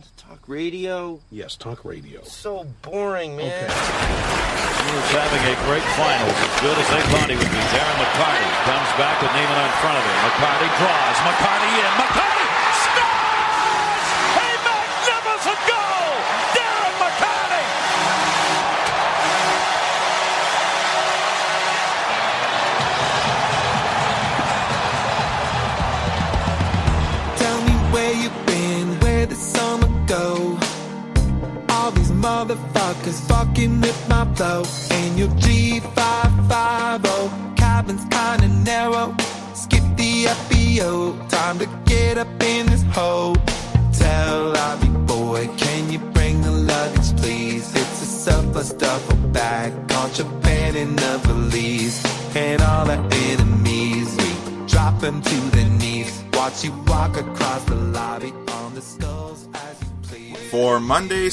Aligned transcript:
band, 0.00 0.16
talk 0.16 0.48
radio. 0.48 1.20
Yes, 1.30 1.56
talk 1.56 1.84
radio. 1.84 2.22
So 2.24 2.66
boring, 2.82 3.36
man. 3.36 3.46
He 3.46 4.96
was 4.96 5.10
having 5.12 5.42
a 5.44 5.56
great 5.68 5.84
finals, 5.94 6.34
as 6.34 6.60
good 6.60 6.76
as 6.76 6.88
they 6.88 7.02
thought 7.12 7.28
he 7.28 7.36
would 7.36 7.52
be. 7.52 7.62
Darren 7.70 7.98
McCarty 8.00 8.50
comes 8.64 8.90
back 8.96 9.20
with 9.20 9.30
Niinimaa 9.36 9.66
in 9.68 9.74
front 9.84 9.96
of 10.00 10.04
him. 10.04 10.16
McCarty 10.24 10.68
draws. 10.80 11.16
McCarty 11.28 11.70
in. 11.76 11.92
McCarty 12.00 12.39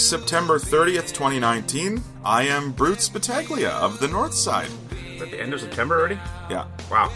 September 0.07 0.57
30th, 0.57 1.07
2019, 1.13 2.01
I 2.23 2.43
am 2.43 2.71
Brute 2.71 2.99
Spataglia 2.99 3.71
of 3.71 3.99
the 3.99 4.07
North 4.07 4.33
Side. 4.33 4.69
At 5.21 5.31
the 5.31 5.41
end 5.41 5.53
of 5.53 5.59
September 5.59 5.99
already? 5.99 6.17
Yeah, 6.49 6.65
Wow. 6.89 7.11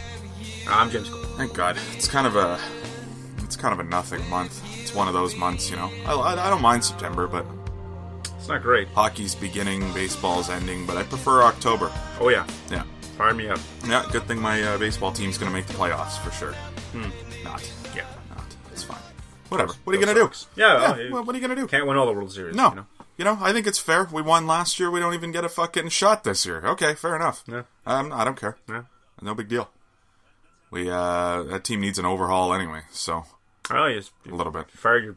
I'm 0.67 0.89
Jim 0.91 1.05
School. 1.05 1.23
thank 1.37 1.53
God. 1.53 1.77
It's 1.93 2.09
kind 2.09 2.27
of 2.27 2.35
a, 2.35 2.59
it's 3.37 3.55
kind 3.55 3.73
of 3.73 3.79
a 3.79 3.89
nothing 3.89 4.27
month. 4.29 4.61
It's 4.81 4.93
one 4.93 5.07
of 5.07 5.13
those 5.13 5.37
months, 5.37 5.69
you 5.69 5.77
know. 5.77 5.89
I, 6.05 6.13
I, 6.13 6.47
I 6.47 6.49
don't 6.49 6.61
mind 6.61 6.83
September, 6.83 7.27
but 7.27 7.45
It's 8.37 8.49
not 8.49 8.61
great. 8.61 8.89
hockey's 8.89 9.35
beginning, 9.35 9.93
baseball's 9.93 10.49
ending, 10.49 10.85
but 10.85 10.97
I 10.97 11.03
prefer 11.03 11.43
October. 11.43 11.89
Oh 12.19 12.27
yeah, 12.27 12.45
Yeah, 12.69 12.83
fire 13.17 13.33
me 13.33 13.47
up. 13.47 13.59
yeah. 13.87 14.05
Good 14.11 14.23
thing 14.27 14.39
my 14.41 14.61
uh, 14.63 14.77
baseball 14.77 15.13
team's 15.13 15.37
gonna 15.37 15.51
make 15.53 15.65
the 15.67 15.73
playoffs 15.75 16.19
for 16.21 16.31
sure. 16.31 16.53
Yeah. 16.93 17.09
not. 17.45 17.71
Whatever. 19.51 19.73
What 19.83 19.93
are 19.95 19.99
you 19.99 20.05
gonna 20.05 20.17
do? 20.17 20.31
Yeah, 20.55 21.09
well, 21.11 21.23
what 21.25 21.35
are 21.35 21.37
you 21.37 21.41
gonna 21.45 21.59
do? 21.59 21.67
Can't 21.67 21.85
win 21.85 21.97
all 21.97 22.05
the 22.05 22.13
World 22.13 22.31
Series. 22.31 22.55
No. 22.55 22.69
You 22.69 22.75
know? 22.75 22.85
You 23.17 23.25
know, 23.25 23.37
I 23.41 23.51
think 23.51 23.67
it's 23.67 23.77
fair. 23.77 24.07
We 24.11 24.21
won 24.21 24.47
last 24.47 24.79
year. 24.79 24.89
We 24.89 24.99
don't 25.01 25.13
even 25.13 25.31
get 25.31 25.43
a 25.43 25.49
fucking 25.49 25.89
shot 25.89 26.23
this 26.23 26.45
year. 26.45 26.65
Okay, 26.65 26.95
fair 26.95 27.15
enough. 27.15 27.43
Yeah. 27.47 27.63
Um, 27.85 28.13
I 28.13 28.23
don't 28.23 28.39
care. 28.39 28.57
Yeah. 28.69 28.83
No 29.21 29.35
big 29.35 29.49
deal. 29.49 29.69
We 30.71 30.89
uh, 30.89 31.43
that 31.43 31.63
team 31.65 31.81
needs 31.81 31.99
an 31.99 32.05
overhaul 32.05 32.53
anyway. 32.53 32.81
So 32.91 33.25
Oh, 33.69 33.85
you, 33.87 33.97
just- 33.99 34.11
a 34.29 34.33
little 34.33 34.53
bit. 34.53 34.71
fired 34.71 35.03
your 35.03 35.15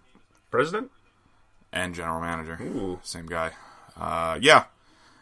president? 0.50 0.90
And 1.72 1.94
general 1.94 2.20
manager, 2.20 2.58
Ooh. 2.62 3.00
same 3.02 3.26
guy. 3.26 3.52
Uh, 3.96 4.38
yeah, 4.40 4.64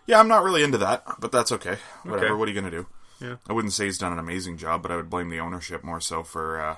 yeah. 0.06 0.18
I'm 0.20 0.28
not 0.28 0.42
really 0.42 0.62
into 0.62 0.78
that, 0.78 1.02
but 1.18 1.32
that's 1.32 1.52
okay. 1.52 1.76
Whatever. 2.02 2.26
Okay. 2.26 2.34
What 2.34 2.48
are 2.48 2.50
you 2.52 2.60
gonna 2.60 2.70
do? 2.70 2.86
Yeah. 3.20 3.36
I 3.48 3.52
wouldn't 3.52 3.72
say 3.74 3.84
he's 3.84 3.98
done 3.98 4.12
an 4.12 4.18
amazing 4.18 4.56
job, 4.58 4.82
but 4.82 4.90
I 4.90 4.96
would 4.96 5.08
blame 5.10 5.28
the 5.30 5.38
ownership 5.40 5.84
more 5.84 6.00
so 6.00 6.22
for 6.22 6.60
uh, 6.60 6.76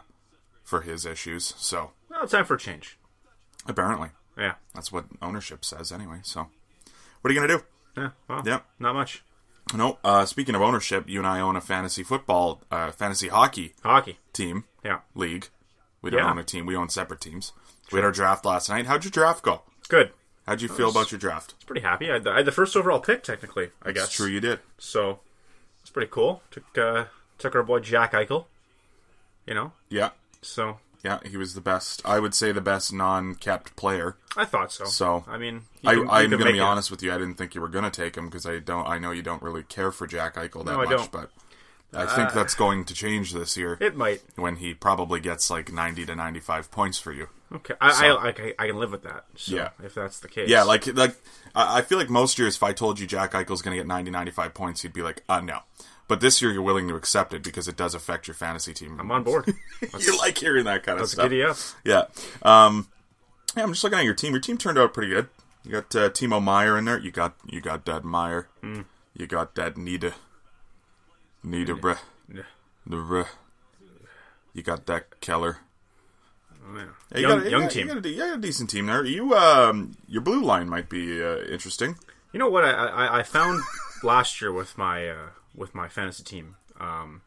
for 0.63 0.83
his 0.83 1.07
issues. 1.07 1.55
So 1.57 1.93
it's 2.25 2.33
time 2.33 2.45
for 2.45 2.55
a 2.55 2.59
change. 2.59 2.99
apparently, 3.67 4.11
Yeah. 4.37 4.55
that's 4.75 4.93
what 4.93 5.07
ownership 5.23 5.65
says 5.65 5.91
anyway. 5.93 6.21
So 6.23 6.49
what 7.21 7.31
are 7.31 7.33
you 7.35 7.41
gonna 7.41 7.57
do? 7.59 7.65
Yeah. 7.97 8.11
Well, 8.29 8.43
Yeah. 8.45 8.61
Not 8.79 8.95
much. 8.95 9.23
No. 9.73 9.99
Uh, 10.05 10.27
speaking 10.27 10.55
of 10.55 10.61
ownership, 10.61 11.09
you 11.09 11.19
and 11.21 11.27
I 11.27 11.41
own 11.41 11.57
a 11.57 11.61
fantasy 11.63 12.03
football, 12.03 12.63
uh, 12.71 12.91
fantasy 12.93 13.29
hockey 13.29 13.75
Hockey. 13.83 14.19
team 14.35 14.65
Yeah. 14.85 15.01
league. 15.15 15.49
We 16.03 16.11
don't 16.11 16.21
Yeah. 16.21 16.31
own 16.31 16.39
a 16.39 16.45
team. 16.45 16.67
We 16.67 16.77
own 16.77 16.91
separate 16.91 17.21
teams. 17.23 17.53
We 17.91 17.97
had 17.99 18.05
our 18.05 18.13
draft 18.13 18.45
last 18.45 18.69
night. 18.69 18.87
How'd 18.87 19.05
your 19.05 19.11
draft 19.11 19.43
go? 19.43 19.63
Good. 19.89 20.13
How'd 20.47 20.61
you 20.61 20.69
feel 20.69 20.91
about 20.91 21.11
your 21.11 21.19
draft? 21.19 21.55
Pretty 21.67 21.81
happy. 21.81 22.11
I 22.11 22.15
had, 22.15 22.25
the, 22.25 22.31
I 22.33 22.37
had 22.39 22.45
the 22.47 22.53
first 22.53 22.77
overall 22.77 23.01
pick, 23.01 23.23
technically. 23.23 23.71
I 23.83 23.93
guess. 23.93 24.05
It's 24.07 24.15
true 24.15 24.27
you 24.27 24.41
did. 24.41 24.61
So 24.77 25.21
it's 25.81 25.89
pretty 25.91 26.11
cool. 26.11 26.43
Took 26.51 26.77
uh, 26.77 27.07
took 27.39 27.55
our 27.55 27.63
boy 27.63 27.81
Jack 27.81 28.13
Eichel. 28.13 28.45
You 29.47 29.55
know. 29.55 29.73
Yeah. 29.89 30.11
So 30.43 30.81
Yeah, 31.05 31.19
he 31.25 31.37
was 31.37 31.55
the 31.55 31.61
best. 31.61 32.01
I 32.05 32.19
would 32.19 32.35
say 32.35 32.51
the 32.51 32.63
best 32.63 32.93
non-kept 32.93 33.77
player. 33.77 34.17
I 34.37 34.45
thought 34.47 34.73
so. 34.73 34.87
So, 34.87 35.25
I 35.29 35.37
mean, 35.39 35.63
I, 35.85 35.95
can- 35.95 36.09
I'm 36.11 36.31
going 36.31 36.45
to 36.47 36.53
be 36.53 36.59
it. 36.59 36.63
honest 36.63 36.91
with 36.91 37.03
you. 37.03 37.13
I 37.13 37.19
didn't 37.19 37.35
think 37.35 37.55
you 37.55 37.61
were 37.61 37.69
going 37.69 37.85
to 37.85 37.91
take 37.91 38.17
him 38.17 38.25
because 38.27 38.47
I 38.47 38.59
don't. 38.59 38.87
I 38.89 38.99
know 38.99 39.11
you 39.11 39.23
don't 39.23 39.43
really 39.43 39.63
care 39.65 39.93
for 39.93 40.07
Jack 40.07 40.37
Eichel 40.37 40.65
that 40.65 40.73
No, 40.73 40.81
I 40.81 40.85
much, 40.87 40.97
don't. 40.97 41.13
but 41.13 41.31
I 41.93 42.07
think 42.07 42.33
that's 42.33 42.55
going 42.57 42.85
to 42.87 42.95
change 42.95 43.33
this 43.33 43.57
year 43.57 43.79
It 43.81 43.95
might. 43.97 44.21
when 44.35 44.57
he 44.57 44.75
probably 44.75 45.21
gets 45.21 45.49
like 45.51 45.71
90 45.73 46.07
to 46.07 46.17
95 46.17 46.71
points 46.73 46.99
for 46.99 47.13
you. 47.13 47.29
Okay. 47.55 47.75
I, 47.81 47.93
So- 47.93 48.17
I, 48.17 48.29
I, 48.31 48.55
I 48.59 48.67
can 48.69 48.79
live 48.79 48.91
with 48.91 49.03
that. 49.05 49.27
So, 49.37 49.55
Yeah. 49.55 49.69
If 49.83 49.95
that's 49.95 50.19
the 50.21 50.29
case. 50.29 50.49
Yeah, 50.49 50.63
like 50.65 50.87
like 50.97 51.15
I 51.55 51.79
I 51.79 51.83
feel 51.83 51.99
like 51.99 52.11
most 52.11 52.39
years, 52.39 52.57
if 52.57 52.63
I 52.65 52.73
told 52.73 52.99
you 52.99 53.07
Jack 53.07 53.33
Eichel's 53.33 53.63
going 53.63 53.77
to 53.77 53.81
get 53.81 53.87
90, 53.87 54.11
95 54.11 54.55
points, 54.55 54.83
you'd 54.83 54.93
be 54.95 55.03
like, 55.03 55.23
uh, 55.29 55.41
no. 55.41 55.61
But 56.07 56.21
this 56.21 56.43
year, 56.43 56.53
you're 56.53 56.63
willing 56.63 56.87
to 56.89 56.97
accept 56.97 57.33
it 57.33 57.43
because 57.43 57.67
it 57.67 57.77
does 57.77 57.95
affect 57.95 58.29
your 58.29 58.35
fantasy 58.35 58.75
team. 58.75 59.01
I'm 59.01 59.11
on 59.11 59.23
board. 59.23 59.47
you 59.99 60.19
like 60.19 60.37
hearing 60.37 60.65
that 60.67 60.83
kind 60.83 61.01
of 61.01 61.09
stuff. 61.09 61.25
giddy 61.25 61.43
up. 61.43 61.57
Yeah. 61.83 62.05
Um, 62.43 62.89
yeah, 63.57 63.63
I'm 63.63 63.73
just 63.73 63.83
looking 63.85 63.99
at 63.99 64.05
your 64.05 64.15
team. 64.15 64.33
Your 64.33 64.41
team 64.41 64.59
turned 64.59 64.79
out 64.79 64.93
pretty 64.93 65.13
good. 65.13 65.29
You 65.65 65.71
got 65.73 65.97
uh, 65.97 66.11
Timo 66.11 66.43
Meier 66.43 66.77
in 66.77 66.85
there. 66.85 66.99
You 66.99 67.11
got 67.11 67.37
you 67.47 67.61
got 67.63 67.87
that 67.87 68.05
Meier. 68.05 68.49
Hmm. 68.61 68.83
You 69.17 69.27
got 69.27 69.55
that 69.55 69.77
Nida. 69.77 70.13
Nida 71.45 71.79
bruh. 71.81 71.99
Yeah. 72.33 72.43
Bruh. 72.89 73.29
You 74.53 74.63
got 74.63 74.85
that 74.87 75.21
Keller. 75.21 75.59
Oh, 76.67 76.77
yeah. 76.77 76.85
Yeah, 77.13 77.19
you 77.19 77.29
young 77.29 77.39
got, 77.39 77.45
you 77.45 77.51
young 77.51 77.61
got- 77.63 77.71
team. 77.71 77.89
You 77.89 77.95
got, 77.95 78.05
a, 78.05 78.09
you 78.11 78.19
got 78.19 78.39
a 78.39 78.41
decent 78.41 78.71
team 78.71 78.87
there. 78.87 79.05
You 79.05 79.35
um, 79.35 79.97
your 80.07 80.21
blue 80.23 80.43
line 80.43 80.69
might 80.69 80.89
be 80.89 81.23
uh, 81.23 81.39
interesting. 81.45 81.97
You 82.33 82.39
know 82.39 82.49
what 82.51 82.65
I, 82.65 82.71
I, 82.73 83.19
I 83.21 83.23
found 83.23 83.63
last 84.03 84.41
year 84.41 84.53
with 84.53 84.77
my 84.77 85.09
uh, 85.09 85.29
with 85.55 85.75
my 85.75 85.89
fantasy 85.89 86.23
team. 86.23 86.57
Um, 86.79 87.23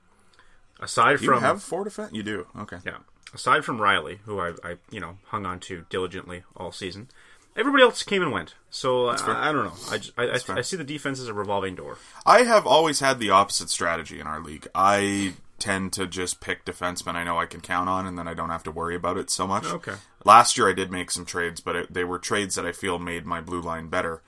aside 0.80 1.18
Do 1.18 1.26
you 1.26 1.32
from 1.32 1.42
have 1.42 1.64
four 1.64 1.84
defense? 1.84 2.14
You 2.14 2.24
do. 2.24 2.48
Okay. 2.58 2.78
yeah, 2.86 2.98
aside 3.34 3.66
from 3.66 3.82
Riley, 3.82 4.20
who 4.26 4.40
I, 4.40 4.54
I 4.64 4.78
you 4.90 5.00
know 5.00 5.18
hung 5.26 5.46
on 5.46 5.60
to 5.62 5.86
diligently 5.90 6.44
all 6.56 6.72
season, 6.72 7.10
everybody 7.56 7.84
else 7.84 8.04
came 8.04 8.22
and 8.22 8.32
went. 8.32 8.56
So 8.70 9.08
uh, 9.08 9.18
I, 9.26 9.50
I 9.50 9.52
don't 9.52 9.66
know. 9.66 9.74
I, 9.92 9.98
just, 9.98 10.14
I. 10.18 10.54
I, 10.54 10.58
I 10.58 10.62
see 10.62 10.78
the 10.78 10.84
defense 10.84 11.20
as 11.20 11.28
a 11.28 11.34
revolving 11.34 11.76
door. 11.76 11.98
I 12.26 12.44
have 12.44 12.68
always 12.68 13.00
had 13.00 13.20
the 13.20 13.30
opposite 13.30 13.70
strategy 13.70 14.20
in 14.20 14.28
our 14.28 14.40
league. 14.40 14.68
I 14.76 15.34
tend 15.60 15.92
to 15.94 16.06
just 16.06 16.40
pick 16.40 16.66
defensemen 16.66 17.16
I 17.16 17.24
know 17.24 17.40
I 17.40 17.46
can 17.46 17.62
count 17.62 17.90
on, 17.90 18.06
and 18.06 18.18
then 18.18 18.28
I 18.28 18.34
don't 18.34 18.50
have 18.50 18.64
to 18.64 18.72
worry 18.72 18.96
about 18.96 19.18
it 19.18 19.30
so 19.30 19.48
much. 19.48 19.66
Okay. 19.66 19.96
Last 20.24 20.58
year 20.58 20.70
I 20.70 20.74
did 20.74 20.92
make 20.92 21.10
some 21.12 21.26
trades, 21.26 21.62
but 21.62 21.76
it, 21.76 21.94
they 21.94 22.04
were 22.04 22.20
trades 22.20 22.56
that 22.56 22.66
I 22.66 22.72
feel 22.72 23.00
made 23.00 23.26
my 23.26 23.42
blue 23.42 23.62
line 23.62 23.88
better, 23.88 24.22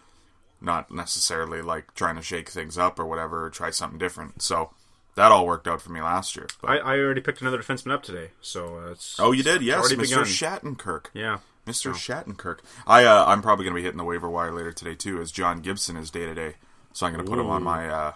not 0.62 0.92
necessarily 0.92 1.62
like 1.62 1.94
trying 1.94 2.16
to 2.16 2.22
shake 2.22 2.50
things 2.50 2.78
up 2.78 3.00
or 3.00 3.06
whatever, 3.06 3.46
or 3.46 3.50
try 3.50 3.70
something 3.70 4.00
different. 4.00 4.42
So 4.42 4.72
that 5.16 5.32
all 5.32 5.46
worked 5.46 5.68
out 5.68 5.82
for 5.82 5.92
me 5.92 6.02
last 6.02 6.36
year. 6.36 6.48
But- 6.62 6.70
I, 6.72 6.78
I 6.78 7.00
already 7.00 7.22
picked 7.22 7.42
another 7.42 7.60
defenseman 7.60 7.92
up 7.92 8.04
today. 8.04 8.32
So 8.42 8.78
uh, 8.78 8.92
it's 8.92 9.20
oh, 9.20 9.32
you 9.32 9.44
did? 9.44 9.62
Yes, 9.62 9.92
Mr. 9.92 10.00
begun. 10.02 10.24
Shattenkirk. 10.26 11.06
Yeah. 11.14 11.40
Mr. 11.68 11.94
Shattenkirk. 11.94 12.60
I 12.88 13.04
uh, 13.06 13.26
I'm 13.28 13.42
probably 13.42 13.66
going 13.66 13.76
to 13.76 13.80
be 13.80 13.84
hitting 13.84 13.98
the 13.98 14.04
waiver 14.04 14.30
wire 14.30 14.52
later 14.52 14.72
today 14.72 14.96
too, 14.96 15.22
as 15.22 15.32
John 15.32 15.62
Gibson 15.62 15.98
is 15.98 16.10
day 16.10 16.26
to 16.26 16.34
day. 16.34 16.56
So 16.94 17.06
I'm 17.06 17.14
going 17.14 17.24
to 17.24 17.30
put 17.30 17.40
him 17.40 17.50
on 17.50 17.62
my 17.64 17.88
uh, 17.88 18.14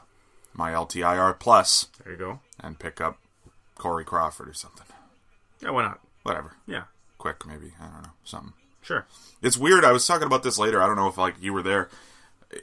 my 0.54 0.72
LTIR 0.72 1.40
plus 1.40 1.88
There 2.04 2.14
you 2.14 2.18
go. 2.20 2.40
and 2.60 2.80
pick 2.80 3.00
up 3.00 3.18
Corey 3.76 4.06
Crawford 4.06 4.50
or 4.50 4.54
something. 4.54 4.86
Yeah. 5.62 5.70
Why 5.72 5.84
not? 5.84 6.00
Whatever. 6.24 6.54
Yeah. 6.68 6.84
Quick, 7.18 7.46
maybe. 7.46 7.74
I 7.80 7.86
don't 7.86 8.04
know. 8.04 8.10
Something. 8.24 8.54
Sure. 8.82 9.06
It's 9.42 9.58
weird. 9.58 9.86
I 9.86 9.92
was 9.92 10.06
talking 10.08 10.26
about 10.26 10.44
this 10.44 10.58
later. 10.58 10.82
I 10.82 10.88
don't 10.88 10.96
know 10.96 11.08
if 11.08 11.18
like 11.18 11.36
you 11.40 11.54
were 11.54 11.64
there. 11.64 11.90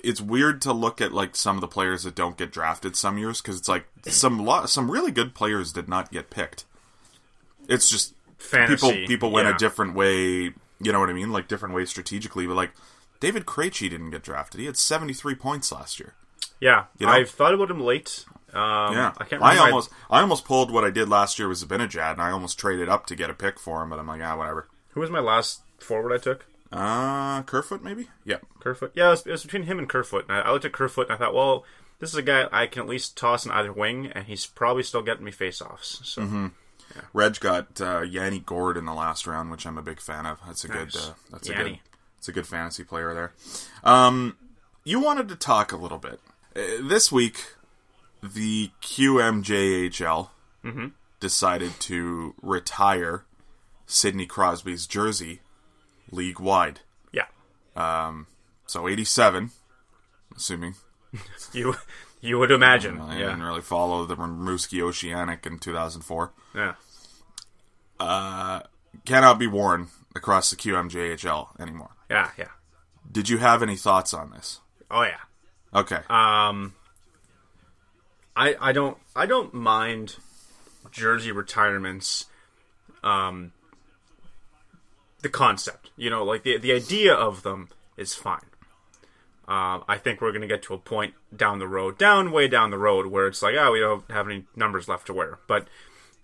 It's 0.04 0.20
weird 0.20 0.62
to 0.62 0.72
look 0.72 1.00
at 1.00 1.12
like 1.12 1.36
some 1.36 1.56
of 1.56 1.60
the 1.60 1.68
players 1.68 2.04
that 2.04 2.14
don't 2.14 2.36
get 2.36 2.52
drafted 2.52 2.96
some 2.96 3.18
years 3.18 3.40
because 3.40 3.58
it's 3.58 3.68
like 3.68 3.86
some 4.06 4.44
lot 4.44 4.68
some 4.70 4.90
really 4.90 5.10
good 5.10 5.34
players 5.34 5.72
did 5.72 5.88
not 5.88 6.12
get 6.12 6.30
picked. 6.30 6.64
It's 7.68 7.88
just 7.90 8.14
Fantasy. 8.38 8.90
people 8.92 9.06
people 9.06 9.30
went 9.30 9.48
yeah. 9.48 9.54
a 9.54 9.58
different 9.58 9.94
way. 9.94 10.52
You 10.82 10.92
know 10.92 11.00
what 11.00 11.10
I 11.10 11.12
mean? 11.12 11.32
Like 11.32 11.48
different 11.48 11.74
ways 11.74 11.90
strategically. 11.90 12.46
But 12.46 12.56
like 12.56 12.72
David 13.20 13.46
Krejci 13.46 13.90
didn't 13.90 14.10
get 14.10 14.22
drafted. 14.22 14.60
He 14.60 14.66
had 14.66 14.76
seventy 14.76 15.12
three 15.12 15.34
points 15.34 15.70
last 15.72 16.00
year. 16.00 16.14
Yeah. 16.60 16.84
You 16.98 17.06
know? 17.06 17.12
I've 17.12 17.30
thought 17.30 17.54
about 17.54 17.70
him 17.70 17.80
late. 17.80 18.24
Um, 18.52 18.94
Yeah, 18.94 19.12
I 19.18 19.24
can't 19.24 19.42
I 19.42 19.58
almost 19.58 19.90
I 20.10 20.20
almost 20.20 20.44
pulled 20.44 20.70
what 20.70 20.84
I 20.84 20.90
did 20.90 21.08
last 21.08 21.38
year 21.38 21.48
with 21.48 21.58
Zibanejad, 21.66 22.12
and 22.12 22.22
I 22.22 22.30
almost 22.30 22.58
traded 22.58 22.88
up 22.88 23.06
to 23.06 23.16
get 23.16 23.30
a 23.30 23.34
pick 23.34 23.58
for 23.58 23.82
him. 23.82 23.90
But 23.90 23.98
I'm 23.98 24.06
like, 24.06 24.20
ah, 24.22 24.36
whatever. 24.36 24.68
Who 24.90 25.00
was 25.00 25.10
my 25.10 25.20
last 25.20 25.62
forward 25.78 26.12
I 26.12 26.18
took? 26.18 26.46
Uh, 26.72 27.42
Kerfoot 27.42 27.82
maybe. 27.82 28.08
Yeah. 28.24 28.38
Kerfoot. 28.60 28.92
Yeah, 28.94 29.08
it 29.08 29.10
was, 29.10 29.26
it 29.26 29.30
was 29.32 29.42
between 29.42 29.64
him 29.64 29.78
and 29.78 29.88
Kerfoot. 29.88 30.26
And 30.28 30.38
I, 30.38 30.40
I 30.42 30.52
looked 30.52 30.64
at 30.64 30.72
Kerfoot 30.72 31.08
and 31.08 31.14
I 31.14 31.18
thought, 31.18 31.34
well, 31.34 31.64
this 31.98 32.10
is 32.10 32.16
a 32.16 32.22
guy 32.22 32.46
I 32.52 32.66
can 32.66 32.82
at 32.82 32.88
least 32.88 33.16
toss 33.16 33.44
in 33.44 33.50
either 33.52 33.72
wing, 33.72 34.06
and 34.06 34.24
he's 34.26 34.46
probably 34.46 34.82
still 34.82 35.02
getting 35.02 35.24
me 35.24 35.30
face-offs. 35.32 36.00
So 36.04 36.22
Mm-hmm. 36.22 36.46
Reg 37.12 37.38
got 37.40 37.80
uh, 37.80 38.00
Yanni 38.00 38.40
Gourde 38.40 38.76
in 38.76 38.84
the 38.84 38.94
last 38.94 39.26
round, 39.26 39.50
which 39.52 39.64
I'm 39.66 39.78
a 39.78 39.82
big 39.82 40.00
fan 40.00 40.26
of. 40.26 40.38
That's 40.46 40.64
a 40.64 40.68
Nice. 40.68 40.92
good. 40.92 40.96
Uh, 41.00 41.12
that's 41.30 41.48
a 41.48 41.54
good 41.54 41.78
It's 42.18 42.28
a 42.28 42.32
good 42.32 42.46
fantasy 42.48 42.82
player 42.84 43.14
there. 43.14 43.32
Um, 43.84 44.36
you 44.84 44.98
wanted 44.98 45.28
to 45.28 45.36
talk 45.36 45.70
a 45.72 45.76
little 45.76 45.98
bit 45.98 46.18
uh, 46.56 46.60
this 46.82 47.12
week. 47.12 47.54
The 48.22 48.70
QMJHL 48.82 50.30
decided 51.20 51.72
to 51.80 52.34
retire 52.42 53.24
Sidney 53.86 54.26
Crosby's 54.26 54.86
jersey 54.86 55.40
league 56.10 56.40
wide. 56.40 56.80
Yeah. 57.12 57.26
Um, 57.76 58.26
So 58.66 58.88
87, 58.88 59.50
assuming. 60.36 60.74
You 61.52 61.74
you 62.20 62.38
would 62.38 62.50
imagine. 62.50 63.00
I 63.00 63.14
yeah. 63.18 63.26
didn't 63.30 63.42
really 63.42 63.62
follow 63.62 64.04
the 64.04 64.14
Rimouski 64.14 64.80
Oceanic 64.80 65.44
in 65.46 65.58
2004. 65.58 66.32
Yeah. 66.54 66.74
Uh, 67.98 68.60
Cannot 69.04 69.38
be 69.38 69.46
worn 69.46 69.88
across 70.14 70.50
the 70.50 70.56
QMJHL 70.56 71.58
anymore. 71.60 71.90
Yeah. 72.10 72.30
Yeah. 72.38 72.48
Did 73.10 73.28
you 73.28 73.38
have 73.38 73.62
any 73.62 73.76
thoughts 73.76 74.12
on 74.14 74.30
this? 74.30 74.60
Oh 74.90 75.02
yeah. 75.02 75.18
Okay. 75.74 76.00
Um, 76.08 76.74
I 78.36 78.56
I 78.60 78.72
don't 78.72 78.98
I 79.16 79.26
don't 79.26 79.52
mind 79.54 80.16
jersey 80.90 81.32
retirements. 81.32 82.26
Um, 83.02 83.52
the 85.22 85.28
concept, 85.28 85.90
you 85.96 86.10
know, 86.10 86.24
like 86.24 86.42
the 86.42 86.58
the 86.58 86.72
idea 86.72 87.14
of 87.14 87.42
them 87.42 87.68
is 87.96 88.14
fine. 88.14 88.40
Um, 89.46 89.82
I 89.88 89.98
think 89.98 90.20
we're 90.20 90.30
going 90.30 90.42
to 90.42 90.46
get 90.46 90.62
to 90.64 90.74
a 90.74 90.78
point 90.78 91.14
down 91.34 91.58
the 91.58 91.66
road, 91.66 91.98
down 91.98 92.30
way 92.30 92.46
down 92.46 92.70
the 92.70 92.78
road, 92.78 93.06
where 93.06 93.26
it's 93.26 93.42
like, 93.42 93.56
oh, 93.58 93.72
we 93.72 93.80
don't 93.80 94.08
have 94.08 94.28
any 94.28 94.44
numbers 94.54 94.86
left 94.86 95.08
to 95.08 95.12
wear. 95.12 95.40
But 95.48 95.66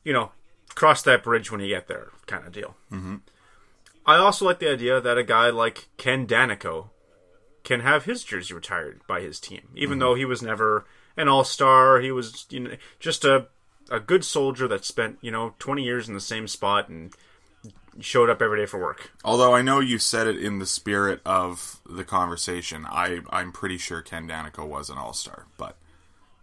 you 0.04 0.12
know, 0.12 0.30
cross 0.74 1.02
that 1.02 1.24
bridge 1.24 1.50
when 1.50 1.60
you 1.60 1.68
get 1.68 1.88
there, 1.88 2.10
kind 2.26 2.46
of 2.46 2.52
deal. 2.52 2.76
Mm-hmm. 2.92 3.16
I 4.06 4.16
also 4.16 4.44
like 4.44 4.60
the 4.60 4.70
idea 4.70 5.00
that 5.00 5.18
a 5.18 5.24
guy 5.24 5.50
like 5.50 5.88
Ken 5.96 6.26
Daneyko 6.26 6.90
can 7.64 7.80
have 7.80 8.04
his 8.04 8.22
jersey 8.22 8.54
retired 8.54 9.00
by 9.08 9.20
his 9.20 9.40
team, 9.40 9.68
even 9.74 9.98
though 9.98 10.14
he 10.14 10.24
was 10.24 10.40
never 10.40 10.86
an 11.16 11.26
all 11.26 11.42
star. 11.42 12.00
He 12.00 12.12
was 12.12 12.46
you 12.50 12.60
know 12.60 12.76
just 13.00 13.24
a 13.24 13.48
a 13.90 13.98
good 13.98 14.24
soldier 14.24 14.68
that 14.68 14.84
spent 14.84 15.18
you 15.20 15.32
know 15.32 15.54
twenty 15.58 15.82
years 15.82 16.06
in 16.06 16.14
the 16.14 16.20
same 16.20 16.46
spot 16.46 16.88
and 16.88 17.12
showed 18.00 18.28
up 18.30 18.40
every 18.42 18.58
day 18.60 18.66
for 18.66 18.78
work. 18.80 19.10
Although 19.24 19.54
I 19.54 19.62
know 19.62 19.80
you 19.80 19.98
said 19.98 20.26
it 20.26 20.36
in 20.36 20.58
the 20.58 20.66
spirit 20.66 21.20
of 21.24 21.80
the 21.88 22.04
conversation, 22.04 22.86
I 22.88 23.20
I'm 23.30 23.52
pretty 23.52 23.78
sure 23.78 24.02
Ken 24.02 24.28
Daneyko 24.28 24.66
was 24.66 24.90
an 24.90 24.98
all 24.98 25.12
star, 25.12 25.46
but 25.56 25.76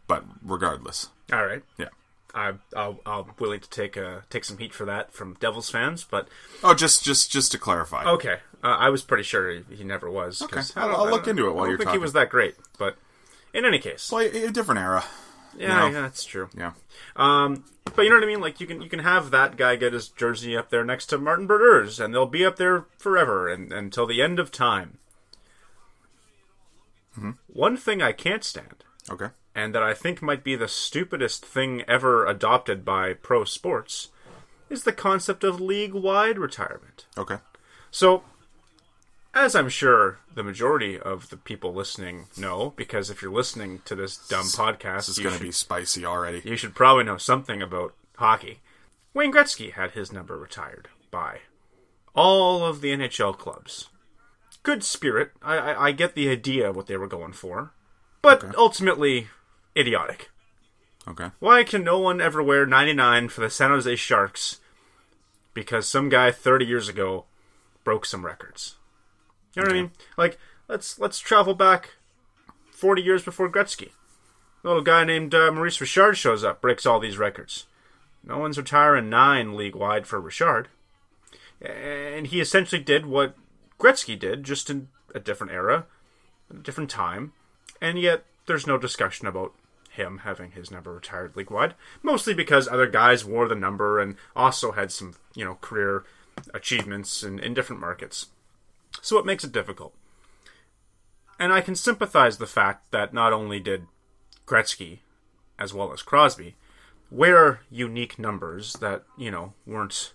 but 0.08 0.24
regardless, 0.44 1.10
All 1.32 1.46
right, 1.46 1.64
yeah. 1.78 1.88
I 2.36 2.54
I'll, 2.76 3.00
I'm 3.06 3.26
willing 3.40 3.60
to 3.60 3.70
take 3.70 3.96
uh 3.98 4.22
take 4.30 4.44
some 4.44 4.58
heat 4.58 4.74
for 4.74 4.86
that 4.86 5.14
from 5.14 5.36
Devils 5.40 5.70
fans, 5.70 6.04
but 6.04 6.28
Oh, 6.64 6.74
just 6.74 7.04
just 7.04 7.32
just 7.32 7.52
to 7.54 7.58
clarify. 7.58 8.04
okay, 8.06 8.38
uh, 8.64 8.68
I 8.80 8.90
was 8.90 9.04
pretty 9.04 9.24
sure 9.24 9.50
he, 9.52 9.64
he 9.76 9.84
never 9.84 10.10
was. 10.10 10.42
Okay. 10.42 10.62
I 10.76 10.88
don't- 10.88 10.96
I'll 10.96 11.10
look 11.10 11.28
into 11.28 11.48
it 11.48 11.52
while 11.54 11.60
I 11.60 11.64
don't 11.66 11.70
you're 11.70 11.78
think 11.78 11.88
talking. 11.90 12.00
he 12.00 12.04
was 12.04 12.14
that 12.14 12.30
great, 12.30 12.56
but 12.78 12.98
in 13.54 13.66
any 13.66 13.78
case, 13.80 14.12
Well, 14.12 14.22
a, 14.26 14.46
a 14.46 14.52
different 14.52 14.82
era. 14.82 15.04
Yeah, 15.58 15.80
know. 15.80 15.86
yeah, 15.88 16.02
that's 16.02 16.24
true. 16.26 16.50
Yeah. 16.58 16.72
Um, 17.16 17.64
but 17.96 18.04
you 18.04 18.10
know 18.10 18.16
what 18.16 18.24
I 18.24 18.28
mean? 18.28 18.42
Like 18.42 18.60
you 18.60 18.68
can 18.68 18.82
you 18.82 18.90
can 18.90 19.00
have 19.00 19.32
that 19.32 19.56
guy 19.58 19.76
get 19.76 19.94
his 19.94 20.10
jersey 20.10 20.58
up 20.58 20.70
there 20.70 20.84
next 20.84 21.08
to 21.08 21.18
Martin 21.18 21.48
Brodeur's, 21.48 22.00
and 22.00 22.14
they'll 22.14 22.26
be 22.26 22.46
up 22.46 22.56
there 22.58 22.86
forever 22.98 23.48
and 23.50 23.72
until 23.72 24.06
the 24.08 24.22
end 24.22 24.40
of 24.40 24.52
time. 24.52 24.98
One 27.48 27.78
thing 27.78 28.02
I 28.02 28.12
can't 28.12 28.44
stand, 28.44 28.84
Okay. 29.10 29.28
and 29.54 29.76
that 29.76 29.84
I 29.84 29.94
think 29.94 30.22
might 30.24 30.44
be 30.44 30.56
the 30.56 30.68
stupidest 30.68 31.46
thing 31.46 31.84
ever 31.88 32.26
adopted 32.26 32.84
by 32.84 33.14
pro 33.14 33.44
sports, 33.44 34.10
is 34.70 34.84
the 34.84 34.92
concept 34.94 35.44
of 35.44 35.62
league-wide 35.62 36.40
retirement. 36.40 37.06
Okay. 37.16 37.38
So, 37.92 38.24
as 39.34 39.56
I'm 39.56 39.70
sure 39.70 40.20
the 40.34 40.44
majority 40.44 41.00
of 41.00 41.30
the 41.30 41.38
people 41.38 41.74
listening 41.74 42.28
know, 42.38 42.74
because 42.76 43.10
if 43.10 43.22
you're 43.22 43.32
listening 43.32 43.82
to 43.86 43.96
this 43.96 44.18
dumb 44.28 44.46
podcast, 44.46 45.18
you 45.18 45.24
going 45.24 45.38
to 45.38 45.42
be 45.42 45.52
spicy 45.52 46.06
already. 46.06 46.42
you 46.46 46.56
should 46.56 46.76
probably 46.76 47.04
know 47.04 47.18
something 47.18 47.62
about 47.62 47.94
hockey. 48.18 48.60
Wayne 49.14 49.34
Gretzky 49.34 49.74
had 49.74 49.92
his 49.92 50.12
number 50.12 50.38
retired 50.38 50.90
by 51.12 51.40
all 52.16 52.66
of 52.66 52.82
the 52.82 52.90
NHL 52.90 53.38
clubs. 53.38 53.90
Good 54.62 54.84
spirit. 54.84 55.32
I, 55.42 55.58
I, 55.58 55.86
I 55.88 55.92
get 55.92 56.16
the 56.16 56.30
idea 56.30 56.70
of 56.70 56.76
what 56.76 56.88
they 56.88 56.98
were 56.98 57.08
going 57.08 57.34
for, 57.34 57.74
but 58.22 58.56
ultimately 58.56 59.28
idiotic. 59.76 60.30
Okay. 61.08 61.32
Why 61.40 61.64
can 61.64 61.84
no 61.84 62.00
one 62.00 62.22
ever 62.22 62.42
wear 62.42 62.66
99 62.66 63.30
for 63.30 63.42
the 63.42 63.50
San 63.50 63.72
Jose 63.72 63.96
Sharks 63.98 64.62
because 65.54 65.88
some 65.88 66.08
guy 66.10 66.32
30 66.32 66.66
years 66.66 66.88
ago 66.88 67.26
broke 67.84 68.06
some 68.06 68.26
records? 68.26 68.76
You 69.56 69.62
know 69.62 69.68
what 69.68 69.76
I 69.76 69.82
mean? 69.82 69.92
Like 70.18 70.38
let's 70.68 71.00
let's 71.00 71.20
travel 71.20 71.54
back 71.54 71.92
40 72.72 73.02
years 73.02 73.24
before 73.24 73.50
Gretzky. 73.50 73.90
A 74.64 74.68
little 74.68 74.82
guy 74.82 75.04
named 75.04 75.36
uh, 75.36 75.52
Maurice 75.52 75.82
Richard 75.82 76.16
shows 76.16 76.44
up, 76.44 76.62
breaks 76.62 76.86
all 76.86 77.00
these 77.00 77.18
records. 77.18 77.66
No 78.24 78.38
one's 78.38 78.58
retiring 78.58 79.10
nine 79.10 79.56
league 79.56 79.76
wide 79.76 80.08
for 80.08 80.20
Richard, 80.20 80.70
and 81.62 82.28
he 82.28 82.40
essentially 82.40 82.82
did 82.82 83.06
what 83.06 83.36
Gretzky 83.78 84.18
did, 84.18 84.46
just 84.46 84.70
in 84.70 84.88
a 85.14 85.20
different 85.20 85.52
era, 85.52 85.86
a 86.50 86.54
different 86.54 86.90
time, 86.90 87.34
and 87.82 88.00
yet 88.00 88.24
there's 88.46 88.66
no 88.66 88.78
discussion 88.78 89.28
about 89.28 89.54
him 89.90 90.20
having 90.20 90.52
his 90.52 90.72
number 90.72 90.94
retired 90.94 91.36
league 91.36 91.52
wide. 91.52 91.76
Mostly 92.02 92.34
because 92.34 92.68
other 92.68 92.88
guys 92.88 93.26
wore 93.26 93.48
the 93.48 93.56
number 93.56 94.00
and 94.00 94.16
also 94.36 94.72
had 94.72 94.92
some, 94.92 95.16
you 95.36 95.46
know, 95.46 95.56
career 95.62 96.04
achievements 96.54 97.24
in, 97.24 97.40
in 97.40 97.54
different 97.54 97.82
markets. 97.82 98.28
So 99.04 99.20
it 99.20 99.26
makes 99.26 99.44
it 99.44 99.52
difficult. 99.52 99.94
And 101.38 101.52
I 101.52 101.60
can 101.60 101.76
sympathize 101.76 102.38
the 102.38 102.48
fact 102.48 102.92
that 102.92 103.14
not 103.14 103.34
only 103.34 103.60
did 103.60 103.86
Gretzky, 104.48 105.00
as 105.60 105.74
well 105.74 105.92
as 105.92 106.02
Crosby, 106.02 106.56
wear 107.12 107.60
unique 107.70 108.18
numbers 108.18 108.74
that, 108.76 109.04
you 109.18 109.30
know, 109.30 109.54
weren't 109.66 110.14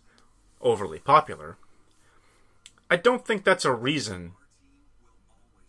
overly 0.62 0.98
popular. 0.98 1.58
I 2.90 2.96
don't 2.96 3.26
think 3.26 3.44
that's 3.44 3.66
a 3.66 3.74
reason 3.74 4.32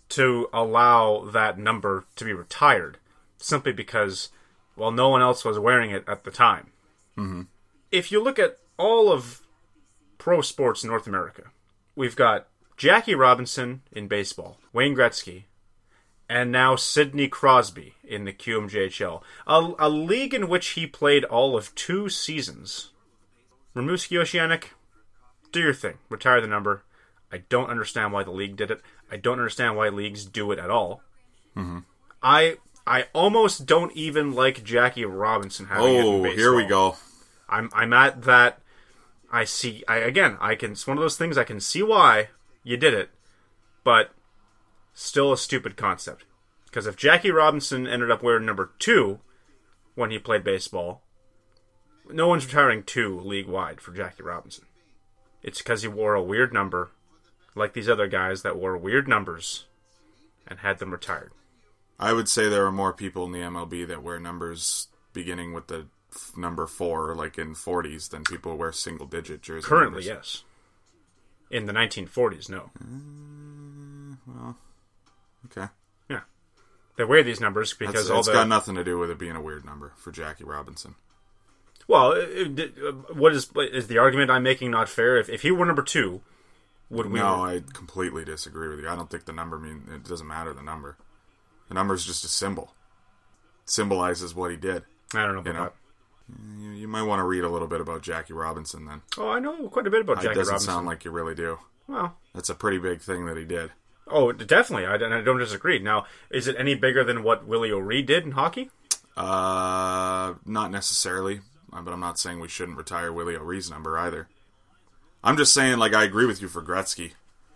to 0.09 0.47
allow 0.53 1.25
that 1.25 1.59
number 1.59 2.05
to 2.15 2.23
be 2.23 2.31
retired 2.31 2.99
simply 3.37 3.73
because, 3.73 4.29
well, 4.77 4.91
no 4.91 5.09
one 5.09 5.21
else 5.21 5.43
was 5.43 5.59
wearing 5.59 5.91
it 5.91 6.05
at 6.07 6.23
the 6.23 6.31
time. 6.31 6.71
Mm-hmm. 7.17 7.41
If 7.91 8.13
you 8.13 8.23
look 8.23 8.39
at 8.39 8.59
all 8.77 9.11
of 9.11 9.41
pro 10.17 10.41
sports 10.41 10.83
in 10.85 10.89
North 10.89 11.05
America, 11.05 11.51
we've 11.97 12.15
got 12.15 12.47
Jackie 12.79 13.13
Robinson 13.13 13.81
in 13.91 14.07
baseball, 14.07 14.57
Wayne 14.71 14.95
Gretzky, 14.95 15.43
and 16.29 16.49
now 16.49 16.77
Sidney 16.77 17.27
Crosby 17.27 17.95
in 18.05 18.23
the 18.23 18.31
QMJHL, 18.31 19.21
a, 19.45 19.71
a 19.77 19.89
league 19.89 20.33
in 20.33 20.47
which 20.47 20.69
he 20.69 20.87
played 20.87 21.25
all 21.25 21.57
of 21.57 21.75
two 21.75 22.07
seasons. 22.07 22.91
Rimouski 23.75 24.17
Oceanic, 24.17 24.75
do 25.51 25.59
your 25.59 25.73
thing. 25.73 25.97
Retire 26.07 26.39
the 26.39 26.47
number. 26.47 26.83
I 27.29 27.39
don't 27.49 27.69
understand 27.69 28.13
why 28.13 28.23
the 28.23 28.31
league 28.31 28.55
did 28.55 28.71
it. 28.71 28.79
I 29.11 29.17
don't 29.17 29.39
understand 29.39 29.75
why 29.75 29.89
leagues 29.89 30.23
do 30.23 30.53
it 30.53 30.57
at 30.57 30.69
all. 30.69 31.01
Mm-hmm. 31.57 31.79
I 32.23 32.59
I 32.87 33.07
almost 33.11 33.65
don't 33.65 33.91
even 33.91 34.31
like 34.31 34.63
Jackie 34.63 35.03
Robinson 35.03 35.65
having 35.65 35.95
it 35.95 35.99
in 35.99 36.05
Oh, 36.05 36.23
here 36.23 36.55
we 36.55 36.65
go. 36.65 36.95
I'm 37.49 37.69
I'm 37.73 37.91
at 37.91 38.21
that. 38.21 38.61
I 39.29 39.43
see. 39.43 39.83
I 39.85 39.97
again. 39.97 40.37
I 40.39 40.55
can. 40.55 40.71
It's 40.71 40.87
one 40.87 40.97
of 40.97 41.01
those 41.01 41.17
things. 41.17 41.37
I 41.37 41.43
can 41.43 41.59
see 41.59 41.83
why 41.83 42.29
you 42.63 42.77
did 42.77 42.93
it, 42.93 43.09
but 43.83 44.11
still 44.93 45.31
a 45.31 45.37
stupid 45.37 45.77
concept. 45.77 46.25
Because 46.65 46.85
if 46.85 46.95
Jackie 46.95 47.31
Robinson 47.31 47.87
ended 47.87 48.11
up 48.11 48.21
wearing 48.21 48.45
number 48.45 48.71
two 48.79 49.19
when 49.95 50.11
he 50.11 50.19
played 50.19 50.43
baseball, 50.43 51.01
no 52.11 52.27
one's 52.27 52.45
retiring 52.45 52.83
two 52.83 53.19
league 53.19 53.47
wide 53.47 53.81
for 53.81 53.91
Jackie 53.91 54.23
Robinson. 54.23 54.65
It's 55.41 55.59
because 55.59 55.81
he 55.81 55.87
wore 55.87 56.15
a 56.15 56.23
weird 56.23 56.53
number, 56.53 56.91
like 57.55 57.73
these 57.73 57.89
other 57.89 58.07
guys 58.07 58.41
that 58.43 58.57
wore 58.57 58.77
weird 58.77 59.07
numbers 59.07 59.65
and 60.47 60.59
had 60.59 60.79
them 60.79 60.91
retired. 60.91 61.31
I 61.99 62.13
would 62.13 62.29
say 62.29 62.47
there 62.47 62.65
are 62.65 62.71
more 62.71 62.93
people 62.93 63.25
in 63.25 63.31
the 63.31 63.39
MLB 63.39 63.87
that 63.87 64.03
wear 64.03 64.19
numbers 64.19 64.87
beginning 65.13 65.53
with 65.53 65.67
the 65.67 65.87
f- 66.13 66.31
number 66.37 66.65
four, 66.65 67.13
like 67.15 67.37
in 67.37 67.53
40s, 67.55 68.09
than 68.09 68.23
people 68.23 68.55
wear 68.57 68.71
single 68.71 69.05
digit 69.05 69.41
jerseys. 69.41 69.65
Currently, 69.65 70.05
yes. 70.05 70.43
In 71.51 71.65
the 71.65 71.73
1940s, 71.73 72.49
no. 72.49 72.69
Mm, 72.83 74.17
well 74.27 74.57
Okay. 75.45 75.67
Yeah. 76.09 76.21
They 76.97 77.03
wear 77.03 77.23
these 77.23 77.39
numbers 77.39 77.73
because 77.73 77.95
That's, 77.95 78.09
all 78.09 78.19
it's 78.19 78.27
the 78.27 78.33
got 78.33 78.47
nothing 78.47 78.75
to 78.75 78.83
do 78.83 78.97
with 78.97 79.09
it 79.09 79.17
being 79.17 79.35
a 79.35 79.41
weird 79.41 79.65
number 79.65 79.93
for 79.97 80.11
Jackie 80.11 80.43
Robinson. 80.43 80.95
well, 81.87 82.11
uh, 82.11 82.15
uh, 82.15 82.17
it, 82.17 82.59
it, 82.59 82.73
uh, 82.85 82.91
what 83.13 83.33
is 83.33 83.49
is 83.55 83.87
the 83.87 83.97
argument 83.97 84.29
I'm 84.29 84.43
making 84.43 84.71
not 84.71 84.89
fair? 84.89 85.17
If 85.17 85.29
if 85.29 85.41
he 85.41 85.51
were 85.51 85.65
number 85.65 85.81
two, 85.81 86.21
would 86.89 87.09
we? 87.11 87.19
No, 87.19 87.43
I 87.45 87.63
completely 87.73 88.25
disagree 88.25 88.67
with 88.67 88.79
you. 88.79 88.89
I 88.89 88.95
don't 88.95 89.09
think 89.09 89.25
the 89.25 89.33
number 89.33 89.57
mean 89.57 89.87
it 89.91 90.03
doesn't 90.03 90.27
matter 90.27 90.53
the 90.53 90.61
number. 90.63 90.97
The 91.67 91.73
number 91.73 91.93
is 91.93 92.05
just 92.05 92.25
a 92.25 92.27
symbol. 92.27 92.73
It 93.63 93.69
symbolizes 93.69 94.35
what 94.35 94.51
he 94.51 94.57
did. 94.57 94.83
I 95.13 95.25
don't 95.25 95.35
know 95.35 95.39
about 95.39 95.47
you 95.47 95.53
know. 95.53 95.63
that. 95.63 95.73
You, 96.59 96.71
you 96.71 96.87
might 96.87 97.03
want 97.03 97.19
to 97.19 97.23
read 97.23 97.43
a 97.43 97.49
little 97.49 97.67
bit 97.67 97.81
about 97.81 98.01
Jackie 98.01 98.33
Robinson 98.33 98.85
then. 98.85 99.01
Oh, 99.17 99.29
I 99.29 99.39
know 99.39 99.67
quite 99.69 99.87
a 99.87 99.89
bit 99.89 100.01
about 100.01 100.17
Jackie 100.17 100.27
Robinson. 100.29 100.31
it 100.31 100.35
doesn't 100.35 100.51
Robinson. 100.53 100.73
sound 100.73 100.87
like 100.87 101.05
you 101.05 101.11
really 101.11 101.35
do. 101.35 101.59
well, 101.87 102.15
That's 102.33 102.49
a 102.49 102.55
pretty 102.55 102.77
big 102.77 103.01
thing 103.01 103.25
that 103.25 103.37
he 103.37 103.45
did. 103.45 103.71
Oh, 104.11 104.31
definitely. 104.31 104.85
I, 104.87 104.95
I 104.95 105.21
don't 105.21 105.37
disagree. 105.37 105.77
Now, 105.79 106.05
is 106.31 106.47
it 106.47 106.55
any 106.57 106.73
bigger 106.75 107.03
than 107.03 107.21
what 107.23 107.45
Willie 107.47 107.71
O'Ree 107.71 108.01
did 108.01 108.23
in 108.23 108.31
hockey? 108.31 108.71
Uh, 109.15 110.33
not 110.45 110.71
necessarily, 110.71 111.41
uh, 111.71 111.81
but 111.81 111.93
I'm 111.93 111.99
not 111.99 112.17
saying 112.17 112.39
we 112.39 112.47
shouldn't 112.47 112.77
retire 112.77 113.11
Willie 113.13 113.35
O'Ree's 113.35 113.69
number 113.69 113.97
either. 113.99 114.27
I'm 115.23 115.37
just 115.37 115.53
saying, 115.53 115.77
like, 115.77 115.93
I 115.93 116.03
agree 116.05 116.25
with 116.25 116.41
you 116.41 116.47
for 116.47 116.61
Gretzky. 116.63 117.11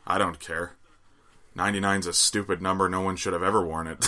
I 0.06 0.18
don't 0.18 0.40
care. 0.40 0.74
99's 1.58 2.06
a 2.08 2.14
stupid 2.14 2.62
number. 2.62 2.90
No 2.90 3.02
one 3.02 3.16
should 3.16 3.34
have 3.34 3.44
ever 3.44 3.66
worn 3.66 3.88
it. 3.88 4.06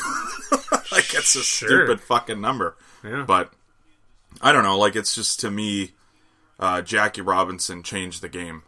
like, 0.92 1.14
it's 1.14 1.36
a 1.36 1.42
Sure. 1.42 1.86
stupid 1.86 2.02
fucking 2.02 2.42
number. 2.42 2.76
Yeah. 3.04 3.24
But 3.26 3.54
I 4.42 4.52
don't 4.52 4.64
know. 4.64 4.78
Like, 4.78 4.96
it's 4.96 5.16
just 5.16 5.40
to 5.42 5.52
me, 5.52 5.92
uh, 6.60 6.82
Jackie 6.82 7.22
Robinson 7.22 7.84
changed 7.84 8.22
the 8.22 8.30
game, 8.30 8.64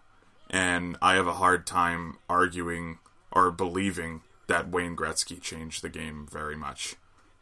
and 0.49 0.97
I 1.01 1.15
have 1.15 1.27
a 1.27 1.33
hard 1.33 1.65
time 1.65 2.17
arguing 2.29 2.99
or 3.31 3.51
believing 3.51 4.21
that 4.47 4.69
Wayne 4.69 4.95
Gretzky 4.95 5.41
changed 5.41 5.81
the 5.81 5.89
game 5.89 6.27
very 6.31 6.55
much. 6.55 6.95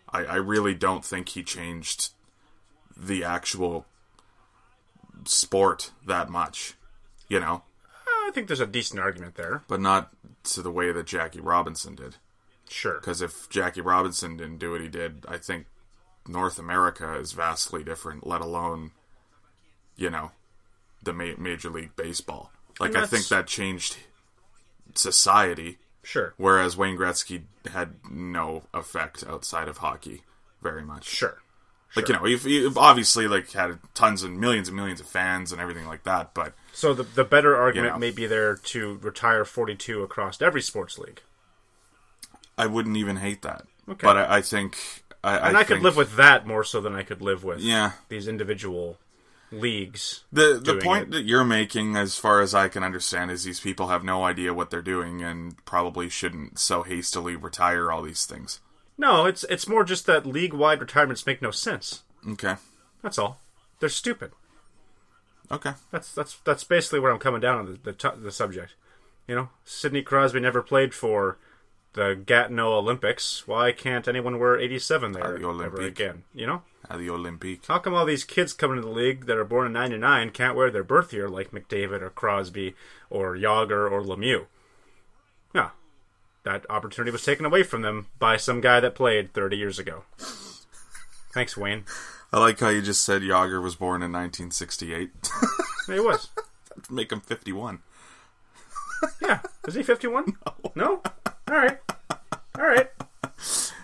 I, 0.10 0.26
I 0.26 0.36
really 0.36 0.74
don't 0.74 1.06
think 1.06 1.30
he 1.30 1.44
changed 1.44 2.10
the 2.98 3.24
actual 3.24 3.86
sport 5.26 5.92
that 6.06 6.30
much, 6.30 6.74
you 7.28 7.40
know, 7.40 7.64
I 8.26 8.32
think 8.32 8.48
there's 8.48 8.60
a 8.60 8.68
decent 8.68 9.00
argument 9.00 9.36
there. 9.36 9.64
but 9.68 9.80
not 9.80 10.12
to 10.46 10.62
the 10.62 10.72
way 10.72 10.92
that 10.92 11.06
Jackie 11.06 11.40
Robinson 11.40 11.96
did. 11.96 12.16
Sure. 12.68 12.96
Because 12.96 13.22
if 13.22 13.48
Jackie 13.50 13.82
Robinson 13.82 14.38
didn't 14.38 14.58
do 14.58 14.72
what 14.72 14.82
he 14.82 14.88
did, 14.88 15.26
I 15.28 15.38
think 15.38 15.68
North 16.28 16.58
America 16.60 17.16
is 17.16 17.34
vastly 17.34 17.84
different, 17.84 18.26
let 18.26 18.42
alone, 18.42 18.92
you 19.96 20.10
know, 20.10 20.32
the 21.04 21.14
ma- 21.14 21.36
Major 21.38 21.70
League 21.70 21.96
Baseball. 21.96 22.52
Like, 22.80 22.96
I 22.96 23.06
think 23.06 23.28
that 23.30 23.48
changed 23.48 23.98
society, 24.96 25.78
Sure. 26.04 26.34
whereas 26.38 26.76
Wayne 26.78 26.98
Gretzky 26.98 27.44
had 27.72 27.96
no 28.10 28.64
effect 28.74 29.24
outside 29.28 29.68
of 29.68 29.78
hockey 29.78 30.24
very 30.62 30.84
much. 30.84 31.06
Sure. 31.06 31.42
Like, 31.96 32.10
you 32.10 32.16
know, 32.16 32.26
you've 32.26 32.78
obviously, 32.78 33.26
like, 33.28 33.52
had 33.54 33.80
tons 33.94 34.22
and 34.24 34.38
millions 34.38 34.68
and 34.68 34.76
millions 34.76 35.00
of 35.00 35.08
fans 35.08 35.54
and 35.54 35.62
everything 35.62 35.88
like 35.88 36.04
that, 36.04 36.34
but 36.34 36.54
So 36.74 36.94
the 36.94 37.04
the 37.04 37.24
better 37.24 37.56
argument 37.56 37.94
know. 37.94 38.00
may 38.00 38.12
be 38.12 38.26
there 38.28 38.56
to 38.58 38.96
retire 39.02 39.46
42 39.46 40.04
across 40.04 40.42
every 40.42 40.62
sports 40.62 40.98
league. 40.98 41.22
I 42.58 42.66
wouldn't 42.68 42.98
even 42.98 43.18
hate 43.18 43.44
that. 43.44 43.66
Okay. 43.88 44.06
But 44.06 44.18
I, 44.18 44.38
I 44.38 44.42
think. 44.42 45.04
I, 45.26 45.48
And 45.50 45.58
I, 45.58 45.64
could 45.64 45.82
live 45.82 45.96
with 45.98 46.16
that 46.18 46.46
more 46.46 46.64
so 46.64 46.82
than 46.82 46.96
I 46.96 47.04
could 47.04 47.22
live 47.22 47.44
with 47.44 47.60
Yeah. 47.60 47.94
these 48.10 48.28
individual 48.28 48.98
leagues. 49.52 50.24
The 50.32 50.60
the 50.64 50.76
point 50.76 51.06
it. 51.06 51.12
that 51.12 51.24
you're 51.26 51.44
making, 51.44 51.96
as 51.96 52.18
far 52.18 52.42
as 52.42 52.54
I 52.54 52.68
can 52.68 52.84
understand, 52.84 53.32
is 53.32 53.44
these 53.44 53.60
people 53.60 53.88
have 53.88 54.04
no 54.04 54.24
idea 54.24 54.54
what 54.54 54.70
they're 54.70 54.82
doing 54.82 55.22
and 55.24 55.64
probably 55.66 56.10
shouldn't 56.10 56.60
so 56.60 56.84
hastily 56.84 57.36
retire 57.36 57.92
all 57.92 58.02
these 58.02 58.26
things. 58.26 58.60
No, 58.98 59.26
it's 59.26 59.44
it's 59.46 59.68
more 59.68 59.84
just 59.84 60.06
that 60.06 60.26
league 60.26 60.54
wide 60.54 60.80
retirements 60.82 61.26
make 61.26 61.42
no 61.42 61.52
sense. 61.52 62.04
Okay. 62.28 62.56
That's 63.02 63.18
all. 63.20 63.40
They're 63.80 63.90
stupid. 63.90 64.32
Okay. 65.52 65.74
That's 65.92 66.12
that's 66.14 66.38
that's 66.44 66.64
basically 66.64 67.00
where 67.00 67.12
I'm 67.12 67.20
coming 67.20 67.42
down 67.42 67.60
on 67.60 67.66
the 67.66 67.92
the, 67.92 67.94
t- 67.94 68.18
the 68.22 68.32
subject. 68.32 68.74
You 69.28 69.36
know, 69.36 69.50
Sidney 69.64 70.02
Crosby 70.02 70.40
never 70.40 70.62
played 70.62 70.94
for 70.94 71.38
the 71.96 72.16
Gatineau 72.26 72.74
Olympics. 72.78 73.48
Why 73.48 73.72
can't 73.72 74.08
anyone 74.08 74.38
wear 74.40 74.58
87 74.60 75.12
there 75.14 75.38
the 75.40 75.48
ever 75.48 75.82
again? 75.82 76.24
You 76.34 76.46
know, 76.48 76.62
At 76.90 77.00
the 77.00 77.08
Olympique. 77.08 77.66
how 77.68 77.80
come 77.80 77.94
all 77.96 78.06
these 78.06 78.24
kids 78.24 78.54
coming 78.54 78.76
to 78.78 78.82
the 78.82 78.88
league 78.94 79.26
that 79.26 79.38
are 79.38 79.44
born 79.44 79.66
in 79.68 79.74
'99 79.74 80.30
can't 80.32 80.56
wear 80.56 80.70
their 80.70 80.84
birth 80.84 81.12
year 81.14 81.28
like 81.30 81.52
McDavid 81.52 82.02
or 82.02 82.10
Crosby 82.12 82.76
or 83.10 83.36
Jagr 83.36 83.90
or 83.92 84.02
Lemieux? 84.02 84.46
Yeah, 85.54 85.70
that 86.44 86.66
opportunity 86.70 87.12
was 87.12 87.24
taken 87.26 87.46
away 87.46 87.64
from 87.64 87.82
them 87.82 88.08
by 88.20 88.38
some 88.38 88.62
guy 88.62 88.80
that 88.82 88.94
played 88.96 89.34
30 89.34 89.58
years 89.58 89.80
ago. 89.80 90.04
Thanks, 91.34 91.58
Wayne. 91.58 91.86
I 92.34 92.40
like 92.40 92.60
how 92.60 92.70
you 92.70 92.82
just 92.82 93.04
said 93.04 93.22
Jagr 93.22 93.62
was 93.64 93.76
born 93.76 94.02
in 94.04 94.12
1968. 94.12 95.12
He 95.88 96.00
was. 96.00 96.30
Make 96.90 97.12
him 97.12 97.22
51. 97.22 97.78
Yeah. 99.22 99.42
Is 99.68 99.76
he 99.76 99.84
51? 99.84 100.34
No. 100.76 101.02
All 101.48 101.56
right. 101.56 101.78
All 102.58 102.66
right. 102.66 102.90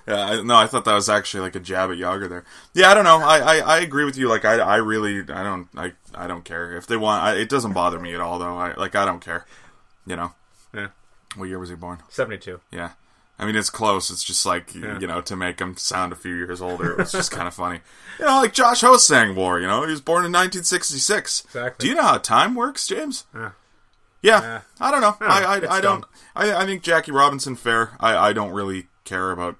Yeah, 0.07 0.25
I, 0.25 0.41
no, 0.41 0.55
I 0.55 0.65
thought 0.67 0.85
that 0.85 0.93
was 0.95 1.09
actually 1.09 1.41
like 1.41 1.55
a 1.55 1.59
jab 1.59 1.91
at 1.91 1.97
Jagr 1.97 2.27
there. 2.27 2.43
Yeah, 2.73 2.89
I 2.89 2.93
don't 2.93 3.03
know. 3.03 3.17
I, 3.19 3.37
I, 3.39 3.57
I 3.59 3.79
agree 3.79 4.03
with 4.05 4.17
you. 4.17 4.27
Like, 4.29 4.45
I, 4.45 4.55
I 4.55 4.75
really, 4.77 5.19
I 5.19 5.43
don't, 5.43 5.67
I, 5.75 5.93
I 6.15 6.27
don't 6.27 6.43
care 6.43 6.75
if 6.75 6.87
they 6.87 6.97
want. 6.97 7.23
I, 7.23 7.35
it 7.35 7.49
doesn't 7.49 7.73
bother 7.73 7.99
me 7.99 8.13
at 8.13 8.19
all, 8.19 8.39
though. 8.39 8.57
I 8.57 8.73
like, 8.73 8.95
I 8.95 9.05
don't 9.05 9.19
care. 9.23 9.45
You 10.07 10.15
know, 10.15 10.31
Yeah. 10.73 10.87
what 11.35 11.45
year 11.49 11.59
was 11.59 11.69
he 11.69 11.75
born? 11.75 11.99
72. 12.09 12.59
Yeah. 12.71 12.91
I 13.37 13.45
mean, 13.45 13.55
it's 13.55 13.69
close. 13.69 14.09
It's 14.09 14.23
just 14.23 14.45
like, 14.45 14.73
you 14.75 14.81
know, 15.07 15.21
to 15.21 15.35
make 15.35 15.59
him 15.59 15.75
sound 15.77 16.11
a 16.13 16.15
few 16.15 16.33
years 16.35 16.61
older. 16.61 16.91
It 16.91 16.97
was 16.97 17.11
just 17.11 17.31
kind 17.31 17.47
of 17.47 17.53
funny. 17.53 17.79
You 18.19 18.25
know, 18.27 18.37
like 18.41 18.53
Josh 18.53 18.81
Hosang 18.81 19.33
war, 19.35 19.59
you 19.59 19.65
know, 19.65 19.83
he 19.83 19.89
was 19.89 20.01
born 20.01 20.25
in 20.25 20.31
1966. 20.31 21.45
Exactly. 21.45 21.83
Do 21.83 21.89
you 21.89 21.95
know 21.95 22.03
how 22.03 22.17
time 22.19 22.53
works, 22.53 22.85
James? 22.87 23.25
Yeah. 23.33 23.51
Yeah. 24.21 24.41
Yeah. 24.41 24.61
I 24.79 24.91
don't 24.91 25.01
know. 25.01 25.17
Yeah, 25.19 25.27
I, 25.27 25.57
I, 25.57 25.77
I 25.77 25.81
don't. 25.81 26.05
I, 26.35 26.53
I 26.53 26.65
think 26.65 26.83
Jackie 26.83 27.11
Robinson 27.11 27.55
fair. 27.55 27.97
I, 27.99 28.15
I 28.29 28.33
don't 28.33 28.51
really 28.51 28.87
care 29.03 29.31
about, 29.31 29.57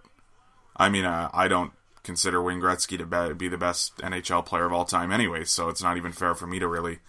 I 0.76 0.90
mean, 0.90 1.06
uh, 1.06 1.30
I 1.34 1.48
don't 1.48 1.72
consider 2.04 2.42
Wayne 2.42 2.60
Gretzky 2.62 2.98
to 2.98 3.06
be, 3.06 3.34
be 3.34 3.48
the 3.48 3.58
best 3.58 3.98
NHL 3.98 4.46
player 4.46 4.66
of 4.66 4.74
all 4.74 4.86
time 4.86 5.12
anyway, 5.12 5.44
so 5.44 5.70
it's 5.70 5.84
not 5.84 5.98
even 5.98 6.12
fair 6.12 6.36
for 6.36 6.48
me 6.48 6.60
to 6.60 6.68
really 6.68 7.00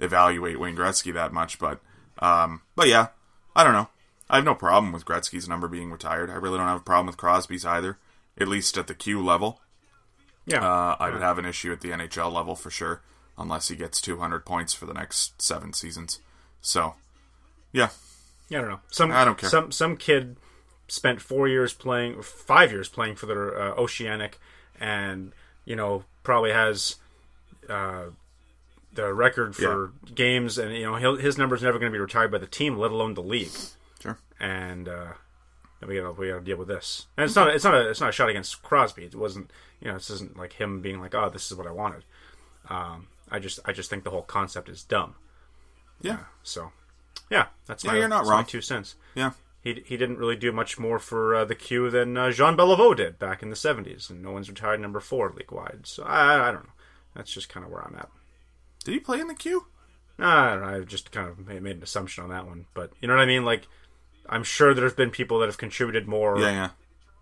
evaluate 0.00 0.60
Wayne 0.60 0.76
Gretzky 0.76 1.12
that 1.14 1.32
much, 1.32 1.58
but, 1.58 1.80
um, 2.18 2.62
but 2.74 2.88
yeah, 2.88 3.08
I 3.54 3.64
don't 3.64 3.72
know. 3.72 3.88
I 4.28 4.36
have 4.36 4.44
no 4.44 4.54
problem 4.54 4.92
with 4.92 5.04
Gretzky's 5.04 5.48
number 5.48 5.68
being 5.68 5.90
retired. 5.90 6.30
I 6.30 6.34
really 6.34 6.58
don't 6.58 6.66
have 6.66 6.80
a 6.80 6.84
problem 6.84 7.06
with 7.06 7.16
Crosby's 7.16 7.64
either, 7.64 7.98
at 8.38 8.48
least 8.48 8.76
at 8.76 8.88
the 8.88 8.94
Q 8.94 9.24
level. 9.24 9.60
Yeah. 10.46 10.58
Uh, 10.58 10.96
I 10.98 11.10
would 11.10 11.22
have 11.22 11.38
an 11.38 11.44
issue 11.44 11.72
at 11.72 11.80
the 11.80 11.90
NHL 11.90 12.32
level 12.32 12.54
for 12.54 12.70
sure, 12.70 13.02
unless 13.38 13.68
he 13.68 13.76
gets 13.76 14.00
200 14.00 14.44
points 14.44 14.74
for 14.74 14.86
the 14.86 14.94
next 14.94 15.40
seven 15.40 15.72
seasons. 15.72 16.20
So, 16.60 16.94
yeah, 17.72 17.90
Yeah, 18.48 18.58
I 18.58 18.60
don't 18.62 18.70
know. 18.70 18.80
Some 18.90 19.12
I 19.12 19.24
don't 19.24 19.38
care. 19.38 19.50
Some 19.50 19.72
some 19.72 19.96
kid 19.96 20.36
spent 20.88 21.20
four 21.20 21.48
years 21.48 21.72
playing, 21.72 22.22
five 22.22 22.70
years 22.72 22.88
playing 22.88 23.16
for 23.16 23.26
the 23.26 23.34
uh, 23.34 23.74
Oceanic, 23.76 24.38
and 24.80 25.32
you 25.64 25.76
know 25.76 26.04
probably 26.22 26.52
has 26.52 26.96
uh, 27.68 28.06
the 28.92 29.12
record 29.14 29.54
for 29.54 29.92
games, 30.14 30.58
and 30.58 30.74
you 30.74 30.84
know 30.84 30.96
he'll, 30.96 31.16
his 31.16 31.38
number's 31.38 31.62
never 31.62 31.78
going 31.78 31.90
to 31.90 31.96
be 31.96 32.00
retired 32.00 32.30
by 32.30 32.38
the 32.38 32.46
team, 32.46 32.76
let 32.76 32.90
alone 32.90 33.14
the 33.14 33.22
league. 33.22 33.52
sure. 34.00 34.18
And 34.40 34.88
uh, 34.88 35.12
we 35.86 35.96
got 35.96 36.14
to 36.14 36.20
we 36.20 36.28
got 36.28 36.38
to 36.38 36.44
deal 36.44 36.56
with 36.56 36.68
this. 36.68 37.06
And 37.16 37.24
it's 37.24 37.36
not 37.36 37.48
it's 37.48 37.64
not 37.64 37.74
a 37.74 37.90
it's 37.90 38.00
not 38.00 38.10
a 38.10 38.12
shot 38.12 38.28
against 38.28 38.62
Crosby. 38.62 39.04
It 39.04 39.14
wasn't 39.14 39.50
you 39.80 39.88
know 39.88 39.94
this 39.94 40.10
isn't 40.10 40.36
like 40.36 40.54
him 40.54 40.80
being 40.80 41.00
like 41.00 41.14
oh 41.14 41.30
this 41.30 41.50
is 41.50 41.56
what 41.56 41.66
I 41.66 41.72
wanted. 41.72 42.04
Um, 42.68 43.08
I 43.30 43.38
just 43.38 43.60
I 43.64 43.72
just 43.72 43.90
think 43.90 44.04
the 44.04 44.10
whole 44.10 44.22
concept 44.22 44.68
is 44.68 44.82
dumb. 44.82 45.14
Yeah, 46.00 46.18
So 46.42 46.72
yeah, 47.30 47.46
that's 47.66 47.84
Yeah, 47.84 47.92
my, 47.92 47.98
you're 47.98 48.08
not 48.08 48.18
that's 48.18 48.30
wrong. 48.30 48.40
my 48.40 48.44
two 48.44 48.60
cents 48.60 48.94
yeah. 49.14 49.32
he 49.62 49.82
he 49.84 49.96
didn't 49.96 50.18
really 50.18 50.36
do 50.36 50.52
much 50.52 50.78
more 50.78 50.98
for 50.98 51.34
uh, 51.34 51.44
the 51.44 51.54
Q 51.54 51.90
than 51.90 52.16
uh, 52.16 52.30
Jean 52.30 52.56
Beliveau 52.56 52.94
did 52.96 53.18
back 53.18 53.42
in 53.42 53.50
the 53.50 53.56
'70s, 53.56 54.10
and 54.10 54.22
no 54.22 54.30
one's 54.30 54.48
retired 54.48 54.80
number 54.80 55.00
four 55.00 55.32
league 55.36 55.50
wide. 55.52 55.80
So 55.84 56.04
I, 56.04 56.48
I 56.48 56.52
don't 56.52 56.64
know. 56.64 56.72
That's 57.14 57.32
just 57.32 57.48
kind 57.48 57.64
of 57.64 57.72
where 57.72 57.82
I'm 57.82 57.96
at. 57.96 58.10
Did 58.84 58.92
he 58.92 59.00
play 59.00 59.20
in 59.20 59.26
the 59.26 59.34
Q? 59.34 59.66
I 60.18 60.50
don't 60.54 60.60
know. 60.62 60.68
I 60.68 60.80
just 60.80 61.10
kind 61.12 61.28
of 61.28 61.46
made, 61.46 61.62
made 61.62 61.76
an 61.76 61.82
assumption 61.82 62.24
on 62.24 62.30
that 62.30 62.46
one, 62.46 62.66
but 62.74 62.92
you 63.00 63.08
know 63.08 63.14
what 63.14 63.22
I 63.22 63.26
mean. 63.26 63.44
Like, 63.44 63.66
I'm 64.28 64.44
sure 64.44 64.72
there's 64.72 64.94
been 64.94 65.10
people 65.10 65.38
that 65.40 65.46
have 65.46 65.58
contributed 65.58 66.06
more 66.06 66.38
Yeah, 66.38 66.50
yeah. 66.50 66.68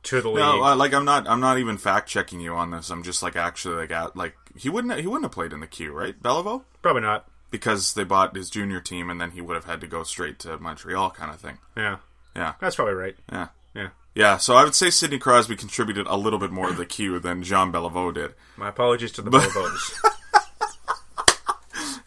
to 0.04 0.20
the 0.20 0.28
league. 0.28 0.38
No, 0.44 0.58
like 0.76 0.92
I'm 0.92 1.04
not. 1.04 1.28
I'm 1.28 1.40
not 1.40 1.58
even 1.58 1.78
fact 1.78 2.08
checking 2.08 2.40
you 2.40 2.54
on 2.54 2.70
this. 2.70 2.90
I'm 2.90 3.02
just 3.02 3.22
like 3.22 3.36
actually 3.36 3.76
like 3.76 3.90
at 3.90 4.16
like 4.16 4.36
he 4.56 4.68
wouldn't. 4.68 5.00
He 5.00 5.06
wouldn't 5.06 5.24
have 5.24 5.32
played 5.32 5.52
in 5.52 5.60
the 5.60 5.66
Q, 5.66 5.92
right, 5.92 6.20
Beliveau? 6.22 6.62
Probably 6.82 7.02
not. 7.02 7.26
Because 7.54 7.94
they 7.94 8.02
bought 8.02 8.34
his 8.34 8.50
junior 8.50 8.80
team, 8.80 9.10
and 9.10 9.20
then 9.20 9.30
he 9.30 9.40
would 9.40 9.54
have 9.54 9.64
had 9.66 9.80
to 9.82 9.86
go 9.86 10.02
straight 10.02 10.40
to 10.40 10.58
Montreal, 10.58 11.10
kind 11.12 11.30
of 11.30 11.38
thing. 11.38 11.58
Yeah, 11.76 11.98
Yeah, 12.34 12.54
that's 12.60 12.74
probably 12.74 12.94
right. 12.94 13.14
yeah, 13.30 13.46
Yeah. 13.74 13.88
yeah. 14.12 14.36
So 14.38 14.54
I 14.56 14.64
would 14.64 14.74
say 14.74 14.90
Sidney 14.90 15.18
Crosby 15.20 15.54
contributed 15.54 16.08
a 16.08 16.16
little 16.16 16.40
bit 16.40 16.50
more 16.50 16.66
to 16.66 16.74
the 16.74 16.84
Q 16.84 17.20
than 17.20 17.44
Jean 17.44 17.70
Beliveau 17.70 18.12
did. 18.12 18.34
My 18.56 18.70
apologies 18.70 19.12
to 19.12 19.22
the 19.22 19.30
Belliveaus. 19.30 19.94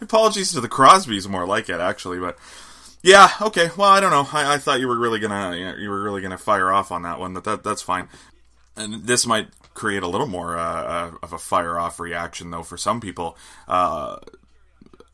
Apologies 0.02 0.52
to 0.52 0.62
the 0.62 0.68
Crosbys, 0.70 1.28
more 1.28 1.46
like 1.48 1.70
it 1.70 1.80
actually, 1.80 2.20
but 2.20 2.38
yeah, 3.02 3.30
okay. 3.42 3.70
Well, 3.78 3.90
I 3.90 4.00
don't 4.00 4.12
know. 4.12 4.28
I, 4.32 4.56
I 4.56 4.58
thought 4.58 4.80
you 4.80 4.88
were 4.88 4.98
really 5.00 5.20
gonna 5.20 5.76
you 5.80 5.90
were 5.90 6.02
really 6.04 6.22
gonna 6.22 6.38
fire 6.38 6.72
off 6.72 6.92
on 6.92 7.04
that 7.04 7.20
one, 7.20 7.34
but 7.34 7.46
that 7.46 7.64
that's 7.64 7.82
fine. 7.82 8.08
And 8.76 9.06
this 9.06 9.26
might 9.26 9.48
create 9.74 10.04
a 10.04 10.08
little 10.08 10.28
more 10.28 10.58
uh, 10.58 10.62
uh, 10.84 11.12
of 11.24 11.34
a 11.34 11.38
fire 11.38 11.80
off 11.80 12.00
reaction, 12.00 12.52
though, 12.52 12.64
for 12.64 12.78
some 12.78 13.00
people. 13.02 13.38
Uh, 13.68 14.18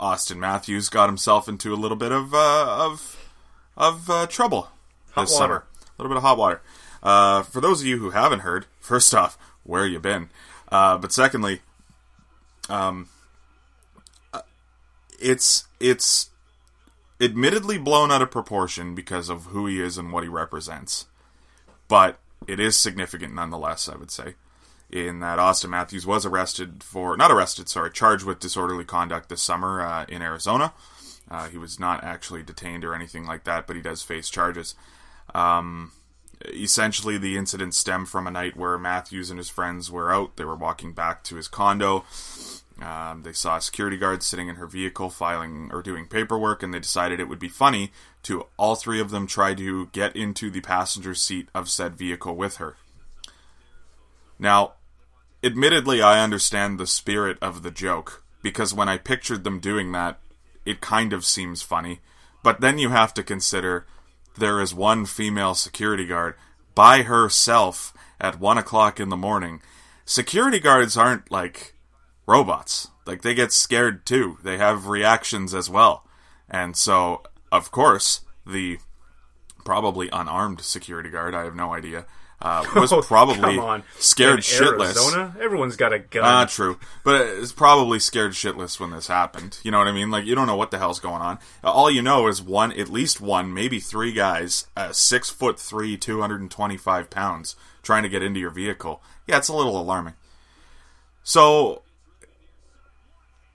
Auston 0.03 0.37
Matthews 0.37 0.89
got 0.89 1.07
himself 1.07 1.47
into 1.47 1.73
a 1.73 1.77
little 1.77 1.95
bit 1.95 2.11
of 2.11 2.33
uh, 2.33 2.85
of 2.85 3.31
of 3.77 4.09
uh, 4.09 4.27
trouble 4.27 4.69
Hot 5.11 5.21
this 5.23 5.33
water. 5.33 5.43
summer. 5.43 5.65
A 5.79 6.01
little 6.01 6.09
bit 6.09 6.17
of 6.17 6.23
hot 6.23 6.37
water. 6.37 6.61
Uh, 7.01 7.43
for 7.43 7.61
those 7.61 7.79
of 7.79 7.87
you 7.87 7.99
who 7.99 8.09
haven't 8.09 8.39
heard, 8.39 8.65
first 8.79 9.15
off, 9.15 9.37
where 9.63 9.87
you 9.87 9.99
been? 9.99 10.29
Uh, 10.69 10.97
but 10.97 11.13
secondly, 11.13 11.61
um, 12.67 13.07
uh, 14.33 14.41
it's 15.19 15.67
it's 15.79 16.31
admittedly 17.21 17.77
blown 17.77 18.11
out 18.11 18.21
of 18.21 18.29
proportion 18.29 18.95
because 18.95 19.29
of 19.29 19.45
who 19.45 19.67
he 19.67 19.79
is 19.79 19.97
and 19.97 20.11
what 20.11 20.23
he 20.23 20.29
represents. 20.29 21.05
But 21.87 22.19
it 22.45 22.59
is 22.59 22.75
significant 22.75 23.33
nonetheless, 23.33 23.87
I 23.87 23.95
would 23.95 24.11
say, 24.11 24.35
in 24.93 25.21
that 25.21 25.39
Auston 25.39 25.69
Matthews 25.69 26.05
was 26.05 26.23
arrested 26.23 26.83
for, 26.83 27.17
not 27.17 27.31
arrested, 27.31 27.67
sorry, 27.67 27.89
charged 27.89 28.25
with 28.25 28.39
disorderly 28.39 28.85
conduct 28.85 29.27
this 29.27 29.41
summer 29.41 29.81
uh, 29.81 30.05
in 30.07 30.21
Arizona. 30.21 30.71
Uh, 31.31 31.47
he 31.47 31.57
was 31.57 31.79
not 31.79 32.03
actually 32.03 32.43
detained 32.43 32.85
or 32.85 32.93
anything 32.93 33.25
like 33.25 33.43
that, 33.43 33.65
but 33.65 33.75
he 33.75 33.81
does 33.81 34.03
face 34.03 34.29
charges. 34.29 34.75
Um, 35.33 35.93
essentially, 36.45 37.17
the 37.17 37.37
incident 37.37 37.73
stemmed 37.73 38.07
from 38.07 38.27
a 38.27 38.31
night 38.31 38.55
where 38.55 38.77
Matthews 38.77 39.31
and 39.31 39.39
his 39.39 39.49
friends 39.49 39.89
were 39.89 40.13
out. 40.13 40.37
They 40.37 40.45
were 40.45 40.55
walking 40.55 40.93
back 40.93 41.23
to 41.23 41.37
his 41.37 41.47
condo. 41.47 42.05
Um, 42.79 43.23
they 43.23 43.33
saw 43.33 43.57
a 43.57 43.61
security 43.61 43.97
guard 43.97 44.21
sitting 44.21 44.47
in 44.47 44.57
her 44.57 44.67
vehicle 44.67 45.09
filing 45.09 45.71
or 45.73 45.81
doing 45.81 46.05
paperwork, 46.05 46.61
and 46.61 46.71
they 46.71 46.79
decided 46.79 47.19
it 47.19 47.29
would 47.29 47.39
be 47.39 47.49
funny 47.49 47.91
to 48.23 48.45
all 48.57 48.75
three 48.75 48.99
of 48.99 49.09
them 49.09 49.25
try 49.25 49.55
to 49.55 49.87
get 49.87 50.15
into 50.15 50.51
the 50.51 50.61
passenger 50.61 51.15
seat 51.15 51.49
of 51.55 51.67
said 51.67 51.95
vehicle 51.95 52.35
with 52.35 52.57
her. 52.57 52.75
Now, 54.37 54.73
admittedly, 55.43 56.01
I 56.01 56.23
understand 56.23 56.79
the 56.79 56.87
spirit 56.87 57.37
of 57.41 57.63
the 57.63 57.71
joke, 57.71 58.23
because 58.41 58.73
when 58.73 58.89
I 58.89 58.97
pictured 58.97 59.43
them 59.43 59.59
doing 59.59 59.91
that, 59.91 60.19
it 60.65 60.81
kind 60.81 61.13
of 61.13 61.25
seems 61.25 61.61
funny. 61.61 61.99
But 62.43 62.61
then 62.61 62.77
you 62.77 62.89
have 62.89 63.13
to 63.15 63.23
consider 63.23 63.85
there 64.37 64.59
is 64.59 64.73
one 64.73 65.05
female 65.05 65.55
security 65.55 66.05
guard 66.05 66.35
by 66.75 67.03
herself 67.03 67.93
at 68.19 68.39
one 68.39 68.57
o'clock 68.57 68.99
in 68.99 69.09
the 69.09 69.17
morning. 69.17 69.61
Security 70.05 70.59
guards 70.59 70.97
aren't 70.97 71.31
like 71.31 71.73
robots. 72.25 72.89
Like 73.05 73.21
they 73.21 73.33
get 73.33 73.51
scared 73.51 74.05
too. 74.05 74.37
They 74.43 74.57
have 74.57 74.87
reactions 74.87 75.53
as 75.53 75.69
well. 75.69 76.07
And 76.49 76.75
so, 76.75 77.23
of 77.51 77.71
course, 77.71 78.21
the 78.45 78.79
probably 79.63 80.09
unarmed 80.11 80.61
security 80.61 81.09
guard, 81.09 81.33
I 81.33 81.43
have 81.43 81.55
no 81.55 81.73
idea, 81.73 82.05
uh, 82.43 82.63
was 82.75 82.91
Oh, 82.93 83.01
probably 83.01 83.57
on. 83.57 83.83
scared 83.97 84.39
In 84.39 84.41
shitless. 84.41 84.85
Arizona, 84.95 85.35
everyone's 85.41 85.75
got 85.77 85.93
a 85.93 85.99
gun. 85.99 86.23
Ah, 86.25 86.45
true. 86.45 86.77
But 87.03 87.21
it's 87.21 87.51
probably 87.53 87.99
scared 87.99 88.33
shitless 88.33 88.79
when 88.79 88.91
this 88.91 89.07
happened. 89.07 89.57
You 89.63 89.71
know 89.71 89.77
what 89.79 89.87
I 89.87 89.93
mean? 89.93 90.11
Like 90.11 90.25
you 90.25 90.35
don't 90.35 90.45
know 90.47 90.55
what 90.57 90.69
the 90.69 90.77
hell's 90.77 90.99
going 90.99 91.21
on. 91.21 91.39
All 91.63 91.89
you 91.89 92.01
know 92.01 92.27
is 92.27 92.41
one, 92.41 92.71
at 92.73 92.89
least 92.89 93.21
one, 93.21 93.53
maybe 93.53 93.79
three 93.79 94.11
guys, 94.11 94.67
uh, 94.77 94.91
six 94.91 95.29
foot 95.29 95.57
three, 95.59 95.97
two 95.97 96.19
hundred 96.21 96.41
and 96.41 96.51
twenty-five 96.51 97.09
pounds, 97.09 97.55
trying 97.81 98.03
to 98.03 98.09
get 98.09 98.21
into 98.21 98.39
your 98.41 98.51
vehicle. 98.51 99.01
Yeah, 99.25 99.37
it's 99.37 99.47
a 99.47 99.55
little 99.55 99.79
alarming. 99.79 100.15
So 101.23 101.81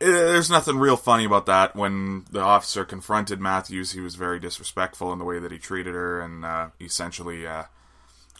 eh, 0.00 0.06
there's 0.06 0.50
nothing 0.50 0.78
real 0.78 0.96
funny 0.96 1.26
about 1.26 1.44
that. 1.46 1.76
When 1.76 2.24
the 2.30 2.40
officer 2.40 2.84
confronted 2.86 3.38
Matthews, 3.40 3.92
he 3.92 4.00
was 4.00 4.14
very 4.14 4.40
disrespectful 4.40 5.12
in 5.12 5.18
the 5.18 5.26
way 5.26 5.38
that 5.38 5.52
he 5.52 5.58
treated 5.58 5.94
her, 5.94 6.20
and 6.22 6.44
uh, 6.44 6.68
essentially. 6.80 7.46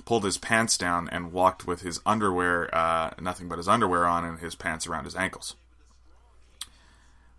Pulled 0.08 0.24
his 0.24 0.38
pants 0.38 0.78
down 0.78 1.06
and 1.12 1.32
walked 1.32 1.66
with 1.66 1.82
his 1.82 2.00
underwear, 2.06 2.74
uh, 2.74 3.10
nothing 3.20 3.46
but 3.46 3.58
his 3.58 3.68
underwear 3.68 4.06
on, 4.06 4.24
and 4.24 4.38
his 4.38 4.54
pants 4.54 4.86
around 4.86 5.04
his 5.04 5.14
ankles. 5.14 5.54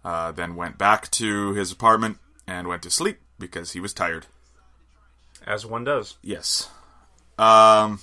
Uh, 0.05 0.31
then 0.31 0.55
went 0.55 0.77
back 0.77 1.09
to 1.09 1.53
his 1.53 1.71
apartment 1.71 2.19
and 2.45 2.67
went 2.67 2.83
to 2.83 2.91
sleep 2.91 3.21
because 3.39 3.71
he 3.71 3.79
was 3.79 3.91
tired. 3.91 4.27
As 5.47 5.65
one 5.65 5.83
does. 5.83 6.17
Yes. 6.21 6.69
Um, 7.39 8.01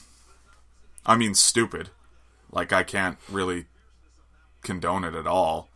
I 1.06 1.16
mean, 1.16 1.36
stupid. 1.36 1.90
Like, 2.50 2.72
I 2.72 2.82
can't 2.82 3.18
really 3.30 3.66
condone 4.62 5.04
it 5.04 5.14
at 5.14 5.28
all 5.28 5.68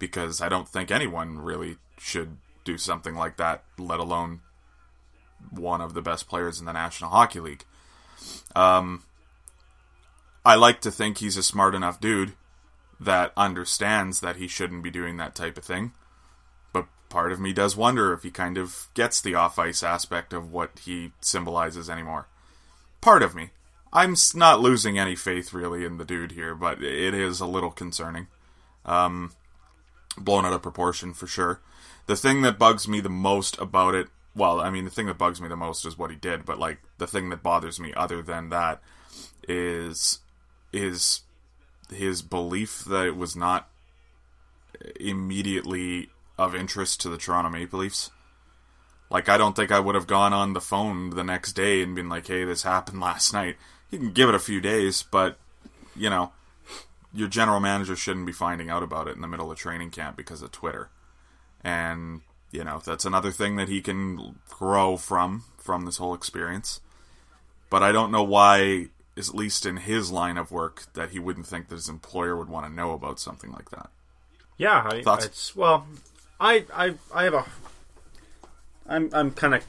because 0.00 0.40
I 0.40 0.48
don't 0.48 0.68
think 0.68 0.90
anyone 0.90 1.38
really 1.38 1.76
should 1.98 2.38
do 2.64 2.78
something 2.78 3.14
like 3.14 3.36
that, 3.36 3.62
let 3.78 4.00
alone 4.00 4.40
one 5.52 5.80
of 5.80 5.94
the 5.94 6.02
best 6.02 6.28
players 6.28 6.58
in 6.58 6.66
the 6.66 6.72
National 6.72 7.10
Hockey 7.10 7.38
League. 7.38 7.64
Um, 8.54 9.04
I 10.44 10.54
like 10.54 10.80
to 10.82 10.90
think 10.90 11.18
he's 11.18 11.36
a 11.36 11.42
smart 11.42 11.74
enough 11.74 12.00
dude 12.00 12.34
that 13.00 13.32
understands 13.36 14.20
that 14.20 14.36
he 14.36 14.46
shouldn't 14.46 14.82
be 14.82 14.90
doing 14.90 15.16
that 15.16 15.34
type 15.34 15.56
of 15.56 15.64
thing. 15.64 15.92
But 16.72 16.86
part 17.08 17.32
of 17.32 17.40
me 17.40 17.52
does 17.52 17.76
wonder 17.76 18.12
if 18.12 18.22
he 18.22 18.30
kind 18.30 18.58
of 18.58 18.88
gets 18.94 19.20
the 19.20 19.34
off 19.34 19.58
ice 19.58 19.82
aspect 19.82 20.32
of 20.32 20.52
what 20.52 20.80
he 20.84 21.12
symbolizes 21.20 21.88
anymore. 21.88 22.28
Part 23.00 23.22
of 23.22 23.34
me. 23.34 23.50
I'm 23.92 24.16
not 24.34 24.60
losing 24.60 24.98
any 24.98 25.14
faith 25.14 25.52
really 25.52 25.84
in 25.84 25.98
the 25.98 26.04
dude 26.04 26.32
here, 26.32 26.54
but 26.54 26.82
it 26.82 27.14
is 27.14 27.40
a 27.40 27.46
little 27.46 27.70
concerning. 27.70 28.26
Um, 28.84 29.32
blown 30.18 30.44
out 30.44 30.52
of 30.52 30.62
proportion 30.62 31.14
for 31.14 31.26
sure. 31.26 31.60
The 32.06 32.16
thing 32.16 32.42
that 32.42 32.58
bugs 32.58 32.88
me 32.88 33.00
the 33.00 33.08
most 33.08 33.58
about 33.58 33.94
it, 33.94 34.08
well, 34.36 34.60
I 34.60 34.70
mean, 34.70 34.84
the 34.84 34.90
thing 34.90 35.06
that 35.06 35.18
bugs 35.18 35.40
me 35.40 35.48
the 35.48 35.56
most 35.56 35.84
is 35.84 35.98
what 35.98 36.10
he 36.10 36.16
did, 36.16 36.44
but 36.44 36.58
like 36.58 36.78
the 36.98 37.06
thing 37.06 37.30
that 37.30 37.42
bothers 37.42 37.78
me 37.78 37.92
other 37.94 38.22
than 38.22 38.48
that 38.50 38.80
is 39.48 40.20
is 40.72 41.22
his 41.90 42.22
belief 42.22 42.84
that 42.84 43.06
it 43.06 43.16
was 43.16 43.36
not 43.36 43.68
immediately 44.98 46.10
of 46.36 46.54
interest 46.54 47.00
to 47.00 47.08
the 47.08 47.18
Toronto 47.18 47.50
Maple 47.50 47.80
Leafs. 47.80 48.10
Like, 49.10 49.28
I 49.28 49.36
don't 49.36 49.54
think 49.54 49.70
I 49.70 49.80
would 49.80 49.94
have 49.94 50.06
gone 50.06 50.32
on 50.32 50.54
the 50.54 50.60
phone 50.60 51.10
the 51.10 51.22
next 51.22 51.52
day 51.52 51.82
and 51.82 51.94
been 51.94 52.08
like, 52.08 52.26
hey, 52.26 52.44
this 52.44 52.62
happened 52.62 53.00
last 53.00 53.32
night. 53.32 53.56
You 53.90 53.98
can 53.98 54.12
give 54.12 54.28
it 54.28 54.34
a 54.34 54.40
few 54.40 54.60
days, 54.60 55.04
but, 55.08 55.38
you 55.94 56.10
know, 56.10 56.32
your 57.12 57.28
general 57.28 57.60
manager 57.60 57.94
shouldn't 57.94 58.26
be 58.26 58.32
finding 58.32 58.70
out 58.70 58.82
about 58.82 59.06
it 59.06 59.14
in 59.14 59.20
the 59.20 59.28
middle 59.28 59.52
of 59.52 59.58
training 59.58 59.90
camp 59.90 60.16
because 60.16 60.42
of 60.42 60.50
Twitter. 60.50 60.88
And, 61.62 62.22
you 62.54 62.62
know, 62.62 62.80
that's 62.84 63.04
another 63.04 63.32
thing 63.32 63.56
that 63.56 63.68
he 63.68 63.82
can 63.82 64.36
grow 64.48 64.96
from, 64.96 65.42
from 65.58 65.84
this 65.84 65.96
whole 65.96 66.14
experience. 66.14 66.80
But 67.68 67.82
I 67.82 67.90
don't 67.90 68.12
know 68.12 68.22
why, 68.22 68.90
at 69.18 69.34
least 69.34 69.66
in 69.66 69.78
his 69.78 70.12
line 70.12 70.38
of 70.38 70.52
work, 70.52 70.84
that 70.94 71.10
he 71.10 71.18
wouldn't 71.18 71.48
think 71.48 71.68
that 71.68 71.74
his 71.74 71.88
employer 71.88 72.36
would 72.36 72.48
want 72.48 72.66
to 72.66 72.72
know 72.72 72.92
about 72.92 73.18
something 73.18 73.50
like 73.50 73.70
that. 73.70 73.90
Yeah, 74.56 74.86
I, 74.88 75.02
Thoughts? 75.02 75.24
it's 75.24 75.56
well, 75.56 75.84
I 76.38 76.64
I 76.72 76.94
I 77.12 77.24
have 77.24 77.34
a 77.34 77.44
I'm 78.86 79.10
I'm 79.12 79.32
kind 79.32 79.56
of 79.56 79.64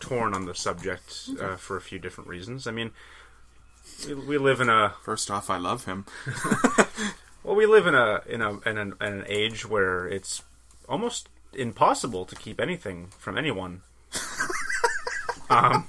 torn 0.00 0.34
on 0.34 0.46
the 0.46 0.56
subject 0.56 1.30
uh, 1.40 1.54
for 1.54 1.76
a 1.76 1.80
few 1.80 2.00
different 2.00 2.28
reasons. 2.28 2.66
I 2.66 2.72
mean, 2.72 2.90
we, 4.08 4.14
we 4.14 4.38
live 4.38 4.60
in 4.60 4.68
a 4.68 4.94
First 5.04 5.30
off, 5.30 5.48
I 5.48 5.58
love 5.58 5.84
him. 5.84 6.06
well, 7.44 7.54
we 7.54 7.66
live 7.66 7.86
in 7.86 7.94
a 7.94 8.22
in 8.26 8.42
a 8.42 8.58
in 8.68 8.76
an, 8.76 8.94
in 9.00 9.06
an 9.06 9.24
age 9.28 9.64
where 9.68 10.08
it's 10.08 10.42
almost 10.88 11.28
impossible 11.54 12.24
to 12.26 12.34
keep 12.36 12.60
anything 12.60 13.08
from 13.18 13.36
anyone. 13.38 13.82
um, 15.50 15.88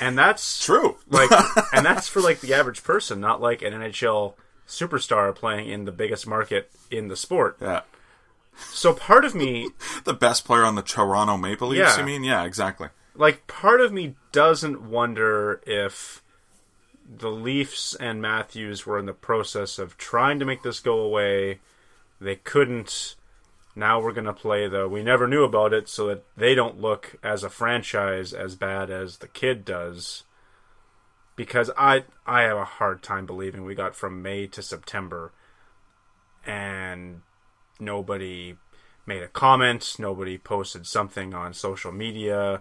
and 0.00 0.16
that's 0.18 0.64
True. 0.64 0.96
like 1.08 1.30
and 1.72 1.84
that's 1.84 2.08
for 2.08 2.20
like 2.20 2.40
the 2.40 2.54
average 2.54 2.82
person 2.82 3.20
not 3.20 3.40
like 3.40 3.62
an 3.62 3.72
nhl 3.72 4.34
superstar 4.66 5.34
playing 5.34 5.68
in 5.68 5.84
the 5.84 5.92
biggest 5.92 6.26
market 6.26 6.70
in 6.90 7.08
the 7.08 7.16
sport 7.16 7.56
Yeah. 7.60 7.80
so 8.56 8.92
part 8.94 9.24
of 9.24 9.34
me 9.34 9.68
The 10.04 10.14
best 10.14 10.44
player 10.44 10.64
on 10.64 10.74
the 10.74 10.82
Toronto 10.82 11.36
Maple 11.36 11.68
Leafs, 11.68 11.96
Yeah. 11.96 11.98
you 12.00 12.06
mean? 12.06 12.24
Yeah, 12.24 12.44
exactly. 12.44 12.88
like 13.14 13.46
part 13.46 13.80
of 13.80 13.92
me 13.92 14.14
doesn't 14.32 14.82
wonder 14.82 15.60
if 15.66 16.22
the 17.12 17.30
leafs 17.30 17.94
and 17.96 18.22
matthews 18.22 18.86
were 18.86 18.98
in 18.98 19.06
the 19.06 19.12
process 19.12 19.78
of 19.78 19.96
trying 19.98 20.38
to 20.38 20.44
make 20.44 20.62
this 20.62 20.80
go 20.80 20.98
away 21.00 21.58
they 22.20 22.36
couldn't 22.36 23.16
now 23.80 23.98
we're 23.98 24.12
going 24.12 24.26
to 24.26 24.32
play 24.32 24.68
the 24.68 24.86
we 24.86 25.02
never 25.02 25.26
knew 25.26 25.42
about 25.42 25.72
it 25.72 25.88
so 25.88 26.06
that 26.06 26.22
they 26.36 26.54
don't 26.54 26.80
look 26.80 27.16
as 27.24 27.42
a 27.42 27.48
franchise 27.48 28.32
as 28.32 28.54
bad 28.54 28.90
as 28.90 29.16
the 29.16 29.26
kid 29.26 29.64
does. 29.64 30.24
Because 31.34 31.70
i 31.76 32.04
i 32.26 32.42
have 32.42 32.58
a 32.58 32.64
hard 32.64 33.02
time 33.02 33.26
believing 33.26 33.64
we 33.64 33.74
got 33.74 33.96
from 33.96 34.22
may 34.22 34.46
to 34.48 34.62
september. 34.62 35.32
And 36.46 37.22
nobody 37.80 38.56
made 39.06 39.22
a 39.22 39.28
comment 39.28 39.96
nobody 39.98 40.36
posted 40.36 40.86
something 40.86 41.32
on 41.34 41.54
social 41.54 41.90
media 41.90 42.60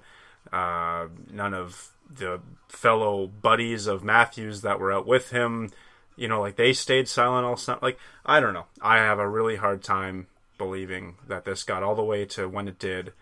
uh, 0.53 1.07
none 1.29 1.53
of 1.53 1.91
the 2.09 2.39
fellow 2.69 3.27
buddies 3.27 3.85
of 3.85 4.03
matthews 4.03 4.61
that 4.61 4.79
were 4.79 4.91
out 4.91 5.05
with 5.05 5.29
him 5.31 5.69
you 6.15 6.27
know 6.27 6.39
like 6.39 6.55
they 6.55 6.71
stayed 6.73 7.07
silent 7.07 7.45
all 7.45 7.57
summer 7.57 7.79
like 7.81 7.99
i 8.25 8.39
don't 8.39 8.53
know. 8.53 8.65
I 8.81 8.97
have 8.97 9.19
a 9.19 9.29
really 9.29 9.57
hard 9.57 9.83
time 9.83 10.27
believing 10.59 11.15
that 11.27 11.45
this 11.45 11.63
got 11.63 11.81
all 11.81 11.95
the 11.95 12.03
way 12.03 12.25
to 12.25 12.47
when 12.47 12.67
it 12.67 12.77
did 12.77 13.13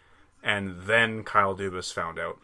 and 0.43 0.82
then 0.82 1.23
kyle 1.23 1.56
dubas 1.56 1.93
found 1.93 2.19
out 2.19 2.39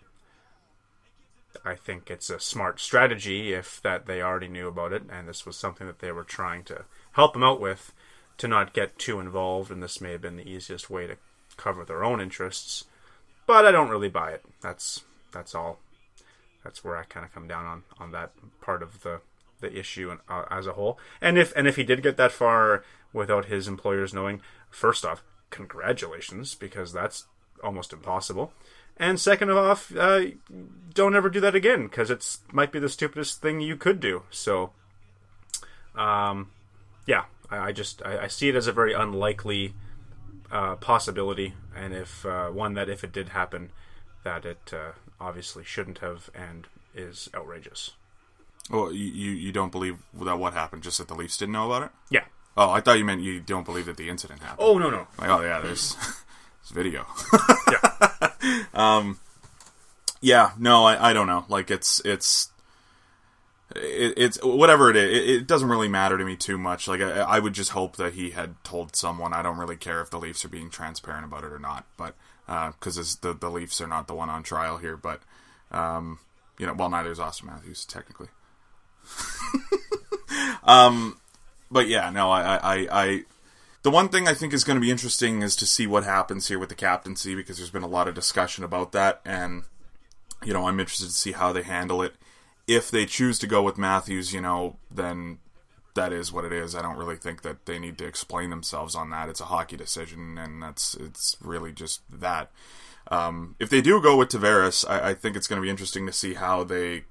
I 1.66 1.76
think 1.76 2.10
it's 2.10 2.30
a 2.30 2.40
smart 2.40 2.80
strategy 2.80 3.54
if 3.54 3.82
that 3.84 4.06
they 4.06 4.22
already 4.22 4.48
knew 4.48 4.68
about 4.68 4.94
it 4.94 5.04
and 5.12 5.28
this 5.28 5.46
was 5.46 5.58
something 5.58 5.86
that 5.88 6.00
they 6.00 6.12
were 6.12 6.24
trying 6.24 6.64
to 6.66 6.86
help 7.12 7.36
him 7.36 7.44
out 7.44 7.60
with 7.60 7.94
to 8.38 8.48
not 8.48 8.74
get 8.74 8.98
too 8.98 9.20
involved 9.20 9.70
and 9.72 9.84
this 9.84 10.02
may 10.02 10.14
have 10.14 10.22
been 10.22 10.38
the 10.38 10.50
easiest 10.50 10.90
way 10.90 11.08
to 11.08 11.18
cover 11.58 11.86
their 11.86 12.04
own 12.04 12.22
interests. 12.22 12.86
But 13.46 13.66
I 13.66 13.72
don't 13.72 13.90
really 13.90 14.10
buy 14.10 14.32
it. 14.32 14.44
That's 14.62 15.04
that's 15.32 15.54
all. 15.54 15.80
That's 16.64 16.84
where 16.84 16.98
I 16.98 17.04
kind 17.04 17.26
of 17.26 17.34
come 17.34 17.48
down 17.48 17.66
on 17.66 17.84
on 18.00 18.12
that 18.12 18.32
part 18.62 18.82
of 18.82 19.02
the 19.02 19.22
the 19.60 19.78
issue 19.78 20.12
and, 20.12 20.20
uh, 20.30 20.46
as 20.50 20.68
a 20.68 20.74
whole. 20.74 20.98
And 21.22 21.38
if 21.38 21.54
and 21.56 21.68
if 21.68 21.76
he 21.76 21.84
did 21.84 22.04
get 22.04 22.18
that 22.18 22.32
far 22.32 22.84
without 23.12 23.46
his 23.46 23.68
employers 23.68 24.14
knowing, 24.14 24.42
first 24.74 25.06
off, 25.06 25.24
congratulations 25.50 26.56
because 26.56 26.92
that's 26.92 27.26
almost 27.64 27.94
impossible. 27.94 28.54
And 28.98 29.20
second 29.20 29.50
of 29.50 29.58
off, 29.58 29.96
uh, 29.96 30.26
don't 30.94 31.16
ever 31.16 31.30
do 31.30 31.40
that 31.40 31.56
again 31.56 31.84
because 31.84 32.12
it's 32.12 32.40
might 32.52 32.72
be 32.72 32.80
the 32.80 32.90
stupidest 32.90 33.42
thing 33.42 33.60
you 33.60 33.76
could 33.76 34.00
do. 34.00 34.24
So, 34.30 34.72
um, 35.96 36.52
yeah, 37.08 37.26
I, 37.50 37.58
I 37.58 37.72
just 37.72 38.02
I, 38.04 38.24
I 38.24 38.28
see 38.28 38.50
it 38.50 38.56
as 38.56 38.68
a 38.68 38.72
very 38.72 38.94
unlikely 38.94 39.74
uh, 40.52 40.76
possibility, 40.76 41.54
and 41.76 41.94
if 41.94 42.26
uh, 42.26 42.50
one 42.50 42.76
that 42.76 42.90
if 42.90 43.04
it 43.04 43.12
did 43.12 43.30
happen, 43.30 43.72
that 44.24 44.46
it 44.46 44.72
uh, 44.72 44.92
obviously 45.20 45.64
shouldn't 45.64 46.00
have 46.00 46.30
and 46.36 46.68
is 46.94 47.30
outrageous. 47.34 47.92
Well, 48.70 48.92
you, 48.94 49.06
you 49.06 49.32
you 49.32 49.52
don't 49.52 49.72
believe 49.72 49.98
that 50.14 50.38
what 50.38 50.54
happened? 50.54 50.84
Just 50.84 51.00
that 51.00 51.08
the 51.08 51.16
Leafs 51.16 51.38
didn't 51.38 51.54
know 51.54 51.66
about 51.72 51.84
it? 51.84 51.92
Yeah. 52.12 52.26
Oh, 52.56 52.70
I 52.70 52.82
thought 52.82 53.00
you 53.00 53.06
meant 53.06 53.22
you 53.22 53.40
don't 53.40 53.66
believe 53.66 53.88
that 53.88 53.98
the 53.98 54.10
incident 54.10 54.42
happened. 54.42 54.60
Oh 54.62 54.78
no 54.78 54.90
no. 54.90 55.08
Like, 55.18 55.30
oh 55.30 55.42
yeah, 55.42 55.60
there's, 55.60 55.96
there's 55.96 56.72
video. 56.72 57.06
Yeah. 57.72 59.14
yeah, 60.24 60.52
no, 60.58 60.86
I, 60.86 61.10
I 61.10 61.14
don't 61.14 61.28
know. 61.28 61.46
Like 61.50 61.70
it's 61.70 62.02
it's 62.06 62.50
it, 63.76 64.14
it's 64.18 64.40
whatever 64.42 64.90
it 64.90 64.96
is. 64.96 65.18
It, 65.18 65.30
it 65.30 65.48
doesn't 65.48 65.68
really 65.68 65.90
matter 65.90 66.18
to 66.18 66.24
me 66.24 66.36
too 66.36 66.58
much. 66.58 66.88
Like 66.88 67.02
I, 67.02 67.20
I 67.22 67.40
would 67.40 67.54
just 67.54 67.72
hope 67.72 67.98
that 67.98 68.14
he 68.14 68.32
had 68.32 68.56
told 68.64 68.96
someone. 68.96 69.34
I 69.34 69.42
don't 69.42 69.58
really 69.58 69.76
care 69.76 70.02
if 70.02 70.10
the 70.10 70.20
Leafs 70.20 70.46
are 70.46 70.50
being 70.50 70.70
transparent 70.70 71.26
about 71.26 71.44
it 71.44 71.52
or 71.52 71.60
not, 71.60 71.86
but 71.98 72.16
because 72.48 73.18
the 73.18 73.34
the 73.34 73.50
Leafs 73.50 73.82
are 73.82 73.88
not 73.88 74.08
the 74.08 74.16
one 74.16 74.30
on 74.30 74.44
trial 74.44 74.78
here. 74.78 74.96
But 74.96 75.22
um, 75.72 76.20
you 76.58 76.66
know, 76.66 76.74
well, 76.74 76.90
neither 76.90 77.12
is 77.12 77.20
Auston 77.20 77.46
Matthews 77.46 77.84
technically. 77.84 78.30
um, 80.64 81.18
but 81.74 81.88
yeah, 81.88 82.10
no, 82.10 82.32
I, 82.32 82.56
I, 82.56 82.88
I, 82.92 83.24
the 83.82 83.92
one 83.92 84.10
thing 84.10 84.28
I 84.28 84.34
think 84.34 84.54
is 84.54 84.64
going 84.64 84.78
to 84.78 84.82
be 84.82 84.92
interesting 84.92 85.42
is 85.42 85.56
to 85.58 85.66
see 85.66 85.88
what 85.88 86.04
happens 86.04 86.48
here 86.48 86.60
with 86.60 86.70
the 86.70 86.76
captaincy 86.76 87.36
because 87.36 87.58
there's 87.58 87.72
been 87.72 87.84
a 87.84 87.88
lot 87.88 88.08
of 88.08 88.16
discussion 88.16 88.64
about 88.64 88.92
that, 88.94 89.22
and 89.26 89.64
you 90.46 90.54
know, 90.54 90.68
I'm 90.68 90.80
interested 90.80 91.08
to 91.08 91.12
see 91.12 91.32
how 91.32 91.52
they 91.52 91.64
handle 91.64 92.02
it. 92.02 92.16
If 92.68 92.90
they 92.90 93.06
choose 93.06 93.40
to 93.40 93.48
go 93.48 93.62
with 93.62 93.78
Matthews, 93.78 94.34
you 94.34 94.40
know, 94.40 94.78
then 94.90 95.40
that 95.96 96.14
is 96.14 96.32
what 96.32 96.46
it 96.46 96.54
is. 96.54 96.76
I 96.76 96.82
don't 96.82 96.98
really 96.98 97.16
think 97.16 97.42
that 97.42 97.66
they 97.66 97.80
need 97.80 97.98
to 97.98 98.06
explain 98.06 98.50
themselves 98.50 98.96
on 98.96 99.10
that. 99.10 99.30
It's 99.30 99.42
a 99.42 99.46
hockey 99.46 99.78
decision, 99.78 100.38
and 100.38 100.62
that's 100.62 100.96
it's 100.96 101.36
really 101.42 101.72
just 101.72 102.02
that. 102.12 102.52
Um, 103.12 103.56
if 103.60 103.70
they 103.70 103.82
do 103.82 104.02
go 104.02 104.16
with 104.16 104.30
Tavares, 104.30 104.88
I, 104.88 105.10
I 105.10 105.14
think 105.14 105.36
it's 105.36 105.48
going 105.48 105.62
to 105.62 105.66
be 105.66 105.70
interesting 105.70 106.06
to 106.06 106.14
see 106.14 106.36
how 106.36 106.64
they 106.64 107.04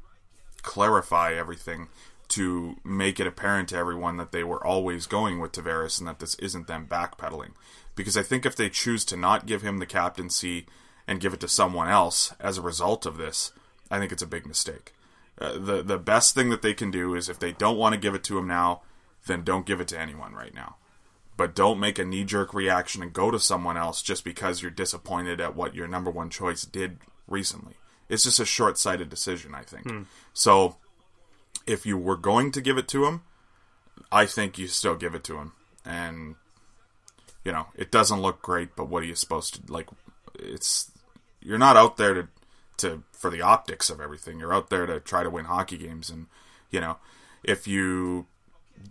clarify 0.63 1.35
everything 1.35 1.89
to 2.33 2.77
make 2.83 3.21
it 3.21 3.27
apparent 3.27 3.69
to 3.69 3.77
everyone 3.77 4.17
that 4.17 4.33
they 4.33 4.43
were 4.43 4.65
always 4.67 5.07
going 5.07 5.39
with 5.39 5.53
Tavares 5.53 5.99
and 5.99 6.09
that 6.09 6.19
this 6.19 6.35
isn't 6.37 6.67
them 6.67 6.87
backpedaling. 6.87 7.51
Because 7.95 8.17
I 8.17 8.23
think 8.23 8.47
if 8.47 8.57
they 8.57 8.71
choose 8.71 9.05
to 9.07 9.17
not 9.17 9.45
give 9.45 9.61
him 9.61 9.79
the 9.79 9.87
captaincy 9.87 10.67
and 11.07 11.21
give 11.21 11.35
it 11.35 11.41
to 11.41 11.49
someone 11.49 11.89
else 11.89 12.35
as 12.41 12.57
a 12.57 12.63
result 12.63 13.05
of 13.05 13.19
this, 13.19 13.53
I 13.91 13.99
think 13.99 14.13
it's 14.13 14.23
a 14.23 14.27
big 14.27 14.47
mistake. 14.47 14.95
Uh, 15.39 15.59
the 15.59 15.83
the 15.83 15.99
best 15.99 16.35
thing 16.35 16.49
that 16.51 16.63
they 16.63 16.73
can 16.73 16.91
do 16.91 17.15
is 17.15 17.29
if 17.29 17.39
they 17.39 17.53
don't 17.53 17.77
want 17.77 17.95
to 17.95 18.01
give 18.01 18.15
it 18.15 18.25
to 18.25 18.39
him 18.39 18.47
now, 18.47 18.83
then 19.27 19.45
don't 19.45 19.67
give 19.67 19.81
it 19.81 19.89
to 19.89 19.99
anyone 19.99 20.35
right 20.35 20.55
now. 20.55 20.77
But 21.37 21.55
don't 21.55 21.81
make 21.81 21.99
a 21.99 22.05
knee 22.05 22.25
jerk 22.25 22.55
reaction 22.55 23.03
and 23.03 23.13
go 23.13 23.31
to 23.31 23.39
someone 23.39 23.77
else 23.77 24.01
just 24.01 24.25
because 24.25 24.63
you're 24.63 24.71
disappointed 24.71 25.41
at 25.41 25.57
what 25.57 25.75
your 25.75 25.89
number 25.89 26.11
one 26.11 26.31
choice 26.31 26.63
did 26.63 26.99
recently. 27.27 27.75
It's 28.09 28.25
just 28.25 28.41
a 28.41 28.45
short 28.45 28.79
sighted 28.79 29.09
decision, 29.09 29.55
I 29.55 29.63
think. 29.63 29.87
So 30.35 30.77
if 31.67 31.87
you 31.87 31.97
were 31.97 32.17
going 32.17 32.51
to 32.53 32.61
give 32.61 32.79
it 32.79 32.89
to 32.89 33.07
him, 33.07 33.23
I 34.11 34.27
think 34.27 34.59
you 34.59 34.67
still 34.69 34.97
give 34.97 35.15
it 35.15 35.25
to 35.25 35.37
him. 35.37 35.53
And 35.85 36.37
you 37.45 37.53
know, 37.53 37.67
it 37.75 37.91
doesn't 37.91 38.23
look 38.23 38.43
great, 38.43 38.77
but 38.77 38.89
what 38.89 39.03
are 39.03 39.07
you 39.07 39.15
supposed 39.15 39.55
to 39.67 39.73
like 39.73 39.89
it's 40.39 40.91
you're 41.41 41.59
not 41.59 41.77
out 41.77 41.97
there 41.97 42.15
to 42.15 42.29
to 42.79 43.03
for 43.13 43.31
the 43.31 43.43
optics 43.43 43.91
of 43.91 44.01
everything. 44.01 44.39
You're 44.39 44.55
out 44.55 44.71
there 44.71 44.87
to 44.87 45.01
try 45.01 45.23
to 45.23 45.31
win 45.31 45.47
hockey 45.47 45.79
games 45.79 46.11
and 46.11 46.27
you 46.71 46.81
know, 46.81 46.97
if 47.45 47.67
you 47.67 48.27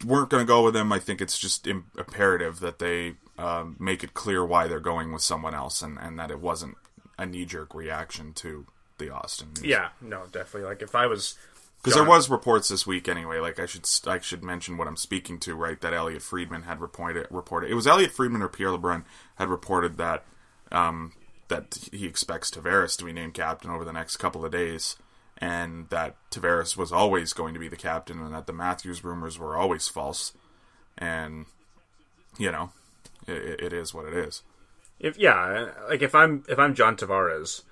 weren't 0.06 0.30
going 0.30 0.42
to 0.42 0.48
go 0.48 0.64
with 0.64 0.76
him, 0.76 0.92
I 0.92 1.00
think 1.00 1.22
it's 1.22 1.38
just 1.38 1.68
imperative 1.68 2.60
that 2.60 2.80
they 2.80 3.16
um, 3.38 3.76
make 3.80 4.04
it 4.04 4.14
clear 4.14 4.46
why 4.46 4.68
they're 4.68 4.80
going 4.80 5.12
with 5.12 5.22
someone 5.22 5.56
else 5.56 5.82
and, 5.82 5.98
and 6.00 6.20
that 6.20 6.32
it 6.32 6.40
wasn't 6.40 6.78
a 7.18 7.26
knee 7.26 7.46
jerk 7.46 7.74
reaction 7.74 8.34
to 8.34 8.66
the 8.98 9.08
Auston 9.08 9.56
news. 9.58 9.66
Yeah. 9.66 9.90
No, 10.00 10.24
definitely. 10.32 10.70
Like 10.70 10.82
if 10.82 10.96
I 10.96 11.08
was 11.08 11.36
Because 11.82 11.96
there 11.96 12.08
was 12.08 12.30
reports 12.30 12.70
this 12.70 12.86
week 12.86 13.08
anyway. 13.08 13.40
Like 13.40 13.60
I 13.60 13.66
should 13.66 13.88
I 14.06 14.20
should 14.20 14.44
mention 14.44 14.78
what 14.78 14.88
I'm 14.88 14.98
speaking 14.98 15.40
to, 15.40 15.56
right? 15.56 15.82
That 15.82 15.94
Elliotte 15.94 16.22
Friedman 16.22 16.64
had 16.64 16.80
reported 16.80 17.26
reported. 17.32 17.72
It 17.72 17.76
was 17.76 17.88
Elliotte 17.88 18.12
Friedman 18.12 18.44
or 18.44 18.50
Pierre 18.50 18.70
LeBrun 18.70 19.04
had 19.36 19.50
reported 19.50 19.98
that 19.98 20.24
um, 20.72 21.14
that 21.48 21.90
he 21.92 22.06
expects 22.06 22.52
Tavares 22.52 22.96
to 22.98 23.06
be 23.06 23.14
named 23.14 23.34
captain 23.34 23.72
over 23.72 23.84
the 23.84 23.92
next 23.92 24.18
couple 24.18 24.46
of 24.46 24.52
days, 24.52 24.96
and 25.40 25.90
that 25.90 26.16
Tavares 26.30 26.78
was 26.78 26.92
always 26.92 27.34
going 27.34 27.56
to 27.56 27.60
be 27.60 27.68
the 27.68 27.76
captain, 27.76 28.20
and 28.20 28.34
that 28.36 28.46
the 28.46 28.54
Matthews 28.54 29.04
rumors 29.04 29.40
were 29.40 29.58
always 29.58 29.88
false. 29.88 30.34
And 31.00 31.48
you 32.38 32.52
know, 32.52 32.72
it, 33.28 33.60
it 33.60 33.74
is 33.74 33.92
what 33.92 34.06
it 34.06 34.14
is. 34.14 34.44
if 35.00 35.18
yeah, 35.18 35.72
like 35.90 36.04
if 36.04 36.14
I'm 36.14 36.44
if 36.48 36.60
I'm 36.60 36.76
John 36.76 36.96
Tavares, 36.96 37.64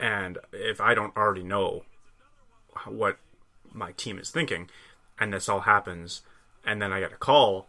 and 0.00 0.38
if 0.54 0.80
I 0.80 0.94
don't 0.94 1.14
already 1.18 1.42
know 1.42 1.84
what 2.86 3.18
my 3.72 3.92
team 3.92 4.18
is 4.18 4.30
thinking, 4.30 4.70
and 5.18 5.32
this 5.32 5.48
all 5.48 5.60
happens, 5.60 6.22
and 6.64 6.80
then 6.80 6.92
I 6.92 7.00
get 7.00 7.12
a 7.12 7.16
call, 7.16 7.68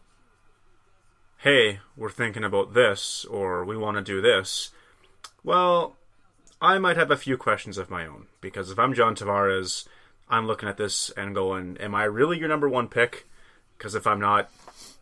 hey, 1.39 1.80
we're 1.96 2.10
thinking 2.10 2.44
about 2.44 2.74
this, 2.74 3.26
or 3.26 3.63
we 3.65 3.78
want 3.78 3.98
to 3.98 4.04
do 4.04 4.22
this. 4.22 4.72
Well, 5.44 5.96
I 6.62 6.80
might 6.80 6.98
have 6.98 7.12
a 7.12 7.18
few 7.18 7.38
questions 7.38 7.78
of 7.78 7.89
my 7.89 8.06
own 8.06 8.28
because 8.41 8.72
if 8.72 8.80
I'm 8.80 8.94
John 8.94 9.15
Tavares, 9.15 9.88
I'm 10.30 10.48
looking 10.48 10.70
at 10.70 10.78
this 10.78 11.12
and 11.12 11.36
going, 11.36 11.78
"Am 11.78 11.94
I 11.94 12.06
really 12.06 12.39
your 12.39 12.48
number 12.48 12.68
one 12.68 12.88
pick?" 12.88 13.28
Because 13.78 13.94
if 13.94 14.08
I'm 14.08 14.20
not, 14.20 14.50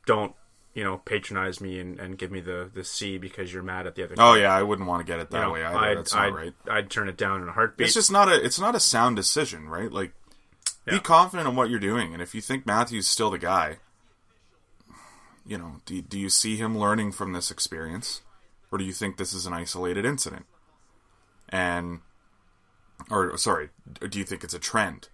don't 0.06 0.36
you 0.74 0.84
know 0.84 0.98
patronize 0.98 1.62
me 1.62 1.80
and, 1.80 2.00
and 2.00 2.18
give 2.18 2.32
me 2.32 2.40
the 2.40 2.70
the 2.74 2.84
C 2.84 3.18
because 3.18 3.54
you're 3.54 3.64
mad 3.64 3.88
at 3.88 3.96
the 3.96 4.04
other. 4.04 4.16
Oh 4.18 4.34
team. 4.34 4.44
yeah, 4.44 4.56
I 4.56 4.64
wouldn't 4.64 4.88
want 4.88 5.06
to 5.06 5.12
get 5.12 5.20
it 5.20 5.30
that 5.32 5.38
You 5.38 5.44
know, 5.44 5.52
way 5.52 5.64
either. 5.64 5.78
I'd, 5.78 5.98
That's 5.98 6.14
not 6.14 6.28
I'd, 6.28 6.34
right. 6.34 6.54
I'd 6.70 6.90
turn 6.90 7.10
it 7.10 7.18
down 7.18 7.42
in 7.42 7.48
a 7.48 7.52
heartbeat. 7.52 7.86
It's 7.86 7.94
just 7.94 8.12
not 8.12 8.28
a 8.28 8.44
it's 8.44 8.60
not 8.60 8.76
a 8.76 8.80
sound 8.80 9.16
decision, 9.16 9.70
right? 9.70 9.92
Like 9.92 10.14
be 10.86 11.00
confident 11.00 11.48
in 11.48 11.56
what 11.56 11.70
you're 11.70 11.80
doing, 11.80 12.14
and 12.14 12.22
if 12.22 12.36
you 12.36 12.42
think 12.42 12.66
Matthew's 12.66 13.08
still 13.08 13.30
the 13.30 13.38
guy, 13.38 13.78
you 15.46 15.58
know, 15.58 15.76
do 15.86 16.02
do 16.02 16.20
you 16.20 16.30
see 16.30 16.58
him 16.58 16.78
learning 16.78 17.12
from 17.14 17.34
this 17.34 17.52
experience, 17.52 18.22
or 18.72 18.78
do 18.78 18.84
you 18.84 18.94
think 18.94 19.18
this 19.18 19.34
is 19.34 19.46
an 19.46 19.54
isolated 19.54 20.06
incident? 20.06 20.46
And 21.50 22.02
or 23.10 23.38
sorry, 23.38 23.70
do 24.10 24.20
you 24.20 24.26
think 24.26 24.44
it's 24.44 24.54
a 24.54 24.60
trend, 24.60 25.10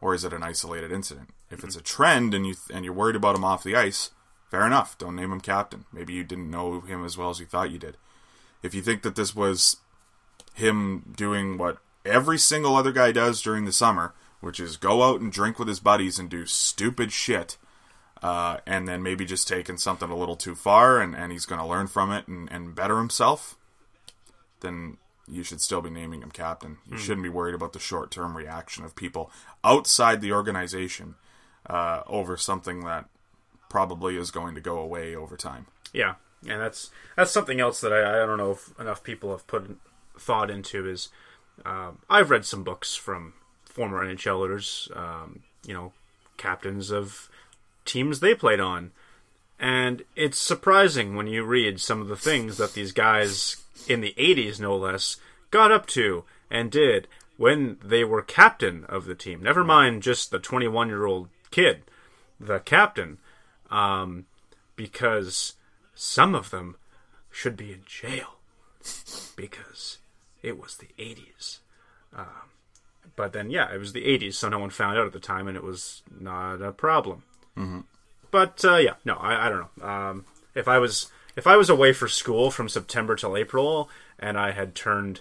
or 0.00 0.14
is 0.14 0.24
it 0.24 0.32
an 0.32 0.42
isolated 0.42 0.92
incident? 0.92 1.30
If 1.50 1.64
it's 1.64 1.76
a 1.76 1.82
trend 1.82 2.32
and 2.32 2.46
you 2.46 2.54
and 2.72 2.84
you're 2.84 2.94
worried 2.94 3.16
about 3.16 3.36
him 3.36 3.44
off 3.44 3.64
the 3.64 3.76
ice, 3.76 4.10
fair 4.50 4.66
enough. 4.66 4.98
Don't 4.98 5.16
name 5.16 5.32
him 5.32 5.40
captain. 5.40 5.84
Maybe 5.92 6.12
you 6.12 6.24
didn't 6.24 6.50
know 6.50 6.80
him 6.80 7.04
as 7.04 7.16
well 7.16 7.30
as 7.30 7.40
you 7.40 7.46
thought 7.46 7.70
you 7.70 7.78
did. 7.78 7.96
If 8.62 8.74
you 8.74 8.82
think 8.82 9.02
that 9.02 9.16
this 9.16 9.34
was 9.34 9.76
him 10.54 11.14
doing 11.16 11.56
what 11.56 11.78
every 12.04 12.38
single 12.38 12.76
other 12.76 12.92
guy 12.92 13.12
does 13.12 13.40
during 13.40 13.64
the 13.64 13.72
summer, 13.72 14.14
which 14.40 14.60
is 14.60 14.76
go 14.76 15.02
out 15.02 15.20
and 15.20 15.32
drink 15.32 15.58
with 15.58 15.68
his 15.68 15.80
buddies 15.80 16.18
and 16.18 16.28
do 16.28 16.46
stupid 16.46 17.12
shit, 17.12 17.56
uh, 18.22 18.58
and 18.66 18.86
then 18.86 19.02
maybe 19.02 19.24
just 19.24 19.48
taking 19.48 19.78
something 19.78 20.10
a 20.10 20.16
little 20.16 20.36
too 20.36 20.54
far 20.54 21.00
and, 21.00 21.14
and 21.14 21.32
he's 21.32 21.46
going 21.46 21.60
to 21.60 21.66
learn 21.66 21.86
from 21.86 22.10
it 22.10 22.28
and, 22.28 22.50
and 22.52 22.74
better 22.74 22.98
himself, 22.98 23.56
then 24.60 24.98
you 25.26 25.42
should 25.42 25.60
still 25.60 25.80
be 25.80 25.90
naming 25.90 26.22
him 26.22 26.30
captain. 26.30 26.78
You 26.90 26.98
shouldn't 26.98 27.22
be 27.22 27.28
worried 27.28 27.54
about 27.54 27.72
the 27.72 27.78
short 27.78 28.10
term 28.10 28.36
reaction 28.36 28.84
of 28.84 28.96
people 28.96 29.30
outside 29.64 30.20
the 30.20 30.32
organization 30.32 31.14
uh, 31.66 32.02
over 32.06 32.36
something 32.36 32.80
that 32.84 33.06
probably 33.70 34.18
is 34.18 34.30
going 34.30 34.54
to 34.54 34.60
go 34.60 34.78
away 34.78 35.16
over 35.16 35.38
time. 35.38 35.66
Yeah, 35.94 36.16
and 36.42 36.60
that's 36.60 36.90
that's 37.16 37.30
something 37.30 37.58
else 37.58 37.80
that 37.80 37.92
I, 37.92 38.22
I 38.22 38.26
don't 38.26 38.36
know 38.36 38.50
if 38.50 38.78
enough 38.78 39.02
people 39.02 39.30
have 39.30 39.46
put 39.46 39.78
thought 40.18 40.50
into 40.50 40.86
is 40.86 41.08
um, 41.64 42.00
I've 42.10 42.30
read 42.30 42.44
some 42.44 42.62
books 42.62 42.94
from 42.94 43.32
former 43.64 44.04
NHLers, 44.04 44.94
um, 44.94 45.40
you 45.64 45.72
know, 45.72 45.92
captains 46.36 46.90
of 46.90 47.30
teams 47.86 48.20
they 48.20 48.34
played 48.34 48.60
on, 48.60 48.90
and 49.58 50.02
it's 50.16 50.38
surprising 50.38 51.16
when 51.16 51.26
you 51.26 51.44
read 51.44 51.80
some 51.80 52.02
of 52.02 52.08
the 52.08 52.16
things 52.16 52.58
that 52.58 52.74
these 52.74 52.92
guys 52.92 53.56
in 53.88 54.02
the 54.02 54.14
'80s, 54.18 54.60
no 54.60 54.76
less, 54.76 55.16
got 55.50 55.72
up 55.72 55.86
to 55.88 56.24
and 56.50 56.70
did 56.70 57.06
when 57.36 57.78
they 57.82 58.04
were 58.04 58.22
captain 58.22 58.84
of 58.88 59.06
the 59.06 59.14
team. 59.14 59.42
Never 59.42 59.64
mind 59.64 60.02
just 60.02 60.30
the 60.30 60.38
21 60.38 60.88
year 60.88 61.06
old 61.06 61.28
kid, 61.50 61.82
the 62.38 62.58
captain 62.58 63.18
um, 63.70 64.26
because 64.76 65.54
some 65.94 66.34
of 66.34 66.50
them 66.50 66.76
should 67.30 67.56
be 67.56 67.72
in 67.72 67.82
jail 67.86 68.38
because 69.36 69.98
it 70.42 70.58
was 70.58 70.76
the 70.76 70.88
80s. 70.98 71.58
Um, 72.16 72.50
but 73.16 73.32
then, 73.32 73.50
yeah, 73.50 73.72
it 73.72 73.78
was 73.78 73.92
the 73.92 74.04
80s, 74.04 74.34
so 74.34 74.48
no 74.48 74.58
one 74.58 74.70
found 74.70 74.98
out 74.98 75.06
at 75.06 75.12
the 75.12 75.20
time, 75.20 75.46
and 75.46 75.56
it 75.56 75.62
was 75.62 76.02
not 76.18 76.62
a 76.62 76.72
problem. 76.72 77.22
Mm-hmm. 77.56 77.80
But 78.30 78.64
uh, 78.64 78.76
yeah, 78.76 78.94
no, 79.04 79.14
I, 79.14 79.46
I 79.46 79.48
don't 79.48 79.78
know. 79.78 79.86
Um, 79.86 80.24
if 80.54 80.68
I 80.68 80.78
was 80.78 81.10
if 81.36 81.46
I 81.46 81.56
was 81.56 81.70
away 81.70 81.92
for 81.92 82.08
school 82.08 82.50
from 82.50 82.68
September 82.68 83.16
till 83.16 83.36
April 83.36 83.88
and 84.18 84.38
I 84.38 84.52
had 84.52 84.74
turned 84.74 85.20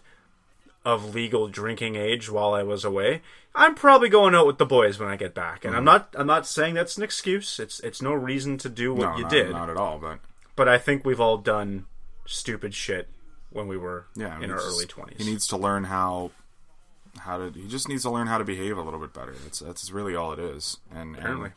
of 0.86 1.14
legal 1.14 1.48
drinking 1.48 1.96
age 1.96 2.30
while 2.30 2.54
I 2.54 2.64
was 2.64 2.86
away, 2.86 3.22
I'm 3.54 3.76
probably 3.76 4.10
going 4.10 4.34
out 4.36 4.48
with 4.48 4.58
the 4.58 4.66
boys 4.66 5.00
when 5.00 5.10
I 5.10 5.16
get 5.16 5.34
back. 5.34 5.66
And 5.66 5.76
I'm 5.76 5.84
not 5.84 6.14
I'm 6.18 6.28
not 6.28 6.48
saying 6.48 6.76
that's 6.76 6.98
an 6.98 7.04
excuse. 7.04 7.60
It's 7.60 7.80
it's 7.82 8.02
no 8.02 8.14
reason 8.14 8.58
to 8.60 8.70
do 8.70 8.94
what 8.94 9.12
no, 9.12 9.18
you 9.18 9.24
not, 9.24 9.32
did. 9.32 9.52
not 9.52 9.70
at 9.70 9.78
all. 9.78 9.98
But 10.00 10.20
But 10.56 10.68
I 10.68 10.78
think 10.78 11.06
we've 11.06 11.20
all 11.20 11.38
done 11.38 11.86
stupid 12.26 12.74
shit 12.74 13.10
when 13.50 13.68
we 13.68 13.78
were 13.78 14.06
yeah, 14.16 14.40
in 14.40 14.52
our 14.52 14.60
early 14.60 14.86
20s. 14.86 15.18
He 15.18 15.26
needs 15.26 15.48
to 15.48 15.58
learn 15.58 15.86
how 15.86 16.32
how 17.18 17.38
to. 17.38 17.52
He 17.52 17.68
just 17.68 17.90
needs 17.90 18.04
to 18.04 18.10
learn 18.10 18.28
how 18.28 18.38
to 18.38 18.44
behave 18.44 18.78
a 18.78 18.82
little 18.82 19.00
bit 19.00 19.14
better. 19.14 19.36
That's 19.44 19.60
that's 19.60 19.92
really 19.92 20.16
all 20.16 20.32
it 20.34 20.40
is. 20.40 20.78
And 20.94 21.16
Apparently. 21.18 21.52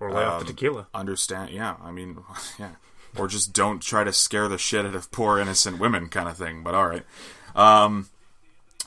or 0.00 0.10
lay 0.10 0.24
off 0.24 0.40
the 0.40 0.46
um, 0.46 0.54
tequila. 0.54 0.86
understand. 0.94 1.50
Yeah, 1.50 1.76
I 1.82 1.90
mean, 1.90 2.18
yeah, 2.58 2.72
or 3.16 3.28
just 3.28 3.52
don't 3.52 3.80
try 3.80 4.04
to 4.04 4.12
scare 4.12 4.48
the 4.48 4.58
shit 4.58 4.84
out 4.86 4.94
of 4.94 5.10
poor 5.12 5.38
innocent 5.38 5.78
women, 5.78 6.08
kind 6.08 6.28
of 6.28 6.36
thing. 6.36 6.62
But 6.62 6.74
all 6.74 6.88
right. 6.88 7.04
Um, 7.54 8.08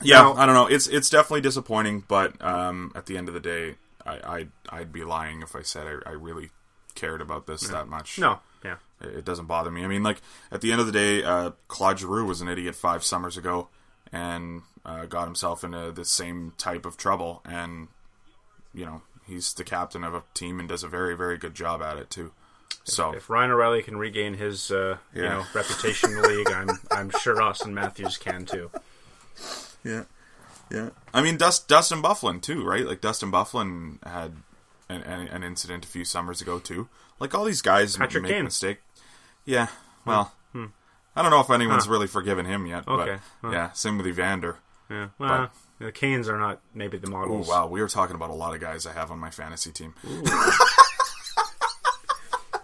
yeah, 0.02 0.22
Now- 0.22 0.34
I 0.34 0.46
don't 0.46 0.54
know. 0.54 0.66
It's 0.66 0.86
it's 0.86 1.10
definitely 1.10 1.40
disappointing, 1.42 2.04
but 2.08 2.40
um, 2.44 2.92
at 2.94 3.06
the 3.06 3.16
end 3.16 3.28
of 3.28 3.34
the 3.34 3.40
day, 3.40 3.76
I, 4.04 4.20
I'd 4.38 4.48
I'd 4.68 4.92
be 4.92 5.04
lying 5.04 5.42
if 5.42 5.54
I 5.56 5.62
said 5.62 5.86
I, 5.86 6.10
I 6.10 6.12
really 6.12 6.50
cared 6.94 7.20
about 7.20 7.46
this 7.46 7.62
that 7.68 7.88
much. 7.88 8.18
No. 8.18 8.40
Yeah. 8.64 8.76
It 9.00 9.18
it 9.18 9.24
doesn't 9.24 9.46
bother 9.46 9.70
me. 9.70 9.84
I 9.84 9.86
mean, 9.86 10.02
like 10.02 10.20
at 10.50 10.60
the 10.60 10.72
end 10.72 10.80
of 10.80 10.86
the 10.86 10.92
day, 10.92 11.22
uh, 11.22 11.50
Claude 11.68 11.98
Giroux 11.98 12.24
was 12.26 12.40
an 12.40 12.48
idiot 12.48 12.74
five 12.74 13.02
summers 13.04 13.36
ago, 13.36 13.68
and 14.12 14.62
uh, 14.84 15.06
got 15.06 15.24
himself 15.26 15.62
into 15.64 15.92
the 15.92 16.04
same 16.04 16.52
type 16.58 16.84
of 16.86 16.96
trouble. 16.96 17.42
And 17.44 17.88
you 18.74 18.84
know, 18.84 19.02
he's 19.26 19.52
the 19.54 19.64
captain 19.64 20.04
of 20.04 20.14
a 20.14 20.22
team 20.34 20.60
and 20.60 20.68
does 20.68 20.82
a 20.84 20.88
very, 20.88 21.16
very 21.16 21.38
good 21.38 21.54
job 21.54 21.82
at 21.82 21.96
it 21.96 22.10
too. 22.10 22.32
So 22.84 23.12
If 23.14 23.28
Ryan 23.28 23.50
O'Reilly 23.50 23.82
can 23.82 23.96
regain 23.98 24.34
his 24.34 24.70
uh, 24.70 24.96
you 25.14 25.22
know 25.22 25.44
reputation 25.54 26.10
in 26.10 26.22
the 26.22 26.28
league, 26.28 26.50
I'm 26.50 26.70
I'm 26.90 27.10
sure 27.20 27.36
Auston 27.36 27.72
Matthews 27.72 28.16
can 28.16 28.44
too. 28.46 28.70
Yeah, 29.84 30.04
yeah. 30.70 30.90
I 31.14 31.22
mean, 31.22 31.36
Dust, 31.36 31.68
Dustin 31.68 32.02
Byfuglien 32.02 32.40
too, 32.42 32.64
right? 32.64 32.86
Like 32.86 33.00
Dustin 33.00 33.30
Byfuglien 33.32 34.04
had 34.06 34.36
an, 34.88 35.02
an, 35.02 35.28
an 35.28 35.42
incident 35.42 35.84
a 35.84 35.88
few 35.88 36.04
summers 36.04 36.40
ago 36.40 36.58
too. 36.58 36.88
Like 37.18 37.34
all 37.34 37.44
these 37.44 37.62
guys 37.62 37.96
Patrick 37.96 38.22
make 38.22 38.32
Kane. 38.32 38.44
mistake. 38.44 38.78
Yeah. 39.44 39.68
Well, 40.04 40.32
I 41.16 41.22
don't 41.22 41.30
know 41.30 41.40
if 41.40 41.50
anyone's 41.50 41.88
really 41.88 42.06
forgiven 42.06 42.46
him 42.46 42.66
yet. 42.66 42.86
Okay. 42.88 43.18
But 43.42 43.52
yeah, 43.52 43.72
same 43.72 43.96
with 43.98 44.06
Evander. 44.06 44.56
Yeah. 44.88 45.08
Well, 45.18 45.50
the 45.78 45.92
Canes 45.92 46.28
are 46.28 46.38
not 46.38 46.60
maybe 46.74 46.98
the 46.98 47.10
Oh 47.14 47.44
wow, 47.48 47.66
we 47.66 47.80
were 47.80 47.88
talking 47.88 48.14
about 48.16 48.30
a 48.30 48.34
lot 48.34 48.54
of 48.54 48.60
guys 48.60 48.86
I 48.86 48.92
have 48.92 49.10
on 49.10 49.18
my 49.18 49.30
fantasy 49.30 49.72
team. 49.72 49.94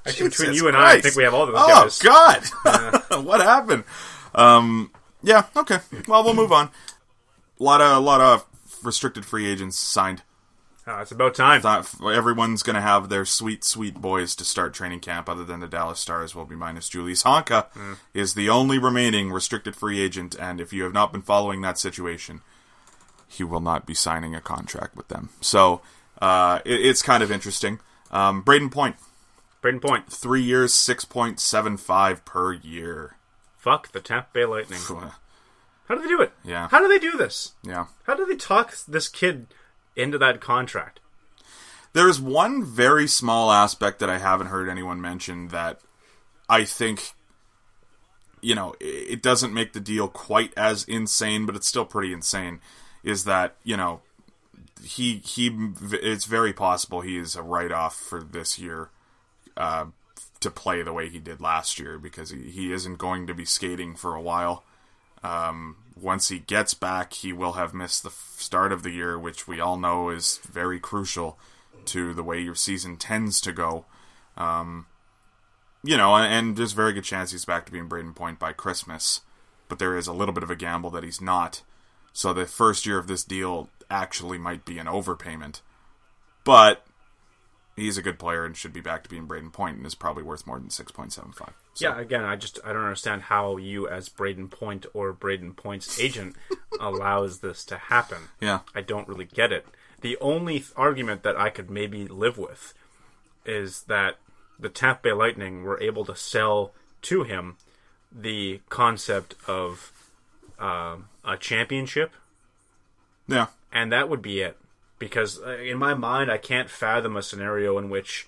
Actually, 0.07 0.29
between 0.29 0.48
Jesus 0.50 0.57
you 0.62 0.68
and 0.68 0.76
I, 0.76 0.92
I 0.92 1.00
think 1.00 1.16
we 1.16 1.24
have 1.24 1.35
all 1.35 1.46
those 1.46 1.57
Oh 1.59 1.66
guys. 1.68 1.98
God, 1.98 2.44
what 3.24 3.40
happened? 3.40 3.83
Um, 4.35 4.92
yeah, 5.22 5.46
okay. 5.57 5.79
Well, 6.07 6.22
we'll 6.22 6.35
move 6.35 6.52
on. 6.52 6.70
A 7.59 7.62
lot 7.62 7.81
of 7.81 7.97
a 7.97 8.01
lot 8.01 8.21
of 8.21 8.45
restricted 8.83 9.25
free 9.25 9.47
agents 9.47 9.77
signed. 9.79 10.23
Ah, 10.88 11.01
it's 11.01 11.11
about 11.11 11.35
time. 11.35 11.61
Thought 11.62 11.92
everyone's 12.14 12.62
going 12.62 12.77
to 12.77 12.81
have 12.81 13.09
their 13.09 13.25
sweet, 13.25 13.64
sweet 13.64 13.95
boys 13.95 14.37
to 14.37 14.45
start 14.45 14.73
training 14.73 15.01
camp, 15.01 15.29
other 15.29 15.45
than 15.45 15.59
the 15.59 15.66
Dallas 15.66 15.99
Stars 15.99 16.33
will 16.35 16.45
be 16.45 16.55
minus 16.55 16.88
Julius 16.88 17.25
Honka 17.25 17.66
is 18.14 18.35
the 18.35 18.49
only 18.49 18.79
remaining 18.79 19.33
restricted 19.33 19.75
free 19.75 20.01
agent, 20.01 20.37
and 20.38 20.61
if 20.61 20.73
you 20.73 20.85
have 20.85 20.92
not 20.92 21.11
been 21.12 21.23
following 21.23 21.61
that 21.62 21.77
situation, 21.77 22.40
he 23.27 23.42
will 23.42 23.61
not 23.61 23.85
be 23.85 23.95
signing 23.95 24.37
a 24.37 24.40
contract 24.40 24.97
with 24.97 25.09
them. 25.09 25.31
So 25.40 25.81
uh, 26.23 26.61
it, 26.64 26.87
it's 26.87 27.03
kind 27.03 27.21
of 27.23 27.33
interesting. 27.33 27.81
Um, 28.12 28.45
Brayden 28.45 28.71
Point, 28.71 28.95
Brayden 29.61 29.83
Point. 29.83 30.12
three 30.12 30.42
years, 30.42 30.73
six 30.73 31.05
point 31.05 31.40
seven 31.40 31.77
five 31.77 32.25
per 32.25 32.53
year. 32.53 33.16
Fuck 33.59 33.90
the 33.90 34.01
Tampa 34.01 34.29
Bay 34.33 34.45
Lightning. 34.45 34.79
How 35.88 35.94
do 35.94 36.03
they 36.03 36.09
do 36.09 36.20
it? 36.20 36.33
Yeah. 36.44 36.68
How 36.68 36.81
do 36.81 36.88
they 36.88 36.99
do 36.99 37.16
this? 37.16 37.53
Yeah. 37.62 37.87
How 38.05 38.14
do 38.14 38.27
they 38.27 38.37
talk 38.37 38.77
this 38.88 39.09
kid 39.09 39.46
into 39.94 40.18
that 40.18 40.40
contract? 40.40 41.01
There's 41.92 42.20
one 42.20 42.64
very 42.64 43.07
small 43.07 43.51
aspect 43.51 44.01
that 44.01 44.11
I 44.11 44.18
haven't 44.18 44.49
heard 44.49 44.68
anyone 44.68 45.01
mention 45.01 45.49
that 45.49 45.81
I 46.49 46.64
think, 46.64 47.12
you 48.42 48.55
know, 48.55 48.75
it 48.81 49.22
doesn't 49.22 49.55
make 49.55 49.72
the 49.72 49.81
deal 49.81 50.09
quite 50.09 50.53
as 50.57 50.85
insane, 50.85 51.46
but 51.46 51.57
it's 51.57 51.66
still 51.66 51.87
pretty 51.87 52.12
insane. 52.12 52.61
Is 53.03 53.25
that 53.25 53.57
you 53.62 53.77
know, 53.77 54.01
he 54.83 55.18
he, 55.18 55.57
it's 55.90 56.25
very 56.27 56.53
possible 56.53 57.01
he 57.01 57.16
is 57.16 57.37
a 57.37 57.42
write 57.42 57.72
off 57.72 57.96
for 57.96 58.22
this 58.22 58.59
year, 58.59 58.90
uh, 59.57 59.87
to 60.40 60.51
play 60.51 60.83
the 60.83 60.92
way 60.92 61.09
he 61.09 61.18
did 61.18 61.40
last 61.40 61.79
year 61.79 61.99
because 61.99 62.31
he, 62.31 62.51
he 62.51 62.72
isn't 62.72 62.99
going 62.99 63.27
to 63.27 63.35
be 63.35 63.44
skating 63.44 63.94
for 63.94 64.14
a 64.14 64.20
while. 64.20 64.64
Um, 65.22 65.76
once 66.00 66.29
he 66.29 66.38
gets 66.38 66.74
back, 66.74 67.14
he 67.14 67.33
will 67.33 67.52
have 67.52 67.74
missed 67.74 68.02
the 68.02 68.11
start 68.11 68.72
of 68.72 68.83
the 68.83 68.90
year, 68.90 69.18
which 69.18 69.48
we 69.48 69.61
all 69.61 69.76
know 69.76 70.11
is 70.11 70.40
very 70.44 70.79
crucial 70.79 71.38
to 71.87 72.12
the 72.12 72.22
way 72.22 72.40
your 72.40 72.55
season 72.55 72.96
tends 72.96 73.40
to 73.40 73.52
go. 73.52 73.87
Um, 74.37 74.87
you 75.83 75.96
know, 75.96 76.14
and, 76.16 76.57
there's 76.57 76.72
a 76.72 76.76
very 76.76 76.92
good 76.92 77.05
chance 77.05 77.31
he's 77.31 77.44
back 77.44 77.64
to 77.66 77.72
being 77.72 77.88
Brayden 77.88 78.14
Point 78.14 78.38
by 78.38 78.52
Christmas, 78.52 79.20
but 79.68 79.79
there 79.79 79.96
is 79.96 80.07
a 80.07 80.12
little 80.12 80.35
bit 80.35 80.42
of 80.42 80.50
a 80.50 80.57
gamble 80.57 80.90
that 80.90 81.05
he's 81.05 81.20
not. 81.20 81.62
So 82.12 82.33
the 82.33 82.46
first 82.46 82.87
year 82.87 82.98
of 82.98 83.07
this 83.07 83.24
deal 83.24 83.70
actually 83.88 84.38
might 84.38 84.64
be 84.64 84.79
an 84.79 84.87
overpayment, 84.87 85.61
but 86.44 86.85
he's 87.77 87.97
a 87.99 88.03
good 88.03 88.19
player 88.19 88.45
and 88.45 88.57
should 88.57 88.73
be 88.73 88.81
back 88.81 89.03
to 89.05 89.11
being 89.11 89.29
Brayden 89.29 89.53
Point 89.53 89.77
and 89.77 89.87
is 89.87 89.95
probably 89.95 90.23
worth 90.23 90.47
more 90.47 90.59
than 90.59 90.71
six 90.71 90.91
point 90.91 91.12
seven 91.12 91.33
five. 91.33 91.53
Yeah, 91.79 91.99
again, 92.01 92.25
I 92.25 92.37
just 92.37 92.59
I 92.65 92.73
don't 92.73 92.83
understand 92.83 93.23
how 93.23 93.59
you, 93.59 93.87
as 93.89 94.09
Brayden 94.09 94.51
Point 94.51 94.87
or 94.95 95.12
Brayden 95.12 95.55
Point's 95.55 96.01
agent, 96.01 96.37
allows 96.81 97.41
this 97.41 97.65
to 97.67 97.77
happen. 97.77 98.23
Yeah. 98.41 98.61
I 98.75 98.81
don't 98.81 99.07
really 99.09 99.27
get 99.27 99.53
it. 99.53 99.67
The 100.01 100.17
only 100.21 100.61
th- 100.61 100.73
argument 100.77 101.23
that 101.23 101.37
I 101.37 101.51
could 101.51 101.71
maybe 101.71 102.07
live 102.07 102.39
with 102.39 102.75
is 103.45 103.83
that 103.83 104.17
the 104.59 104.69
Tampa 104.69 105.01
Bay 105.03 105.12
Lightning 105.12 105.62
were 105.65 105.81
able 105.83 106.05
to 106.07 106.17
sell 106.17 106.73
to 107.03 107.23
him 107.25 107.57
the 108.11 108.61
concept 108.71 109.35
of 109.47 109.93
um, 110.59 111.09
a 111.25 111.37
championship, 111.37 112.12
Yeah. 113.29 113.49
and 113.73 113.93
that 113.93 114.09
would 114.09 114.23
be 114.23 114.41
it. 114.41 114.57
Because 114.99 115.41
uh, 115.41 115.59
in 115.59 115.79
my 115.79 115.95
mind, 115.95 116.31
I 116.31 116.39
can't 116.39 116.71
fathom 116.71 117.17
a 117.17 117.23
scenario 117.23 117.77
in 117.79 117.91
which 117.91 118.27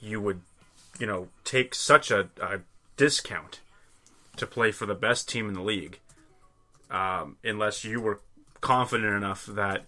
you 0.00 0.20
would, 0.20 0.40
you 0.98 1.06
know, 1.06 1.28
take 1.44 1.74
such 1.74 2.10
a, 2.10 2.28
a 2.40 2.60
discount 2.96 3.60
to 4.36 4.46
play 4.46 4.70
for 4.70 4.86
the 4.86 4.94
best 4.94 5.28
team 5.28 5.48
in 5.48 5.54
the 5.54 5.62
league, 5.62 5.98
um, 6.90 7.36
unless 7.44 7.84
you 7.84 8.00
were 8.00 8.20
confident 8.60 9.14
enough 9.14 9.46
that 9.46 9.84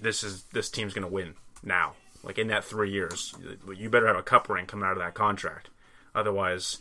this 0.00 0.24
is 0.24 0.42
this 0.52 0.68
team's 0.68 0.92
going 0.92 1.06
to 1.06 1.12
win 1.12 1.34
now. 1.62 1.94
Like 2.22 2.38
in 2.38 2.48
that 2.48 2.64
three 2.64 2.90
years, 2.90 3.34
you 3.76 3.88
better 3.88 4.06
have 4.06 4.16
a 4.16 4.22
cup 4.22 4.48
ring 4.48 4.66
coming 4.66 4.86
out 4.86 4.92
of 4.92 4.98
that 4.98 5.14
contract. 5.14 5.70
Otherwise, 6.14 6.78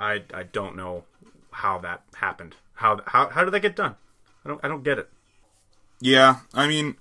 I 0.00 0.22
I 0.34 0.42
don't 0.42 0.76
know 0.76 1.04
how 1.50 1.78
that 1.78 2.02
happened. 2.14 2.56
How 2.74 3.00
how 3.06 3.28
how 3.28 3.44
did 3.44 3.52
that 3.52 3.60
get 3.60 3.76
done? 3.76 3.96
I 4.44 4.48
don't 4.48 4.60
I 4.64 4.68
don't 4.68 4.82
get 4.82 4.98
it. 4.98 5.08
Yeah, 6.00 6.40
I 6.52 6.66
mean, 6.66 6.96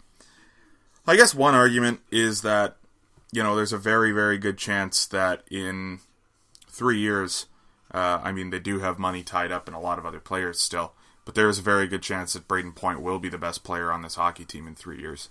I 1.08 1.16
guess 1.16 1.34
one 1.34 1.56
argument 1.56 2.02
is 2.12 2.42
that 2.42 2.78
you 3.32 3.42
know 3.42 3.56
there's 3.56 3.74
a 3.74 3.78
very 3.78 4.12
very 4.12 4.38
good 4.38 4.58
chance 4.58 5.06
that 5.08 5.44
in 5.50 6.00
three 6.68 7.00
years, 7.00 7.48
uh, 7.94 8.20
I 8.24 8.32
mean 8.32 8.50
they 8.50 8.60
do 8.60 8.80
have 8.80 9.00
money 9.00 9.24
tied 9.24 9.52
up 9.52 9.68
in 9.68 9.74
a 9.74 9.80
lot 9.80 9.98
of 9.98 10.06
other 10.06 10.20
players 10.20 10.62
still, 10.62 10.94
but 11.26 11.36
there 11.36 11.50
is 11.50 11.60
a 11.60 11.64
very 11.64 11.88
good 11.88 12.04
chance 12.04 12.34
that 12.34 12.48
Brayden 12.48 12.76
Point 12.76 13.02
will 13.02 13.20
be 13.20 13.30
the 13.30 13.38
best 13.38 13.64
player 13.64 13.92
on 13.92 14.02
this 14.02 14.16
hockey 14.16 14.46
team 14.46 14.68
in 14.68 14.76
three 14.76 15.00
years, 15.00 15.30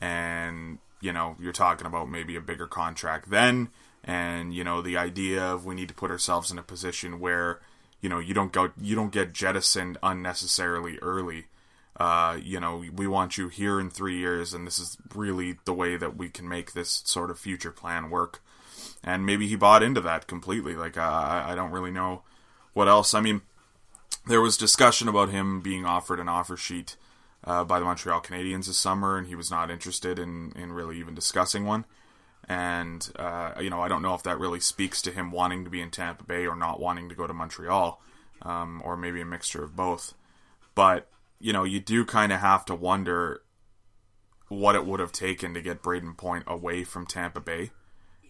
and 0.00 0.78
you 1.00 1.12
know 1.12 1.36
you're 1.38 1.52
talking 1.52 1.86
about 1.86 2.10
maybe 2.10 2.34
a 2.34 2.40
bigger 2.40 2.66
contract 2.66 3.30
then, 3.30 3.68
and 4.02 4.52
you 4.52 4.64
know 4.64 4.82
the 4.82 4.96
idea 4.96 5.42
of 5.42 5.64
we 5.64 5.76
need 5.76 5.88
to 5.88 5.94
put 5.94 6.10
ourselves 6.10 6.50
in 6.50 6.58
a 6.58 6.62
position 6.62 7.20
where 7.20 7.60
you 8.00 8.08
know 8.08 8.18
you 8.18 8.34
don't 8.34 8.52
go 8.52 8.72
you 8.80 8.96
don't 8.96 9.12
get 9.12 9.32
jettisoned 9.32 9.98
unnecessarily 10.02 10.98
early 10.98 11.46
uh, 11.96 12.38
you 12.42 12.58
know, 12.58 12.84
we 12.94 13.06
want 13.06 13.36
you 13.36 13.48
here 13.48 13.78
in 13.78 13.90
three 13.90 14.18
years, 14.18 14.54
and 14.54 14.66
this 14.66 14.78
is 14.78 14.96
really 15.14 15.58
the 15.64 15.74
way 15.74 15.96
that 15.96 16.16
we 16.16 16.28
can 16.28 16.48
make 16.48 16.72
this 16.72 17.02
sort 17.04 17.30
of 17.30 17.38
future 17.38 17.70
plan 17.70 18.10
work. 18.10 18.42
And 19.04 19.26
maybe 19.26 19.46
he 19.46 19.56
bought 19.56 19.82
into 19.82 20.00
that 20.00 20.26
completely. 20.26 20.74
Like, 20.74 20.96
uh, 20.96 21.42
I 21.46 21.54
don't 21.54 21.70
really 21.70 21.90
know 21.90 22.22
what 22.72 22.88
else. 22.88 23.14
I 23.14 23.20
mean, 23.20 23.42
there 24.26 24.40
was 24.40 24.56
discussion 24.56 25.08
about 25.08 25.30
him 25.30 25.60
being 25.60 25.84
offered 25.84 26.20
an 26.20 26.28
offer 26.28 26.56
sheet 26.56 26.96
uh, 27.44 27.64
by 27.64 27.78
the 27.78 27.84
Montreal 27.84 28.20
Canadiens 28.20 28.66
this 28.66 28.78
summer, 28.78 29.18
and 29.18 29.26
he 29.26 29.34
was 29.34 29.50
not 29.50 29.70
interested 29.70 30.18
in, 30.18 30.52
in 30.56 30.72
really 30.72 30.98
even 30.98 31.14
discussing 31.14 31.64
one. 31.66 31.84
And, 32.48 33.08
uh, 33.16 33.52
you 33.60 33.70
know, 33.70 33.80
I 33.80 33.88
don't 33.88 34.02
know 34.02 34.14
if 34.14 34.22
that 34.24 34.38
really 34.38 34.60
speaks 34.60 35.02
to 35.02 35.12
him 35.12 35.30
wanting 35.30 35.64
to 35.64 35.70
be 35.70 35.80
in 35.80 35.90
Tampa 35.90 36.24
Bay 36.24 36.46
or 36.46 36.56
not 36.56 36.80
wanting 36.80 37.08
to 37.08 37.14
go 37.14 37.26
to 37.26 37.34
Montreal, 37.34 38.00
um, 38.42 38.82
or 38.84 38.96
maybe 38.96 39.20
a 39.20 39.24
mixture 39.24 39.62
of 39.62 39.76
both. 39.76 40.14
But 40.74 41.08
you 41.42 41.52
know, 41.52 41.64
you 41.64 41.80
do 41.80 42.04
kind 42.04 42.32
of 42.32 42.40
have 42.40 42.64
to 42.66 42.74
wonder 42.74 43.42
what 44.48 44.74
it 44.76 44.86
would 44.86 45.00
have 45.00 45.12
taken 45.12 45.54
to 45.54 45.60
get 45.60 45.82
Brayden 45.82 46.16
Point 46.16 46.44
away 46.46 46.84
from 46.84 47.04
Tampa 47.04 47.40
Bay. 47.40 47.72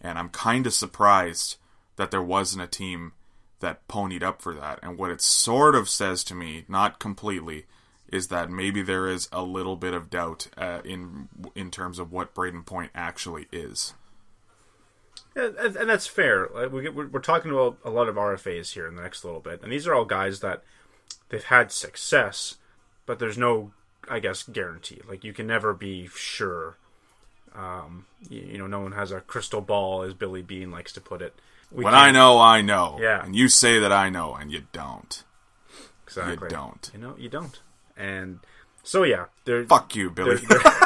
And 0.01 0.17
I'm 0.17 0.29
kind 0.29 0.65
of 0.65 0.73
surprised 0.73 1.57
that 1.95 2.11
there 2.11 2.23
wasn't 2.23 2.63
a 2.63 2.67
team 2.67 3.13
that 3.59 3.87
ponied 3.87 4.23
up 4.23 4.41
for 4.41 4.55
that. 4.55 4.79
And 4.81 4.97
what 4.97 5.11
it 5.11 5.21
sort 5.21 5.75
of 5.75 5.89
says 5.89 6.23
to 6.25 6.35
me, 6.35 6.65
not 6.67 6.99
completely, 6.99 7.65
is 8.07 8.29
that 8.29 8.49
maybe 8.49 8.81
there 8.81 9.07
is 9.07 9.29
a 9.31 9.43
little 9.43 9.75
bit 9.75 9.93
of 9.93 10.09
doubt 10.09 10.47
uh, 10.57 10.81
in 10.83 11.29
in 11.55 11.71
terms 11.71 11.99
of 11.99 12.11
what 12.11 12.33
Brayden 12.33 12.65
Point 12.65 12.91
actually 12.93 13.47
is. 13.51 13.93
And, 15.35 15.55
that's 15.89 16.07
fair. 16.07 16.47
We're, 16.53 16.91
we're 16.91 17.19
talking 17.19 17.51
about 17.51 17.77
a 17.83 17.89
lot 17.89 18.07
of 18.07 18.15
RFAs 18.15 18.73
here 18.73 18.87
in 18.87 18.95
the 18.95 19.01
next 19.01 19.23
little 19.23 19.39
bit, 19.39 19.63
and 19.63 19.71
these 19.71 19.87
are 19.87 19.93
all 19.95 20.05
guys 20.05 20.41
that 20.41 20.63
they've 21.29 21.43
had 21.43 21.71
success, 21.71 22.57
but 23.05 23.19
there's 23.19 23.37
no, 23.37 23.71
I 24.09 24.19
guess, 24.19 24.43
guarantee. 24.43 25.01
Like 25.07 25.23
you 25.23 25.33
can 25.33 25.47
never 25.47 25.73
be 25.73 26.07
sure. 26.15 26.77
Um, 27.55 28.05
you, 28.29 28.41
you 28.41 28.57
know, 28.57 28.67
no 28.67 28.79
one 28.81 28.93
has 28.93 29.11
a 29.11 29.21
crystal 29.21 29.61
ball, 29.61 30.01
as 30.03 30.13
Billy 30.13 30.41
Beane 30.41 30.71
likes 30.71 30.91
to 30.93 31.01
put 31.01 31.21
it. 31.21 31.33
We 31.71 31.83
When 31.83 31.93
I 31.95 32.11
know, 32.11 32.39
I 32.39 32.61
know. 32.61 32.97
Yeah. 33.01 33.23
And 33.23 33.35
you 33.35 33.47
say 33.49 33.79
that 33.79 33.91
I 33.91 34.09
know, 34.09 34.35
and 34.35 34.51
you 34.51 34.63
don't. 34.73 35.23
exactly. 36.05 36.33
you 36.47 36.55
don't. 36.55 36.91
You 36.93 36.99
know, 36.99 37.15
you 37.17 37.29
don't. 37.29 37.59
And 37.97 38.39
so 38.83 39.03
yeah, 39.03 39.25
there. 39.45 39.63
Fuck 39.65 39.95
you, 39.95 40.09
Billy. 40.09 40.37
there- 40.37 40.59
there- 40.59 40.71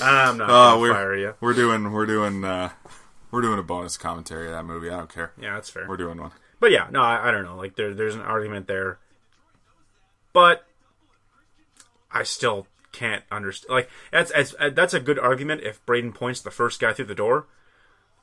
I'm 0.00 0.36
not 0.36 0.48
gonna 0.48 0.80
we're 0.80 0.92
fire 0.92 1.16
you. 1.16 1.34
we're 1.40 1.54
doing 1.54 1.90
we're 1.92 2.04
doing 2.06 2.44
uh, 2.44 2.70
we're 3.30 3.40
doing 3.40 3.58
a 3.58 3.62
bonus 3.62 3.96
commentary 3.96 4.46
of 4.46 4.52
that 4.52 4.64
movie. 4.64 4.90
I 4.90 4.98
don't 4.98 5.08
care. 5.12 5.32
Yeah, 5.40 5.54
that's 5.54 5.70
fair. 5.70 5.86
We're 5.88 5.96
doing 5.96 6.20
one. 6.20 6.32
But 6.64 6.70
yeah, 6.72 6.86
no, 6.90 7.02
I, 7.02 7.28
I 7.28 7.30
don't 7.30 7.44
know. 7.44 7.56
Like 7.56 7.76
there, 7.76 7.92
there's 7.92 8.14
an 8.14 8.22
argument 8.22 8.68
there, 8.68 8.98
but 10.32 10.64
I 12.10 12.22
still 12.22 12.66
can't 12.90 13.22
understand. 13.30 13.70
Like 13.74 13.90
that's 14.10 14.32
that's 14.32 14.54
that's 14.72 14.94
a 14.94 15.00
good 15.00 15.18
argument 15.18 15.60
if 15.62 15.84
Brayden 15.84 16.14
Point's 16.14 16.40
the 16.40 16.50
first 16.50 16.80
guy 16.80 16.94
through 16.94 17.04
the 17.04 17.14
door. 17.14 17.44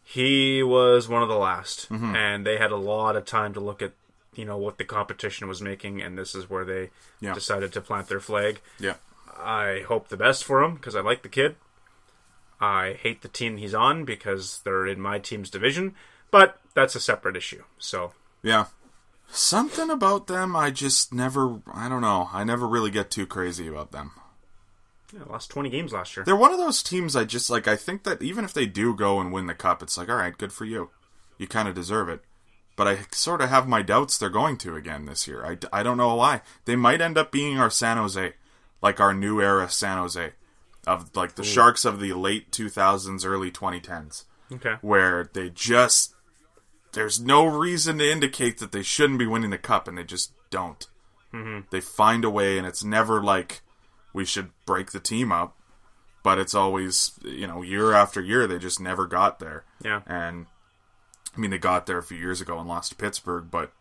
He 0.03 0.63
was 0.63 1.07
one 1.07 1.21
of 1.21 1.29
the 1.29 1.35
last, 1.37 1.87
Mm-hmm. 1.89 2.15
and 2.15 2.43
they 2.43 2.57
had 2.57 2.71
a 2.71 2.77
lot 2.77 3.15
of 3.15 3.25
time 3.25 3.53
to 3.53 3.59
look 3.59 3.83
at 3.83 3.91
you 4.33 4.43
know 4.43 4.57
what 4.57 4.79
the 4.79 4.85
competition 4.85 5.47
was 5.47 5.61
making, 5.61 6.01
and 6.01 6.17
this 6.17 6.33
is 6.33 6.49
where 6.49 6.65
they 6.65 6.89
Yeah. 7.19 7.35
decided 7.35 7.71
to 7.73 7.81
plant 7.81 8.07
their 8.07 8.19
flag. 8.19 8.59
Yeah. 8.79 8.95
I 9.37 9.83
hope 9.87 10.07
the 10.07 10.17
best 10.17 10.43
for 10.43 10.63
him 10.63 10.73
because 10.77 10.95
I 10.95 11.01
like 11.01 11.21
the 11.21 11.29
kid. 11.29 11.57
I 12.59 12.93
hate 12.93 13.21
the 13.21 13.27
team 13.27 13.57
he's 13.57 13.75
on 13.75 14.03
because 14.03 14.61
they're 14.63 14.87
in 14.87 14.99
my 14.99 15.19
team's 15.19 15.51
division, 15.51 15.93
but 16.31 16.59
that's 16.73 16.95
a 16.95 16.99
separate 16.99 17.35
issue. 17.37 17.65
So 17.77 18.13
Yeah. 18.43 18.65
Something 19.29 19.89
about 19.89 20.27
them 20.27 20.55
I 20.55 20.71
just 20.71 21.13
never 21.13 21.61
I 21.73 21.87
don't 21.87 22.01
know. 22.01 22.29
I 22.33 22.43
never 22.43 22.67
really 22.67 22.91
get 22.91 23.11
too 23.11 23.25
crazy 23.25 23.67
about 23.67 23.91
them. 23.91 24.11
Yeah, 25.13 25.23
lost 25.29 25.49
20 25.49 25.69
games 25.69 25.93
last 25.93 26.15
year. 26.15 26.23
They're 26.25 26.35
one 26.35 26.51
of 26.51 26.57
those 26.57 26.83
teams 26.83 27.15
I 27.15 27.23
just 27.23 27.49
like 27.49 27.67
I 27.67 27.75
think 27.75 28.03
that 28.03 28.21
even 28.21 28.43
if 28.45 28.53
they 28.53 28.65
do 28.65 28.95
go 28.95 29.19
and 29.19 29.31
win 29.31 29.47
the 29.47 29.53
cup, 29.53 29.81
it's 29.81 29.97
like, 29.97 30.09
all 30.09 30.15
right, 30.15 30.37
good 30.37 30.53
for 30.53 30.65
you. 30.65 30.89
You 31.37 31.47
kind 31.47 31.67
of 31.67 31.75
deserve 31.75 32.09
it. 32.09 32.21
But 32.75 32.87
I 32.87 32.99
sort 33.11 33.41
of 33.41 33.49
have 33.49 33.67
my 33.67 33.81
doubts 33.81 34.17
they're 34.17 34.29
going 34.29 34.57
to 34.59 34.75
again 34.75 35.05
this 35.05 35.27
year. 35.27 35.45
I, 35.45 35.57
I 35.71 35.83
don't 35.83 35.97
know 35.97 36.15
why. 36.15 36.41
They 36.65 36.75
might 36.75 37.01
end 37.01 37.17
up 37.17 37.31
being 37.31 37.59
our 37.59 37.69
San 37.69 37.97
Jose, 37.97 38.33
like 38.81 38.99
our 38.99 39.13
new 39.13 39.41
era 39.41 39.69
San 39.69 39.97
Jose, 39.97 40.31
of 40.87 41.15
like 41.15 41.35
the 41.35 41.43
Sharks 41.43 41.83
of 41.85 41.99
the 41.99 42.13
late 42.13 42.51
2000s, 42.51 43.25
early 43.25 43.51
2010s. 43.51 44.23
Okay. 44.53 44.75
where 44.81 45.29
they 45.33 45.49
just 45.49 46.13
there's 46.93 47.19
no 47.19 47.45
reason 47.45 47.97
to 47.97 48.11
indicate 48.11 48.57
that 48.59 48.71
they 48.71 48.83
shouldn't 48.83 49.19
be 49.19 49.27
winning 49.27 49.49
the 49.49 49.57
cup 49.57 49.87
and 49.87 49.97
they 49.97 50.03
just 50.03 50.31
don't 50.49 50.87
mm-hmm. 51.33 51.59
they 51.71 51.81
find 51.81 52.25
a 52.25 52.29
way 52.29 52.57
and 52.57 52.67
it's 52.67 52.83
never 52.83 53.21
like 53.21 53.61
we 54.13 54.25
should 54.25 54.49
break 54.65 54.91
the 54.91 54.99
team 54.99 55.31
up 55.31 55.55
but 56.23 56.37
it's 56.37 56.53
always 56.53 57.11
you 57.23 57.47
know 57.47 57.61
year 57.61 57.93
after 57.93 58.21
year 58.21 58.47
they 58.47 58.59
just 58.59 58.79
never 58.79 59.07
got 59.07 59.39
there 59.39 59.63
Yeah. 59.83 60.01
and 60.05 60.47
i 61.35 61.39
mean 61.39 61.51
they 61.51 61.57
got 61.57 61.85
there 61.85 61.97
a 61.97 62.03
few 62.03 62.17
years 62.17 62.41
ago 62.41 62.59
and 62.59 62.67
lost 62.67 62.91
to 62.91 62.95
pittsburgh 62.97 63.49
but 63.49 63.71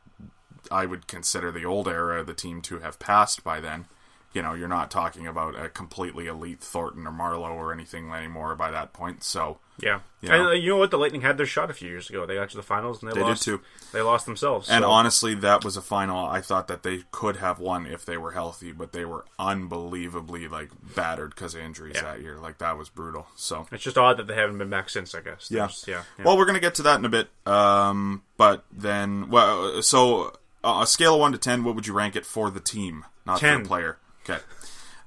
i 0.70 0.86
would 0.86 1.06
consider 1.06 1.50
the 1.50 1.64
old 1.64 1.88
era 1.88 2.20
of 2.20 2.26
the 2.26 2.34
team 2.34 2.62
to 2.62 2.78
have 2.80 2.98
passed 2.98 3.42
by 3.42 3.60
then 3.60 3.86
you 4.32 4.42
know 4.42 4.54
you're 4.54 4.68
not 4.68 4.90
talking 4.90 5.26
about 5.26 5.58
a 5.58 5.68
completely 5.68 6.26
elite 6.26 6.60
thornton 6.60 7.06
or 7.06 7.10
marleau 7.10 7.50
or 7.50 7.72
anything 7.72 8.10
anymore 8.12 8.54
by 8.54 8.70
that 8.70 8.92
point 8.92 9.24
so 9.24 9.58
Yeah. 9.82 10.00
Yeah. 10.22 10.34
And 10.34 10.46
uh, 10.48 10.50
you 10.52 10.68
know 10.70 10.76
what? 10.76 10.90
The 10.90 10.98
Lightning 10.98 11.22
had 11.22 11.38
their 11.38 11.46
shot 11.46 11.70
a 11.70 11.74
few 11.74 11.88
years 11.88 12.10
ago. 12.10 12.26
They 12.26 12.34
got 12.34 12.50
to 12.50 12.56
the 12.56 12.62
finals 12.62 13.02
and 13.02 13.10
they, 13.10 13.14
They 13.14 13.20
did 13.20 13.28
lost. 13.28 13.42
too. 13.42 13.60
They 13.92 14.02
lost 14.02 14.26
themselves. 14.26 14.68
And 14.68 14.82
so- 14.82 14.90
honestly, 14.90 15.34
that 15.36 15.64
was 15.64 15.76
a 15.76 15.82
final 15.82 16.26
I 16.26 16.40
thought 16.40 16.68
that 16.68 16.82
they 16.82 17.04
could 17.10 17.36
have 17.36 17.58
won 17.58 17.86
if 17.86 18.04
they 18.04 18.16
were 18.18 18.32
healthy, 18.32 18.72
but 18.72 18.92
they 18.92 19.04
were 19.04 19.24
unbelievably 19.38 20.48
like 20.48 20.70
battered 20.94 21.30
because 21.34 21.54
of 21.54 21.60
injuries 21.62 21.94
Yeah. 21.96 22.02
that 22.02 22.20
year. 22.20 22.36
Like 22.38 22.58
that 22.58 22.76
was 22.76 22.88
brutal. 22.88 23.26
So 23.36 23.66
it's 23.72 23.82
just 23.82 23.96
odd 23.98 24.18
that 24.18 24.26
they 24.26 24.34
haven't 24.34 24.58
been 24.58 24.70
back 24.70 24.90
since. 24.90 25.14
I 25.14 25.20
guess. 25.20 25.48
yeah, 25.50 25.68
yeah. 25.86 26.02
yeah. 26.18 26.24
Well, 26.24 26.36
we're 26.36 26.46
gonna 26.46 26.60
get 26.60 26.74
to 26.76 26.82
that 26.82 26.98
in 26.98 27.04
a 27.04 27.08
bit. 27.08 27.28
Um, 27.46 28.22
but 28.36 28.64
then, 28.70 29.30
well, 29.30 29.82
so 29.82 30.36
uh, 30.62 30.80
a 30.82 30.86
scale 30.86 31.14
of 31.14 31.20
one 31.20 31.32
to 31.32 31.38
ten, 31.38 31.64
what 31.64 31.74
would 31.74 31.86
you 31.86 31.94
rank 31.94 32.16
it 32.16 32.26
for 32.26 32.50
the 32.50 32.60
team, 32.60 33.04
not 33.26 33.40
for 33.40 33.46
10. 33.46 33.62
the 33.62 33.68
player? 33.68 33.96
Okay. 34.28 34.40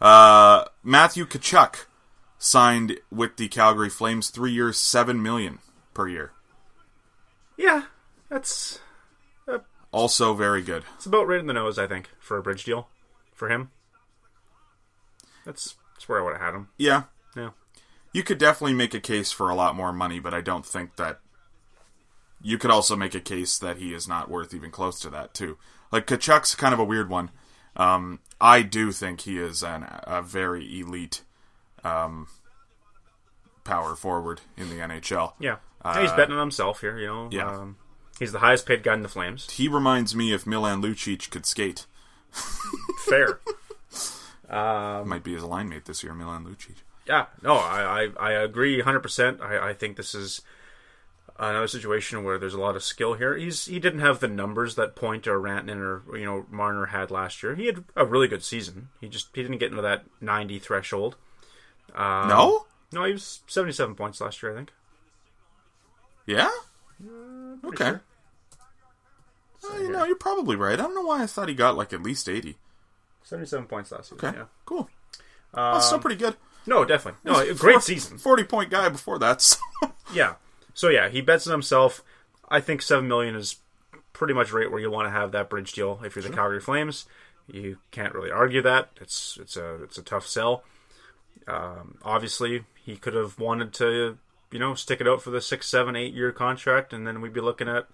Uh, 0.01 0.65
Matthew 0.83 1.25
Tkachuk 1.25 1.85
signed 2.45 2.97
with 3.09 3.37
the 3.37 3.47
Calgary 3.47 3.89
Flames, 3.89 4.29
three 4.29 4.51
years, 4.51 4.77
seven 4.77 5.21
million 5.23 5.59
per 5.93 6.07
year. 6.09 6.31
yeah. 7.57 7.83
That's 8.29 8.79
Also 9.91 10.33
very 10.33 10.61
good. 10.63 10.83
it's 10.95 11.05
about 11.05 11.27
right 11.27 11.39
in 11.39 11.45
the 11.45 11.53
nose. 11.53 11.77
I 11.77 11.85
think 11.87 12.09
for 12.19 12.35
a 12.37 12.41
bridge 12.41 12.63
deal 12.65 12.89
for 13.33 13.47
him. 13.47 13.69
That's 15.45 15.75
that's 15.93 16.09
where 16.09 16.19
I 16.19 16.23
would 16.23 16.33
have 16.33 16.41
had 16.41 16.55
him. 16.55 16.69
Yeah, 16.77 17.03
Yeah. 17.35 17.51
you 18.11 18.23
could 18.23 18.39
definitely 18.39 18.73
make 18.73 18.93
a 18.95 18.99
case 18.99 19.31
for 19.31 19.49
a 19.49 19.55
lot 19.55 19.75
more 19.75 19.93
money, 19.93 20.19
but 20.19 20.33
I 20.33 20.41
don't 20.41 20.65
think 20.65 20.95
that 20.95 21.19
you 22.41 22.57
could 22.57 22.71
also 22.71 22.95
make 22.95 23.13
a 23.15 23.19
case 23.21 23.57
that 23.59 23.77
he 23.77 23.93
is 23.93 24.07
not 24.07 24.29
worth 24.31 24.53
even 24.53 24.71
close 24.71 24.99
to 25.01 25.09
that 25.11 25.33
too. 25.35 25.57
Like 25.91 26.07
Tkachuk's 26.07 26.55
kind 26.55 26.73
of 26.73 26.79
a 26.79 26.83
weird 26.83 27.09
one. 27.09 27.29
Um, 27.75 28.19
I 28.41 28.63
do 28.63 28.91
think 28.91 29.21
he 29.21 29.37
is 29.37 29.63
an, 29.63 29.85
a 30.05 30.21
very 30.23 30.79
elite 30.79 31.21
um, 31.83 32.27
power 33.63 33.95
forward 33.95 34.41
in 34.57 34.69
the 34.69 34.75
NHL. 34.75 35.33
Yeah. 35.39 35.57
he's 35.99 36.11
betting 36.11 36.33
on 36.33 36.39
himself 36.39 36.81
here. 36.81 36.97
You 36.97 37.07
know. 37.07 37.25
Uh, 37.25 37.29
yeah. 37.31 37.57
Um, 37.57 37.77
he's 38.19 38.31
the 38.31 38.39
highest 38.39 38.65
paid 38.65 38.83
guy 38.83 38.93
in 38.93 39.01
the 39.01 39.09
Flames. 39.09 39.49
He 39.51 39.67
reminds 39.67 40.15
me 40.15 40.33
if 40.33 40.45
Milan 40.45 40.81
Lucic 40.81 41.29
could 41.29 41.45
skate. 41.45 41.85
Fair. 43.05 43.39
Might 44.49 45.23
be 45.23 45.33
his 45.33 45.43
line 45.43 45.69
mate 45.69 45.85
this 45.85 46.03
year, 46.03 46.13
Milan 46.13 46.45
Lucic. 46.45 46.77
Yeah, 47.07 47.25
no, 47.41 47.55
I, 47.55 48.11
I, 48.17 48.29
I 48.29 48.31
agree 48.31 48.81
100%. 48.81 49.41
I, 49.41 49.69
I 49.69 49.73
think 49.73 49.97
this 49.97 50.15
is 50.15 50.41
another 51.37 51.67
situation 51.67 52.23
where 52.23 52.37
there's 52.37 52.53
a 52.53 52.59
lot 52.59 52.75
of 52.75 52.83
skill 52.83 53.15
here. 53.15 53.35
He's 53.35 53.65
He 53.65 53.79
didn't 53.79 53.99
have 53.99 54.19
the 54.19 54.27
numbers 54.27 54.75
that 54.75 54.95
Point 54.95 55.27
or 55.27 55.39
Rantanen 55.39 55.79
or, 55.79 56.17
you 56.17 56.25
know, 56.25 56.45
Marner 56.49 56.87
had 56.87 57.11
last 57.11 57.43
year. 57.43 57.55
He 57.55 57.65
had 57.65 57.83
a 57.95 58.05
really 58.05 58.27
good 58.27 58.43
season. 58.43 58.89
He 59.01 59.09
just 59.09 59.29
he 59.33 59.41
didn't 59.41 59.57
get 59.57 59.71
into 59.71 59.81
that 59.81 60.05
90 60.21 60.59
threshold. 60.59 61.17
Um, 61.95 62.27
no? 62.29 62.65
No, 62.91 63.03
he 63.05 63.13
was 63.13 63.41
77 63.47 63.95
points 63.95 64.21
last 64.21 64.41
year, 64.43 64.51
I 64.53 64.55
think. 64.55 64.71
Yeah? 66.25 66.49
Pretty 66.99 67.67
Okay. 67.67 67.85
sure. 67.85 68.01
Uh, 69.71 69.77
you 69.79 69.91
know, 69.91 70.03
you're 70.03 70.15
probably 70.15 70.55
right. 70.55 70.73
I 70.73 70.83
don't 70.83 70.95
know 70.95 71.01
why 71.03 71.23
I 71.23 71.25
thought 71.27 71.47
he 71.49 71.55
got 71.55 71.77
like 71.77 71.93
at 71.93 72.03
least 72.03 72.27
80. 72.27 72.57
77 73.23 73.67
points 73.67 73.91
last 73.91 74.11
year. 74.11 74.17
Okay. 74.29 74.37
yeah. 74.37 74.45
Cool. 74.65 74.89
That's 75.53 75.85
still 75.85 75.99
pretty 75.99 76.17
good. 76.17 76.35
No, 76.65 76.83
definitely. 76.85 77.19
No, 77.23 77.53
great 77.55 77.81
season. 77.81 78.17
40 78.17 78.43
point 78.45 78.69
guy 78.69 78.89
before 78.89 79.19
that. 79.19 79.41
So. 79.83 79.91
Yeah. 80.13 80.35
So 80.73 80.89
yeah, 80.89 81.09
he 81.09 81.21
bets 81.21 81.45
on 81.47 81.51
himself. 81.51 82.03
I 82.49 82.59
think 82.61 82.81
seven 82.81 83.07
million 83.07 83.35
is 83.35 83.57
pretty 84.13 84.33
much 84.33 84.51
right 84.51 84.69
where 84.69 84.79
you 84.79 84.89
want 84.91 85.07
to 85.07 85.11
have 85.11 85.31
that 85.33 85.49
bridge 85.49 85.73
deal 85.73 85.99
if 86.05 86.15
you're 86.15 86.23
the 86.23 86.29
Calgary 86.29 86.59
Flames. 86.61 87.05
You 87.47 87.77
can't 87.91 88.13
really 88.13 88.31
argue 88.31 88.61
that. 88.61 88.89
It's 89.01 89.37
it's 89.41 89.57
a 89.57 89.83
it's 89.83 89.97
a 89.97 90.01
tough 90.03 90.25
sell. 90.27 90.63
Um, 91.47 91.97
obviously, 92.03 92.63
he 92.85 92.95
could 92.95 93.13
have 93.13 93.39
wanted 93.39 93.73
to 93.73 94.17
you 94.51 94.59
know 94.59 94.75
stick 94.75 95.01
it 95.01 95.07
out 95.07 95.21
for 95.21 95.29
the 95.29 95.41
six, 95.41 95.67
seven, 95.67 95.95
eight 95.95 96.13
year 96.13 96.31
contract, 96.31 96.93
and 96.93 97.05
then 97.05 97.21
we'd 97.21 97.33
be 97.33 97.41
looking 97.41 97.67
at 97.67 97.87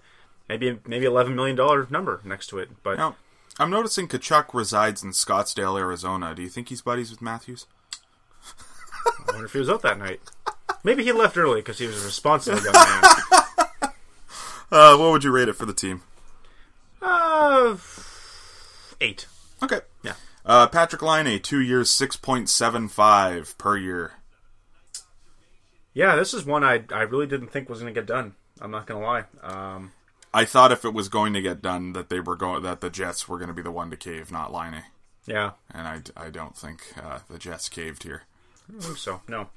maybe 0.47 0.79
maybe 0.85 1.05
eleven 1.05 1.35
million 1.35 1.55
dollar 1.55 1.87
number 1.89 2.21
next 2.23 2.47
to 2.47 2.59
it. 2.59 2.69
But 2.83 2.97
now, 2.97 3.15
I'm 3.59 3.69
noticing 3.69 4.07
Tkachuk 4.07 4.53
resides 4.53 5.03
in 5.03 5.11
Scottsdale, 5.11 5.79
Arizona. 5.79 6.33
Do 6.35 6.41
you 6.41 6.49
think 6.49 6.69
he's 6.69 6.81
buddies 6.81 7.11
with 7.11 7.21
Matthews? 7.21 7.65
I 9.05 9.31
wonder 9.31 9.45
if 9.45 9.53
he 9.53 9.59
was 9.59 9.69
out 9.69 9.81
that 9.81 9.97
night. 9.97 10.21
Maybe 10.83 11.03
he 11.03 11.11
left 11.11 11.37
early 11.37 11.61
because 11.61 11.77
he 11.77 11.87
was 11.87 12.01
a 12.01 12.05
responsible 12.05 12.61
young 12.61 12.73
man. 12.73 13.03
Uh, 14.71 14.95
what 14.97 15.11
would 15.11 15.23
you 15.23 15.31
rate 15.31 15.47
it 15.49 15.53
for 15.53 15.65
the 15.65 15.73
team? 15.73 16.03
Uh, 17.01 17.75
eight. 19.01 19.25
Okay. 19.63 19.79
Uh, 20.49 20.67
Patrik 20.67 21.03
Laine, 21.03 21.39
two 21.39 21.61
years, 21.61 21.91
6.75 21.91 23.55
per 23.59 23.77
year. 23.77 24.13
Yeah, 25.93 26.15
this 26.15 26.33
is 26.33 26.43
one 26.43 26.63
I 26.63 26.83
I 26.91 27.01
really 27.01 27.27
didn't 27.27 27.49
think 27.49 27.69
was 27.69 27.81
going 27.81 27.93
to 27.93 27.99
get 27.99 28.07
done. 28.07 28.33
I'm 28.59 28.71
not 28.71 28.87
going 28.87 28.99
to 28.99 29.05
lie. 29.05 29.25
Um, 29.43 29.91
I 30.33 30.45
thought 30.45 30.71
if 30.71 30.83
it 30.85 30.93
was 30.93 31.07
going 31.07 31.33
to 31.33 31.41
get 31.41 31.61
done, 31.61 31.93
that 31.93 32.09
they 32.09 32.19
were 32.19 32.35
going, 32.35 32.63
that 32.63 32.81
the 32.81 32.89
Jets 32.89 33.29
were 33.29 33.37
going 33.37 33.49
to 33.49 33.53
be 33.53 33.61
the 33.61 33.71
one 33.71 33.91
to 33.91 33.95
cave, 33.95 34.31
not 34.31 34.51
Laine. 34.51 34.85
yeah, 35.27 35.51
And 35.71 35.87
I, 35.87 36.25
I 36.25 36.29
don't 36.31 36.57
think 36.57 36.81
uh, 36.97 37.19
the 37.29 37.37
Jets 37.37 37.69
caved 37.69 38.01
here. 38.01 38.23
I 38.67 38.71
don't 38.71 38.81
think 38.81 38.97
so. 38.97 39.21
No. 39.27 39.49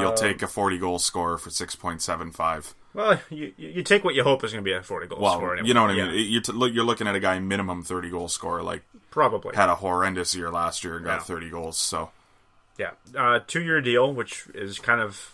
You'll 0.00 0.14
take 0.14 0.40
a 0.40 0.46
40 0.48 0.78
goal 0.78 0.98
scorer 0.98 1.36
for 1.36 1.50
6.75. 1.50 2.72
Well, 2.94 3.20
you 3.30 3.52
you 3.56 3.82
take 3.82 4.02
what 4.04 4.14
you 4.14 4.22
hope 4.24 4.42
is 4.44 4.52
going 4.52 4.64
to 4.64 4.68
be 4.68 4.74
a 4.74 4.82
forty 4.82 5.06
goal 5.06 5.20
Well, 5.20 5.34
score. 5.34 5.52
Anyway. 5.54 5.68
you 5.68 5.74
know 5.74 5.82
what 5.82 5.90
I 5.90 5.94
Yeah, 5.94 6.08
mean. 6.08 6.30
You're, 6.32 6.40
t- 6.42 6.52
look- 6.52 6.72
you're 6.72 6.84
looking 6.84 7.06
at 7.06 7.14
a 7.14 7.20
guy 7.20 7.38
minimum 7.38 7.82
30 7.82 8.10
goal 8.10 8.28
scorer, 8.28 8.62
like 8.62 8.82
Probably. 9.10 9.54
had 9.54 9.68
a 9.68 9.76
horrendous 9.76 10.34
year 10.34 10.50
last 10.50 10.82
year 10.84 10.96
and 10.96 11.04
got 11.04 11.20
Yeah. 11.20 11.24
30 11.24 11.50
goals. 11.50 11.78
So 11.78 12.10
Yeah, 12.78 12.92
uh, 13.16 13.40
two-year 13.46 13.80
deal, 13.80 14.12
which 14.12 14.46
is 14.54 14.78
kind 14.78 15.00
of 15.00 15.32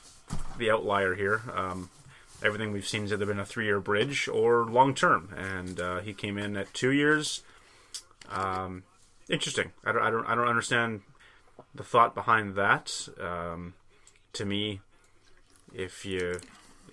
the 0.59 0.71
outlier 0.71 1.15
here. 1.15 1.43
Um, 1.55 1.91
everything 2.43 2.73
we've 2.73 2.87
seen 2.89 3.03
has 3.03 3.13
either 3.13 3.27
been 3.27 3.39
a 3.39 3.45
three-year 3.47 3.81
bridge 3.81 4.29
or 4.29 4.65
long-term, 4.65 5.33
and 5.37 5.79
uh, 5.81 5.99
he 6.01 6.13
came 6.13 6.37
in 6.39 6.57
at 6.57 6.73
two 6.75 6.91
years. 6.91 7.43
Um, 8.31 8.83
interesting. 9.29 9.73
I 9.85 9.93
don't, 9.93 10.03
I 10.03 10.11
don't, 10.11 10.27
I 10.27 10.35
don't 10.35 10.49
understand 10.49 11.03
the 11.75 11.85
thought 11.85 12.15
behind 12.15 12.57
that. 12.57 13.09
Um, 13.21 13.75
to 14.33 14.45
me, 14.45 14.81
if 15.73 16.05
you 16.05 16.41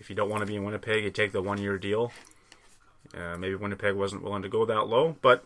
if 0.02 0.10
you 0.10 0.16
don't 0.16 0.30
want 0.30 0.42
to 0.42 0.48
be 0.48 0.56
in 0.56 0.64
Winnipeg, 0.66 1.04
you 1.04 1.12
take 1.12 1.32
the 1.32 1.42
one-year 1.42 1.78
deal. 1.78 2.12
Uh, 3.16 3.38
maybe 3.38 3.56
Winnipeg 3.56 3.96
wasn't 3.96 4.24
willing 4.24 4.42
to 4.42 4.50
go 4.50 4.66
that 4.66 4.88
low, 4.88 5.16
but 5.22 5.46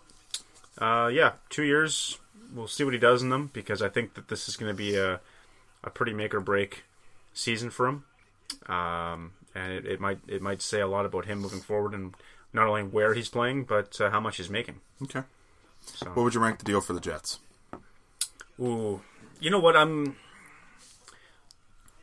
uh, 0.79 1.09
yeah, 1.13 1.33
two 1.49 1.63
years. 1.63 2.17
We'll 2.53 2.67
see 2.67 2.83
what 2.83 2.93
he 2.93 2.99
does 2.99 3.21
in 3.21 3.29
them 3.29 3.49
because 3.53 3.81
I 3.81 3.89
think 3.89 4.13
that 4.13 4.29
this 4.29 4.47
is 4.47 4.55
going 4.55 4.71
to 4.71 4.77
be 4.77 4.95
a 4.95 5.19
a 5.83 5.89
pretty 5.89 6.13
make 6.13 6.33
or 6.33 6.39
break 6.39 6.83
season 7.33 7.69
for 7.69 7.87
him, 7.87 8.03
um, 8.67 9.33
and 9.53 9.73
it, 9.73 9.85
it 9.85 9.99
might 9.99 10.19
it 10.27 10.41
might 10.41 10.61
say 10.61 10.79
a 10.79 10.87
lot 10.87 11.05
about 11.05 11.25
him 11.25 11.39
moving 11.39 11.59
forward 11.59 11.93
and 11.93 12.15
not 12.53 12.67
only 12.67 12.83
where 12.83 13.13
he's 13.13 13.27
playing 13.29 13.65
but 13.65 13.99
uh, 13.99 14.09
how 14.09 14.19
much 14.19 14.37
he's 14.37 14.49
making. 14.49 14.79
okay. 15.03 15.23
So, 15.81 16.07
What 16.07 16.23
would 16.23 16.33
you 16.33 16.39
rank 16.39 16.59
the 16.59 16.65
deal 16.65 16.81
for 16.81 16.93
the 16.93 16.99
Jets? 17.01 17.39
ooh, 18.59 19.01
you 19.39 19.49
know 19.49 19.59
what? 19.59 19.75
I'm 19.75 20.15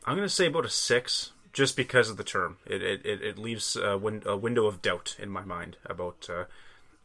I'm 0.05 0.17
going 0.17 0.29
to 0.29 0.35
say 0.35 0.47
about 0.47 0.67
a 0.67 0.71
six, 0.71 1.31
just 1.53 1.77
because 1.77 2.09
of 2.09 2.17
the 2.17 2.25
term. 2.25 2.59
It 2.67 2.83
it, 2.83 3.05
it, 3.05 3.39
leaves 3.39 3.77
a, 3.77 3.99
win- 3.99 4.23
a 4.27 4.37
window 4.37 4.67
of 4.67 4.83
doubt 4.83 5.17
in 5.19 5.29
my 5.29 5.45
mind 5.45 5.77
about 5.85 6.29
uh, 6.31 6.45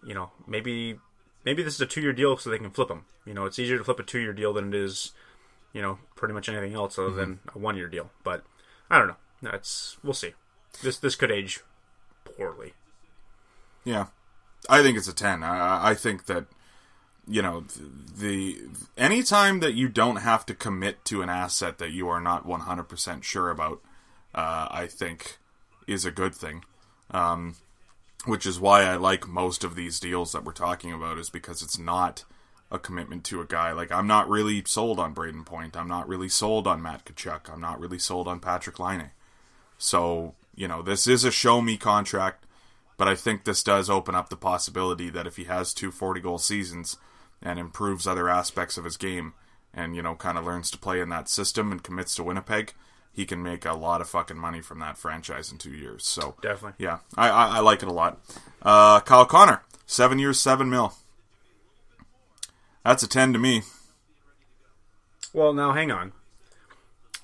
you 0.06 0.14
know 0.14 0.32
maybe 0.45 1.00
maybe 1.45 1.64
this 1.64 1.76
is 1.76 1.82
a 1.82 1.86
two 1.86 2.02
year 2.02 2.14
deal 2.14 2.38
so 2.38 2.50
they 2.50 2.58
can 2.58 2.72
flip 2.72 2.89
him. 2.89 3.06
You 3.26 3.34
know, 3.34 3.45
it's 3.45 3.60
easier 3.60 3.78
to 3.78 3.84
flip 3.84 4.00
a 4.00 4.04
two 4.04 4.20
year 4.20 4.34
deal 4.34 4.54
than 4.54 4.70
it 4.70 4.76
is 4.76 5.12
you 5.74 5.82
know 5.82 6.00
pretty 6.16 6.34
much 6.34 6.50
anything 6.50 6.74
else 6.74 6.98
other 6.98 7.12
than 7.12 7.39
a 7.54 7.60
one 7.60 7.78
year 7.78 7.88
deal. 7.88 8.10
But 8.24 8.43
I 8.89 8.98
don't 8.98 9.08
know. 9.08 9.18
That's 9.41 9.98
we'll 10.04 10.14
see. 10.14 10.34
This 10.82 10.98
this 10.98 11.16
could 11.16 11.32
age 11.32 11.60
poorly. 12.26 12.74
Yeah, 13.84 14.08
I 14.70 14.82
think 14.82 14.98
it's 14.98 15.08
a 15.08 15.14
ten. 15.14 15.43
I, 15.43 15.89
I 15.89 15.93
think 15.93 16.26
that 16.26 16.45
you 17.28 17.41
know 17.41 17.66
the 18.18 18.58
any 18.98 19.22
time 19.24 19.60
that 19.60 19.74
you 19.74 19.89
don't 19.89 20.18
have 20.18 20.45
to 20.48 20.56
commit 20.56 21.04
to 21.06 21.22
an 21.22 21.30
asset 21.30 21.78
that 21.78 21.91
you 21.91 22.08
are 22.08 22.22
not 22.22 22.45
one 22.45 22.62
hundred 22.62 22.86
percent 22.86 23.26
sure 23.26 23.50
about, 23.50 23.82
uh, 24.38 24.67
I 24.71 24.88
think 24.88 25.38
is 25.88 26.05
a 26.05 26.11
good 26.11 26.33
thing. 26.33 26.63
Um, 27.11 27.55
which 28.25 28.45
is 28.45 28.59
why 28.59 28.83
I 28.83 28.95
like 28.95 29.27
most 29.27 29.63
of 29.63 29.75
these 29.75 29.99
deals 29.99 30.31
that 30.31 30.43
we're 30.43 30.51
talking 30.51 30.91
about 30.91 31.17
is 31.17 31.29
because 31.29 31.61
it's 31.61 31.79
not 31.79 32.25
a 32.69 32.77
commitment 32.77 33.23
to 33.25 33.41
a 33.41 33.45
guy. 33.45 33.71
Like 33.71 33.91
I'm 33.91 34.07
not 34.07 34.29
really 34.29 34.63
sold 34.65 34.99
on 34.99 35.15
Brayden 35.15 35.45
Point. 35.45 35.77
I'm 35.77 35.88
not 35.88 36.07
really 36.07 36.29
sold 36.29 36.67
on 36.67 36.81
Matt 36.81 37.05
Tkachuk. 37.05 37.51
I'm 37.51 37.61
not 37.61 37.79
really 37.79 37.99
sold 37.99 38.27
on 38.27 38.39
Patrik 38.39 38.79
Laine. 38.79 39.11
So 39.77 40.35
you 40.55 40.67
know 40.67 40.81
this 40.81 41.07
is 41.07 41.23
a 41.23 41.31
show 41.31 41.61
me 41.61 41.77
contract. 41.77 42.45
But 42.97 43.07
I 43.07 43.15
think 43.15 43.43
this 43.43 43.63
does 43.63 43.89
open 43.89 44.15
up 44.15 44.29
the 44.29 44.35
possibility 44.35 45.09
that 45.11 45.27
if 45.27 45.38
he 45.38 45.43
has 45.45 45.73
two 45.73 45.91
40 45.91 46.19
goal 46.19 46.39
seasons 46.39 46.97
and 47.41 47.59
improves 47.59 48.07
other 48.07 48.27
aspects 48.27 48.77
of 48.77 48.85
his 48.85 48.97
game 48.97 49.33
and, 49.73 49.95
you 49.95 50.01
know, 50.01 50.15
kind 50.15 50.38
of 50.38 50.45
learns 50.45 50.71
to 50.71 50.79
play 50.79 50.99
in 50.99 51.09
that 51.09 51.29
system 51.29 51.71
and 51.71 51.83
commits 51.83 52.15
to 52.15 52.23
Winnipeg, 52.23 52.73
he 53.18 53.26
can 53.26 53.41
make 53.41 53.65
a 53.65 53.74
lot 53.74 53.99
of 53.99 54.07
fucking 54.07 54.38
money 54.38 54.61
from 54.61 54.78
that 54.78 54.95
franchise 54.95 55.51
in 55.51 55.57
two 55.57 55.72
years. 55.74 56.05
So, 56.05 56.36
Definitely. 56.39 56.86
yeah, 56.86 56.99
I, 57.18 57.30
I, 57.30 57.47
I 57.57 57.59
like 57.61 57.82
it 57.82 57.89
a 57.89 57.91
lot. 57.91 58.22
Uh, 58.61 58.99
Kyle 58.99 59.26
Connor, 59.26 59.63
seven 59.88 60.20
years, 60.20 60.39
seven 60.39 60.70
mil. 60.70 60.93
That's 62.86 63.01
a 63.01 63.07
10 63.09 63.34
to 63.34 63.39
me. 63.39 63.63
Well, 65.34 65.51
now 65.51 65.74
hang 65.74 65.89
on. 65.91 66.11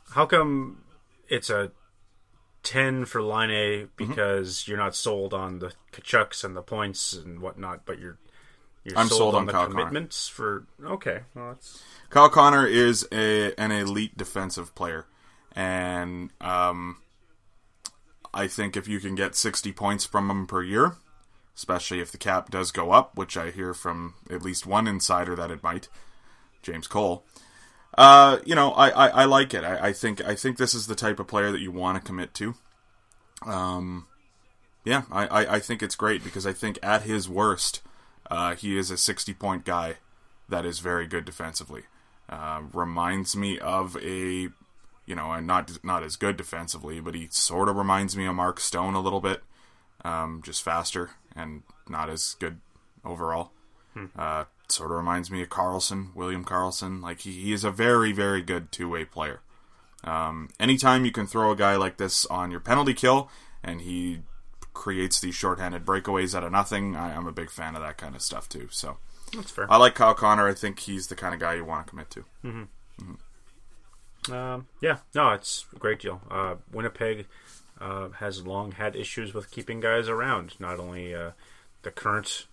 How 0.10 0.26
come 0.26 0.82
it's 1.30 1.52
a 1.52 1.72
ten 2.64 3.06
for 3.06 3.22
Laine 3.22 3.52
A 3.52 3.88
because 3.96 4.68
you're 4.68 4.78
not 4.78 4.96
sold 4.96 5.32
on 5.34 5.60
the 5.60 5.74
Tkachuks 5.92 6.44
and 6.44 6.56
the 6.56 6.62
points 6.64 7.14
and 7.14 7.40
whatnot, 7.40 7.86
but 7.86 8.00
you're 8.00 8.18
you're 8.84 8.98
I'm 8.98 9.08
sold, 9.08 9.20
sold 9.20 9.36
on, 9.36 9.42
on 9.42 9.46
the 9.46 9.52
Kyle 9.54 9.68
Connor. 9.68 9.80
commitments 9.80 10.28
for 10.28 10.66
okay. 10.84 11.22
Well, 11.36 11.50
that's 11.54 11.82
Kyle 12.10 12.30
Connor 12.30 12.68
is 12.68 13.08
a 13.12 13.54
an 13.60 13.72
elite 13.72 14.18
defensive 14.18 14.76
player, 14.76 15.06
and 15.56 16.32
um, 16.42 16.98
I 18.34 18.48
think 18.48 18.76
if 18.76 18.88
you 18.88 19.00
can 19.00 19.16
get 19.16 19.36
sixty 19.36 19.72
points 19.72 20.06
from 20.06 20.30
him 20.30 20.48
per 20.48 20.64
year, 20.64 20.96
especially 21.56 22.00
if 22.00 22.12
the 22.12 22.18
cap 22.18 22.50
does 22.50 22.72
go 22.72 22.92
up, 22.92 23.16
which 23.18 23.38
I 23.38 23.52
hear 23.52 23.74
from 23.74 24.16
at 24.30 24.42
least 24.42 24.66
one 24.66 24.88
insider 24.88 25.36
that 25.36 25.52
it 25.52 25.64
might, 25.64 25.88
James 26.62 26.88
Cole. 26.88 27.24
Uh, 27.96 28.40
you 28.44 28.56
know, 28.56 28.72
I, 28.72 28.90
I, 28.90 29.08
I 29.08 29.26
like 29.26 29.54
it. 29.54 29.64
I, 29.64 29.90
I 29.90 29.94
think 29.94 30.24
I 30.26 30.36
think 30.36 30.58
this 30.58 30.74
is 30.74 30.88
the 30.88 30.96
type 30.96 31.20
of 31.20 31.28
player 31.28 31.52
that 31.52 31.62
you 31.62 31.72
want 31.72 31.98
to 31.98 32.04
commit 32.04 32.34
to. 32.36 32.56
Um, 33.46 34.08
yeah, 34.84 35.04
I, 35.12 35.28
I, 35.28 35.56
I 35.56 35.60
think 35.60 35.84
it's 35.84 35.96
great 35.96 36.24
because 36.24 36.48
I 36.48 36.54
think 36.54 36.80
at 36.82 37.04
his 37.04 37.30
worst, 37.30 37.82
uh, 38.32 38.56
he 38.56 38.78
is 38.78 38.90
a 38.90 38.98
sixty 38.98 39.34
point 39.34 39.64
guy 39.64 39.98
that 40.50 40.66
is 40.66 40.80
very 40.80 41.06
good 41.06 41.24
defensively. 41.24 41.84
Uh, 42.30 42.64
reminds 42.74 43.36
me 43.36 43.60
of 43.60 43.96
a, 43.98 44.48
you 45.06 45.16
know, 45.16 45.32
and 45.32 45.46
not 45.48 45.84
not 45.84 46.04
as 46.04 46.16
good 46.16 46.38
defensively, 46.38 47.00
but 47.00 47.16
he 47.16 47.28
sort 47.32 47.70
of 47.70 47.76
reminds 47.76 48.16
me 48.16 48.26
of 48.26 48.36
Mark 48.36 48.60
Stone 48.60 48.94
a 48.94 49.02
little 49.02 49.22
bit, 49.22 49.44
um, 50.04 50.42
just 50.44 50.64
faster 50.64 51.12
and 51.36 51.64
not 51.90 52.10
as 52.10 52.36
good 52.40 52.60
overall. 53.04 53.52
Uh, 54.18 54.46
sort 54.70 54.90
of 54.92 54.98
reminds 54.98 55.30
me 55.30 55.42
of 55.44 55.50
Karlsson, 55.50 56.16
William 56.16 56.44
Karlsson. 56.44 57.02
Like 57.02 57.22
he, 57.22 57.32
he 57.32 57.54
is 57.54 57.64
a 57.64 57.72
very 57.72 58.12
very 58.12 58.42
good 58.42 58.72
two 58.72 58.90
way 58.90 59.06
player. 59.06 59.42
Um, 60.04 60.50
anytime 60.60 61.06
you 61.06 61.12
can 61.12 61.28
throw 61.28 61.52
a 61.52 61.56
guy 61.56 61.76
like 61.76 61.98
this 61.98 62.26
on 62.26 62.52
your 62.52 62.60
penalty 62.60 62.94
kill 62.94 63.30
and 63.64 63.82
he 63.82 64.22
creates 64.74 65.20
these 65.20 65.36
shorthanded 65.36 65.86
breakaways 65.86 66.36
out 66.36 66.44
of 66.44 66.52
nothing, 66.52 66.96
I, 66.96 67.16
I'm 67.16 67.28
a 67.28 67.32
big 67.32 67.50
fan 67.50 67.76
of 67.76 67.82
that 67.82 67.98
kind 67.98 68.16
of 68.16 68.22
stuff 68.22 68.50
too. 68.50 68.68
So. 68.72 68.98
that's 69.34 69.52
fair. 69.52 69.72
I 69.72 69.78
like 69.78 69.96
Kyle 69.96 70.14
Connor. 70.14 70.48
I 70.48 70.54
think 70.54 70.80
he's 70.80 71.08
the 71.08 71.16
kind 71.16 71.34
of 71.34 71.40
guy 71.40 71.54
you 71.54 71.64
want 71.66 71.86
to 71.86 71.90
commit 71.90 72.10
to. 72.12 72.26
Um, 74.32 74.68
yeah, 74.82 74.98
no, 75.14 75.32
it's 75.32 75.66
a 75.76 75.80
great 75.80 76.00
deal. 76.00 76.22
Uh, 76.30 76.56
Winnipeg 76.72 77.28
uh, 77.80 78.10
has 78.10 78.46
long 78.46 78.72
had 78.74 78.96
issues 78.96 79.34
with 79.34 79.52
keeping 79.52 79.80
guys 79.80 80.08
around. 80.08 80.60
Not 80.60 80.80
only 80.80 81.14
uh, 81.14 81.32
the 81.82 81.92
current 81.92 82.48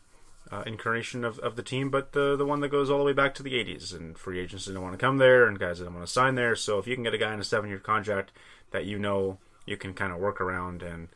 uh, 0.50 0.62
incarnation 0.66 1.24
of, 1.24 1.38
of 1.38 1.56
the 1.56 1.62
team, 1.62 1.90
but 1.90 2.12
the 2.12 2.36
the 2.36 2.46
one 2.46 2.60
that 2.60 2.68
goes 2.68 2.90
all 2.90 2.98
the 2.98 3.04
way 3.04 3.12
back 3.12 3.34
to 3.34 3.42
the 3.42 3.54
'80s. 3.54 3.94
And 3.94 4.18
free 4.18 4.40
agents 4.40 4.64
didn't 4.66 4.82
want 4.82 4.94
to 4.94 4.98
come 4.98 5.18
there, 5.18 5.46
and 5.46 5.58
guys 5.58 5.78
didn't 5.78 5.94
want 5.94 6.06
to 6.06 6.12
sign 6.12 6.34
there. 6.34 6.56
So 6.56 6.78
if 6.78 6.86
you 6.86 6.94
can 6.94 7.04
get 7.04 7.14
a 7.14 7.18
guy 7.18 7.32
in 7.32 7.40
a 7.40 7.44
seven 7.44 7.70
year 7.70 7.78
contract 7.78 8.32
that 8.72 8.84
you 8.84 8.98
know 8.98 9.38
you 9.66 9.76
can 9.76 9.94
kind 9.94 10.12
of 10.12 10.18
work 10.18 10.40
around, 10.40 10.82
and 10.82 11.08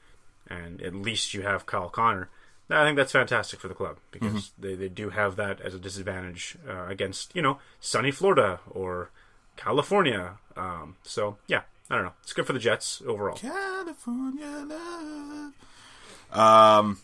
and 0.49 0.81
at 0.83 0.95
least 0.95 1.35
you 1.35 1.43
have 1.43 1.67
Kyle 1.67 1.89
Connor. 1.89 2.29
I 2.71 2.85
think 2.85 2.97
that's 2.97 3.13
fantastic 3.13 3.61
for 3.61 3.69
the 3.69 3.75
club 3.75 3.99
because 4.11 4.53
they, 4.59 4.75
they 4.75 4.89
do 4.89 5.11
have 5.11 5.37
that 5.37 5.61
as 5.61 5.75
a 5.75 5.79
disadvantage 5.79 6.57
uh, 6.69 6.87
against 6.87 7.35
you 7.35 7.43
know 7.43 7.59
sunny 7.81 8.11
Florida 8.11 8.61
or 8.71 9.11
California. 9.57 10.39
Um, 10.57 10.97
so 11.03 11.37
yeah, 11.47 11.63
I 11.91 11.95
don't 11.97 12.05
know. 12.05 12.13
It's 12.23 12.33
good 12.33 12.47
for 12.47 12.53
the 12.53 12.59
Jets 12.59 13.03
overall. 13.07 13.37
California 13.37 14.65
love. 14.67 15.53
Um, 16.39 16.99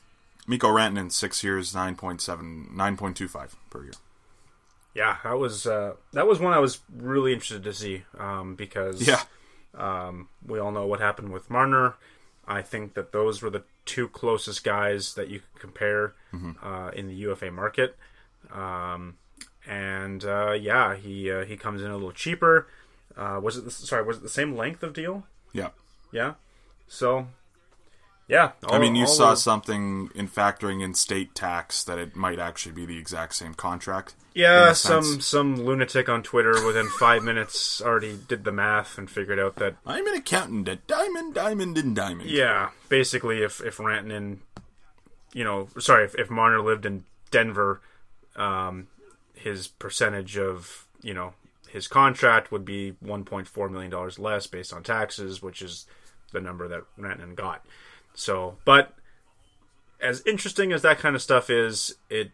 Mikko 0.46 0.68
Rantanen, 0.68 1.12
six 1.12 1.44
years, 1.44 1.72
9.7, 1.72 2.72
9.25 2.74 3.50
per 3.70 3.82
year. 3.84 3.92
Yeah, 4.94 5.18
that 5.22 5.38
was 5.38 5.66
uh, 5.66 5.94
that 6.12 6.26
was 6.26 6.40
one 6.40 6.52
I 6.52 6.58
was 6.58 6.80
really 6.94 7.32
interested 7.32 7.62
to 7.64 7.72
see 7.72 8.02
um, 8.18 8.56
because 8.56 9.06
Yeah. 9.06 9.22
um, 9.76 10.28
we 10.44 10.58
all 10.58 10.72
know 10.72 10.86
what 10.86 10.98
happened 11.00 11.32
with 11.32 11.48
Marner. 11.48 11.94
I 12.46 12.62
think 12.62 12.94
that 12.94 13.12
those 13.12 13.40
were 13.40 13.50
the 13.50 13.62
two 13.84 14.08
closest 14.08 14.64
guys 14.64 15.14
that 15.14 15.28
you 15.28 15.38
could 15.40 15.60
compare 15.60 16.14
uh, 16.62 16.90
in 16.94 17.06
the 17.06 17.14
UFA 17.14 17.52
market. 17.52 17.96
Um, 18.52 19.16
and 19.66 20.24
uh, 20.24 20.52
yeah, 20.52 20.96
he 20.96 21.30
uh, 21.30 21.44
he 21.44 21.56
comes 21.56 21.82
in 21.82 21.90
a 21.90 21.94
little 21.94 22.12
cheaper. 22.12 22.68
Uh, 23.16 23.40
was 23.42 23.56
it 23.56 23.64
the, 23.64 23.70
sorry? 23.70 24.04
Was 24.04 24.18
it 24.18 24.22
the 24.22 24.28
same 24.28 24.56
length 24.56 24.82
of 24.82 24.92
deal? 24.92 25.24
Yeah. 25.52 25.70
Yeah. 26.12 26.34
So, 26.88 27.28
yeah. 28.28 28.52
I 28.68 28.78
mean, 28.78 28.96
you 28.96 29.06
saw 29.06 29.34
something 29.34 30.10
in 30.14 30.28
factoring 30.28 30.82
in 30.82 30.94
state 30.94 31.34
tax 31.34 31.84
that 31.84 31.98
it 31.98 32.16
might 32.16 32.38
actually 32.38 32.72
be 32.72 32.86
the 32.86 32.98
exact 32.98 33.34
same 33.34 33.54
contract. 33.54 34.14
Yeah, 34.34 34.72
some 34.72 35.02
sense. 35.02 35.26
some 35.26 35.64
lunatic 35.64 36.08
on 36.08 36.22
Twitter 36.22 36.64
within 36.64 36.88
five 36.88 37.24
minutes 37.24 37.82
already 37.82 38.16
did 38.28 38.44
the 38.44 38.52
math 38.52 38.96
and 38.96 39.10
figured 39.10 39.40
out 39.40 39.56
that 39.56 39.76
I'm 39.84 40.06
an 40.06 40.14
accountant 40.14 40.68
at 40.68 40.86
Diamond, 40.86 41.34
Diamond, 41.34 41.76
and 41.76 41.96
Diamond. 41.96 42.30
yeah, 42.30 42.70
basically 42.88 43.42
if 43.42 43.60
if 43.60 43.78
Rantanen, 43.78 44.38
you 45.32 45.42
know, 45.42 45.68
sorry, 45.78 46.04
if, 46.04 46.14
if 46.14 46.30
Marner 46.30 46.60
lived 46.62 46.86
in 46.86 47.04
Denver, 47.32 47.80
um, 48.36 48.86
his 49.42 49.68
percentage 49.68 50.36
of 50.36 50.86
you 51.02 51.14
know 51.14 51.34
his 51.68 51.88
contract 51.88 52.50
would 52.50 52.64
be 52.64 52.94
1.4 53.04 53.70
million 53.70 53.90
dollars 53.90 54.18
less 54.18 54.46
based 54.46 54.72
on 54.72 54.82
taxes, 54.82 55.42
which 55.42 55.62
is 55.62 55.86
the 56.32 56.40
number 56.40 56.68
that 56.68 56.82
Rantanen 56.98 57.34
got. 57.34 57.64
So, 58.14 58.56
but 58.64 58.94
as 60.00 60.22
interesting 60.26 60.72
as 60.72 60.82
that 60.82 60.98
kind 60.98 61.14
of 61.14 61.22
stuff 61.22 61.48
is, 61.48 61.94
it 62.08 62.32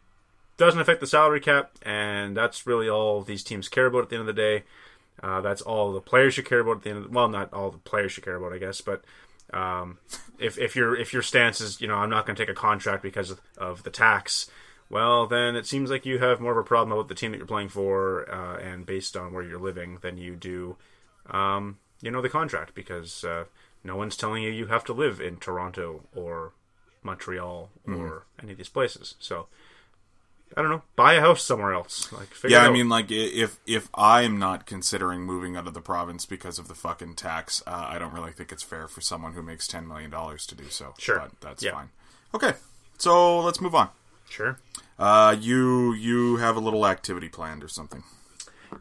doesn't 0.57 0.81
affect 0.81 1.01
the 1.01 1.07
salary 1.07 1.41
cap, 1.41 1.73
and 1.83 2.37
that's 2.37 2.67
really 2.67 2.89
all 2.89 3.23
these 3.23 3.45
teams 3.45 3.69
care 3.69 3.87
about 3.87 4.05
at 4.05 4.09
the 4.09 4.17
end 4.17 4.29
of 4.29 4.35
the 4.35 4.41
day. 4.41 4.65
Uh, 5.23 5.41
that's 5.41 5.63
all 5.63 5.93
the 5.93 6.01
players 6.01 6.35
should 6.35 6.47
care 6.47 6.61
about 6.61 6.79
at 6.79 6.83
the 6.83 6.91
end. 6.91 6.99
Of 6.99 7.05
the, 7.05 7.11
well, 7.11 7.29
not 7.29 7.53
all 7.53 7.71
the 7.71 7.79
players 7.79 8.13
should 8.13 8.25
care 8.25 8.37
about, 8.37 8.53
I 8.53 8.59
guess, 8.59 8.81
but 8.81 9.03
um, 9.53 9.99
if 10.39 10.59
if 10.59 10.77
your 10.77 10.97
if 10.97 11.13
your 11.13 11.23
stance 11.23 11.61
is 11.61 11.81
you 11.81 11.89
know 11.89 11.95
I'm 11.97 12.11
not 12.11 12.27
going 12.27 12.37
to 12.37 12.43
take 12.43 12.51
a 12.51 12.59
contract 12.59 13.03
because 13.03 13.31
of, 13.31 13.41
of 13.57 13.83
the 13.83 13.91
tax, 13.91 14.51
well 14.89 15.27
then 15.27 15.57
it 15.57 15.67
seems 15.67 15.91
like 15.91 16.07
you 16.07 16.19
have 16.19 16.41
more 16.41 16.53
of 16.53 16.59
a 16.59 16.63
problem 16.63 16.93
about 16.97 17.09
the 17.09 17.15
team 17.15 17.33
that 17.33 17.39
you're 17.39 17.47
playing 17.47 17.69
for 17.69 18.29
uh, 18.33 18.57
and 18.59 18.87
based 18.87 19.17
on 19.17 19.33
where 19.33 19.43
you're 19.43 19.59
living 19.61 19.99
than 20.03 20.17
you 20.17 20.37
do, 20.37 20.77
um, 21.31 21.79
you 22.01 22.11
know, 22.11 22.21
the 22.23 22.29
contract 22.29 22.75
because 22.75 23.25
uh, 23.25 23.45
no 23.83 23.97
one's 23.97 24.17
telling 24.17 24.43
you 24.43 24.51
you 24.51 24.67
have 24.67 24.85
to 24.85 24.93
live 24.93 25.21
in 25.21 25.37
Toronto 25.37 26.03
or 26.15 26.53
Montreal 27.03 27.71
or 27.87 28.25
any 28.43 28.53
of 28.53 28.59
these 28.59 28.69
places. 28.69 29.15
So 29.21 29.47
I 30.57 30.63
don't 30.63 30.71
know, 30.71 30.83
buy 30.95 31.15
a 31.15 31.21
house 31.21 31.43
somewhere 31.43 31.73
else. 31.73 32.13
Like 32.13 32.29
figure 32.29 32.57
Yeah, 32.57 32.67
I 32.67 32.71
mean, 32.71 32.89
like 32.89 33.11
if 33.11 33.59
if 33.67 33.89
I'm 33.95 34.39
not 34.39 34.67
considering 34.67 35.23
moving 35.23 35.57
out 35.57 35.67
of 35.67 35.75
the 35.75 35.81
province 35.81 36.25
because 36.27 36.59
of 36.59 36.69
the 36.69 36.75
fucking 36.75 37.15
tax, 37.15 37.63
uh, 37.67 37.87
I 37.89 37.99
don't 37.99 38.13
really 38.13 38.33
think 38.33 38.53
it's 38.53 38.63
fair 38.63 38.87
for 38.89 39.01
someone 39.01 39.33
who 39.33 39.43
makes 39.43 39.67
ten 39.67 39.87
million 39.89 40.11
dollars 40.11 40.47
to 40.47 40.55
do 40.55 40.69
so. 40.69 40.95
Sure. 40.99 41.19
but 41.19 41.41
that's 41.41 41.63
Yeah. 41.65 41.73
fine. 41.73 41.89
Okay, 42.35 42.55
so 42.99 43.41
let's 43.41 43.61
move 43.61 43.75
on. 43.75 43.89
sure. 44.29 44.59
Uh, 44.99 45.37
you 45.39 45.93
you 45.93 46.37
have 46.37 46.57
a 46.57 46.61
little 46.61 46.87
activity 46.87 47.29
planned 47.29 47.63
or 47.63 47.69
something? 47.69 48.03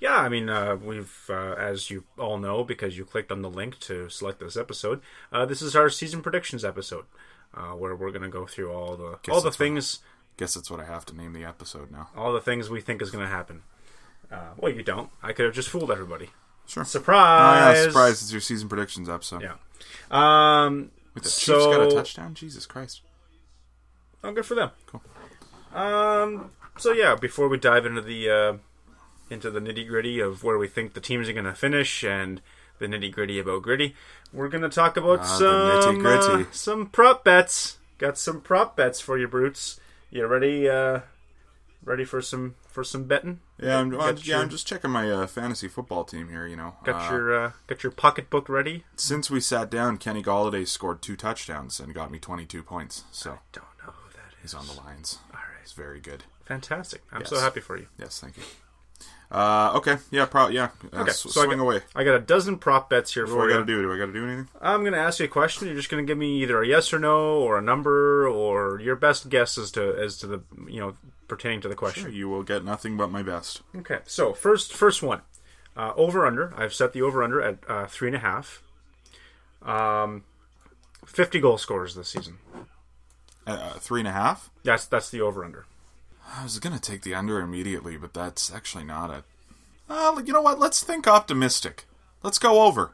Yeah, 0.01 0.15
I 0.17 0.29
mean, 0.29 0.49
uh, 0.49 0.75
we've, 0.75 1.13
uh, 1.29 1.53
as 1.53 1.89
you 1.89 2.03
all 2.17 2.37
know, 2.37 2.63
because 2.63 2.97
you 2.97 3.05
clicked 3.05 3.31
on 3.31 3.41
the 3.43 3.49
link 3.49 3.79
to 3.81 4.09
select 4.09 4.39
this 4.39 4.57
episode, 4.57 5.01
uh, 5.31 5.45
this 5.45 5.61
is 5.61 5.75
our 5.75 5.89
season 5.89 6.21
predictions 6.21 6.65
episode, 6.65 7.05
uh, 7.53 7.71
where 7.73 7.95
we're 7.95 8.09
going 8.11 8.23
to 8.23 8.29
go 8.29 8.45
through 8.45 8.71
all 8.73 8.95
the 8.97 9.03
all 9.03 9.15
the 9.15 9.31
that's 9.31 9.43
what- 9.43 9.55
things, 9.55 9.99
Guess 10.37 10.55
that's 10.55 10.69
what 10.71 10.79
I 10.81 10.85
have 10.85 11.05
to 11.05 11.15
name 11.15 11.31
the 11.33 11.45
episode 11.45 11.91
now. 11.91 12.09
all 12.15 12.33
the 12.33 12.41
things 12.41 12.69
we 12.69 12.81
think 12.81 13.01
is 13.01 13.09
going 13.11 13.23
to 13.23 13.29
happen. 13.29 13.61
Uh, 14.31 14.49
well, 14.57 14.71
you 14.73 14.83
don't. 14.83 15.09
I 15.23 15.31
could 15.33 15.45
have 15.45 15.53
just 15.55 15.69
fooled 15.69 15.91
everybody. 15.91 16.29
Sure. 16.65 16.81
Oh 16.81 16.85
Surprise! 16.85 17.77
yeah, 17.77 17.83
surprise! 17.83 18.21
It's 18.23 18.31
your 18.31 18.41
season 18.41 18.67
predictions 18.67 19.07
episode. 19.07 19.43
Yeah. 19.43 19.53
Um. 20.09 20.91
Wait, 21.13 21.23
the 21.23 21.29
Chiefs 21.29 21.45
got 21.67 21.81
a 21.87 21.91
touchdown. 21.91 22.33
Jesus 22.33 22.65
Christ! 22.65 23.01
Oh, 24.23 24.31
good 24.33 24.45
for 24.45 24.55
them. 24.55 24.71
Cool. 24.87 25.01
Um. 25.75 26.51
So 26.77 26.91
yeah, 26.91 27.15
before 27.15 27.47
we 27.47 27.57
dive 27.57 27.85
into 27.85 28.01
the 28.01 28.29
uh, 28.29 28.53
into 29.29 29.49
the 29.51 29.59
nitty 29.59 29.87
gritty 29.87 30.19
of 30.19 30.43
where 30.43 30.57
we 30.57 30.67
think 30.67 30.93
the 30.93 30.99
teams 31.01 31.29
are 31.29 31.33
going 31.33 31.45
to 31.45 31.53
finish 31.53 32.03
and 32.03 32.41
the 32.79 32.87
nitty 32.87 33.11
gritty 33.11 33.39
about 33.39 33.61
gritty, 33.63 33.95
we're 34.33 34.49
going 34.49 34.63
to 34.63 34.69
talk 34.69 34.97
about 34.97 35.19
Ah, 35.21 35.23
some 35.23 36.07
uh, 36.09 36.45
some 36.51 36.87
prop 36.87 37.23
bets. 37.23 37.77
Got 37.97 38.17
some 38.17 38.41
prop 38.41 38.75
bets 38.75 38.99
for 38.99 39.17
you, 39.17 39.27
brutes. 39.27 39.79
You 40.11 40.25
ready? 40.27 40.67
Uh, 40.69 40.99
ready 41.83 42.03
for 42.03 42.21
some 42.21 42.55
for 42.67 42.83
some 42.83 43.05
betting? 43.05 43.39
Yeah, 43.57 43.79
I'm, 43.79 43.89
well, 43.91 44.07
your- 44.13 44.17
yeah, 44.37 44.39
I'm 44.41 44.49
just 44.49 44.67
checking 44.67 44.91
my 44.91 45.09
uh, 45.09 45.27
fantasy 45.27 45.69
football 45.69 46.03
team 46.03 46.27
here. 46.27 46.45
You 46.45 46.57
know, 46.57 46.75
Got 46.83 47.09
Uh, 47.09 47.13
your 47.13 47.43
uh, 47.45 47.51
got 47.67 47.83
your 47.83 47.91
pocketbook 47.93 48.49
ready? 48.49 48.83
since 48.97 49.29
we 49.31 49.39
sat 49.39 49.69
down, 49.69 49.95
Kenny 49.97 50.21
Golladay 50.21 50.67
scored 50.67 51.01
two 51.01 51.15
touchdowns 51.15 51.79
and 51.79 51.93
got 51.93 52.11
me 52.11 52.19
22 52.19 52.63
points. 52.63 53.05
So 53.11 53.39
Don't 53.53 53.63
know 53.81 53.93
who 53.93 54.11
that 54.11 54.33
is. 54.43 54.51
he's 54.51 54.53
on 54.53 54.67
the 54.67 54.73
lines. 54.73 55.19
Right, 55.65 55.85
very 55.85 55.99
good. 55.99 56.23
fantastic. 56.45 57.01
I'm 57.11 57.21
Yes. 57.21 57.29
so 57.31 57.39
happy 57.39 57.59
for 57.59 57.75
you. 57.77 57.87
Yes, 57.97 58.19
thank 58.19 58.37
you. 58.37 58.43
Uh, 59.31 59.71
okay, 59.75 59.97
yeah, 60.11 60.25
pro- 60.25 60.49
yeah. 60.49 60.69
Uh, 60.93 61.01
Okay, 61.01 61.11
so 61.11 61.41
I 61.41 61.47
got, 61.47 61.57
away. 61.59 61.81
I 61.95 62.03
got 62.03 62.13
a 62.15 62.19
dozen 62.19 62.57
prop 62.59 62.89
bets 62.91 63.13
here 63.15 63.23
What 63.25 63.31
for 63.31 63.47
do 63.47 63.53
I 63.53 63.57
got 63.57 63.59
to 63.61 63.65
do? 63.65 63.81
Do 63.81 63.91
I 63.91 63.97
got 63.97 64.05
to 64.05 64.13
do 64.13 64.23
anything? 64.25 64.47
I'm 64.61 64.81
going 64.81 64.93
to 64.93 64.99
ask 64.99 65.19
you 65.19 65.25
a 65.25 65.29
question. 65.29 65.67
You're 65.67 65.75
just 65.75 65.89
going 65.89 66.05
to 66.05 66.07
give 66.07 66.17
me 66.19 66.41
either 66.43 66.61
a 66.61 66.67
yes 66.67 66.93
or 66.93 66.99
no, 66.99 67.39
or 67.39 67.57
a 67.57 67.61
number, 67.61 68.27
or 68.29 68.79
your 68.79 68.95
best 68.95 69.27
guess 69.29 69.57
as 69.57 69.71
to 69.71 69.95
as 69.99 70.17
to 70.19 70.27
the 70.27 70.41
you 70.67 70.79
know 70.79 70.93
pertaining 71.27 71.59
to 71.61 71.67
the 71.67 71.73
question. 71.75 72.13
You 72.13 72.29
will 72.29 72.43
get 72.43 72.63
nothing 72.63 72.95
but 72.95 73.09
my 73.09 73.23
best. 73.23 73.63
Okay. 73.75 73.99
So 74.05 74.33
first 74.33 74.71
first 74.71 75.01
one, 75.01 75.21
uh, 75.75 75.93
over 75.95 76.25
under. 76.27 76.53
I've 76.55 76.73
set 76.75 76.93
the 76.93 77.01
over 77.01 77.23
under 77.23 77.41
at 77.41 77.57
uh, 77.67 77.87
three 77.87 78.07
and 78.09 78.15
a 78.15 78.19
half. 78.19 78.61
Um, 79.63 80.23
fifty 81.03 81.39
goal 81.39 81.57
scorers 81.57 81.95
this 81.95 82.09
season. 82.09 82.37
Uh, 83.47 83.73
three 83.73 84.01
and 84.01 84.07
a 84.07 84.11
half. 84.11 84.49
That's 84.63 84.85
that's 84.85 85.09
the 85.09 85.21
over 85.21 85.43
under. 85.45 85.65
I 86.35 86.43
was 86.43 86.57
gonna 86.59 86.79
take 86.79 87.01
the 87.03 87.13
under 87.13 87.39
immediately, 87.39 87.97
but 87.97 88.13
that's 88.13 88.51
actually 88.53 88.83
not 88.85 89.11
it. 89.11 89.23
Uh, 89.89 90.21
you 90.25 90.33
know 90.33 90.41
what? 90.41 90.59
Let's 90.59 90.83
think 90.83 91.07
optimistic. 91.07 91.85
Let's 92.23 92.39
go 92.39 92.63
over. 92.63 92.91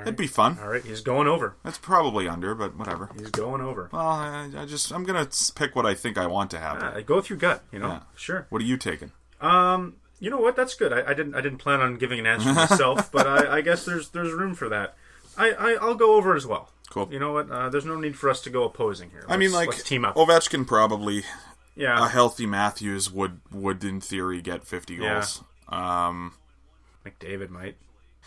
It'd 0.00 0.16
be 0.16 0.26
fun. 0.26 0.58
All 0.62 0.68
right, 0.68 0.82
he's 0.84 1.00
going 1.02 1.26
over. 1.28 1.56
That's 1.64 1.76
probably 1.78 2.26
under, 2.28 2.54
but 2.54 2.76
whatever. 2.76 3.10
He's 3.18 3.30
going 3.30 3.60
over. 3.60 3.90
Well, 3.92 4.06
I, 4.06 4.48
I 4.56 4.64
just 4.64 4.90
I'm 4.92 5.04
gonna 5.04 5.28
pick 5.54 5.76
what 5.76 5.84
I 5.86 5.94
think 5.94 6.16
I 6.18 6.26
want 6.26 6.50
to 6.52 6.58
happen. 6.58 6.82
Uh, 6.82 7.00
go 7.04 7.20
through 7.20 7.36
gut. 7.38 7.62
You 7.70 7.78
know, 7.80 7.88
Yeah. 7.88 8.00
sure. 8.16 8.46
What 8.50 8.62
are 8.62 8.64
you 8.64 8.76
taking? 8.76 9.12
Um, 9.40 9.96
you 10.18 10.30
know 10.30 10.38
what? 10.40 10.56
That's 10.56 10.74
good. 10.74 10.92
I, 10.92 11.10
I 11.10 11.14
didn't. 11.14 11.34
I 11.34 11.40
didn't 11.40 11.58
plan 11.58 11.80
on 11.80 11.96
giving 11.96 12.18
an 12.18 12.26
answer 12.26 12.52
myself, 12.54 13.10
but 13.12 13.26
I, 13.26 13.58
I 13.58 13.60
guess 13.60 13.84
there's 13.84 14.08
there's 14.10 14.32
room 14.32 14.54
for 14.54 14.68
that. 14.68 14.94
I, 15.36 15.52
I 15.52 15.72
I'll 15.80 15.94
go 15.94 16.14
over 16.14 16.34
as 16.34 16.46
well. 16.46 16.70
Cool. 16.90 17.08
You 17.12 17.18
know 17.18 17.32
what? 17.32 17.50
Uh, 17.50 17.68
there's 17.70 17.84
no 17.84 17.96
need 17.98 18.16
for 18.16 18.28
us 18.28 18.40
to 18.42 18.50
go 18.50 18.64
opposing 18.64 19.10
here. 19.10 19.24
I 19.28 19.36
mean, 19.36 19.52
like 19.52 19.68
let's 19.68 19.82
team 19.82 20.04
up. 20.04 20.16
Ovechkin 20.16 20.66
probably 20.66 21.22
yeah, 21.76 22.04
a 22.04 22.08
healthy 22.08 22.46
Matthews 22.46 23.10
would 23.10 23.40
would 23.52 23.82
in 23.84 24.00
theory 24.00 24.42
get 24.42 24.66
50 24.66 24.94
Yeah. 24.94 25.14
goals. 25.14 25.42
Um, 25.68 26.34
McDavid 27.06 27.48
might. 27.48 27.76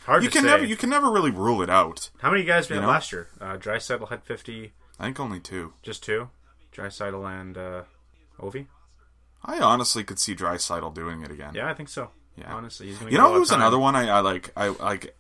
Hard 0.05 0.24
you 0.24 0.30
to 0.30 0.34
can 0.34 0.43
say. 0.43 0.49
never 0.49 0.66
you 0.66 0.76
can 0.78 0.89
never 0.89 1.11
really 1.11 1.32
rule 1.32 1.61
it 1.61 1.70
out. 1.70 2.09
How 2.20 2.32
many 2.32 2.43
guys 2.43 2.68
did 2.68 2.76
you 2.76 2.82
know? 2.82 2.88
last 2.88 3.11
year? 3.11 3.28
Uh, 3.39 3.57
Draisaitl 3.57 4.09
had 4.09 4.24
50. 4.24 4.74
I 4.99 5.03
think 5.05 5.20
only 5.20 5.39
two. 5.39 5.74
Just 5.82 6.03
two. 6.03 6.30
Draisaitl 6.74 7.30
and 7.41 7.57
uh, 7.57 7.82
Ovi. 8.39 8.68
I 9.45 9.59
honestly 9.59 10.03
could 10.03 10.20
see 10.20 10.36
Draisaitl 10.36 10.93
doing 10.93 11.22
it 11.22 11.32
again. 11.32 11.53
Yeah, 11.53 11.70
I 11.70 11.74
think 11.74 11.89
so. 11.89 12.11
Yeah. 12.38 12.53
Honestly, 12.53 12.88
he's 12.88 12.97
gonna 12.97 13.11
You 13.11 13.18
know 13.18 13.34
who's 13.34 13.51
another 13.51 13.78
one 13.78 13.95
I, 13.95 14.07
I 14.09 14.20
like 14.22 14.51
I 14.57 14.70
like 14.70 15.16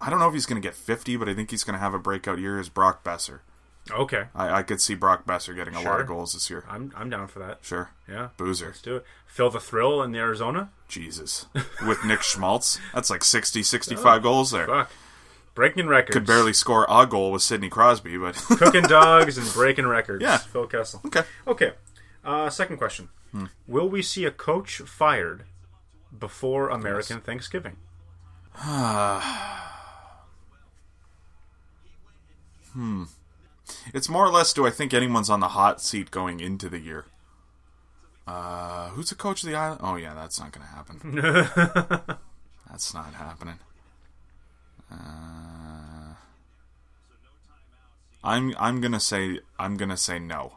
I 0.00 0.10
don't 0.10 0.18
know 0.18 0.28
if 0.28 0.34
he's 0.34 0.46
going 0.46 0.60
to 0.60 0.66
get 0.66 0.74
50, 0.74 1.16
but 1.16 1.28
I 1.28 1.34
think 1.34 1.50
he's 1.50 1.64
going 1.64 1.74
to 1.74 1.80
have 1.80 1.94
a 1.94 1.98
breakout 1.98 2.38
year 2.38 2.58
is 2.58 2.68
Brock 2.68 3.04
Boeser. 3.04 3.40
Okay, 3.90 4.24
I, 4.34 4.58
I 4.58 4.62
could 4.62 4.80
see 4.80 4.94
Brock 4.94 5.24
Boeser 5.26 5.54
getting 5.56 5.74
a 5.74 5.80
lot 5.80 6.00
of 6.00 6.06
goals 6.06 6.34
this 6.34 6.50
year. 6.50 6.64
I'm 6.68 6.92
I'm 6.94 7.08
down 7.08 7.26
for 7.26 7.38
that. 7.38 7.58
Sure. 7.62 7.90
Yeah, 8.08 8.28
Boozer. 8.36 8.66
let's 8.66 8.82
do 8.82 8.96
it. 8.96 9.04
Phil 9.26 9.50
the 9.50 9.60
Thrill 9.60 10.02
in 10.02 10.12
the 10.12 10.18
Arizona. 10.18 10.70
Jesus. 10.88 11.46
With 11.86 12.04
Nick 12.04 12.22
Schmaltz. 12.22 12.78
That's 12.94 13.10
like 13.10 13.24
60, 13.24 13.62
65 13.62 14.22
goals 14.22 14.50
there. 14.50 14.66
Fuck, 14.66 14.90
breaking 15.54 15.86
records. 15.86 16.14
Could 16.14 16.26
barely 16.26 16.52
score 16.52 16.86
a 16.88 17.06
goal 17.06 17.32
with 17.32 17.42
Sidney 17.42 17.68
Crosby, 17.68 18.18
but 18.18 18.34
cooking 18.58 18.82
dogs 18.82 19.38
and 19.38 19.50
breaking 19.52 19.86
records. 19.86 20.22
Yeah. 20.22 20.38
Phil 20.38 20.66
Kessel. 20.66 21.00
okay. 21.06 21.22
Okay. 21.46 21.72
Uh, 22.24 22.50
second 22.50 22.76
question: 22.76 23.08
Will 23.66 23.88
we 23.88 24.02
see 24.02 24.24
a 24.26 24.30
coach 24.30 24.78
fired 24.78 25.44
before 26.16 26.68
American 26.68 27.20
Thanksgiving? 27.20 27.76
It's 33.92 34.08
more 34.08 34.24
or 34.24 34.30
less 34.30 34.52
do 34.52 34.66
I 34.66 34.70
think 34.70 34.94
anyone's 34.94 35.30
on 35.30 35.40
the 35.40 35.48
hot 35.48 35.80
seat 35.80 36.10
going 36.10 36.40
into 36.40 36.68
the 36.68 36.78
year? 36.78 37.04
Uh, 38.26 38.88
who's 38.90 39.08
the 39.08 39.14
coach 39.14 39.42
of 39.42 39.48
the 39.48 39.56
island? 39.56 39.80
Oh 39.82 39.96
yeah, 39.96 40.14
that's 40.14 40.38
not 40.38 40.52
going 40.52 40.66
to 40.66 40.72
happen. 40.72 42.16
that's 42.70 42.94
not 42.94 43.14
happening. 43.14 43.58
Uh, 44.90 46.14
I'm 48.24 48.54
I'm 48.58 48.80
gonna 48.80 49.00
say 49.00 49.40
I'm 49.58 49.76
gonna 49.76 49.96
say 49.96 50.18
no. 50.18 50.54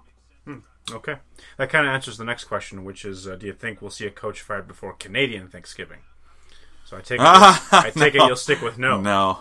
Okay, 0.91 1.15
that 1.57 1.69
kind 1.69 1.85
of 1.87 1.93
answers 1.93 2.17
the 2.17 2.25
next 2.25 2.45
question, 2.45 2.83
which 2.83 3.05
is: 3.05 3.27
uh, 3.27 3.35
Do 3.35 3.45
you 3.45 3.53
think 3.53 3.81
we'll 3.81 3.91
see 3.91 4.07
a 4.07 4.11
coach 4.11 4.41
fired 4.41 4.67
before 4.67 4.93
Canadian 4.93 5.47
Thanksgiving? 5.47 5.99
So 6.85 6.97
I 6.97 7.01
take 7.01 7.19
it, 7.19 7.25
I 7.25 7.91
take 7.93 8.15
it 8.15 8.21
you'll 8.21 8.35
stick 8.35 8.61
with 8.61 8.77
no. 8.77 8.99
No. 8.99 9.39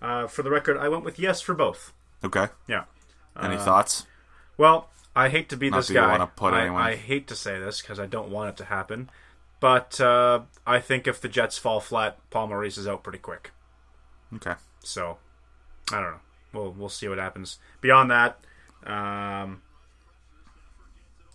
Uh, 0.00 0.26
for 0.26 0.42
the 0.42 0.50
record, 0.50 0.76
I 0.76 0.88
went 0.88 1.04
with 1.04 1.18
yes 1.18 1.40
for 1.40 1.54
both. 1.54 1.92
Okay. 2.24 2.46
Yeah. 2.66 2.84
Any 3.40 3.56
thoughts? 3.56 4.06
Well, 4.56 4.90
I 5.14 5.28
hate 5.28 5.48
to 5.50 5.56
be 5.56 5.70
Not 5.70 5.78
this 5.78 5.90
guy. 5.90 6.16
I, 6.40 6.90
I 6.90 6.96
hate 6.96 7.28
to 7.28 7.36
say 7.36 7.58
this 7.58 7.80
because 7.80 8.00
I 8.00 8.06
don't 8.06 8.30
want 8.30 8.50
it 8.50 8.56
to 8.58 8.64
happen, 8.64 9.10
but 9.60 10.00
uh, 10.00 10.40
I 10.66 10.80
think 10.80 11.06
if 11.06 11.20
the 11.20 11.28
Jets 11.28 11.58
fall 11.58 11.80
flat, 11.80 12.18
Paul 12.30 12.48
Maurice 12.48 12.78
is 12.78 12.88
out 12.88 13.02
pretty 13.02 13.18
quick. 13.18 13.52
Okay. 14.34 14.54
So 14.82 15.18
I 15.92 16.00
don't 16.00 16.10
know. 16.12 16.20
We'll 16.52 16.72
we'll 16.72 16.88
see 16.88 17.08
what 17.08 17.18
happens. 17.18 17.58
Beyond 17.80 18.10
that, 18.10 18.40
um, 18.84 19.62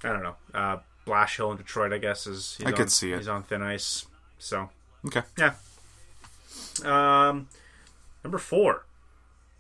I 0.04 0.10
don't 0.10 0.24
know. 0.24 0.36
Uh, 0.54 0.78
Blashill 1.06 1.52
in 1.52 1.58
Detroit, 1.58 1.94
I 1.94 1.98
guess, 1.98 2.28
is 2.28 2.56
he's 2.58 2.68
I 2.68 2.72
on, 2.72 2.76
could 2.76 2.92
see 2.92 3.12
it. 3.14 3.18
He's 3.20 3.28
on 3.28 3.44
thin 3.44 3.62
ice. 3.62 4.06
So 4.40 4.70
Okay. 5.06 5.22
yeah. 5.38 5.54
Um, 6.84 7.48
number 8.24 8.38
four. 8.38 8.86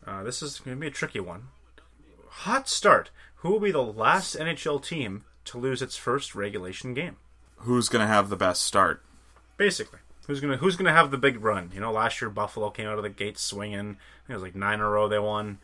Uh, 0.05 0.23
this 0.23 0.41
is 0.41 0.59
going 0.59 0.75
to 0.77 0.81
be 0.81 0.87
a 0.87 0.91
tricky 0.91 1.19
one. 1.19 1.47
Hot 2.29 2.67
start. 2.67 3.09
Who 3.37 3.49
will 3.51 3.59
be 3.59 3.71
the 3.71 3.83
last 3.83 4.35
NHL 4.35 4.83
team 4.83 5.23
to 5.45 5.57
lose 5.57 5.81
its 5.81 5.95
first 5.97 6.33
regulation 6.35 6.93
game? 6.93 7.17
Who's 7.57 7.87
gonna 7.89 8.07
have 8.07 8.29
the 8.29 8.35
best 8.35 8.61
start? 8.63 9.01
Basically, 9.55 9.99
Who's 10.27 10.39
gonna 10.41 10.57
Who's 10.57 10.75
gonna 10.75 10.91
have 10.93 11.11
the 11.11 11.17
big 11.17 11.41
run? 11.43 11.71
You 11.73 11.79
know, 11.81 11.91
last 11.91 12.21
year 12.21 12.29
Buffalo 12.29 12.69
came 12.71 12.87
out 12.87 12.97
of 12.97 13.03
the 13.03 13.09
gate 13.09 13.37
swinging. 13.37 13.79
I 13.79 13.83
think 14.27 14.29
it 14.29 14.33
was 14.33 14.41
like 14.43 14.55
nine 14.55 14.75
in 14.75 14.79
a 14.81 14.89
row 14.89 15.07
they 15.07 15.19
won 15.19 15.59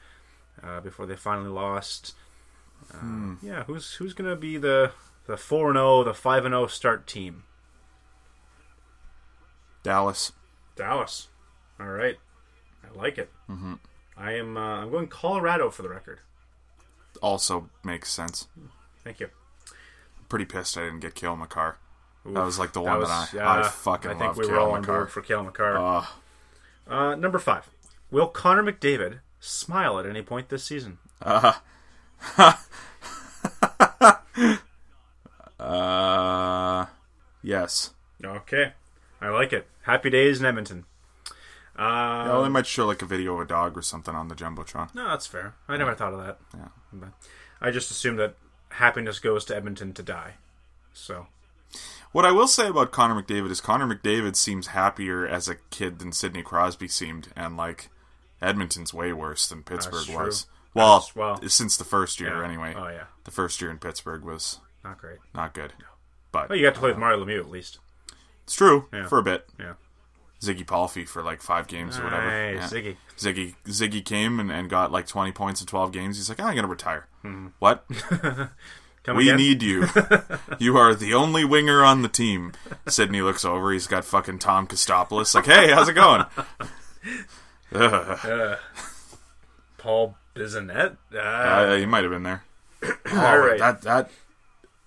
uh, 0.64 0.80
before 0.82 1.06
they 1.06 1.16
finally 1.16 1.50
lost. 1.50 2.14
Uh, 2.94 3.36
Yeah, 3.42 3.64
who's 3.64 3.94
who's 3.96 4.14
gonna 4.14 4.36
be 4.36 4.58
the 4.58 4.92
the 5.26 5.36
four 5.38 5.70
and 5.70 5.76
zero, 5.78 6.04
the 6.04 6.14
five 6.14 6.46
and 6.46 6.54
zero 6.54 6.68
start 6.68 7.08
team? 7.08 7.44
Dallas. 9.84 10.32
Dallas. 10.76 11.28
All 11.80 11.88
right, 11.88 12.18
I 12.84 12.98
like 12.98 13.18
it. 13.18 13.30
Mm-hmm. 13.50 13.74
I 14.20 14.34
am. 14.34 14.58
Uh, 14.58 14.82
I'm 14.82 14.92
going 14.92 15.08
Colorado 15.08 15.70
for 15.70 15.82
the 15.82 15.90
record. 15.90 16.20
Also 17.22 17.70
makes 17.84 18.12
sense. 18.12 18.48
Thank 19.04 19.20
you. 19.22 19.28
I'm 19.68 20.26
Pretty 20.28 20.46
pissed 20.46 20.78
I 20.78 20.82
didn't 20.86 21.00
get 21.00 21.16
Cale 21.16 21.36
Makar. 21.38 21.78
That 22.26 22.44
was 22.44 22.60
like 22.60 22.74
the 22.74 22.82
That 22.84 22.90
one 22.92 23.00
was- 23.00 23.10
that, 23.10 23.34
I, 23.34 23.60
yeah, 23.60 23.66
I 23.66 23.70
fucking 23.70 24.12
I 24.12 24.14
think 24.16 24.36
we 24.36 24.46
were 24.46 24.54
Cale 24.54 24.62
all 24.62 24.72
on 24.74 24.82
board 24.84 25.10
for 25.12 25.22
Cale 25.22 25.44
Makar. 25.44 25.78
Uh, 25.78 26.06
Uh, 26.88 27.16
number 27.16 27.40
five. 27.40 27.70
Will 28.12 28.28
Connor 28.28 28.64
McDavid 28.64 29.20
smile 29.40 29.98
at 30.00 30.06
any 30.06 30.22
point 30.22 30.50
this 30.50 30.64
season? 30.66 30.98
uh, 35.60 36.86
yes. 37.44 37.92
Okay, 38.24 38.74
I 39.22 39.30
like 39.30 39.54
it. 39.54 39.68
Happy 39.84 40.10
days 40.10 40.40
in 40.40 40.46
Edmonton. 40.46 40.86
Uh, 41.80 42.26
Yeah, 42.28 42.42
they 42.44 42.50
might 42.50 42.68
show 42.68 42.86
like 42.86 43.02
a 43.02 43.06
video 43.06 43.36
of 43.36 43.42
a 43.42 43.46
dog 43.46 43.78
or 43.78 43.82
something 43.82 44.14
on 44.14 44.28
the 44.28 44.36
jumbotron. 44.36 44.94
no, 44.94 45.08
that's 45.08 45.28
fair. 45.28 45.56
I 45.68 45.78
never 45.78 45.96
thought 45.96 46.14
of 46.14 46.26
that. 46.26 46.40
Yeah. 46.54 46.68
But 46.92 47.10
I 47.62 47.72
just 47.72 47.90
assumed 47.92 48.20
that 48.20 48.36
happiness 48.72 49.20
goes 49.20 49.46
to 49.46 49.56
Edmonton 49.56 49.94
to 49.94 50.04
die. 50.04 50.34
So 50.94 51.28
What 52.12 52.26
I 52.26 52.32
will 52.32 52.48
say 52.48 52.68
about 52.68 52.92
Connor 52.92 53.22
McDavid 53.22 53.50
is 53.52 53.62
Connor 53.62 53.88
McDavid 53.88 54.36
seems 54.36 54.68
happier 54.68 55.26
as 55.28 55.48
a 55.48 55.56
kid 55.70 56.00
than 56.00 56.12
Sidney 56.12 56.42
Crosby 56.44 56.88
seemed, 56.88 57.30
and 57.36 57.56
like 57.56 57.90
Edmonton's 58.42 58.94
way 58.94 59.14
worse 59.14 59.48
than 59.48 59.64
Pittsburgh 59.64 60.10
was. 60.10 60.48
Well, 60.74 61.08
well, 61.16 61.40
since 61.48 61.78
the 61.78 61.84
first 61.84 62.20
year 62.20 62.38
yeah. 62.40 62.46
anyway. 62.46 62.74
Oh 62.78 62.88
yeah, 62.90 63.06
The 63.24 63.32
first 63.32 63.62
year 63.62 63.72
in 63.72 63.78
Pittsburgh 63.80 64.24
was 64.24 64.60
not 64.84 64.98
great. 65.00 65.18
not 65.34 65.54
good. 65.54 65.74
But 66.32 66.50
Well, 66.50 66.58
you 66.58 66.66
got 66.66 66.74
to 66.76 66.80
play 66.80 66.90
with 66.90 67.00
Mario 67.00 67.24
Lemieux 67.26 67.40
at 67.40 67.50
least. 67.50 67.80
it's 68.44 68.56
true 68.56 68.88
Yeah. 68.94 69.08
for 69.08 69.18
a 69.18 69.24
bit. 69.24 69.48
Yeah. 69.60 69.74
Ziggy 70.42 70.66
Palffy 70.66 71.06
for 71.06 71.22
like 71.22 71.42
five 71.42 71.68
games 71.68 71.98
or 71.98 72.04
whatever. 72.06 72.30
Hey, 72.30 72.56
Yeah. 72.56 72.68
Ziggy. 72.68 72.96
Ziggy 73.18 73.56
Ziggy 73.66 74.04
came 74.06 74.40
and, 74.40 74.52
and 74.52 74.70
got 74.70 74.92
like 74.92 75.06
twenty 75.08 75.32
points 75.32 75.60
in 75.62 75.68
twelve 75.68 75.92
games. 75.92 76.18
He's 76.18 76.30
like, 76.30 76.40
"Oh, 76.40 76.46
I'm 76.46 76.56
gonna 76.56 76.68
retire. 76.68 77.08
Hmm. 77.24 77.48
What? 77.60 77.84
Come 79.04 79.16
we 79.18 79.24
again? 79.30 79.38
need 79.38 79.64
you. 79.64 79.88
you 80.60 80.78
are 80.78 80.94
the 80.94 81.14
only 81.14 81.44
winger 81.46 81.84
on 81.84 82.02
the 82.02 82.10
team. 82.10 82.54
Sidney 82.88 83.22
looks 83.22 83.44
over. 83.46 83.72
He's 83.72 83.88
got 83.88 84.04
fucking 84.06 84.40
Tom 84.40 84.68
Kostopoulos. 84.68 85.34
Like, 85.36 85.46
hey, 85.46 85.72
how's 85.72 85.88
it 85.90 85.94
going? 85.94 86.26
Ugh. 87.74 88.58
Paul 89.78 90.18
Bissonnette. 90.36 90.98
Uh, 91.14 91.18
Uh, 91.18 91.76
he 91.78 91.86
might 91.86 92.04
have 92.04 92.12
been 92.12 92.24
there. 92.24 92.44
all 93.14 93.38
right. 93.40 93.60
That 93.60 93.82
that 93.84 94.12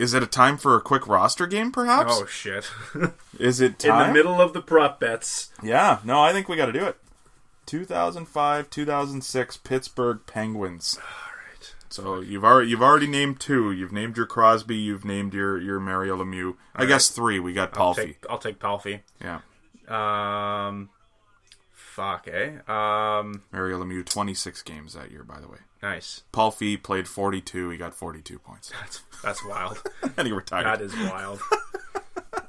is 0.03 0.15
it. 0.15 0.23
A 0.23 0.27
time 0.27 0.57
for 0.57 0.77
a 0.77 0.81
quick 0.81 1.07
roster 1.07 1.47
game, 1.47 1.71
perhaps? 1.73 2.13
oh 2.15 2.27
shit! 2.27 2.71
is 3.39 3.61
it 3.61 3.85
In 3.85 3.97
the 3.99 4.13
middle 4.13 4.41
of 4.41 4.53
the 4.53 4.61
prop 4.61 5.01
bets. 5.01 5.51
Yeah. 5.63 5.99
No, 6.05 6.21
I 6.21 6.33
think 6.33 6.49
we 6.49 6.57
got 6.57 6.67
to 6.67 6.73
do 6.73 6.85
it. 6.85 6.97
2005, 7.67 8.69
2006 8.71 9.57
Pittsburgh 9.59 10.21
Penguins. 10.27 10.99
All 11.01 11.05
right. 11.47 11.75
So 11.89 12.21
you've 12.21 12.45
already 12.45 12.71
you've 12.71 12.83
already 12.83 13.07
named 13.07 13.39
two. 13.41 13.71
You've 13.73 13.93
named 13.93 14.17
your 14.17 14.27
Crosby. 14.27 14.77
You've 14.77 15.05
named 15.05 15.33
your 15.33 15.59
your 15.61 15.79
Mario 15.81 16.17
Lemieux. 16.23 16.57
I 16.75 16.87
guess 16.87 17.09
three. 17.09 17.39
We 17.39 17.53
got 17.53 17.71
I'll 17.71 17.95
Palffy. 17.95 18.07
take, 18.07 18.27
I'll 18.29 18.39
take 18.39 18.59
Palffy. 18.59 19.03
Yeah, 19.21 19.41
Um, 19.89 20.91
fuck, 21.73 22.27
eh? 22.29 22.57
Um, 22.67 23.43
Mario 23.53 23.83
Lemieux. 23.83 24.05
Twenty 24.05 24.35
six 24.35 24.63
games 24.63 24.95
that 24.95 25.11
year, 25.11 25.23
by 25.23 25.39
the 25.41 25.49
way. 25.49 25.59
Nice. 25.83 26.23
Palffy 26.33 26.77
played 26.77 27.09
forty 27.09 27.41
two. 27.41 27.71
He 27.71 27.77
got 27.77 27.95
forty 27.95 28.21
two 28.23 28.39
points, 28.39 28.71
That's 28.81 29.03
that's 29.23 29.45
wild. 29.45 29.83
and 30.17 30.27
he 30.27 30.33
retired. 30.33 30.65
that 30.67 30.81
is 30.81 30.95
wild. 30.97 31.41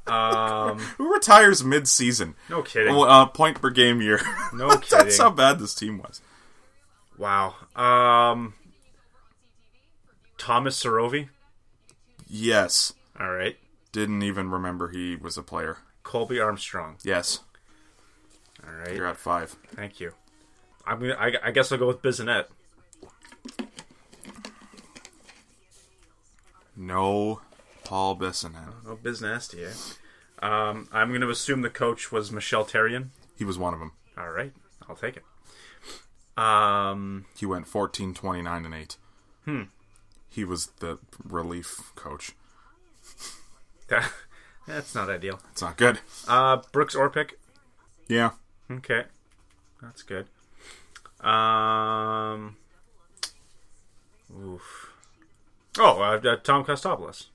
Um, 0.06 0.80
Who 0.98 1.12
retires 1.14 1.64
mid 1.64 1.88
season? 1.88 2.36
no 2.50 2.62
kidding. 2.62 2.94
Uh, 2.94 3.26
point 3.26 3.60
per 3.62 3.70
game 3.70 4.02
year. 4.02 4.20
No 4.54 4.68
kidding. 4.78 5.00
That's 5.06 5.18
how 5.18 5.30
bad 5.32 5.60
this 5.60 5.74
team 5.74 5.98
was. 5.98 6.22
Wow. 7.18 7.56
Um, 7.76 8.54
Tomas 10.38 10.82
Surovy. 10.84 11.30
Yes, 12.28 12.94
All 13.20 13.32
right. 13.32 13.58
didn't 13.92 14.24
even 14.24 14.52
remember 14.52 14.90
he 14.90 15.16
was 15.16 15.38
a 15.38 15.42
player. 15.44 15.78
Colby 16.04 16.40
Armstrong. 16.40 16.98
Yes, 17.04 17.40
All 18.66 18.74
right. 18.74 18.94
you're 18.96 19.08
at 19.08 19.18
five. 19.18 19.56
Thank 19.74 20.00
you. 20.00 20.14
I'm 20.86 21.00
gonna. 21.00 21.14
I, 21.16 21.32
I 21.46 21.52
guess 21.52 21.72
I'll 21.72 21.78
go 21.80 21.88
with 21.88 22.02
Bissonnette. 22.02 22.46
No, 26.76 27.42
Paul 27.84 28.18
Bissonnette. 28.18 28.74
Oh, 28.88 28.98
Biznasty, 29.02 29.68
eh? 29.68 30.46
Um, 30.46 30.88
I'm 30.92 31.10
going 31.10 31.22
to 31.22 31.30
assume 31.30 31.62
the 31.62 31.70
coach 31.70 32.12
was 32.12 32.32
Michel 32.32 32.66
Therrien. 32.66 33.10
He 33.38 33.46
was 33.46 33.58
one 33.58 33.74
of 33.74 33.80
them. 33.80 33.92
All 34.18 34.30
right, 34.32 34.54
I'll 34.90 34.96
take 34.96 35.18
it. 35.18 35.24
Um, 36.42 37.26
He 37.38 37.46
went 37.46 37.68
14, 37.68 38.14
29, 38.14 38.66
and 38.66 38.74
8. 38.76 38.98
Hmm. 39.46 39.62
He 40.30 40.44
was 40.44 40.68
the 40.80 40.98
relief 41.24 41.92
coach. 41.96 42.32
that, 43.88 44.12
that's 44.68 44.96
not 44.96 45.10
ideal. 45.10 45.40
It's 45.52 45.62
not 45.62 45.78
good. 45.78 46.00
Uh, 46.28 46.58
Brooks 46.72 46.96
Orpik. 46.96 47.32
Yeah. 48.08 48.32
Okay, 48.72 49.04
that's 49.82 50.02
good. 50.02 50.28
Um, 51.26 52.58
oof. 54.36 54.93
Oh, 55.80 56.02
uh, 56.02 56.20
uh, 56.24 56.36
Tom 56.38 56.64
Kostopoulos. 56.64 57.28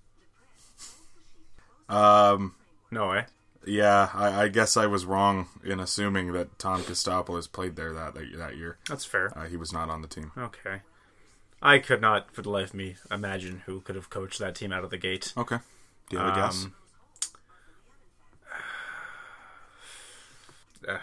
Um. 1.89 2.55
No 2.91 3.09
way. 3.09 3.27
Yeah, 3.67 4.09
I, 4.15 4.45
I 4.45 4.49
guess 4.49 4.77
I 4.77 4.87
was 4.87 5.05
wrong 5.05 5.49
in 5.65 5.81
assuming 5.81 6.33
that 6.33 6.59
Tom 6.59 6.83
Kostopoulos 6.83 7.51
played 7.51 7.77
there 7.77 7.93
that 7.93 8.15
that 8.15 8.57
year. 8.57 8.79
That's 8.89 9.05
fair. 9.05 9.37
Uh, 9.37 9.47
he 9.47 9.57
was 9.57 9.73
not 9.73 9.91
on 9.91 10.03
the 10.03 10.09
team. 10.09 10.33
Okay. 10.39 10.81
I 11.61 11.79
could 11.79 12.01
not, 12.01 12.33
for 12.33 12.43
the 12.43 12.51
life 12.51 12.69
of 12.69 12.75
me, 12.75 12.95
imagine 13.11 13.63
who 13.67 13.81
could 13.81 13.97
have 13.97 14.11
coached 14.11 14.39
that 14.39 14.55
team 14.55 14.73
out 14.73 14.85
of 14.85 14.91
the 14.91 14.97
gate. 14.97 15.33
Okay. 15.37 15.59
Do 16.09 16.17
you 16.17 16.23
have 16.23 16.37
a 16.37 16.41
guess? 16.41 16.67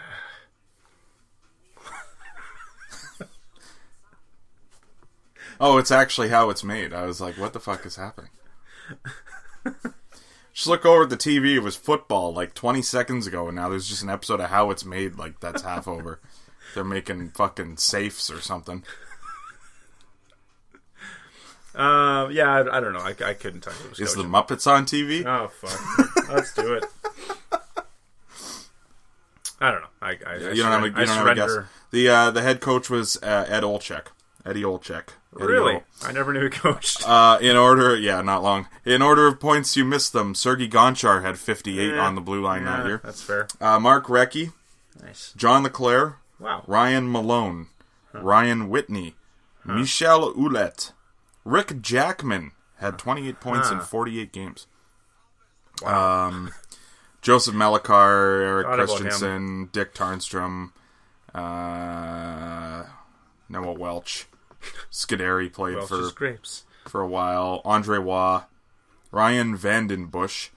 Oh, 5.60 5.78
it's 5.78 5.90
actually 5.90 6.28
how 6.28 6.50
it's 6.50 6.64
made. 6.64 6.92
I 6.92 7.06
was 7.06 7.20
like, 7.20 7.38
what 7.38 7.52
the 7.52 7.60
fuck 7.60 7.86
is 7.86 7.96
happening? 7.96 8.30
just 10.52 10.66
look 10.66 10.84
over 10.84 11.04
at 11.04 11.10
the 11.10 11.16
TV. 11.16 11.54
It 11.54 11.60
was 11.60 11.76
football 11.76 12.32
like 12.32 12.54
20 12.54 12.82
seconds 12.82 13.26
ago, 13.26 13.46
and 13.48 13.56
now 13.56 13.68
there's 13.68 13.88
just 13.88 14.02
an 14.02 14.10
episode 14.10 14.40
of 14.40 14.50
how 14.50 14.70
it's 14.70 14.84
made. 14.84 15.16
Like 15.16 15.40
that's 15.40 15.62
half 15.62 15.88
over. 15.88 16.20
They're 16.74 16.84
making 16.84 17.30
fucking 17.30 17.78
safes 17.78 18.30
or 18.30 18.40
something. 18.40 18.84
Uh, 21.74 22.28
yeah, 22.32 22.50
I, 22.50 22.78
I 22.78 22.80
don't 22.80 22.94
know. 22.94 23.00
I, 23.00 23.14
I 23.22 23.34
couldn't 23.34 23.60
tell 23.60 23.74
you. 23.84 24.04
Is 24.04 24.14
the. 24.14 24.22
Muppets 24.22 24.66
on 24.66 24.86
TV? 24.86 25.26
Oh 25.26 25.48
fuck! 25.48 26.28
Let's 26.30 26.54
do 26.54 26.72
it. 26.72 26.84
I 29.60 29.70
don't 29.70 29.82
know. 29.82 29.88
I, 30.00 30.10
I, 30.26 30.34
I 30.34 30.36
you 30.52 30.62
don't 30.62 30.72
have 30.72 30.84
a, 30.84 30.88
you 30.88 30.94
I 30.96 31.04
don't 31.04 31.16
have 31.16 31.26
a 31.26 31.34
guess. 31.34 31.58
The 31.90 32.08
uh, 32.08 32.30
the 32.30 32.42
head 32.42 32.60
coach 32.60 32.88
was 32.88 33.16
uh, 33.22 33.44
Ed 33.48 33.62
Olczyk. 33.62 34.06
Eddie 34.46 34.62
Olczyk. 34.62 35.08
Eddie 35.34 35.44
Really? 35.46 35.74
Ol- 35.74 35.84
I 36.04 36.12
never 36.12 36.32
knew 36.32 36.42
he 36.44 36.50
coached. 36.50 37.02
Uh, 37.06 37.38
in 37.40 37.56
order, 37.56 37.96
yeah, 37.96 38.20
not 38.22 38.42
long. 38.42 38.68
In 38.84 39.02
order 39.02 39.26
of 39.26 39.40
points, 39.40 39.76
you 39.76 39.84
missed 39.84 40.12
them. 40.12 40.34
Sergei 40.34 40.68
Gonchar 40.68 41.22
had 41.22 41.38
58 41.38 41.94
Yeah. 41.94 42.00
on 42.06 42.14
the 42.14 42.20
blue 42.20 42.40
line 42.42 42.64
that 42.64 42.86
year. 42.86 43.00
That's 43.04 43.22
fair. 43.22 43.48
Uh, 43.60 43.78
Mark 43.80 44.06
Recchi, 44.06 44.52
Nice. 45.02 45.32
John 45.36 45.62
LeClair. 45.64 46.16
Wow. 46.38 46.62
Ryan 46.66 47.10
Malone, 47.10 47.68
Ryan 48.12 48.68
Whitney, 48.68 49.14
Michel 49.64 50.32
Ouellet, 50.34 50.92
Ric 51.44 51.80
Jackman 51.80 52.52
had 52.76 52.98
28 52.98 53.40
points 53.40 53.70
in 53.70 53.80
48 53.80 54.32
games. 54.32 54.66
Wow. 55.82 56.28
Um, 56.28 56.52
Josef 57.22 57.54
Melichar, 57.54 58.40
Eric 58.42 58.66
Thought 58.66 58.76
Christensen, 58.76 59.70
Dick 59.72 59.94
Tarnstrom, 59.94 60.72
uh, 61.34 62.84
Noah 63.48 63.72
Welch, 63.72 64.26
Scuderi 64.90 65.52
played 65.52 65.76
Welch's 65.76 66.10
for 66.10 66.14
grapes. 66.14 66.64
for 66.86 67.00
a 67.00 67.08
while. 67.08 67.60
Andre 67.64 67.98
Waugh, 67.98 68.44
Ryan 69.10 69.56
VandenBussche, 69.56 70.50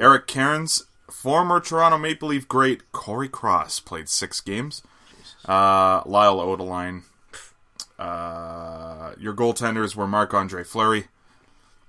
Eric 0.00 0.26
Cairns, 0.26 0.84
former 1.10 1.60
Toronto 1.60 1.98
Maple 1.98 2.28
Leaf 2.28 2.48
great 2.48 2.90
Cory 2.92 3.28
Cross 3.28 3.80
played 3.80 4.08
six 4.08 4.40
games. 4.40 4.82
Uh, 5.46 6.02
Lyle 6.06 6.38
Odelein. 6.38 7.02
Uh, 7.98 9.12
your 9.18 9.34
goaltenders 9.34 9.94
were 9.94 10.06
Marc 10.06 10.34
Andre 10.34 10.64
Fleury, 10.64 11.06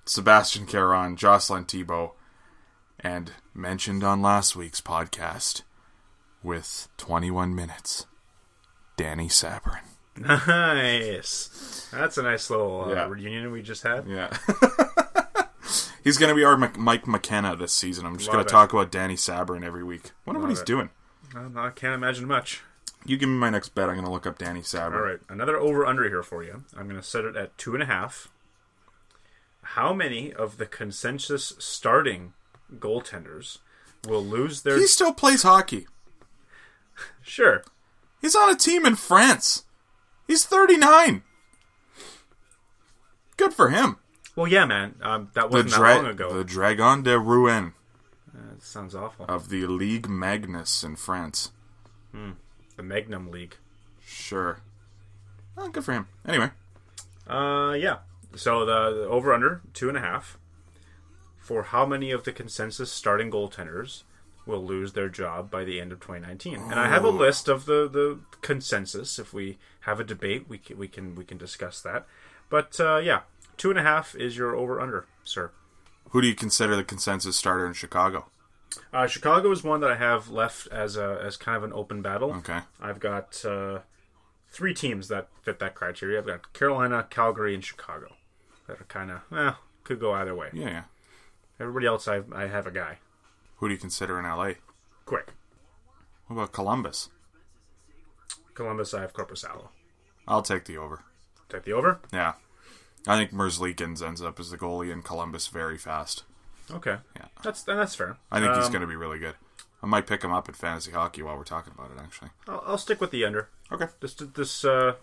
Sebastien 0.05 0.65
Caron, 0.65 1.15
Jocelyn 1.15 1.65
Thibault, 1.65 2.13
and 2.99 3.31
mentioned 3.53 4.03
on 4.03 4.21
last 4.21 4.55
week's 4.55 4.81
podcast 4.81 5.63
with 6.43 6.87
21 6.97 7.55
minutes, 7.55 8.05
Dany 8.97 9.27
Sabourin. 9.31 9.94
Nice. 10.17 11.87
That's 11.91 12.17
a 12.17 12.23
nice 12.23 12.49
little 12.49 12.85
uh, 12.85 12.93
Yeah. 12.93 13.07
reunion 13.07 13.51
we 13.51 13.61
just 13.61 13.83
had. 13.83 14.07
Yeah. 14.07 14.35
he's 16.03 16.17
going 16.17 16.29
to 16.29 16.35
be 16.35 16.43
our 16.43 16.57
Mike 16.57 17.07
McKenna 17.07 17.55
this 17.55 17.73
season. 17.73 18.05
I'm 18.05 18.17
just 18.17 18.31
going 18.31 18.43
to 18.43 18.49
talk 18.49 18.73
about 18.73 18.91
Dany 18.91 19.13
Sabourin 19.13 19.63
every 19.63 19.83
week. 19.83 20.11
Wonder 20.25 20.39
what 20.41 20.49
he's 20.49 20.61
it. 20.61 20.65
doing. 20.65 20.89
I 21.35 21.69
can't 21.75 21.93
imagine 21.93 22.27
much. 22.27 22.61
You 23.05 23.17
give 23.17 23.29
me 23.29 23.35
my 23.35 23.49
next 23.49 23.75
bet. 23.75 23.89
I'm 23.89 23.95
going 23.95 24.05
to 24.05 24.11
look 24.11 24.25
up 24.25 24.39
Dany 24.39 24.59
Sabourin. 24.63 24.93
All 24.95 25.01
right, 25.01 25.19
another 25.29 25.57
over 25.57 25.85
under 25.85 26.07
here 26.07 26.23
for 26.23 26.43
you. 26.43 26.63
I'm 26.77 26.87
going 26.87 26.99
to 26.99 27.05
set 27.05 27.25
it 27.25 27.35
at 27.35 27.57
two 27.57 27.73
and 27.73 27.83
a 27.83 27.85
half. 27.87 28.29
How 29.61 29.93
many 29.93 30.31
of 30.31 30.57
the 30.57 30.65
consensus 30.65 31.53
starting 31.59 32.33
goaltenders 32.77 33.57
will 34.07 34.23
lose 34.23 34.61
their? 34.61 34.77
He 34.79 34.87
still 34.87 35.13
plays 35.13 35.43
hockey. 35.43 35.87
Sure. 37.21 37.61
He's 38.21 38.35
on 38.35 38.49
a 38.49 38.55
team 38.55 38.85
in 38.85 38.95
France. 38.95 39.64
He's 40.27 40.45
39. 40.45 41.23
Good 43.37 43.53
for 43.53 43.69
him. 43.69 43.97
Well, 44.35 44.47
yeah, 44.47 44.65
man. 44.65 44.95
Um, 45.01 45.29
that 45.33 45.49
wasn't 45.49 45.71
that 45.71 45.79
long 45.81 46.05
ago. 46.07 46.33
the 46.33 46.43
Dragon 46.43 47.03
de 47.03 47.17
Rouen 47.19 47.73
That 48.33 48.61
sounds 48.63 48.95
awful. 48.95 49.25
of 49.27 49.49
the 49.49 49.65
League 49.67 50.09
Magnus 50.09 50.83
in 50.83 50.95
France. 50.95 51.51
the 52.13 52.83
Magnum 52.83 53.29
League. 53.31 53.55
Sure. 54.05 54.59
Oh, 55.57 55.69
good 55.69 55.83
for 55.85 55.93
him. 55.93 56.07
Anyway, 56.27 56.51
Uh, 57.27 57.75
yeah. 57.77 57.97
So 58.35 58.65
the, 58.65 58.91
the 59.03 59.07
over 59.07 59.33
under 59.33 59.61
two 59.73 59.87
and 59.87 59.97
a 59.97 60.01
half 60.01 60.37
for 61.37 61.63
how 61.63 61.85
many 61.85 62.11
of 62.11 62.23
the 62.25 62.31
consensus 62.33 62.91
starting 62.91 63.31
goaltenders 63.31 64.03
will 64.45 64.63
lose 64.63 64.93
their 64.93 65.09
job 65.09 65.49
by 65.49 65.63
the 65.63 65.79
end 65.79 65.91
of 65.91 65.99
2019. 65.99 66.55
And 66.55 66.79
I 66.79 66.87
have 66.87 67.03
a 67.03 67.09
list 67.09 67.47
of 67.47 67.65
the, 67.65 67.87
the 67.87 68.19
consensus. 68.41 69.17
If 69.19 69.33
we 69.33 69.57
have 69.81 69.99
a 69.99 70.03
debate, 70.03 70.45
we 70.47 70.57
can, 70.57 70.77
we 70.77 70.87
can 70.87 71.15
we 71.15 71.23
can 71.23 71.37
discuss 71.37 71.81
that. 71.81 72.05
But 72.49 72.79
uh, 72.79 72.97
yeah, 72.97 73.21
two 73.57 73.69
and 73.69 73.79
a 73.79 73.83
half 73.83 74.15
is 74.15 74.37
your 74.37 74.55
over 74.55 74.79
under, 74.79 75.05
sir. 75.23 75.51
who 76.09 76.21
do 76.21 76.27
you 76.27 76.35
consider 76.35 76.75
the 76.75 76.83
consensus 76.83 77.35
starter 77.35 77.65
in 77.65 77.73
Chicago? 77.73 78.27
Uh, 78.91 79.07
Chicago 79.07 79.51
is 79.51 79.63
one 79.63 79.79
that 79.81 79.91
I 79.91 79.95
have 79.95 80.29
left 80.29 80.67
as 80.67 80.97
a 80.97 81.19
as 81.23 81.37
kind 81.37 81.57
of 81.57 81.63
an 81.63 81.73
open 81.73 82.01
battle. 82.01 82.33
Okay. 82.33 82.59
I've 82.81 82.99
got 82.99 83.43
uh, 83.45 83.79
three 84.51 84.73
teams 84.73 85.07
that 85.07 85.29
fit 85.41 85.59
that 85.59 85.75
criteria. 85.75 86.19
I've 86.19 86.27
got 86.27 86.53
Carolina, 86.53 87.07
Calgary, 87.09 87.53
and 87.53 87.63
Chicago. 87.63 88.15
That 88.67 88.81
are 88.81 88.85
kind 88.85 89.11
of 89.11 89.21
well 89.29 89.57
could 89.85 89.99
go 89.99 90.11
either 90.11 90.35
way. 90.35 90.49
Yeah, 90.51 90.67
yeah. 90.67 90.83
Everybody 91.59 91.85
else, 91.85 92.09
I 92.09 92.21
I 92.33 92.47
have 92.47 92.67
a 92.67 92.71
guy. 92.71 92.97
Who 93.65 93.69
do 93.69 93.73
you 93.73 93.79
consider 93.79 94.19
in 94.19 94.25
LA? 94.25 94.51
Quick, 95.07 95.33
What 96.27 96.35
about 96.35 96.51
Columbus? 96.51 97.09
Columbus. 98.53 98.93
I 98.93 99.01
have 99.01 99.11
Korpisalo. 99.11 99.69
I'll 100.27 100.43
take 100.43 100.65
the 100.65 100.77
over. 100.77 101.01
Take 101.49 101.63
the 101.63 101.73
over. 101.73 101.99
Yeah. 102.13 102.33
I 103.07 103.17
think 103.17 103.31
Merzlikins 103.31 104.05
ends 104.05 104.21
up 104.21 104.39
as 104.39 104.51
the 104.51 104.57
goalie 104.59 104.93
in 104.93 105.01
Columbus 105.01 105.47
very 105.47 105.79
fast. 105.79 106.25
Okay, 106.69 106.97
Yeah. 107.15 107.25
that's 107.41 107.63
that's 107.63 107.95
fair. 107.95 108.17
I 108.31 108.39
think 108.39 108.53
he's 108.55 108.67
Um, 108.67 108.71
going 108.71 108.81
to 108.81 108.87
be 108.87 108.95
really 108.95 109.17
good. 109.17 109.33
I 109.81 109.87
might 109.87 110.05
pick 110.05 110.23
him 110.23 110.31
up 110.31 110.47
in 110.47 110.53
fantasy 110.53 110.91
hockey 110.91 111.23
while 111.23 111.35
we're 111.35 111.43
talking 111.43 111.73
about 111.75 111.89
it, 111.89 111.97
actually. 111.99 112.29
I'll, 112.47 112.63
I'll 112.67 112.77
stick 112.77 113.01
with 113.01 113.09
the 113.09 113.25
under. 113.25 113.49
Okay. 113.71 113.87
This 113.99 114.13
this 114.13 114.63
uh, 114.63 114.93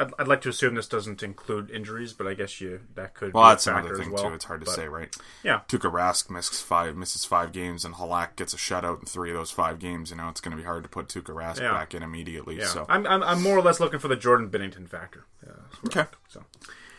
I'd, 0.00 0.10
I'd 0.18 0.28
like 0.28 0.40
to 0.42 0.48
assume 0.48 0.74
this 0.74 0.88
doesn't 0.88 1.22
include 1.22 1.70
injuries, 1.70 2.12
but 2.12 2.26
I 2.26 2.34
guess 2.34 2.60
you 2.60 2.80
that 2.94 3.14
could 3.14 3.34
Well, 3.34 3.44
be 3.44 3.48
a 3.48 3.50
that's 3.52 3.66
another 3.66 3.96
thing, 3.96 4.10
well. 4.10 4.24
too. 4.28 4.34
It's 4.34 4.44
hard 4.46 4.60
to 4.60 4.66
But, 4.66 4.74
say, 4.74 4.88
right? 4.88 5.14
Yeah, 5.44 5.60
Tuukka 5.68 5.92
Rask 5.92 6.30
misses 6.30 6.60
five, 6.60 6.96
misses 6.96 7.24
five 7.24 7.52
games, 7.52 7.84
and 7.84 7.94
Halak 7.94 8.36
gets 8.36 8.54
a 8.54 8.56
shutout 8.56 9.00
in 9.00 9.06
three 9.06 9.30
of 9.30 9.36
those 9.36 9.50
five 9.50 9.78
games. 9.78 10.10
You 10.10 10.16
know, 10.16 10.28
it's 10.28 10.40
going 10.40 10.52
to 10.52 10.56
be 10.56 10.64
hard 10.66 10.82
to 10.82 10.88
put 10.88 11.08
Tuukka 11.08 11.34
Rask 11.34 11.60
Yeah. 11.60 11.72
back 11.72 11.94
in 11.94 12.02
immediately. 12.02 12.58
yeah. 12.58 12.66
So, 12.66 12.86
I'm, 12.88 13.06
I'm 13.06 13.22
I'm 13.22 13.42
more 13.42 13.56
or 13.58 13.62
less 13.62 13.78
looking 13.80 13.98
for 14.00 14.08
the 14.08 14.16
Jordan 14.16 14.48
Binnington 14.50 14.88
factor. 14.88 15.24
Where- 15.42 15.56
okay. 15.86 16.04
So 16.28 16.44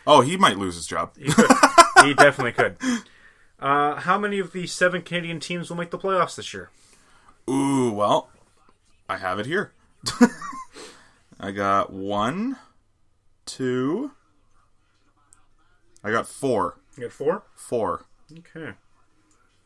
Oh, 0.08 0.22
he 0.22 0.38
might 0.38 0.58
lose 0.58 0.76
his 0.76 0.88
job. 0.88 1.12
he 1.18 1.32
could. 1.32 1.50
he 2.04 2.14
definitely 2.14 2.52
could. 2.54 2.78
Uh, 3.60 3.94
how 4.00 4.18
many 4.18 4.40
of 4.40 4.54
the 4.54 4.66
seven 4.66 5.04
Canadian 5.04 5.40
teams 5.40 5.70
will 5.70 5.78
make 5.78 5.92
the 5.92 5.98
playoffs 6.00 6.36
this 6.36 6.52
year? 6.52 6.72
Ooh, 7.48 7.92
well, 7.92 8.32
I 9.08 9.18
have 9.18 9.38
it 9.38 9.46
here. 9.46 9.72
I 11.40 11.52
got 11.52 11.94
one, 11.94 12.58
two. 13.56 14.12
I 16.04 16.12
got 16.12 16.28
four. 16.28 16.80
You 16.98 17.04
got 17.04 17.12
four. 17.12 17.44
Four. 17.56 18.06
Okay. 18.40 18.72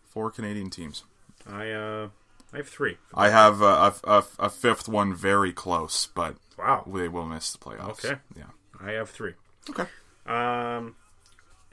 Four 0.04 0.32
Canadian 0.32 0.70
teams. 0.70 1.04
I 1.48 1.72
uh, 1.72 2.10
I 2.54 2.58
have 2.58 2.68
three. 2.70 2.98
I 3.14 3.30
have 3.30 3.62
a, 3.62 3.66
a, 3.66 3.94
a, 4.06 4.24
a 4.40 4.50
fifth 4.50 4.88
one 4.88 5.14
very 5.14 5.54
close, 5.54 6.08
but 6.08 6.36
Wow. 6.58 6.84
they 6.88 7.08
will 7.08 7.26
miss 7.26 7.52
the 7.52 7.58
playoffs. 7.60 8.04
Okay. 8.06 8.16
Yeah. 8.36 8.46
I 8.82 8.92
have 8.92 9.10
three. 9.10 9.34
Okay. 9.70 9.86
Um, 10.26 10.96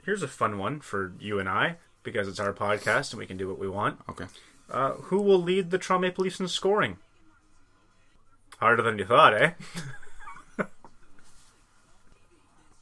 here's 0.05 0.23
a 0.23 0.27
fun 0.27 0.57
one 0.57 0.79
for 0.81 1.13
you 1.19 1.39
and 1.39 1.47
I 1.49 1.77
because 2.03 2.27
it's 2.27 2.39
our 2.39 2.53
podcast 2.53 3.11
and 3.11 3.19
we 3.19 3.25
can 3.25 3.37
do 3.37 3.47
what 3.47 3.59
we 3.59 3.67
want. 3.69 3.99
Okay. 4.09 4.25
Uh, 4.69 4.91
who 4.93 5.21
will 5.21 5.41
lead 5.41 5.71
the 5.71 5.77
Toronto 5.77 6.07
Maple 6.07 6.23
Leafs 6.23 6.39
in 6.39 6.47
scoring? 6.47 6.97
Harder 8.59 8.81
than 8.83 8.97
you 8.99 9.05
thought, 9.05 9.33
eh? 9.33 9.51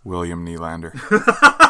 William 0.04 0.46
Nylander. 0.46 0.92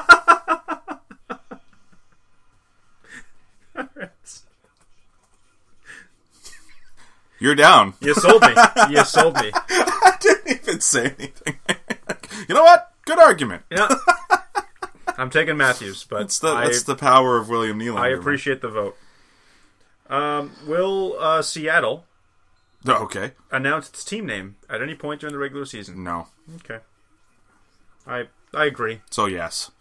You're 7.39 7.55
down. 7.55 7.95
You 8.01 8.13
sold 8.13 8.43
me. 8.43 8.53
you 8.91 9.03
sold 9.03 9.35
me. 9.35 9.51
I 9.55 10.15
didn't 10.21 10.61
even 10.61 10.79
say 10.79 11.05
anything. 11.05 11.57
you 12.47 12.53
know 12.53 12.61
what? 12.61 12.91
Good 13.05 13.17
argument. 13.17 13.63
Yeah. 13.71 13.89
I'm 15.17 15.31
taking 15.31 15.57
Matthews, 15.57 16.05
but 16.07 16.19
That's 16.19 16.37
the 16.37 16.49
I, 16.49 16.65
that's 16.65 16.83
the 16.83 16.95
power 16.95 17.37
of 17.37 17.49
William 17.49 17.79
Nylander. 17.79 17.99
I 17.99 18.09
appreciate 18.09 18.61
the 18.61 18.69
vote. 18.69 18.95
Um, 20.07 20.51
will 20.67 21.15
uh, 21.19 21.41
Seattle. 21.41 22.05
Okay. 22.87 23.31
announce 23.51 23.89
its 23.89 24.03
team 24.03 24.25
name 24.27 24.55
at 24.69 24.81
any 24.81 24.93
point 24.93 25.21
during 25.21 25.33
the 25.33 25.39
regular 25.39 25.65
season? 25.65 26.03
No. 26.03 26.27
Okay. 26.57 26.79
I 28.07 28.27
I 28.53 28.65
agree. 28.65 29.01
So 29.09 29.25
yes, 29.25 29.71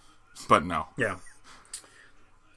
but 0.48 0.64
no. 0.64 0.86
Yeah. 0.96 1.16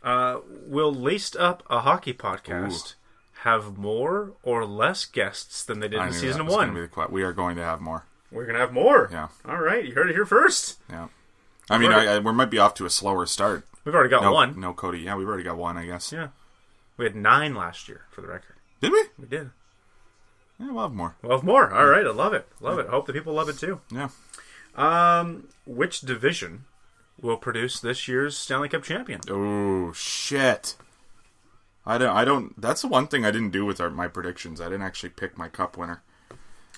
Uh, 0.03 0.39
will 0.47 0.93
Laced 0.93 1.35
Up 1.37 1.63
a 1.69 1.79
Hockey 1.81 2.13
Podcast 2.13 2.95
have 3.43 3.77
more 3.77 4.33
or 4.43 4.65
less 4.65 5.05
guests 5.05 5.63
than 5.63 5.79
they 5.79 5.87
did 5.87 5.99
I 5.99 6.07
in 6.07 6.13
season 6.13 6.39
that 6.39 6.43
was 6.45 6.55
gonna 6.55 6.73
one? 6.73 6.81
be 6.81 6.87
the 6.87 7.07
we 7.09 7.23
are 7.23 7.33
going 7.33 7.55
to 7.55 7.63
have 7.63 7.79
more. 7.79 8.05
We're 8.31 8.45
gonna 8.45 8.59
have 8.59 8.73
more. 8.73 9.09
Yeah. 9.11 9.29
All 9.47 9.57
right, 9.61 9.85
you 9.85 9.93
heard 9.93 10.09
it 10.09 10.13
here 10.13 10.25
first. 10.25 10.79
Yeah. 10.89 11.07
I 11.69 11.77
mean. 11.77 11.91
I, 11.91 12.15
I, 12.15 12.19
we 12.19 12.31
might 12.33 12.49
be 12.49 12.59
off 12.59 12.73
to 12.75 12.85
a 12.85 12.89
slower 12.89 13.25
start. 13.25 13.65
We've 13.85 13.95
already 13.95 14.09
got 14.09 14.23
No, 14.23 14.33
one. 14.33 14.59
no 14.59 14.73
Cody. 14.73 14.99
Yeah, 14.99 15.15
we've 15.15 15.27
already 15.27 15.43
got 15.43 15.57
one. 15.57 15.77
I 15.77 15.85
guess. 15.85 16.11
Yeah. 16.11 16.29
We 16.97 17.05
had 17.05 17.15
nine 17.15 17.55
last 17.55 17.87
year, 17.87 18.01
for 18.11 18.21
the 18.21 18.27
record. 18.27 18.55
Did 18.81 18.91
we? 18.91 19.03
We 19.17 19.27
did. 19.27 19.49
Yeah, 20.59 20.71
we'll 20.71 20.83
have 20.83 20.93
more. 20.93 21.15
We'll 21.21 21.37
have 21.37 21.43
more. 21.45 21.73
All 21.73 21.85
right, 21.87 22.05
I 22.05 22.11
love 22.11 22.33
it. 22.33 22.47
Love 22.59 22.79
it. 22.79 22.87
Hope 22.87 23.07
the 23.07 23.13
people 23.13 23.33
love 23.33 23.49
it 23.49 23.57
too. 23.57 23.81
Yeah. 23.91 24.09
Um, 24.75 25.47
which 25.65 26.01
division 26.01 26.65
will 27.21 27.37
produce 27.37 27.79
this 27.79 28.07
year's 28.07 28.37
Stanley 28.37 28.69
Cup 28.69 28.83
champion? 28.83 29.21
Oh 29.29 29.93
shit. 29.93 30.75
I 31.85 31.97
don't. 31.97 32.15
I 32.15 32.23
don't. 32.25 32.59
That's 32.59 32.81
the 32.81 32.87
one 32.87 33.07
thing 33.07 33.25
I 33.25 33.31
didn't 33.31 33.51
do 33.51 33.65
with 33.65 33.81
our, 33.81 33.89
my 33.89 34.07
predictions. 34.07 34.61
I 34.61 34.65
didn't 34.65 34.83
actually 34.83 35.09
pick 35.09 35.37
my 35.37 35.49
cup 35.49 35.77
winner. 35.77 36.01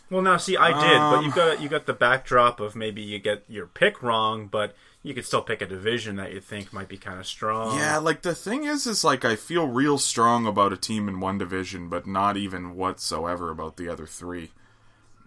Well, 0.10 0.22
now 0.22 0.38
see, 0.38 0.56
I 0.58 0.68
did, 0.70 0.98
but 0.98 1.18
Um, 1.18 1.26
you 1.26 1.32
got 1.32 1.62
you 1.62 1.70
got 1.70 1.86
the 1.86 1.94
backdrop 1.94 2.60
of 2.60 2.76
maybe 2.76 3.02
you 3.02 3.20
get 3.20 3.44
your 3.48 3.66
pick 3.66 4.04
wrong, 4.04 4.48
but 4.48 4.76
you 5.04 5.14
could 5.14 5.26
still 5.26 5.42
pick 5.42 5.62
a 5.62 5.68
division 5.68 6.16
that 6.16 6.34
you 6.34 6.40
think 6.40 6.74
might 6.74 6.88
be 6.88 6.98
kind 6.98 7.20
of 7.20 7.28
strong. 7.28 7.78
Yeah, 7.78 7.98
like 7.98 8.24
the 8.24 8.36
thing 8.36 8.64
is, 8.64 8.88
is 8.88 9.04
like 9.04 9.24
I 9.24 9.36
feel 9.36 9.68
real 9.68 9.98
strong 9.98 10.46
about 10.48 10.74
a 10.74 10.78
team 10.78 11.08
in 11.08 11.20
one 11.20 11.38
division, 11.38 11.90
but 11.90 12.08
not 12.08 12.38
even 12.38 12.76
whatsoever 12.76 13.50
about 13.52 13.78
the 13.78 13.88
other 13.88 14.08
three. 14.08 14.52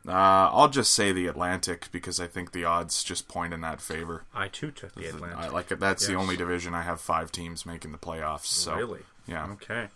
Uh, 0.09 0.49
I'll 0.53 0.69
just 0.69 0.93
say 0.95 1.13
the 1.13 1.27
Atlantic 1.27 1.89
because 1.93 2.19
I 2.19 2.27
think 2.27 2.53
the 2.53 2.65
odds 2.65 3.05
just 3.05 3.29
point 3.29 3.53
in 3.53 3.61
that 3.61 3.81
favor. 3.83 4.25
I 4.35 4.49
too 4.49 4.71
took 4.71 4.95
the 4.95 5.07
Atlantic. 5.07 5.39
I 5.39 5.49
like. 5.49 5.69
That's 5.69 6.07
the 6.07 6.15
only 6.15 6.37
division 6.37 6.75
I 6.75 6.83
have 6.83 7.01
five 7.01 7.31
teams 7.31 7.67
making 7.67 7.93
the 7.93 7.99
playoffs. 7.99 8.47
So 8.47 8.75
Really? 8.75 9.01
yeah. 9.27 9.47
Okay. 9.53 9.89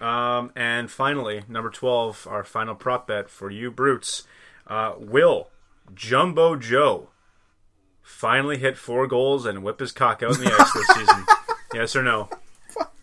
Um, 0.00 0.50
and 0.56 0.90
finally, 0.90 1.42
number 1.48 1.68
12, 1.68 2.26
our 2.30 2.42
final 2.44 2.74
prop 2.74 3.06
bet 3.06 3.28
for 3.28 3.50
you 3.50 3.70
brutes. 3.70 4.22
Uh, 4.66 4.94
will 4.96 5.50
Jumbo 5.94 6.56
Joe 6.56 7.08
finally 8.02 8.56
hit 8.56 8.78
four 8.78 9.06
goals 9.06 9.44
and 9.44 9.62
whip 9.62 9.80
his 9.80 9.92
cock 9.92 10.22
out 10.22 10.34
in 10.38 10.44
the 10.44 10.52
ice 10.58 10.72
this 10.72 10.86
season? 10.88 11.24
Yes 11.74 11.96
or 11.96 12.02
no? 12.02 12.28
Fuck. 12.68 12.94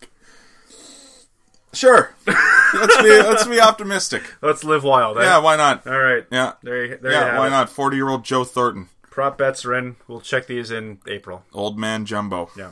Sure. 1.74 2.14
let's 2.74 2.98
be 3.02 3.10
let's 3.10 3.48
be 3.48 3.60
optimistic. 3.60 4.24
Let's 4.42 4.64
live 4.64 4.84
wild. 4.84 5.18
eh? 5.18 5.24
Yeah, 5.24 5.40
why 5.40 5.56
not? 5.56 5.86
All 5.88 6.00
right. 6.00 6.26
Yeah. 6.32 6.54
There 6.64 6.86
you, 6.86 6.98
there 6.98 7.12
you 7.12 7.18
Yeah, 7.18 7.26
have 7.32 7.38
why 7.38 7.48
it. 7.48 7.52
not? 7.52 7.70
Forty 7.70 7.98
year 7.98 8.10
old 8.10 8.24
Joe 8.24 8.44
Thornton, 8.44 8.90
Prop 9.10 9.38
bets 9.38 9.66
are 9.66 9.74
in. 9.76 9.96
We'll 10.08 10.22
check 10.22 10.48
these 10.48 10.72
in 10.72 11.00
April. 11.08 11.44
old 11.54 11.78
man 11.80 12.06
Jumbo. 12.06 12.50
Yeah. 12.58 12.72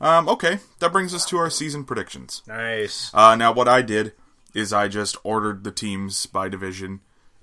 Um, 0.00 0.28
okay, 0.28 0.58
that 0.78 0.92
brings 0.92 1.12
us 1.12 1.26
to 1.26 1.38
our 1.38 1.50
season 1.50 1.84
predictions. 1.84 2.42
Nice. 2.46 3.10
Uh, 3.12 3.34
now, 3.34 3.52
what 3.52 3.66
I 3.66 3.82
did 3.82 4.12
is 4.54 4.72
I 4.72 4.86
just 4.86 5.16
ordered 5.24 5.64
the 5.64 5.72
teams 5.72 6.26
by 6.26 6.48
division. 6.48 7.00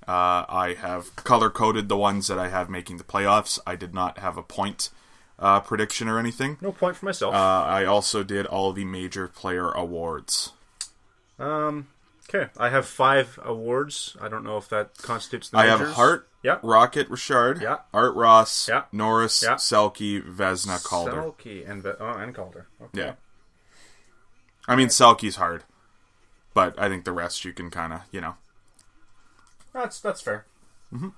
Uh, 0.08 0.46
I 0.48 0.76
have 0.80 1.14
color 1.18 1.50
coded 1.50 1.90
the 1.90 1.98
ones 1.98 2.28
that 2.28 2.40
I 2.40 2.48
have 2.48 2.70
making 2.70 2.98
the 2.98 3.04
playoffs. 3.04 3.60
I 3.68 3.76
did 3.76 3.94
not 3.94 4.20
have 4.20 4.38
a 4.38 4.44
point 4.44 4.90
uh, 5.38 5.60
prediction 5.60 6.08
or 6.08 6.18
anything. 6.18 6.58
No 6.62 6.72
point 6.72 6.96
for 6.96 7.06
myself. 7.06 7.34
Uh, 7.36 7.38
I 7.38 7.84
also 7.84 8.24
did 8.24 8.46
all 8.46 8.72
the 8.72 8.86
major 8.86 9.28
player 9.28 9.72
awards. 9.72 10.54
Um. 11.40 11.88
Okay, 12.28 12.50
I 12.58 12.70
have 12.70 12.88
five 12.88 13.38
awards. 13.44 14.18
I 14.20 14.30
don't 14.30 14.44
know 14.44 14.58
if 14.58 14.68
that 14.70 14.98
constitutes 14.98 15.50
the 15.50 15.58
I 15.60 15.66
majors. 15.68 15.80
have 15.90 15.96
Hart, 15.96 16.28
Yeah. 16.42 16.58
Rocket, 16.64 17.08
Richard, 17.08 17.62
Yeah. 17.62 17.78
Art 17.94 18.16
Ross, 18.16 18.68
Yeah. 18.68 18.86
Norris, 18.92 19.44
Yeah. 19.44 19.56
Selke, 19.56 20.24
Vezina, 20.24 20.84
Calder. 20.84 21.12
Selke 21.12 21.70
and 21.70 21.84
Ve- 21.84 21.94
oh, 22.00 22.14
and 22.18 22.34
Calder. 22.34 22.66
Okay. 22.82 23.00
Yeah. 23.00 23.14
I 24.68 24.76
mean, 24.76 24.88
Selke's 24.88 25.36
hard, 25.36 25.66
but 26.56 26.74
I 26.80 26.90
think 26.90 27.06
the 27.06 27.12
rest 27.12 27.46
you 27.46 27.54
can 27.54 27.70
kind 27.70 27.94
of, 27.94 28.02
you 28.12 28.22
know. 28.22 28.38
That's 29.72 30.00
that's 30.00 30.22
fair. 30.22 30.46
Mm-hmm. 30.92 31.10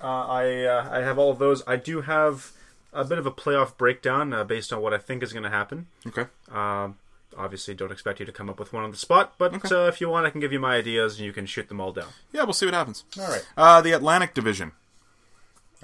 Uh, 0.00 0.06
I 0.26 0.64
uh, 0.64 0.88
I 0.90 0.98
have 1.02 1.18
all 1.18 1.30
of 1.30 1.38
those. 1.38 1.62
I 1.66 1.76
do 1.76 2.00
have 2.00 2.50
a 2.92 3.04
bit 3.04 3.18
of 3.18 3.26
a 3.26 3.30
playoff 3.30 3.76
breakdown 3.76 4.32
uh, 4.32 4.42
based 4.42 4.72
on 4.72 4.80
what 4.80 4.92
I 4.92 4.98
think 4.98 5.22
is 5.22 5.32
going 5.32 5.42
to 5.44 5.50
happen. 5.50 5.86
Okay. 6.06 6.26
Um, 6.50 6.96
obviously, 7.36 7.74
don't 7.74 7.92
expect 7.92 8.20
you 8.20 8.26
to 8.26 8.32
come 8.32 8.48
up 8.48 8.58
with 8.58 8.72
one 8.72 8.84
on 8.84 8.90
the 8.90 8.96
spot, 8.96 9.34
but 9.38 9.70
uh, 9.70 9.86
if 9.86 10.00
you 10.00 10.08
want, 10.08 10.26
I 10.26 10.30
can 10.30 10.40
give 10.40 10.52
you 10.52 10.60
my 10.60 10.76
ideas 10.76 11.18
and 11.18 11.26
you 11.26 11.32
can 11.32 11.46
shoot 11.46 11.68
them 11.68 11.80
all 11.80 11.92
down. 11.92 12.08
Yeah, 12.32 12.44
we'll 12.44 12.52
see 12.52 12.66
what 12.66 12.74
happens. 12.74 13.04
All 13.18 13.28
right. 13.28 13.46
Uh, 13.56 13.80
the 13.80 13.92
Atlantic 13.92 14.34
Division. 14.34 14.72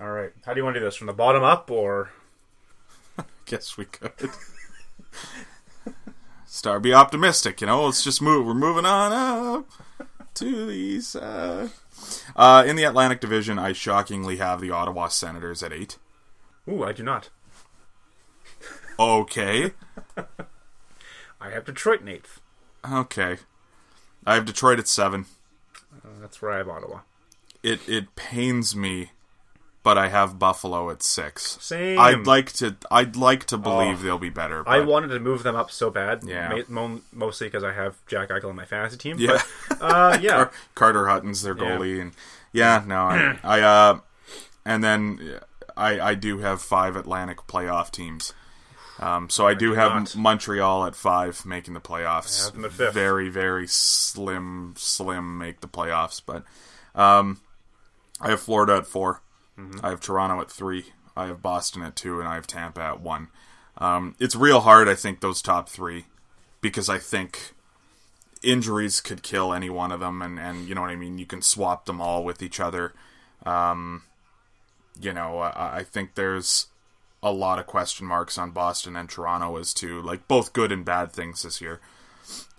All 0.01 0.11
right. 0.11 0.32
How 0.46 0.55
do 0.55 0.61
you 0.61 0.64
want 0.64 0.74
to 0.74 0.80
do 0.80 0.84
this? 0.86 0.96
From 0.96 1.07
the 1.07 1.12
bottom 1.12 1.42
up, 1.42 1.70
or 1.70 2.11
Guess 3.44 3.76
we 3.76 3.84
could. 3.84 4.12
Star, 6.46 6.80
be 6.80 6.92
optimistic. 6.92 7.61
You 7.61 7.68
know, 7.68 7.84
let's 7.84 8.03
just 8.03 8.20
move. 8.20 8.46
We're 8.46 8.55
moving 8.55 8.86
on 8.86 9.12
up 9.12 9.70
to 10.34 10.66
these. 10.66 11.14
Uh... 11.14 11.68
Uh, 12.34 12.64
in 12.66 12.76
the 12.76 12.84
Atlantic 12.84 13.20
Division, 13.20 13.59
I 13.59 13.72
shockingly 13.72 14.36
have 14.38 14.61
the 14.61 14.70
Ottawa 14.70 15.09
Senators 15.09 15.62
at 15.62 15.72
eight. 15.72 15.98
ooh, 16.68 16.82
I 16.82 16.92
do 16.92 17.03
not. 17.03 17.28
Okay, 18.98 19.72
I 21.41 21.51
have 21.51 21.64
Detroit 21.64 22.01
in 22.03 22.09
eighth. 22.09 22.41
okay. 22.91 23.38
I 24.26 24.34
have 24.34 24.45
Detroit 24.45 24.78
at 24.78 24.86
seven. 24.88 25.24
Uh, 26.05 26.09
that's 26.20 26.43
where 26.43 26.53
I 26.53 26.59
have 26.59 26.68
Ottawa. 26.68 27.01
It 27.62 27.80
it 27.88 28.14
pains 28.16 28.76
me, 28.76 29.12
but 29.82 29.97
I 29.97 30.09
have 30.09 30.38
Buffalo 30.38 30.91
at 30.91 31.03
six. 31.03 31.57
Same. 31.61 31.99
I'd 31.99 32.26
like 32.26 32.53
to. 32.55 32.76
I'd 32.91 33.16
like 33.16 33.45
to 33.47 33.57
believe 33.59 34.01
Oh. 34.01 34.03
they'll 34.05 34.18
be 34.18 34.28
better. 34.30 34.62
I 34.68 34.80
wanted 34.80 35.09
to 35.09 35.20
move 35.20 35.43
them 35.43 35.57
up 35.57 35.70
so 35.70 35.91
bad. 35.91 36.22
Yeah. 36.24 36.62
mo- 36.68 37.01
mostly 37.12 37.47
because 37.47 37.64
I 37.64 37.72
have 37.72 37.97
Jack 38.07 38.28
Eichel 38.28 38.51
on 38.51 38.57
my 38.57 38.66
fantasy 38.66 38.99
team. 38.99 39.16
Yeah. 39.18 39.43
But, 39.68 39.78
uh, 39.82 40.18
yeah. 40.22 40.30
Car- 40.36 40.53
Carter 40.74 41.09
Hutton's 41.09 41.43
their 41.43 41.57
Yeah. 41.57 41.64
goalie, 41.64 42.01
and 42.01 42.12
yeah, 42.53 42.84
no, 42.86 42.97
I, 43.07 43.38
I 43.45 43.61
uh, 43.62 44.01
and 44.66 44.84
then 44.84 45.41
I 45.76 45.99
I 46.01 46.14
do 46.14 46.38
have 46.38 46.61
five 46.61 46.95
Atlantic 46.97 47.38
playoff 47.47 47.91
teams. 47.91 48.34
Um, 49.01 49.30
so 49.30 49.46
I 49.46 49.55
do 49.55 49.74
have 49.74 49.92
not. 49.92 50.14
Montreal 50.14 50.84
at 50.84 50.94
five, 50.94 51.44
making 51.46 51.74
the 51.74 51.80
playoffs. 51.80 52.42
I 52.42 52.44
have 52.44 52.55
them 52.55 52.64
at 52.66 52.72
fifth. 52.72 52.94
Very, 52.94 53.28
very 53.30 53.66
slim, 53.66 54.74
slim 54.76 55.38
make 55.38 55.61
the 55.61 55.68
playoffs. 55.68 56.20
But 56.24 56.44
um, 56.94 57.40
I 58.20 58.30
have 58.30 58.40
Florida 58.40 58.76
at 58.76 58.86
4 58.86 59.22
Mm-hmm. 59.61 59.84
I 59.84 59.90
have 59.90 60.01
Toronto 60.01 60.40
at 60.40 60.51
three. 60.51 60.86
I 61.16 61.26
have 61.26 61.42
Boston 61.42 61.82
at 61.82 61.96
two, 61.96 62.18
and 62.18 62.28
I 62.28 62.34
have 62.36 62.46
Tampa 62.46 62.80
at 62.80 63.01
one. 63.01 63.28
Um, 63.78 64.14
it's 64.18 64.34
real 64.36 64.61
hard, 64.61 64.88
I 64.88 64.94
think, 64.94 65.20
those 65.20 65.42
top 65.42 65.68
three, 65.68 66.07
because 66.61 66.88
I 66.88 66.98
think 66.98 67.53
injuries 68.42 69.01
could 69.01 69.22
kill 69.22 69.53
any 69.53 69.68
one 69.68 69.92
of 69.92 70.01
them, 70.01 70.22
and, 70.22 70.38
and 70.38 70.68
you 70.68 70.74
know 70.74 70.80
what 70.80 70.90
I 70.90 70.96
mean. 70.96 71.18
You 71.18 71.26
can 71.26 71.42
swap 71.42 71.84
them 71.86 72.01
all 72.01 72.24
with 72.24 72.42
each 72.42 72.61
other. 72.61 72.94
Um, 73.44 74.03
you 75.01 75.12
know, 75.12 75.38
I, 75.38 75.78
I 75.78 75.82
think 75.82 76.14
there's 76.14 76.66
a 77.23 77.33
lot 77.33 77.59
of 77.59 77.66
question 77.66 78.07
marks 78.07 78.39
on 78.39 78.51
Boston 78.51 78.97
and 78.97 79.09
Toronto 79.09 79.57
as 79.57 79.75
to 79.75 80.01
like 80.03 80.27
both 80.29 80.53
good 80.53 80.73
and 80.73 80.85
bad 80.85 81.12
things 81.12 81.43
this 81.43 81.61
year. 81.61 81.81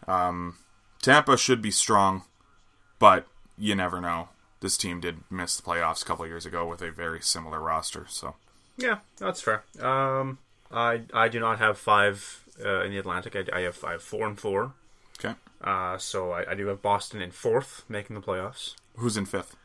Um, 0.08 0.58
Tampa 1.02 1.38
should 1.38 1.62
be 1.62 1.72
strong, 1.72 2.24
but 3.00 3.28
you 3.58 3.76
never 3.76 4.00
know. 4.00 4.30
This 4.60 4.78
team 4.78 5.00
did 5.00 5.18
miss 5.32 5.58
the 5.58 5.64
playoffs 5.64 6.04
a 6.04 6.06
couple 6.06 6.28
years 6.28 6.46
ago 6.46 6.68
with 6.68 6.82
a 6.84 6.92
very 6.92 7.20
similar 7.22 7.60
roster, 7.60 8.06
so 8.08 8.36
Yeah, 8.78 9.00
that's 9.18 9.42
fair. 9.42 9.64
Um, 9.82 10.38
I 10.72 11.02
I 11.14 11.28
do 11.28 11.40
not 11.40 11.58
have 11.58 11.78
five 11.80 12.44
uh, 12.64 12.82
in 12.84 12.92
the 12.92 13.00
Atlantic. 13.00 13.36
I, 13.36 13.58
I 13.58 13.62
have 13.62 13.76
five, 13.76 14.04
four 14.04 14.28
and 14.28 14.40
four. 14.40 14.74
okay. 15.20 15.36
Uh, 15.64 15.98
so 15.98 16.32
I, 16.32 16.52
I 16.52 16.56
do 16.56 16.68
have 16.68 16.82
Boston 16.82 17.22
in 17.22 17.32
fourth, 17.32 17.84
making 17.90 18.16
the 18.16 18.22
playoffs. 18.22 18.76
Who's 18.98 19.18
in 19.18 19.26
fifth? 19.26 19.56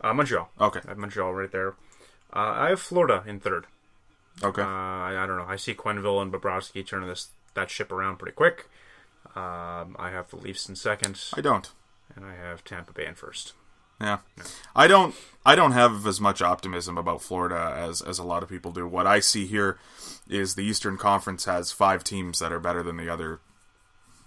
Uh, 0.00 0.12
Montreal. 0.14 0.50
Okay, 0.60 0.80
I 0.86 0.90
have 0.90 0.98
Montreal 0.98 1.32
right 1.34 1.50
there. 1.50 1.74
Uh, 2.32 2.52
I 2.56 2.68
have 2.70 2.80
Florida 2.80 3.24
in 3.26 3.40
third. 3.40 3.66
Okay. 4.42 4.62
Uh, 4.62 4.66
I, 4.66 5.22
I 5.22 5.26
don't 5.26 5.38
know. 5.38 5.46
I 5.46 5.56
see 5.56 5.74
Quenneville 5.74 6.20
and 6.22 6.32
Bobrovsky 6.32 6.86
turning 6.86 7.08
this 7.08 7.28
that 7.54 7.70
ship 7.70 7.90
around 7.90 8.18
pretty 8.18 8.34
quick. 8.34 8.68
Um, 9.34 9.96
I 9.98 10.10
have 10.10 10.30
the 10.30 10.36
Leafs 10.36 10.68
in 10.68 10.76
second, 10.76 11.20
I 11.34 11.40
don't. 11.40 11.70
and 12.14 12.24
I 12.24 12.34
have 12.34 12.64
Tampa 12.64 12.92
Bay 12.92 13.06
in 13.06 13.14
first. 13.14 13.54
Yeah, 14.00 14.18
I 14.74 14.86
don't. 14.88 15.14
I 15.44 15.54
don't 15.56 15.72
have 15.72 16.06
as 16.06 16.20
much 16.20 16.42
optimism 16.42 16.98
about 16.98 17.22
Florida 17.22 17.74
as 17.76 18.02
as 18.02 18.18
a 18.18 18.24
lot 18.24 18.42
of 18.42 18.48
people 18.48 18.72
do. 18.72 18.86
What 18.86 19.06
I 19.06 19.20
see 19.20 19.46
here 19.46 19.78
is 20.28 20.54
the 20.54 20.64
Eastern 20.64 20.98
Conference 20.98 21.46
has 21.46 21.72
five 21.72 22.04
teams 22.04 22.38
that 22.38 22.52
are 22.52 22.60
better 22.60 22.82
than 22.82 22.98
the 22.98 23.08
other. 23.08 23.40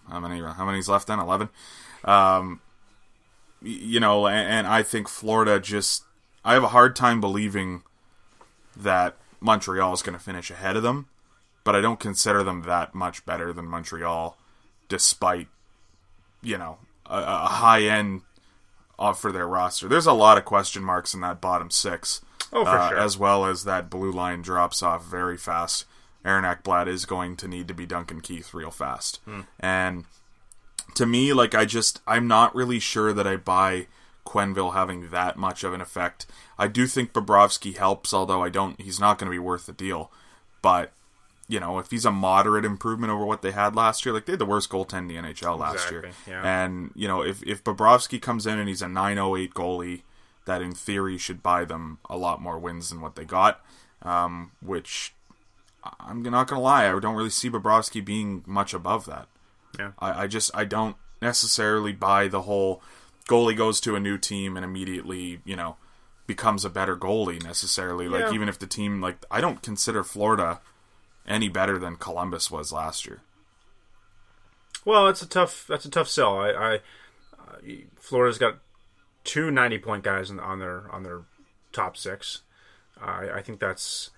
How 0.10 0.20
many? 0.20 0.41
How 0.41 0.66
many's 0.66 0.89
left 0.89 1.07
then? 1.07 1.20
Eleven. 1.20 1.49
Um, 2.03 2.62
you 3.62 3.99
know, 3.99 4.26
and, 4.26 4.49
and 4.49 4.68
I 4.68 4.82
think 4.82 5.07
Florida 5.07 5.60
just. 5.60 6.03
I 6.43 6.53
have 6.53 6.64
a 6.64 6.70
hard 6.70 6.95
time 6.95 7.22
believing 7.22 7.84
that 8.76 9.18
Montreal 9.42 9.94
is 9.94 10.02
going 10.02 10.18
to 10.18 10.24
finish 10.24 10.52
ahead 10.52 10.76
of 10.76 10.84
them, 10.84 11.08
but 11.64 11.76
I 11.76 11.82
don't 11.82 12.00
consider 12.00 12.44
them 12.44 12.64
that 12.64 12.94
much 12.94 13.26
better 13.26 13.54
than 13.54 13.66
Montreal, 13.66 14.38
despite 14.88 15.48
you 16.42 16.58
know 16.58 16.78
a, 17.06 17.18
a 17.18 17.48
high 17.48 17.84
end 17.84 18.22
off 18.98 19.20
for 19.22 19.32
their 19.32 19.48
roster. 19.48 19.88
There's 19.88 20.06
a 20.06 20.14
lot 20.14 20.38
of 20.38 20.46
question 20.46 20.84
marks 20.84 21.14
in 21.14 21.22
that 21.22 21.42
bottom 21.42 21.72
six. 21.72 22.22
Oh, 22.52 22.66
for 22.66 22.72
uh, 22.72 22.90
sure. 22.90 22.98
As 22.98 23.18
well 23.18 23.46
as 23.46 23.64
that 23.64 23.90
blue 23.90 24.12
line 24.12 24.42
drops 24.42 24.84
off 24.84 25.06
very 25.06 25.38
fast. 25.38 25.86
Aaron 26.26 26.44
Ekblad 26.44 26.88
is 26.88 27.06
going 27.06 27.38
to 27.38 27.48
need 27.48 27.68
to 27.70 27.74
be 27.74 27.86
Duncan 27.86 28.22
Keith 28.22 28.54
real 28.54 28.72
fast. 28.72 29.22
Hmm. 29.26 29.42
And 29.60 30.06
to 30.96 31.06
me, 31.06 31.34
like 31.34 31.56
I 31.56 31.66
just 31.66 32.02
I'm 32.06 32.28
not 32.28 32.54
really 32.54 32.80
sure 32.80 33.14
that 33.14 33.28
I 33.28 33.38
buy 33.38 33.88
Quenneville 34.26 34.74
having 34.74 35.10
that 35.10 35.38
much 35.38 35.64
of 35.64 35.74
an 35.74 35.82
effect. 35.82 36.26
I 36.58 36.68
do 36.68 36.88
think 36.88 37.14
Bobrovsky 37.14 37.76
helps, 37.76 38.14
although 38.14 38.44
I 38.44 38.50
don't 38.50 38.80
he's 38.80 39.00
not 39.00 39.18
going 39.18 39.28
to 39.28 39.36
be 39.36 39.40
worth 39.40 39.66
the 39.66 39.74
deal. 39.74 40.12
But 40.62 40.92
you 41.50 41.60
know, 41.60 41.80
if 41.80 41.90
he's 41.90 42.06
a 42.06 42.12
moderate 42.12 42.64
improvement 42.64 43.12
over 43.12 43.26
what 43.26 43.42
they 43.42 43.52
had 43.52 43.76
last 43.76 44.06
year, 44.06 44.14
like 44.14 44.26
they 44.26 44.34
had 44.34 44.40
the 44.40 44.46
worst 44.46 44.70
goaltend 44.70 45.00
in 45.00 45.08
the 45.08 45.16
NHL 45.16 45.58
last 45.58 45.90
year. 45.90 46.12
Yeah. 46.28 46.44
And, 46.44 46.92
you 46.96 47.08
know, 47.08 47.24
if, 47.24 47.42
if 47.42 47.64
Bobrovsky 47.64 48.22
comes 48.22 48.46
in 48.46 48.60
and 48.60 48.70
he's 48.70 48.84
a 48.84 48.88
908 48.88 49.56
goalie, 49.56 50.04
that 50.46 50.62
in 50.62 50.74
theory 50.74 51.18
should 51.18 51.42
buy 51.42 51.66
them 51.66 51.98
a 52.08 52.16
lot 52.16 52.40
more 52.40 52.60
wins 52.60 52.92
than 52.92 53.02
what 53.02 53.16
they 53.16 53.26
got, 53.26 53.66
um, 54.04 54.52
which 54.62 55.16
I'm 56.00 56.22
not 56.22 56.48
going 56.48 56.60
to 56.60 56.64
lie, 56.64 56.88
I 56.88 57.00
don't 57.00 57.16
really 57.16 57.32
see 57.32 57.50
Bobrovsky 57.50 58.06
being 58.06 58.44
much 58.46 58.76
above 58.76 59.08
that. 59.08 59.28
Yeah. 59.78 59.94
I, 59.98 60.24
I 60.24 60.28
just, 60.28 60.52
I 60.54 60.66
don't 60.66 60.98
necessarily 61.20 61.94
buy 61.94 62.28
the 62.28 62.44
whole 62.44 62.84
goalie 63.30 63.56
goes 63.56 63.80
to 63.82 63.96
a 63.96 64.00
new 64.00 64.18
team 64.18 64.58
and 64.58 64.66
immediately, 64.66 65.40
you 65.46 65.56
know, 65.56 65.78
becomes 66.26 66.66
a 66.66 66.70
better 66.70 66.98
goalie 66.98 67.42
necessarily. 67.42 68.10
Like, 68.10 68.34
even 68.34 68.50
if 68.50 68.58
the 68.58 68.68
team, 68.68 69.02
like, 69.02 69.24
I 69.30 69.40
don't 69.40 69.62
consider 69.62 70.04
Florida 70.04 70.60
any 71.28 71.48
better 71.48 71.78
than 71.78 71.96
Columbus 71.96 72.50
was 72.50 72.72
last 72.72 73.06
year. 73.06 73.22
Well, 74.84 75.06
that's 75.06 75.22
a 75.22 75.28
tough 75.28 75.66
that's 75.68 75.86
a 75.86 75.90
tough 75.90 76.08
sell. 76.08 76.40
I, 76.40 76.50
I 76.50 76.76
uh, 76.76 77.58
Florida's 77.98 78.38
got 78.38 78.60
two 79.24 79.52
90 79.52 79.78
point 79.80 80.04
guys 80.04 80.32
on, 80.32 80.40
on 80.40 80.60
their 80.60 80.90
on 80.92 81.04
their 81.04 81.22
top 81.72 81.98
six. 81.98 82.42
I 83.00 83.30
I 83.30 83.42
think 83.42 83.60
that's 83.60 84.10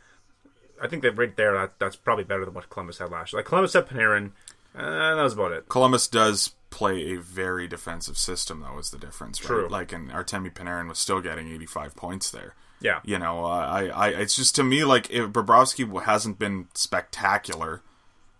I 0.81 0.87
think 0.87 1.01
that 1.01 1.17
right 1.17 1.35
there 1.35 1.53
that 1.53 1.79
that's 1.79 1.95
probably 1.95 2.23
better 2.23 2.45
than 2.45 2.53
what 2.53 2.69
Columbus 2.69 2.99
had 2.99 3.11
last 3.11 3.33
year. 3.33 3.39
Like 3.39 3.47
Columbus 3.47 3.73
had 3.73 3.87
Panarin, 3.87 4.31
and 4.73 5.17
that 5.17 5.23
was 5.23 5.33
about 5.33 5.51
it. 5.51 5.67
Columbus 5.67 6.07
does 6.07 6.53
play 6.71 7.13
a 7.13 7.19
very 7.19 7.67
defensive 7.67 8.17
system, 8.17 8.61
though, 8.61 8.79
is 8.79 8.89
the 8.89 8.97
difference, 8.97 9.39
right? 9.43 9.47
True. 9.47 9.67
Like, 9.69 9.91
and 9.93 10.09
Artemi 10.09 10.51
Panarin 10.51 10.87
was 10.89 10.97
still 10.97 11.21
getting 11.21 11.47
85 11.51 11.95
points 11.95 12.31
there. 12.31 12.55
Yeah, 12.79 12.99
You 13.03 13.19
know, 13.19 13.45
uh, 13.45 13.49
I, 13.49 13.87
I, 13.89 14.07
it's 14.09 14.35
just 14.35 14.55
to 14.55 14.63
me 14.63 14.83
like 14.83 15.11
if 15.11 15.27
Bobrovsky 15.29 16.01
hasn't 16.03 16.39
been 16.39 16.67
spectacular 16.73 17.81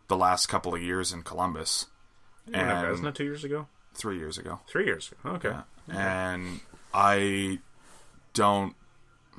the 0.07 0.17
last 0.17 0.47
couple 0.47 0.73
of 0.73 0.81
years 0.81 1.13
in 1.13 1.21
Columbus, 1.21 1.85
Yeah, 2.47 2.79
and 2.79 2.89
wasn't 2.89 3.09
it 3.09 3.15
two 3.15 3.23
years 3.25 3.43
ago? 3.43 3.67
three 3.93 4.17
years 4.17 4.39
ago, 4.39 4.59
Three 4.67 4.85
years 4.85 5.11
ago. 5.11 5.35
Okay. 5.35 5.55
and 5.89 6.61
I 6.91 7.59
don't, 8.33 8.75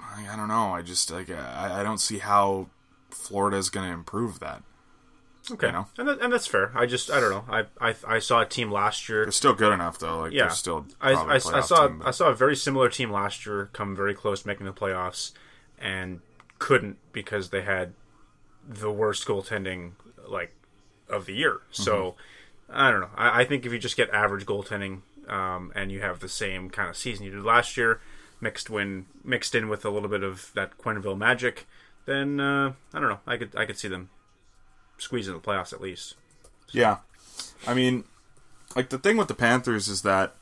I 0.00 0.28
I 0.32 0.36
don't 0.36 0.46
know, 0.48 0.72
I 0.72 0.82
just 0.82 1.10
like 1.10 1.30
I, 1.30 1.80
I 1.80 1.82
don't 1.82 1.98
see 1.98 2.18
how 2.18 2.68
Florida 3.10 3.56
is 3.56 3.70
going 3.70 3.88
to 3.88 3.92
improve 3.92 4.38
that. 4.38 4.62
Okay, 5.50 5.66
You 5.66 5.72
know? 5.72 5.86
and 5.98 6.08
that, 6.08 6.20
and 6.20 6.32
that's 6.32 6.46
fair. 6.46 6.70
I 6.74 6.86
just 6.86 7.10
I 7.10 7.18
don't 7.20 7.30
know. 7.30 7.44
I 7.48 7.66
I, 7.90 7.94
I 8.06 8.18
saw 8.20 8.40
a 8.42 8.46
team 8.46 8.70
last 8.70 9.08
year. 9.08 9.24
They're 9.24 9.32
still 9.32 9.54
good 9.54 9.72
enough 9.72 9.98
though. 9.98 10.20
Like 10.20 10.32
Yeah, 10.32 10.48
still. 10.48 10.86
I, 11.00 11.14
I, 11.14 11.38
saw 11.38 11.88
team, 11.88 11.98
but- 11.98 12.08
I 12.08 12.10
saw 12.12 12.28
a 12.28 12.34
very 12.34 12.54
similar 12.54 12.88
team 12.88 13.10
last 13.10 13.44
year 13.44 13.68
come 13.72 13.96
very 13.96 14.14
close 14.14 14.42
to 14.42 14.48
making 14.48 14.66
the 14.66 14.72
playoffs 14.72 15.32
and 15.80 16.20
couldn't 16.58 16.98
because 17.12 17.50
they 17.50 17.62
had 17.62 17.94
the 18.68 18.90
worst 18.90 19.26
goaltending 19.26 19.92
like 20.28 20.54
of 21.08 21.26
the 21.26 21.34
year. 21.34 21.60
So 21.70 21.92
Mm-hmm. 22.12 22.20
I 22.74 22.90
don't 22.90 23.00
know. 23.00 23.10
I, 23.16 23.40
I 23.40 23.44
think 23.44 23.66
if 23.66 23.72
you 23.72 23.78
just 23.78 23.96
get 23.98 24.08
average 24.10 24.46
goaltending 24.46 25.00
um, 25.28 25.72
and 25.74 25.92
you 25.92 26.00
have 26.00 26.20
the 26.20 26.28
same 26.28 26.70
kind 26.70 26.88
of 26.88 26.96
season 26.96 27.26
you 27.26 27.30
did 27.32 27.42
last 27.42 27.76
year, 27.76 28.00
mixed 28.40 28.70
when 28.70 29.06
mixed 29.24 29.54
in 29.54 29.68
with 29.68 29.84
a 29.84 29.90
little 29.90 30.08
bit 30.08 30.22
of 30.22 30.50
that 30.54 30.78
Quenneville 30.78 31.18
magic, 31.18 31.66
then 32.06 32.40
uh, 32.40 32.72
I 32.94 33.00
don't 33.00 33.10
know. 33.10 33.20
I 33.26 33.36
could 33.36 33.54
I 33.56 33.66
could 33.66 33.76
see 33.76 33.88
them 33.88 34.08
squeezing 35.02 35.34
the 35.34 35.40
playoffs 35.40 35.72
at 35.72 35.80
least. 35.80 36.14
Yeah. 36.70 36.98
I 37.66 37.74
mean, 37.74 38.04
like 38.74 38.88
the 38.88 38.98
thing 38.98 39.16
with 39.16 39.28
the 39.28 39.34
Panthers 39.34 39.88
is 39.88 40.02
that, 40.02 40.34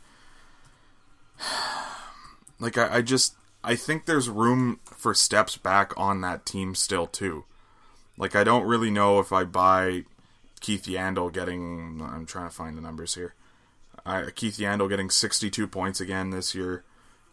like, 2.61 2.79
I, 2.79 2.97
I 2.97 3.03
just 3.03 3.35
I 3.63 3.77
think 3.77 4.07
there's 4.07 4.29
room 4.29 4.81
for 4.85 5.15
steps 5.15 5.57
back 5.57 5.93
on 5.97 6.21
that 6.23 6.47
team 6.47 6.75
still 6.75 7.07
too. 7.07 7.45
Like, 8.17 8.37
I 8.37 8.45
don't 8.45 8.67
really 8.67 8.91
know 8.91 9.19
if 9.19 9.33
I 9.33 9.45
buy 9.45 10.05
Keith 10.61 10.85
Yandle 10.85 11.33
getting. 11.33 12.03
I'm 12.03 12.27
trying 12.27 12.49
to 12.49 12.55
find 12.55 12.77
the 12.77 12.83
numbers 12.83 13.15
here. 13.15 13.35
Keith 14.35 14.57
Yandle 14.57 14.89
getting 14.89 15.11
62 15.11 15.67
points 15.69 16.01
again 16.01 16.31
this 16.31 16.55
year. 16.55 16.85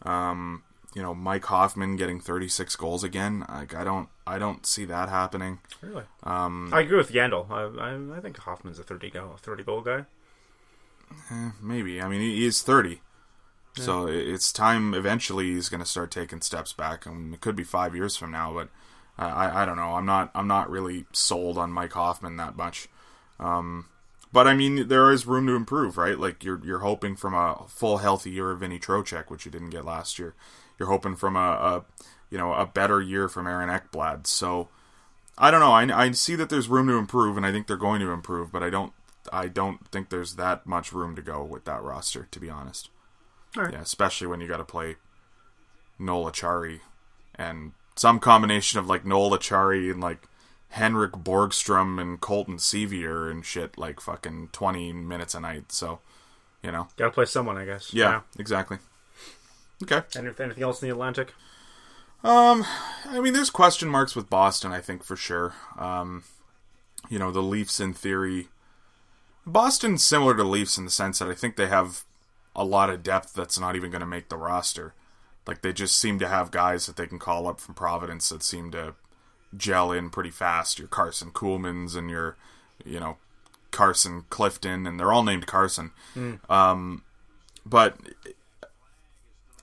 Um, 0.03 0.63
you 0.93 1.01
know, 1.01 1.13
Mike 1.13 1.45
Hoffman 1.45 1.95
getting 1.95 2.19
36 2.19 2.75
goals 2.75 3.03
again. 3.03 3.45
Like, 3.49 3.73
I 3.73 3.83
don't, 3.83 4.09
I 4.27 4.37
don't 4.39 4.65
see 4.65 4.85
that 4.85 5.09
happening. 5.09 5.59
Really, 5.81 6.03
um, 6.23 6.71
I 6.73 6.81
agree 6.81 6.97
with 6.97 7.11
Yandle. 7.11 7.49
I, 7.49 8.15
I, 8.15 8.17
I 8.17 8.21
think 8.21 8.37
Hoffman's 8.37 8.79
a 8.79 8.83
thirty 8.83 9.09
goal 9.09 9.35
thirty 9.41 9.63
goal 9.63 9.81
guy. 9.81 10.05
Maybe. 11.61 12.01
I 12.01 12.07
mean, 12.07 12.21
he 12.21 12.45
is 12.45 12.61
30. 12.61 13.01
So 13.75 14.07
it's 14.07 14.51
time 14.51 14.95
eventually 14.95 15.53
he's 15.53 15.69
going 15.69 15.81
to 15.81 15.85
start 15.85 16.09
taking 16.09 16.41
steps 16.41 16.73
back. 16.73 17.05
Mean, 17.05 17.31
it 17.35 17.41
could 17.41 17.55
be 17.55 17.63
five 17.63 17.95
years 17.95 18.17
from 18.17 18.31
now, 18.31 18.51
but 18.51 18.69
uh, 19.19 19.31
I, 19.31 19.61
I 19.61 19.65
don't 19.65 19.75
know. 19.75 19.93
I'm 19.93 20.05
not 20.05 20.31
I'm 20.33 20.47
not 20.47 20.71
really 20.71 21.05
sold 21.13 21.59
on 21.59 21.71
Mike 21.71 21.93
Hoffman 21.93 22.37
that 22.37 22.57
much. 22.57 22.89
Um, 23.39 23.85
but 24.33 24.47
I 24.47 24.55
mean, 24.55 24.87
there 24.87 25.11
is 25.11 25.27
room 25.27 25.45
to 25.45 25.53
improve, 25.53 25.95
right? 25.95 26.17
Like 26.17 26.43
you're 26.43 26.59
you're 26.65 26.79
hoping 26.79 27.15
from 27.15 27.35
a 27.35 27.65
full 27.67 27.99
healthy 27.99 28.31
year 28.31 28.49
of 28.49 28.61
Vinny 28.61 28.79
Trocheck, 28.79 29.29
which 29.29 29.45
you 29.45 29.51
didn't 29.51 29.69
get 29.69 29.85
last 29.85 30.17
year. 30.17 30.33
You're 30.79 30.89
hoping 30.89 31.15
from 31.15 31.35
a, 31.35 31.39
a 31.39 31.85
you 32.29 32.37
know 32.37 32.53
a 32.53 32.65
better 32.65 33.01
year 33.01 33.27
from 33.29 33.47
Aaron 33.47 33.69
Ekblad. 33.69 34.27
So 34.27 34.69
I 35.37 35.51
don't 35.51 35.59
know. 35.59 35.71
I, 35.71 36.05
I 36.05 36.11
see 36.11 36.35
that 36.35 36.49
there's 36.49 36.67
room 36.67 36.87
to 36.87 36.93
improve, 36.93 37.37
and 37.37 37.45
I 37.45 37.51
think 37.51 37.67
they're 37.67 37.77
going 37.77 38.01
to 38.01 38.11
improve, 38.11 38.51
but 38.51 38.63
I 38.63 38.69
don't 38.69 38.93
I 39.31 39.47
don't 39.47 39.87
think 39.87 40.09
there's 40.09 40.35
that 40.35 40.65
much 40.65 40.91
room 40.91 41.15
to 41.15 41.21
go 41.21 41.43
with 41.43 41.65
that 41.65 41.83
roster, 41.83 42.27
to 42.31 42.39
be 42.39 42.49
honest. 42.49 42.89
Alright. 43.55 43.73
Yeah, 43.73 43.81
especially 43.81 44.27
when 44.27 44.41
you 44.41 44.47
got 44.47 44.57
to 44.57 44.63
play 44.63 44.95
Noel 45.99 46.31
Acciari 46.31 46.81
and 47.35 47.73
some 47.95 48.19
combination 48.19 48.79
of 48.79 48.87
like 48.87 49.05
Noel 49.05 49.31
Acciari 49.31 49.91
and 49.91 50.01
like 50.01 50.27
Henrik 50.69 51.13
Borgstrom 51.13 51.99
and 51.99 52.19
Colton 52.19 52.57
Sceviour 52.57 53.31
and 53.31 53.45
shit 53.45 53.77
like 53.77 53.99
fucking 53.99 54.49
20 54.51 54.93
minutes 54.93 55.33
a 55.33 55.39
night. 55.39 55.71
So, 55.71 55.99
you 56.61 56.71
know. 56.71 56.87
Got 56.97 57.05
to 57.05 57.11
play 57.11 57.25
someone, 57.25 57.57
I 57.57 57.65
guess. 57.65 57.93
Yeah, 57.93 58.21
exactly. 58.37 58.77
Okay. 59.83 60.01
Anything 60.15 60.51
else 60.61 60.81
in 60.81 60.89
the 60.89 60.93
Atlantic? 60.93 61.33
Um, 62.23 62.65
I 63.05 63.19
mean, 63.19 63.33
there's 63.33 63.49
question 63.49 63.89
marks 63.89 64.15
with 64.15 64.29
Boston. 64.29 64.71
I 64.71 64.81
think 64.81 65.03
for 65.03 65.15
sure. 65.15 65.53
Um, 65.77 66.23
you 67.09 67.19
know, 67.19 67.31
the 67.31 67.43
Leafs 67.43 67.79
in 67.79 67.93
theory. 67.93 68.49
Boston's 69.45 70.03
similar 70.03 70.35
to 70.35 70.43
Leafs 70.43 70.77
in 70.77 70.85
the 70.85 70.91
sense 70.91 71.19
that 71.19 71.29
I 71.29 71.33
think 71.33 71.55
they 71.55 71.67
have 71.67 72.03
a 72.55 72.65
lot 72.65 72.89
of 72.89 73.03
depth 73.03 73.33
that's 73.33 73.59
not 73.59 73.75
even 73.75 73.91
going 73.91 74.01
to 74.01 74.07
make 74.07 74.29
the 74.29 74.37
roster. 74.37 74.93
Like 75.45 75.61
they 75.61 75.71
just 75.71 75.97
seem 75.97 76.19
to 76.19 76.27
have 76.27 76.51
guys 76.51 76.85
that 76.87 76.97
they 76.97 77.07
can 77.07 77.19
call 77.19 77.47
up 77.47 77.61
from 77.61 77.75
Providence 77.75 78.27
that 78.29 78.43
seem 78.43 78.71
to 78.71 78.95
gel 79.55 79.91
in 79.93 80.09
pretty 80.09 80.31
fast. 80.31 80.79
Your 80.79 80.89
Karson 80.89 81.31
Kuhlmans 81.31 81.95
and 81.95 82.09
your, 82.09 82.35
you 82.83 82.99
know, 82.99 83.17
Carson 83.71 84.25
Clifton, 84.29 84.85
and 84.85 84.99
they're 84.99 85.13
all 85.13 85.23
named 85.23 85.47
Carson. 85.47 85.91
Um, 86.49 87.03
but 87.65 87.97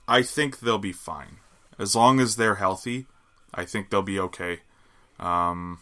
I 0.07 0.23
think 0.23 0.59
they'll 0.59 0.79
be 0.79 0.93
fine 0.93 1.37
as 1.79 1.95
long 1.95 2.19
as 2.19 2.35
they're 2.35 2.55
healthy. 2.55 3.05
I 3.53 3.63
think 3.65 3.89
they'll 3.89 4.01
be 4.01 4.19
okay. 4.19 4.59
Um, 5.19 5.79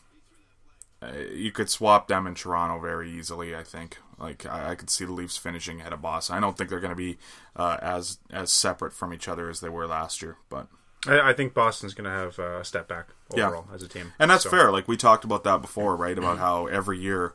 you 1.33 1.51
could 1.51 1.69
swap 1.69 2.07
them 2.07 2.25
in 2.27 2.35
Toronto 2.35 2.79
very 2.79 3.09
easily. 3.11 3.55
I 3.55 3.63
think. 3.63 3.97
Like 4.19 4.45
I, 4.45 4.71
I 4.71 4.75
could 4.75 4.89
see 4.89 5.05
the 5.05 5.11
Leafs 5.11 5.37
finishing 5.37 5.81
ahead 5.81 5.91
of 5.91 6.01
Boston. 6.01 6.35
I 6.37 6.39
don't 6.39 6.57
think 6.57 6.69
they're 6.69 6.79
going 6.79 6.91
to 6.91 6.95
be 6.95 7.17
uh, 7.55 7.77
as 7.81 8.19
as 8.31 8.53
separate 8.53 8.93
from 8.93 9.13
each 9.13 9.27
other 9.27 9.49
as 9.49 9.59
they 9.59 9.69
were 9.69 9.87
last 9.87 10.21
year, 10.21 10.37
but 10.49 10.67
I, 11.07 11.31
I 11.31 11.33
think 11.33 11.53
Boston's 11.53 11.93
going 11.93 12.05
to 12.05 12.11
have 12.11 12.39
uh, 12.39 12.59
a 12.59 12.63
step 12.63 12.87
back 12.87 13.07
Yeah. 13.35 13.47
overall 13.47 13.65
as 13.73 13.81
a 13.83 13.87
team, 13.87 14.13
and 14.19 14.29
that's 14.31 14.43
So, 14.43 14.49
fair. 14.51 14.71
Like 14.71 14.87
we 14.87 14.95
talked 14.97 15.25
about 15.25 15.43
that 15.45 15.61
before, 15.61 15.95
right? 15.95 16.17
About 16.17 16.37
how 16.37 16.67
every 16.67 16.99
year 16.99 17.33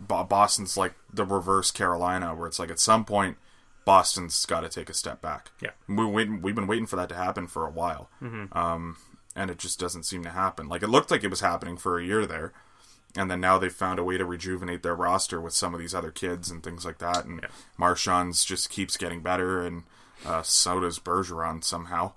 Boston's 0.00 0.76
like 0.76 0.92
the 1.12 1.24
reverse 1.24 1.70
Carolina, 1.70 2.34
where 2.34 2.46
it's 2.46 2.58
like 2.58 2.70
at 2.70 2.78
some 2.78 3.04
point 3.04 3.36
Boston's 3.84 4.44
got 4.46 4.60
to 4.60 4.68
take 4.68 4.88
a 4.88 4.94
step 4.94 5.20
back. 5.20 5.50
Yeah. 5.60 5.70
we 5.88 6.04
wait, 6.06 6.28
we've 6.42 6.54
been 6.54 6.66
waiting 6.66 6.86
for 6.86 6.96
that 6.96 7.08
to 7.08 7.14
happen 7.16 7.46
for 7.46 7.66
a 7.66 7.70
while, 7.70 8.08
um, 8.52 8.96
and 9.34 9.50
it 9.50 9.58
just 9.58 9.80
doesn't 9.80 10.04
seem 10.04 10.22
to 10.24 10.30
happen. 10.30 10.68
Like 10.68 10.82
it 10.82 10.88
looked 10.88 11.10
like 11.10 11.24
it 11.24 11.30
was 11.30 11.40
happening 11.40 11.76
for 11.76 11.98
a 11.98 12.04
year 12.04 12.24
there, 12.26 12.52
and 13.16 13.30
then 13.30 13.40
now 13.40 13.58
they've 13.58 13.72
found 13.72 13.98
a 13.98 14.04
way 14.04 14.16
to 14.18 14.24
rejuvenate 14.24 14.82
their 14.82 14.94
roster 14.94 15.40
with 15.40 15.52
some 15.52 15.74
of 15.74 15.80
these 15.80 15.94
other 15.94 16.10
kids 16.10 16.50
and 16.50 16.62
things 16.62 16.84
like 16.84 16.98
that. 16.98 17.24
And 17.24 17.40
Yeah. 17.42 17.48
Marchand's 17.78 18.44
just 18.44 18.70
keeps 18.70 18.96
getting 18.96 19.20
better, 19.20 19.64
and 19.66 19.82
uh, 20.24 20.42
so 20.42 20.80
does 20.80 20.98
Bergeron 20.98 21.64
somehow. 21.64 22.12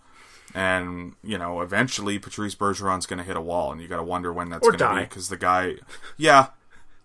And 0.53 1.13
you 1.23 1.37
know, 1.37 1.61
eventually 1.61 2.17
Patrice 2.19 2.55
Bergeron's 2.55 3.05
going 3.05 3.17
to 3.17 3.25
hit 3.25 3.35
a 3.35 3.41
wall, 3.41 3.71
and 3.71 3.81
you 3.81 3.87
got 3.87 3.97
to 3.97 4.03
wonder 4.03 4.31
when 4.31 4.49
that's 4.49 4.65
going 4.65 4.77
to 4.77 4.95
be 4.95 5.01
because 5.01 5.27
the 5.29 5.37
guy, 5.37 5.75
yeah, 6.17 6.49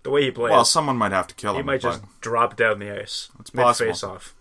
The 0.02 0.10
way 0.10 0.24
he 0.24 0.30
plays, 0.30 0.52
well, 0.52 0.64
someone 0.64 0.96
might 0.96 1.12
have 1.12 1.26
to 1.28 1.34
kill 1.34 1.54
he 1.54 1.60
him. 1.60 1.64
He 1.64 1.66
might 1.66 1.80
just 1.80 2.02
drop 2.20 2.56
down 2.56 2.78
the 2.78 2.90
ice. 3.00 3.28
It's 3.40 3.50
possible. 3.50 3.88
face 3.88 4.04
off, 4.04 4.34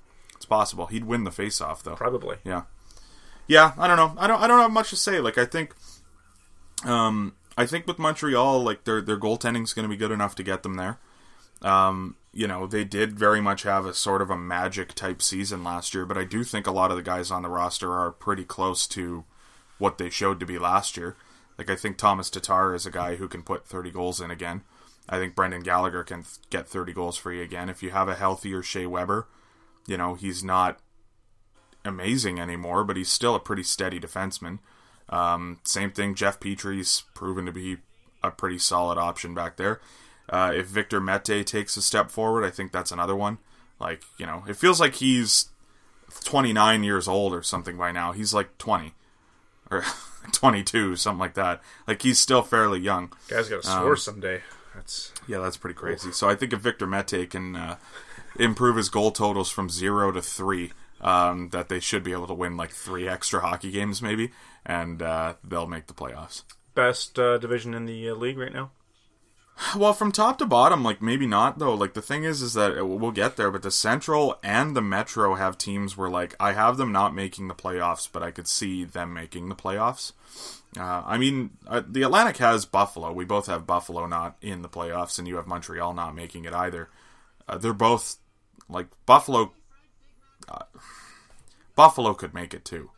possible 0.50 0.88
he'd 0.88 1.06
win 1.06 1.24
the 1.24 1.32
face-off 1.32 1.84
though. 1.84 1.96
probably. 1.96 2.38
Yeah, 2.44 2.64
yeah. 3.48 3.74
I 3.78 3.88
don't 3.88 3.98
know. 3.98 4.14
I 4.18 4.28
don't. 4.28 4.42
I 4.42 4.48
don't 4.48 4.60
have 4.60 4.72
much 4.72 4.90
to 4.90 4.96
say. 4.96 5.20
Like 5.20 5.38
I 5.38 5.46
think, 5.46 5.76
um, 6.86 7.36
I 7.58 7.66
think 7.66 7.88
with 7.88 8.00
Montreal, 8.00 8.62
like 8.62 8.84
their 8.84 9.02
their 9.02 9.18
goaltending's 9.18 9.74
going 9.74 9.84
to 9.84 9.90
be 9.90 9.98
good 9.98 10.12
enough 10.12 10.36
to 10.36 10.44
get 10.44 10.64
them 10.64 10.76
there. 10.76 10.98
Um, 11.62 12.16
you 12.34 12.48
know, 12.48 12.68
they 12.68 12.84
did 12.84 13.18
very 13.18 13.42
much 13.42 13.64
have 13.64 13.86
a 13.86 13.94
sort 13.94 14.22
of 14.22 14.30
a 14.30 14.38
magic 14.38 14.94
type 14.94 15.22
season 15.22 15.64
last 15.64 15.94
year, 15.94 16.06
but 16.06 16.18
I 16.18 16.24
do 16.24 16.44
think 16.44 16.68
a 16.68 16.72
lot 16.72 16.92
of 16.92 16.98
the 16.98 17.04
guys 17.04 17.32
on 17.32 17.42
the 17.42 17.50
roster 17.50 17.92
are 17.92 18.12
pretty 18.12 18.44
close 18.46 18.88
to 18.90 19.26
what 19.78 19.98
they 19.98 20.10
showed 20.10 20.40
to 20.40 20.46
be 20.46 20.60
last 20.60 20.96
year. 20.96 21.16
Like 21.58 21.70
I 21.70 21.76
think 21.76 21.98
Tomas 21.98 22.30
Tatar 22.30 22.74
is 22.74 22.86
a 22.86 22.92
guy 22.92 23.16
who 23.16 23.28
can 23.28 23.42
put 23.44 23.66
30 23.66 23.92
goals 23.92 24.22
in 24.22 24.32
again. 24.32 24.62
I 25.10 25.18
think 25.18 25.36
Brendan 25.36 25.64
Gallagher 25.64 26.04
can 26.04 26.20
th- 26.24 26.38
get 26.50 26.70
30 26.70 26.94
goals 26.94 27.18
for 27.18 27.34
you 27.34 27.42
again. 27.42 27.68
If 27.68 27.82
you 27.82 27.90
have 27.90 28.08
a 28.08 28.16
healthier 28.16 28.62
Shea 28.62 28.86
Weber, 28.86 29.28
you 29.90 29.98
know, 29.98 30.14
he's 30.14 30.44
not 30.44 30.80
amazing 31.84 32.40
anymore, 32.40 32.84
but 32.84 32.96
he's 32.98 33.10
still 33.12 33.36
a 33.36 33.40
pretty 33.40 33.64
steady 33.64 34.00
defenseman. 34.00 34.60
Um, 35.10 35.60
same 35.64 35.92
thing, 35.92 36.14
Jeff 36.16 36.40
Petry's 36.40 37.04
proven 37.16 37.46
to 37.46 37.52
be 37.52 37.78
a 38.24 38.32
pretty 38.32 38.60
solid 38.60 38.98
option 38.98 39.34
back 39.34 39.58
there. 39.58 39.82
Uh, 40.30 40.52
if 40.56 40.68
Victor 40.68 41.00
Mete 41.02 41.46
takes 41.48 41.76
a 41.78 41.82
step 41.82 42.12
forward, 42.12 42.46
I 42.46 42.52
think 42.52 42.72
that's 42.72 42.92
another 42.92 43.16
one. 43.16 43.40
Like, 43.80 44.04
you 44.18 44.26
know, 44.26 44.44
it 44.48 44.56
feels 44.58 44.80
like 44.80 44.96
he's 44.96 45.50
29 46.24 46.84
years 46.84 47.08
old 47.08 47.34
or 47.34 47.42
something 47.42 47.78
by 47.78 47.92
now. 47.92 48.12
He's 48.12 48.34
like 48.34 48.58
20 48.60 48.94
or 49.72 49.84
22, 50.32 50.96
something 50.98 51.20
like 51.20 51.34
that. 51.36 51.62
Like, 51.88 52.02
he's 52.04 52.20
still 52.20 52.44
fairly 52.44 52.80
young. 52.80 53.12
Guy's 53.28 53.50
got 53.50 53.64
to 53.64 53.70
Um, 53.72 53.80
score 53.80 53.96
someday. 53.96 54.42
That's 54.76 55.12
Yeah, 55.28 55.40
that's 55.40 55.58
pretty 55.58 55.74
crazy. 55.74 56.12
So 56.12 56.30
I 56.30 56.36
think 56.36 56.54
if 56.54 56.60
Victor 56.60 56.86
Mete 56.86 57.30
can 57.32 57.56
uh, 57.56 57.78
improve 58.40 58.78
his 58.78 58.90
goal 58.90 59.12
totals 59.12 59.50
from 59.52 59.70
zero 59.70 60.12
to 60.12 60.22
three, 60.22 60.72
um, 61.02 61.50
that 61.50 61.70
they 61.70 61.80
should 61.80 62.04
be 62.04 62.12
able 62.12 62.28
to 62.28 62.34
win 62.34 62.58
like 62.58 62.72
three 62.72 63.08
extra 63.08 63.42
hockey 63.42 63.72
games, 63.72 64.02
maybe, 64.02 64.32
and 64.66 65.02
uh, 65.02 65.36
they'll 65.44 65.68
make 65.68 65.88
the 65.88 65.94
playoffs. 65.94 66.44
best 66.76 67.20
uh, 67.20 67.38
division 67.38 67.74
in 67.74 67.86
the 67.86 68.10
uh, 68.10 68.16
league 68.16 68.38
right 68.38 68.54
now. 68.54 68.72
Well, 69.76 69.92
from 69.92 70.14
top 70.14 70.38
to 70.38 70.46
bottom, 70.46 70.84
like 70.86 71.02
maybe 71.02 71.28
not 71.28 71.60
though. 71.60 71.74
Like 71.74 71.94
the 71.94 72.02
thing 72.02 72.24
is, 72.24 72.42
is 72.42 72.54
that 72.54 72.88
we'll 72.88 73.12
get 73.12 73.36
there, 73.36 73.52
but 73.52 73.62
the 73.62 73.72
Central 73.72 74.40
and 74.42 74.74
the 74.74 74.82
Metro 74.82 75.36
have 75.36 75.58
teams 75.58 75.98
where 75.98 76.10
like 76.10 76.34
I 76.40 76.54
have 76.54 76.78
them 76.78 76.94
not 76.94 77.14
making 77.14 77.50
the 77.50 77.54
playoffs, 77.54 78.08
but 78.10 78.24
I 78.24 78.32
could 78.32 78.48
see 78.48 78.86
them 78.86 79.14
making 79.14 79.50
the 79.50 79.56
playoffs. 79.56 80.14
Uh, 80.78 81.04
I 81.06 81.18
mean, 81.18 81.52
uh, 81.68 81.82
the 81.86 82.04
Atlantic 82.04 82.38
has 82.38 82.66
Buffalo. 82.66 83.12
We 83.12 83.26
both 83.26 83.48
have 83.48 83.68
Buffalo 83.68 84.06
not 84.06 84.38
in 84.42 84.62
the 84.62 84.70
playoffs, 84.70 85.20
and 85.20 85.28
you 85.28 85.36
have 85.36 85.48
Montreal 85.48 85.94
not 85.94 86.16
making 86.16 86.46
it 86.46 86.54
either. 86.54 86.88
Uh, 87.48 87.58
they're 87.58 87.74
both 87.74 88.16
like 88.70 88.88
Buffalo. 89.06 89.52
Uh, 90.48 90.64
Buffalo 91.76 92.14
could 92.14 92.34
make 92.34 92.54
it 92.54 92.66
too. 92.66 92.92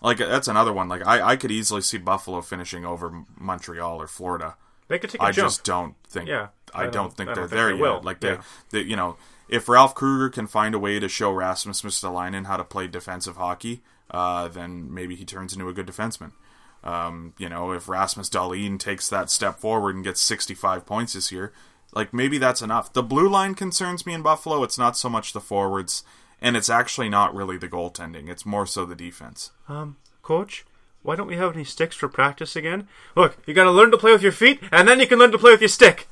Like 0.00 0.18
that's 0.18 0.48
another 0.48 0.72
one. 0.72 0.88
Like 0.88 1.06
I, 1.06 1.22
I 1.30 1.36
could 1.36 1.50
easily 1.50 1.80
see 1.80 1.98
Buffalo 1.98 2.40
finishing 2.40 2.84
over 2.84 3.24
Montreal 3.38 4.00
or 4.00 4.06
Florida 4.08 4.56
They 4.88 4.98
could 4.98 5.10
take 5.10 5.20
a 5.20 5.24
I 5.24 5.32
jump. 5.32 5.46
just 5.48 5.64
don't 5.64 5.94
think. 6.08 6.28
Yeah, 6.28 6.48
I, 6.74 6.80
I 6.80 6.82
don't, 6.84 6.92
don't- 6.92 7.16
think 7.16 7.30
I 7.30 7.34
they're 7.34 7.44
think 7.44 7.50
there 7.52 7.66
they 7.68 7.74
yet. 7.74 7.80
will. 7.82 8.00
Like 8.02 8.20
they, 8.20 8.30
Yeah. 8.32 8.42
they, 8.70 8.80
you 8.80 8.96
know, 8.96 9.16
if 9.48 9.68
Ralph 9.68 9.94
Krueger 9.94 10.28
can 10.30 10.46
find 10.46 10.74
a 10.74 10.78
way 10.78 10.98
to 10.98 11.08
show 11.08 11.30
Rasmus 11.32 11.82
Ristolainen 11.82 12.46
how 12.46 12.56
to 12.56 12.64
play 12.64 12.88
defensive 12.88 13.36
hockey, 13.36 13.82
uh, 14.10 14.48
then 14.48 14.92
maybe 14.92 15.14
he 15.14 15.24
turns 15.24 15.52
into 15.52 15.68
a 15.68 15.72
good 15.72 15.86
defenseman. 15.86 16.32
Um, 16.84 17.34
you 17.38 17.48
know, 17.48 17.70
if 17.72 17.88
Rasmus 17.88 18.28
Dahlin 18.28 18.78
takes 18.78 19.08
that 19.08 19.30
step 19.30 19.60
forward 19.60 19.94
and 19.94 20.02
gets 20.02 20.20
65 20.20 20.84
points 20.84 21.12
this 21.12 21.30
year, 21.30 21.52
like 21.92 22.12
maybe 22.12 22.38
that's 22.38 22.62
enough. 22.62 22.92
The 22.92 23.02
blue 23.02 23.28
line 23.28 23.54
concerns 23.54 24.06
me 24.06 24.14
in 24.14 24.22
Buffalo. 24.22 24.62
It's 24.62 24.78
not 24.78 24.96
so 24.96 25.08
much 25.08 25.32
the 25.32 25.40
forwards, 25.40 26.04
and 26.40 26.56
it's 26.56 26.70
actually 26.70 27.08
not 27.08 27.34
really 27.34 27.58
the 27.58 27.68
goaltending. 27.68 28.28
It's 28.28 28.46
more 28.46 28.66
so 28.66 28.84
the 28.84 28.94
defense. 28.94 29.50
Um, 29.68 29.96
coach, 30.22 30.64
why 31.02 31.16
don't 31.16 31.26
we 31.26 31.36
have 31.36 31.54
any 31.54 31.64
sticks 31.64 31.96
for 31.96 32.08
practice 32.08 32.56
again? 32.56 32.88
Look, 33.16 33.36
you 33.46 33.54
got 33.54 33.64
to 33.64 33.70
learn 33.70 33.90
to 33.90 33.98
play 33.98 34.12
with 34.12 34.22
your 34.22 34.32
feet, 34.32 34.60
and 34.70 34.88
then 34.88 35.00
you 35.00 35.06
can 35.06 35.18
learn 35.18 35.32
to 35.32 35.38
play 35.38 35.52
with 35.52 35.60
your 35.60 35.68
stick. 35.68 36.08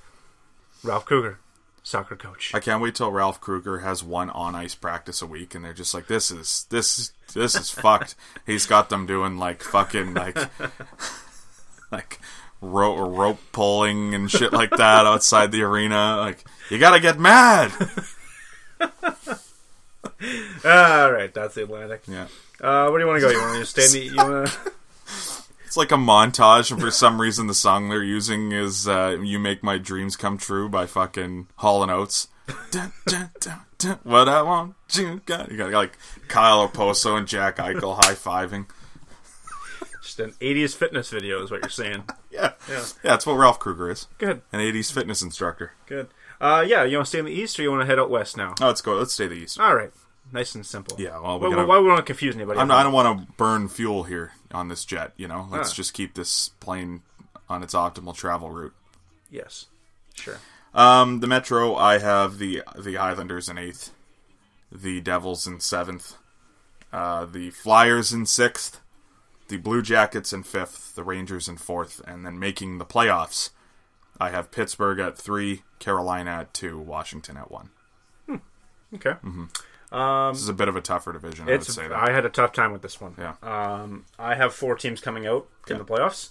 Ralph 0.83 1.05
Krueger, 1.05 1.39
soccer 1.83 2.17
coach. 2.17 2.55
I 2.55 2.61
can't 2.61 2.83
wait 2.83 2.95
till 2.95 3.11
Ralph 3.11 3.41
Krueger 3.41 3.79
has 3.79 4.03
one 4.03 4.31
on 4.31 4.55
ice 4.55 4.75
practice 4.75 5.23
a 5.23 5.27
week, 5.27 5.55
and 5.55 5.65
they're 5.65 5.73
just 5.73 5.95
like, 5.95 6.07
"This 6.09 6.31
is 6.31 6.67
this 6.71 7.13
this 7.35 7.55
is 7.55 7.71
fucked." 7.71 8.17
He's 8.47 8.67
got 8.67 8.91
them 8.91 9.07
doing 9.07 9.39
like 9.39 9.63
fucking 9.63 10.15
like 10.15 10.39
like 11.93 12.19
rope 12.61 12.99
rope 13.17 13.39
pulling 13.53 14.15
and 14.15 14.31
shit 14.31 14.53
like 14.53 14.71
that 14.71 15.07
outside 15.07 15.53
the 15.53 15.63
arena. 15.63 16.17
Like, 16.19 16.45
you 16.71 16.79
gotta 16.79 17.01
get 17.01 17.19
mad. 17.19 17.73
All 20.65 21.13
right, 21.13 21.33
that's 21.33 21.55
the 21.55 21.65
Atlantic. 21.65 22.03
Yeah, 22.07 22.27
Uh, 22.61 22.89
where 22.91 22.99
do 22.99 23.05
you 23.05 23.09
want 23.09 23.21
to 23.21 23.27
go? 23.27 23.31
You 23.33 23.39
want 23.41 23.59
to 23.59 23.67
stay 23.67 23.85
in 23.87 23.93
the? 23.93 24.15
You 24.15 24.17
want 24.17 24.49
to? 24.49 24.73
it's 25.67 25.77
like 25.77 25.93
a 25.93 25.97
montage, 25.97 26.71
and 26.71 26.81
for 26.81 26.91
some 26.91 27.21
reason, 27.21 27.47
the 27.47 27.55
song 27.55 27.89
they're 27.89 28.03
using 28.03 28.53
is 28.53 28.87
uh, 28.89 29.17
"You 29.23 29.39
Make 29.39 29.63
My 29.63 29.79
Dreams 29.79 30.17
Come 30.17 30.37
True" 30.39 30.69
by 30.69 30.87
fucking 30.87 31.49
Hall 31.57 31.83
and 31.83 31.91
Oates. 31.91 32.29
Dun, 32.71 32.93
dun, 33.07 33.31
dun, 33.79 33.99
what 34.03 34.29
I 34.29 34.43
want, 34.43 34.75
you 34.93 35.21
got. 35.25 35.51
You 35.51 35.57
got 35.57 35.71
like 35.73 35.97
Kyle 36.29 36.69
Okposo 36.69 37.17
and 37.17 37.27
Jack 37.27 37.57
Eichel 37.57 37.97
high 37.97 38.15
fiving. 38.15 38.67
An 40.21 40.33
'80s 40.41 40.75
fitness 40.77 41.11
video 41.11 41.43
is 41.43 41.51
what 41.51 41.63
you're 41.63 41.71
saying. 41.71 42.05
Yeah. 42.31 42.53
Yeah. 42.69 42.77
Yeah, 42.77 42.83
that's 43.03 43.27
what 43.27 43.35
Ralph 43.35 43.59
Krueger 43.59 43.91
is. 43.91 44.07
Good, 44.19 44.41
An 44.53 44.61
80s 44.61 44.93
fitness 44.93 45.21
instructor. 45.21 45.73
good. 45.87 46.09
Uh, 46.41 46.65
yeah, 46.67 46.85
you 46.85 46.97
want 46.97 47.07
to 47.07 47.09
stay 47.09 47.19
in 47.19 47.25
the 47.27 47.33
east 47.33 47.59
or 47.59 47.63
you 47.63 47.71
want 47.71 47.83
to 47.83 47.87
head 47.87 47.99
out 47.99 48.09
west 48.09 48.37
now? 48.37 48.55
Oh, 48.61 48.67
let's 48.69 48.81
go. 48.81 48.95
Let's 48.95 49.13
stay 49.13 49.27
the 49.27 49.35
east. 49.35 49.59
All 49.61 49.75
right, 49.75 49.91
nice 50.33 50.55
and 50.55 50.65
simple. 50.65 50.97
Yeah, 50.99 51.19
well, 51.19 51.39
we 51.41 51.49
Why, 51.49 51.55
gotta- 51.57 51.67
why 51.67 51.79
we 51.81 51.87
want 51.89 51.99
to 51.99 52.05
confuse 52.05 52.35
anybody? 52.37 52.59
I'm 52.61 52.69
not, 52.69 52.79
I 52.79 52.83
don't 52.85 52.93
want 52.93 53.19
to 53.27 53.33
burn 53.35 53.69
fuel 53.69 54.05
here 54.05 54.33
on 54.53 54.69
this 54.69 54.85
jet, 54.87 55.13
you 55.17 55.27
know? 55.29 55.49
Let's 55.51 55.71
Ah. 55.73 55.75
just 55.75 55.93
keep 55.93 56.15
this 56.15 56.49
plane 56.61 57.03
on 57.49 57.63
its 57.65 57.75
optimal 57.75 58.15
travel 58.17 58.51
route. 58.51 58.75
Yes, 59.29 59.67
sure. 60.15 60.39
Um, 60.73 61.19
the 61.21 61.27
Metro, 61.27 61.75
I 61.75 61.99
have 61.99 62.39
the 62.39 62.63
the 62.79 62.97
Islanders 62.97 63.49
in 63.51 63.59
eighth, 63.59 63.91
the 64.73 65.01
Devils 65.01 65.47
in 65.49 65.59
seventh, 65.61 66.15
uh, 66.93 67.25
the 67.27 67.51
Flyers 67.51 68.13
in 68.13 68.25
sixth, 68.25 68.81
the 69.51 69.59
Blue 69.59 69.83
Jackets 69.83 70.33
in 70.33 70.43
fifth, 70.43 70.95
the 70.95 71.05
Rangers 71.05 71.49
in 71.49 71.59
fourth, 71.59 72.01
and 72.07 72.25
then 72.25 72.39
making 72.39 72.79
the 72.79 72.87
playoffs, 72.87 73.51
I 74.19 74.31
have 74.31 74.51
Pittsburgh 74.51 74.99
at 74.99 75.19
three, 75.19 75.63
Carolina 75.79 76.31
at 76.31 76.55
two, 76.55 76.79
Washington 76.79 77.37
at 77.37 77.51
one. 77.51 77.71
Okay. 78.95 79.11
Mm-hmm. 79.11 80.33
This 80.33 80.43
is 80.43 80.49
a 80.49 80.55
bit 80.55 80.69
of 80.69 80.77
a 80.77 80.81
tougher 80.81 81.13
division, 81.13 81.49
I 81.49 81.53
would 81.53 81.65
say 81.65 81.89
that. 81.89 81.97
I 81.97 82.13
had 82.13 82.25
a 82.25 82.29
tough 82.29 82.53
time 82.53 82.73
with 82.73 82.83
this 82.83 83.01
one. 83.01 83.15
Yeah. 83.19 83.35
Um, 83.43 84.05
I 84.19 84.35
have 84.35 84.55
four 84.55 84.77
teams 84.77 85.01
coming 85.01 85.27
out 85.27 85.49
in 85.69 85.79
the 85.79 85.85
playoffs. 85.85 86.31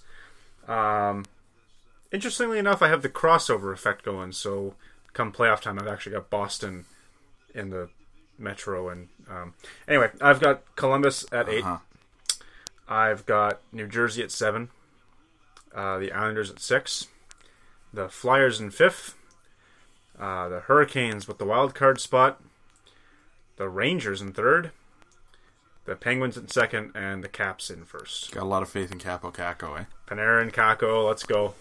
Um, 0.68 1.24
interestingly 2.12 2.58
enough, 2.58 2.82
I 2.82 2.88
have 2.88 3.02
the 3.02 3.08
crossover 3.08 3.72
effect 3.72 4.02
going. 4.02 4.32
So, 4.32 4.74
come 5.12 5.32
playoff 5.32 5.60
time, 5.60 5.78
I've 5.78 5.88
actually 5.88 6.12
got 6.12 6.30
Boston 6.30 6.86
in 7.54 7.70
the 7.70 7.90
Metro, 8.38 8.88
and 8.88 9.08
um, 9.28 9.54
anyway, 9.86 10.10
I've 10.20 10.40
got 10.40 10.62
Columbus 10.76 11.26
at 11.32 11.48
eight. 11.48 11.64
I've 12.90 13.24
got 13.24 13.60
New 13.72 13.86
Jersey 13.86 14.22
at 14.22 14.32
seven. 14.32 14.68
Uh, 15.72 15.98
the 15.98 16.10
Islanders 16.10 16.50
at 16.50 16.58
six. 16.58 17.06
The 17.94 18.08
Flyers 18.08 18.60
in 18.60 18.70
fifth. 18.70 19.14
Uh, 20.18 20.48
the 20.48 20.60
Hurricanes 20.60 21.28
with 21.28 21.38
the 21.38 21.44
wild 21.44 21.74
card 21.74 22.00
spot. 22.00 22.42
The 23.56 23.68
Rangers 23.68 24.20
in 24.20 24.32
third. 24.32 24.72
The 25.84 25.94
Penguins 25.96 26.36
in 26.36 26.48
second, 26.48 26.92
and 26.94 27.24
the 27.24 27.28
Caps 27.28 27.70
in 27.70 27.84
first. 27.84 28.32
Got 28.32 28.42
a 28.42 28.46
lot 28.46 28.62
of 28.62 28.68
faith 28.68 28.92
in 28.92 28.98
Kaapo 28.98 29.32
Kakko, 29.32 29.80
eh? 29.80 29.84
and 30.10 30.52
Kakko, 30.52 31.06
let's 31.06 31.22
go. 31.22 31.54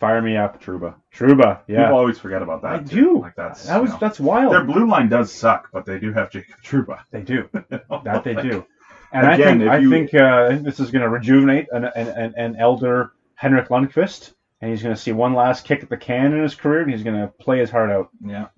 Fire 0.00 0.20
me 0.20 0.36
up. 0.36 0.60
Trouba. 0.60 0.96
Trouba, 1.14 1.60
yeah. 1.68 1.84
People 1.84 1.98
always 1.98 2.18
forget 2.18 2.42
about 2.42 2.62
that. 2.62 2.72
I 2.72 2.78
too. 2.78 2.96
do. 2.96 3.20
Like 3.20 3.36
that's 3.36 3.66
that 3.66 3.80
was 3.80 3.90
you 3.90 3.94
know, 3.94 3.98
that's 4.00 4.18
wild. 4.18 4.52
their 4.52 4.64
blue 4.64 4.88
line 4.88 5.08
does 5.08 5.32
suck, 5.32 5.68
but 5.72 5.86
they 5.86 6.00
do 6.00 6.12
have 6.12 6.30
Jacob 6.30 6.56
Trouba. 6.64 7.00
They 7.12 7.22
do. 7.22 7.48
that 7.52 8.24
they 8.24 8.34
do. 8.34 8.66
And 9.12 9.26
I 9.26 9.36
think 9.36 9.62
I 9.68 9.78
you- 9.78 9.90
think 9.90 10.14
uh, 10.14 10.56
this 10.56 10.80
is 10.80 10.90
going 10.90 11.02
to 11.02 11.08
rejuvenate 11.08 11.66
an, 11.72 11.84
an, 11.84 12.08
an, 12.08 12.34
an 12.36 12.56
elder 12.56 13.12
Henrik 13.34 13.68
Lundqvist, 13.68 14.32
and 14.60 14.70
he's 14.70 14.82
going 14.82 14.94
to 14.94 15.00
see 15.00 15.12
one 15.12 15.34
last 15.34 15.64
kick 15.66 15.82
at 15.82 15.88
the 15.90 15.96
can 15.96 16.32
in 16.32 16.42
his 16.42 16.54
career, 16.54 16.82
and 16.82 16.90
he's 16.90 17.02
going 17.02 17.20
to 17.20 17.28
play 17.28 17.58
his 17.58 17.70
heart 17.70 17.90
out, 17.90 18.08
Yeah. 18.24 18.48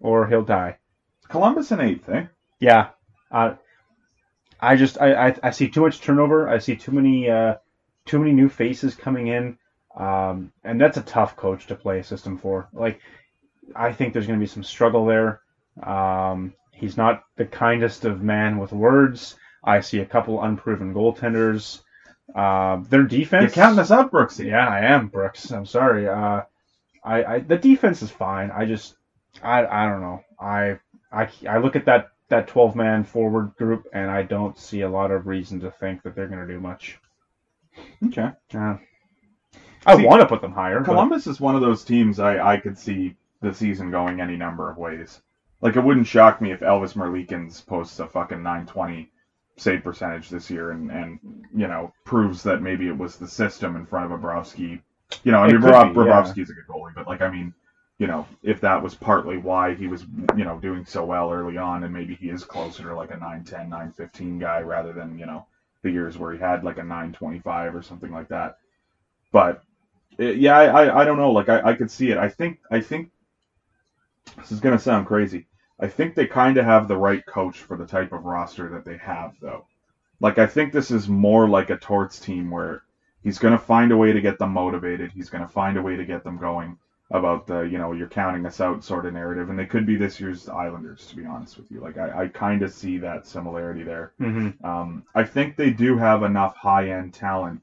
or 0.00 0.26
he'll 0.26 0.42
die. 0.44 0.78
Columbus 1.28 1.72
in 1.72 1.80
eighth, 1.80 2.08
eh? 2.08 2.26
Yeah. 2.60 2.90
Uh, 3.30 3.54
I 4.60 4.76
just 4.76 5.00
I, 5.00 5.28
I, 5.28 5.36
I 5.42 5.50
see 5.50 5.68
too 5.68 5.80
much 5.82 6.00
turnover. 6.00 6.48
I 6.48 6.58
see 6.58 6.76
too 6.76 6.92
many 6.92 7.28
uh, 7.30 7.56
too 8.04 8.18
many 8.18 8.32
new 8.32 8.48
faces 8.48 8.94
coming 8.94 9.28
in, 9.28 9.58
um, 9.96 10.52
and 10.64 10.80
that's 10.80 10.96
a 10.96 11.02
tough 11.02 11.36
coach 11.36 11.66
to 11.66 11.74
play 11.74 11.98
a 11.98 12.04
system 12.04 12.38
for. 12.38 12.68
Like, 12.72 13.00
I 13.74 13.92
think 13.92 14.12
there's 14.12 14.26
going 14.26 14.38
to 14.38 14.42
be 14.42 14.48
some 14.50 14.62
struggle 14.62 15.06
there. 15.06 15.40
Um, 15.82 16.54
he's 16.72 16.96
not 16.96 17.24
the 17.36 17.46
kindest 17.46 18.04
of 18.04 18.22
man 18.22 18.58
with 18.58 18.72
words. 18.72 19.36
I 19.64 19.80
see 19.80 20.00
a 20.00 20.06
couple 20.06 20.42
unproven 20.42 20.92
goaltenders. 20.94 21.80
Uh, 22.34 22.76
their 22.88 23.00
You're 23.00 23.08
defense. 23.08 23.52
counting 23.54 23.78
us 23.78 23.90
out, 23.90 24.10
Brooks. 24.10 24.38
Yeah, 24.40 24.66
I 24.66 24.80
am 24.80 25.08
Brooks. 25.08 25.50
I'm 25.50 25.66
sorry. 25.66 26.08
Uh, 26.08 26.42
I, 27.04 27.24
I 27.24 27.38
the 27.40 27.58
defense 27.58 28.02
is 28.02 28.10
fine. 28.10 28.50
I 28.50 28.64
just 28.64 28.96
I 29.42 29.66
I 29.66 29.88
don't 29.88 30.00
know. 30.00 30.20
I 30.40 30.78
I 31.12 31.28
I 31.48 31.58
look 31.58 31.76
at 31.76 31.84
that 31.86 32.08
that 32.28 32.48
12 32.48 32.74
man 32.76 33.04
forward 33.04 33.54
group 33.56 33.86
and 33.92 34.10
I 34.10 34.22
don't 34.22 34.58
see 34.58 34.80
a 34.80 34.88
lot 34.88 35.10
of 35.10 35.26
reason 35.26 35.60
to 35.60 35.70
think 35.70 36.02
that 36.02 36.14
they're 36.14 36.26
going 36.28 36.46
to 36.46 36.52
do 36.52 36.58
much. 36.60 36.98
Okay. 38.06 38.30
Uh, 38.54 38.76
I 39.86 39.96
See, 39.96 40.06
want 40.06 40.22
to 40.22 40.26
put 40.26 40.40
them 40.40 40.52
higher. 40.52 40.78
but- 40.80 40.86
Columbus 40.86 41.26
is 41.26 41.38
one 41.40 41.54
of 41.54 41.60
those 41.60 41.84
teams 41.84 42.18
I, 42.18 42.54
I 42.54 42.56
could 42.56 42.78
see 42.78 43.16
the 43.42 43.52
season 43.52 43.90
going 43.90 44.20
any 44.22 44.36
number 44.36 44.70
of 44.70 44.78
ways. 44.78 45.20
Like, 45.60 45.76
it 45.76 45.84
wouldn't 45.84 46.06
shock 46.06 46.40
me 46.40 46.52
if 46.52 46.60
Elvis 46.60 46.94
Merzlikins 46.94 47.64
posts 47.66 48.00
a 48.00 48.06
fucking 48.06 48.42
920 48.42 49.10
save 49.56 49.84
percentage 49.84 50.30
this 50.30 50.50
year 50.50 50.70
and, 50.72 50.90
and, 50.90 51.20
you 51.54 51.68
know, 51.68 51.92
proves 52.04 52.42
that 52.44 52.62
maybe 52.62 52.88
it 52.88 52.96
was 52.96 53.16
the 53.16 53.28
system 53.28 53.76
in 53.76 53.86
front 53.86 54.10
of 54.12 54.18
Bobrovsky. 54.18 54.80
You 55.24 55.32
know, 55.32 55.38
I 55.40 55.48
mean, 55.48 55.60
Bob, 55.60 55.94
be, 55.94 56.00
yeah. 56.00 56.04
Bobrovsky's 56.04 56.50
a 56.50 56.54
good 56.54 56.66
goalie, 56.68 56.94
but, 56.94 57.06
like, 57.06 57.22
I 57.22 57.30
mean, 57.30 57.54
you 57.98 58.06
know, 58.08 58.26
if 58.42 58.60
that 58.62 58.82
was 58.82 58.94
partly 58.94 59.38
why 59.38 59.74
he 59.74 59.86
was, 59.86 60.04
you 60.36 60.44
know, 60.44 60.58
doing 60.58 60.84
so 60.84 61.04
well 61.04 61.32
early 61.32 61.56
on, 61.56 61.84
and 61.84 61.94
maybe 61.94 62.14
he 62.14 62.28
is 62.30 62.44
closer 62.44 62.82
to 62.84 62.94
like 62.96 63.10
a 63.10 63.16
910, 63.16 63.68
915 63.68 64.38
guy 64.38 64.60
rather 64.60 64.92
than, 64.92 65.18
you 65.18 65.26
know, 65.26 65.46
the 65.82 65.90
years 65.90 66.18
where 66.18 66.32
he 66.32 66.38
had 66.38 66.64
like 66.64 66.78
a 66.78 66.82
925 66.82 67.74
or 67.74 67.82
something 67.82 68.10
like 68.10 68.28
that. 68.28 68.58
But 69.32 69.62
uh, 70.18 70.24
yeah, 70.24 70.56
I, 70.56 70.84
I, 70.84 71.02
I 71.02 71.04
don't 71.04 71.18
know. 71.18 71.32
Like 71.32 71.48
I, 71.48 71.70
I 71.70 71.74
could 71.74 71.90
see 71.90 72.10
it. 72.10 72.18
I 72.18 72.28
think 72.28 72.60
I 72.70 72.80
think 72.80 73.10
this 74.36 74.52
is 74.52 74.60
gonna 74.60 74.78
sound 74.78 75.06
crazy. 75.06 75.46
I 75.80 75.86
think 75.88 76.14
they 76.14 76.26
kind 76.26 76.56
of 76.58 76.64
have 76.64 76.88
the 76.88 76.96
right 76.96 77.24
coach 77.26 77.60
for 77.62 77.76
the 77.76 77.86
type 77.86 78.12
of 78.12 78.24
roster 78.24 78.68
that 78.70 78.84
they 78.84 78.96
have, 78.96 79.32
though. 79.40 79.66
Like 80.20 80.38
I 80.38 80.46
think 80.46 80.72
this 80.72 80.90
is 80.90 81.08
more 81.08 81.48
like 81.48 81.70
a 81.70 81.76
Torts 81.76 82.18
team 82.20 82.50
where 82.50 82.82
he's 83.22 83.38
gonna 83.38 83.58
find 83.58 83.92
a 83.92 83.96
way 83.96 84.12
to 84.12 84.20
get 84.20 84.38
them 84.38 84.50
motivated. 84.52 85.12
He's 85.12 85.30
gonna 85.30 85.46
find 85.48 85.76
a 85.76 85.82
way 85.82 85.96
to 85.96 86.04
get 86.04 86.24
them 86.24 86.38
going 86.38 86.76
about 87.12 87.46
the 87.46 87.60
you 87.62 87.78
know 87.78 87.92
you're 87.92 88.08
counting 88.08 88.46
us 88.46 88.60
out 88.60 88.82
sort 88.84 89.06
of 89.06 89.12
narrative, 89.12 89.50
and 89.50 89.58
they 89.58 89.66
could 89.66 89.86
be 89.86 89.96
this 89.96 90.20
year's 90.20 90.48
Islanders 90.48 91.06
to 91.08 91.16
be 91.16 91.24
honest 91.26 91.56
with 91.58 91.70
you. 91.70 91.80
Like 91.80 91.98
I, 91.98 92.22
I 92.24 92.28
kind 92.28 92.62
of 92.62 92.70
see 92.72 92.98
that 92.98 93.26
similarity 93.26 93.82
there. 93.84 94.12
Mhm. 94.20 94.54
Um, 94.64 95.04
I 95.14 95.24
think 95.24 95.56
they 95.56 95.70
do 95.70 95.96
have 95.96 96.22
enough 96.22 96.54
high 96.56 96.88
end 96.88 97.12
talent 97.14 97.60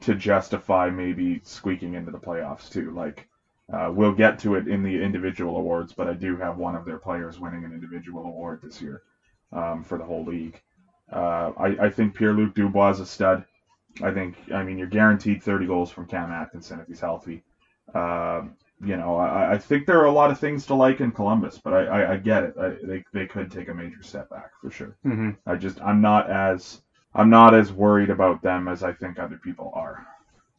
to 0.00 0.14
justify 0.14 0.90
maybe 0.90 1.40
squeaking 1.44 1.94
into 1.94 2.10
the 2.10 2.18
playoffs 2.18 2.68
too. 2.70 2.90
Like 2.92 3.26
uh, 3.72 3.90
we'll 3.94 4.12
get 4.14 4.38
to 4.40 4.54
it 4.56 4.68
in 4.68 4.82
the 4.82 5.02
individual 5.02 5.56
awards, 5.56 5.92
but 5.92 6.08
I 6.08 6.14
do 6.14 6.36
have 6.36 6.56
one 6.58 6.74
of 6.76 6.84
their 6.84 6.98
players 6.98 7.38
winning 7.40 7.64
an 7.64 7.72
individual 7.72 8.24
award 8.26 8.60
this 8.62 8.80
year 8.82 9.02
um, 9.52 9.82
for 9.84 9.98
the 9.98 10.04
whole 10.04 10.24
league. 10.24 10.60
Uh, 11.12 11.52
I, 11.56 11.86
I 11.86 11.90
think 11.90 12.14
Pierre 12.14 12.34
Luc 12.34 12.54
Dubois 12.54 12.90
is 12.90 13.00
a 13.00 13.06
stud. 13.06 13.44
I 14.02 14.12
think 14.12 14.36
I 14.52 14.62
mean 14.62 14.78
you're 14.78 14.86
guaranteed 14.88 15.42
30 15.42 15.66
goals 15.66 15.90
from 15.90 16.06
Cam 16.06 16.30
Atkinson 16.30 16.80
if 16.80 16.86
he's 16.88 17.00
healthy. 17.00 17.42
Um, 17.94 18.56
you 18.82 18.96
know, 18.96 19.16
I, 19.16 19.52
I 19.54 19.58
think 19.58 19.86
there 19.86 20.00
are 20.00 20.06
a 20.06 20.12
lot 20.12 20.30
of 20.30 20.38
things 20.38 20.66
to 20.66 20.74
like 20.74 21.00
in 21.00 21.12
Columbus, 21.12 21.58
but 21.62 21.74
I, 21.74 21.84
I, 21.86 22.12
I 22.12 22.16
get 22.16 22.44
it. 22.44 22.54
I, 22.58 22.70
they, 22.84 23.04
they 23.12 23.26
could 23.26 23.50
take 23.50 23.68
a 23.68 23.74
major 23.74 24.02
step 24.02 24.28
back 24.30 24.50
for 24.60 24.70
sure. 24.70 24.96
Mhm. 25.06 25.36
I 25.46 25.56
just 25.56 25.80
I'm 25.82 26.00
not 26.00 26.30
as 26.30 26.80
I'm 27.14 27.30
not 27.30 27.54
as 27.54 27.72
worried 27.72 28.10
about 28.10 28.42
them 28.42 28.68
as 28.68 28.82
I 28.82 28.92
think 28.92 29.18
other 29.18 29.38
people 29.38 29.70
are. 29.74 30.06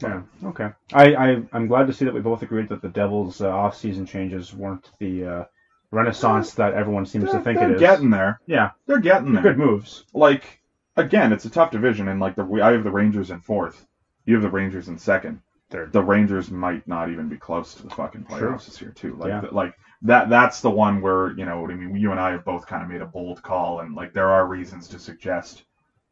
Yeah. 0.10 0.22
Okay. 0.50 0.70
I, 0.94 1.16
I 1.16 1.44
I'm 1.54 1.68
glad 1.68 1.88
to 1.88 1.94
see 1.94 2.06
that 2.06 2.14
we 2.14 2.20
both 2.22 2.42
agreed 2.42 2.70
that 2.70 2.82
the 2.82 2.90
Devils' 2.90 3.42
uh, 3.42 3.50
off-season 3.50 4.06
changes 4.06 4.54
weren't 4.54 4.90
the 5.00 5.26
uh, 5.26 5.44
renaissance 5.92 6.54
that 6.56 6.74
everyone 6.74 7.06
seems 7.06 7.26
They're, 7.26 7.34
to 7.36 7.44
think 7.44 7.58
it 7.60 7.64
is. 7.64 7.68
they're 7.68 7.76
is. 7.76 7.82
getting 7.82 8.10
there. 8.10 8.40
yeah, 8.46 8.72
They're 8.88 9.00
getting 9.00 9.34
there. 9.34 9.44
good 9.44 9.58
moves. 9.58 10.06
Like 10.14 10.62
again, 10.98 11.34
it's 11.34 11.46
a 11.46 11.50
tough 11.50 11.72
division, 11.72 12.08
and 12.08 12.20
like 12.20 12.36
the 12.36 12.44
I 12.64 12.72
have 12.72 12.84
the 12.84 12.92
Rangers 12.92 13.32
in 13.32 13.40
fourth. 13.42 13.86
You 14.26 14.36
have 14.36 14.44
the 14.44 14.50
Rangers 14.50 14.88
in 14.88 14.98
second. 14.98 15.42
Third. 15.70 15.94
The 15.94 16.04
Rangers 16.04 16.52
might 16.52 16.86
not 16.86 17.10
even 17.10 17.30
be 17.30 17.38
close 17.38 17.74
to 17.76 17.84
the 17.84 17.90
fucking 17.92 18.26
playoffs 18.26 18.66
this 18.66 18.82
year 18.82 18.92
too. 18.92 19.16
Like 19.16 19.30
Yeah. 19.30 19.40
th- 19.42 19.54
like 19.54 19.74
that 20.02 20.30
that's 20.30 20.60
the 20.62 20.70
one 20.70 21.02
where 21.02 21.32
you 21.38 21.46
know 21.46 21.62
what 21.62 21.72
I 21.72 21.76
mean. 21.76 21.96
You 21.96 22.12
and 22.12 22.20
I 22.20 22.32
have 22.32 22.44
both 22.44 22.68
kind 22.68 22.84
of 22.84 22.90
made 22.90 23.02
a 23.02 23.06
bold 23.06 23.42
call, 23.42 23.80
and 23.80 23.96
like 23.96 24.14
there 24.14 24.30
are 24.30 24.46
reasons 24.48 24.88
to 24.90 25.00
suggest 25.00 25.64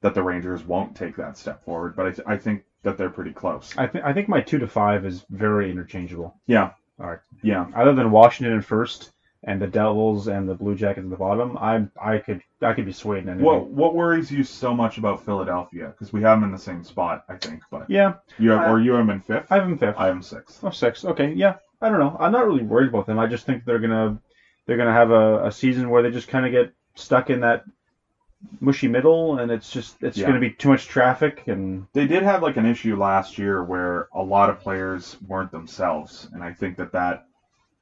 that 0.02 0.14
the 0.14 0.24
Rangers 0.24 0.64
won't 0.64 0.96
take 0.96 1.18
that 1.18 1.38
step 1.38 1.62
forward, 1.66 1.94
but 1.98 2.06
I, 2.06 2.12
th- 2.12 2.28
I 2.28 2.38
think 2.38 2.64
that 2.84 2.98
they're 2.98 3.10
pretty 3.10 3.32
close. 3.34 3.74
I 3.78 3.88
think 3.88 4.06
I 4.06 4.14
think 4.14 4.30
my 4.30 4.42
two 4.42 4.58
to 4.60 4.68
five 4.68 5.06
is 5.06 5.26
very 5.30 5.70
interchangeable. 5.72 6.36
Yeah. 6.48 6.72
All 7.00 7.08
right. 7.08 7.20
Yeah. 7.44 7.68
Other 7.76 7.94
than 7.94 8.12
Washington 8.12 8.54
in 8.54 8.62
first 8.62 9.12
and 9.44 9.62
the 9.62 9.68
Devils 9.68 10.28
and 10.28 10.50
the 10.50 10.54
Blue 10.54 10.76
Jackets 10.76 11.06
at 11.06 11.10
the 11.10 11.16
bottom, 11.16 11.58
I 11.58 11.86
I 12.02 12.18
could 12.18 12.42
I 12.62 12.74
could 12.74 12.86
be 12.86 12.92
swayed 12.92 13.24
in 13.24 13.30
anything. 13.30 13.46
What 13.46 13.68
what 13.68 13.96
worries 13.96 14.32
you 14.32 14.44
so 14.44 14.74
much 14.74 14.98
about 14.98 15.24
Philadelphia? 15.26 15.88
Because 15.88 16.12
we 16.14 16.22
have 16.22 16.38
them 16.40 16.44
in 16.46 16.52
the 16.52 16.58
same 16.62 16.84
spot, 16.84 17.24
I 17.30 17.36
think. 17.38 17.62
But 17.72 17.90
Yeah, 17.90 18.16
you 18.38 18.52
have, 18.52 18.62
I- 18.62 18.70
or 18.72 18.80
you 18.80 18.92
have 18.94 19.06
them 19.08 19.16
in 19.16 19.22
fifth. 19.22 19.52
I 19.52 19.56
have 19.56 19.68
them 19.70 19.78
fifth. 19.78 19.96
I 19.98 20.06
have 20.08 20.16
them 20.16 20.22
sixth. 20.24 20.60
Oh, 20.64 20.70
six. 20.72 21.06
Okay, 21.06 21.32
yeah. 21.34 21.56
I 21.82 21.88
don't 21.90 22.00
know. 22.00 22.18
I'm 22.20 22.34
not 22.34 22.46
really 22.46 22.64
worried 22.64 22.90
about 22.90 23.06
them. 23.08 23.18
I 23.20 23.28
just 23.28 23.46
think 23.46 23.64
they're 23.64 23.80
gonna 23.80 24.20
they're 24.66 24.76
gonna 24.78 24.92
have 24.94 25.12
a, 25.12 25.46
a 25.48 25.52
season 25.52 25.90
where 25.90 26.02
they 26.04 26.12
just 26.12 26.28
kind 26.28 26.46
of 26.46 26.52
get 26.52 26.74
stuck 26.96 27.30
in 27.30 27.40
that 27.40 27.64
mushy 28.62 28.88
middle, 28.88 29.38
and 29.40 29.52
it's 29.52 29.70
just 29.72 30.02
it's 30.04 30.18
Yeah. 30.18 30.28
gonna 30.28 30.40
be 30.40 30.52
too 30.52 30.70
much 30.70 30.88
traffic 30.88 31.44
and 31.48 31.86
They 31.94 32.06
did 32.06 32.24
have 32.24 32.42
like 32.42 32.58
an 32.58 32.66
issue 32.66 32.96
last 32.96 33.38
year 33.38 33.64
where 33.64 34.08
a 34.14 34.24
lot 34.24 34.50
of 34.50 34.60
players 34.60 35.18
weren't 35.28 35.52
themselves, 35.52 36.28
and 36.34 36.44
I 36.44 36.52
think 36.54 36.78
that 36.78 36.92
that 36.94 37.24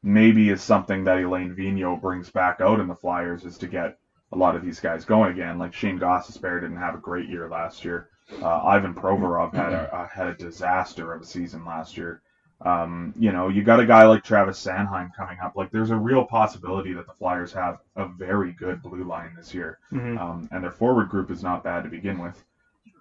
maybe 0.04 0.50
is 0.50 0.62
something 0.62 1.04
that 1.06 1.20
Alain 1.22 1.56
Vigneault 1.56 2.02
brings 2.02 2.30
back 2.30 2.62
out 2.62 2.80
in 2.80 2.88
the 2.88 2.96
Flyers 2.96 3.44
is 3.46 3.58
to 3.60 3.68
get 3.68 3.94
a 4.32 4.38
lot 4.38 4.56
of 4.56 4.62
these 4.62 4.80
guys 4.80 5.06
going 5.06 5.32
again. 5.32 5.58
Like 5.58 5.74
Shane 5.74 6.00
Gostisbehere 6.00 6.62
didn't 6.62 6.78
have 6.78 6.96
a 6.96 7.00
great 7.00 7.28
year 7.30 7.48
last 7.50 7.84
year. 7.86 8.08
Uh, 8.42 8.62
Ivan 8.64 8.94
Provorov 8.94 9.54
had 9.54 9.74
a, 9.74 9.94
uh, 9.94 10.08
had 10.14 10.28
a 10.28 10.34
disaster 10.34 11.14
of 11.14 11.22
a 11.22 11.26
season 11.26 11.66
last 11.66 11.98
year. 11.98 12.20
Um, 12.62 13.14
you 13.20 13.32
know, 13.32 13.50
you 13.50 13.62
got 13.64 13.80
a 13.80 13.86
guy 13.86 14.06
like 14.08 14.24
Travis 14.24 14.64
Sanheim 14.66 15.14
coming 15.16 15.38
up. 15.44 15.56
Like, 15.56 15.70
there's 15.72 15.92
a 15.92 15.96
real 15.96 16.26
possibility 16.26 16.92
that 16.94 17.06
the 17.06 17.14
Flyers 17.14 17.54
have 17.54 17.78
a 17.96 18.08
very 18.08 18.52
good 18.54 18.82
blue 18.82 19.04
line 19.04 19.34
this 19.38 19.54
year 19.54 19.78
um, 19.92 20.50
and 20.52 20.64
their 20.64 20.72
forward 20.72 21.10
group 21.10 21.30
is 21.30 21.44
not 21.44 21.64
bad 21.64 21.84
to 21.84 21.90
begin 21.90 22.18
with. 22.18 22.44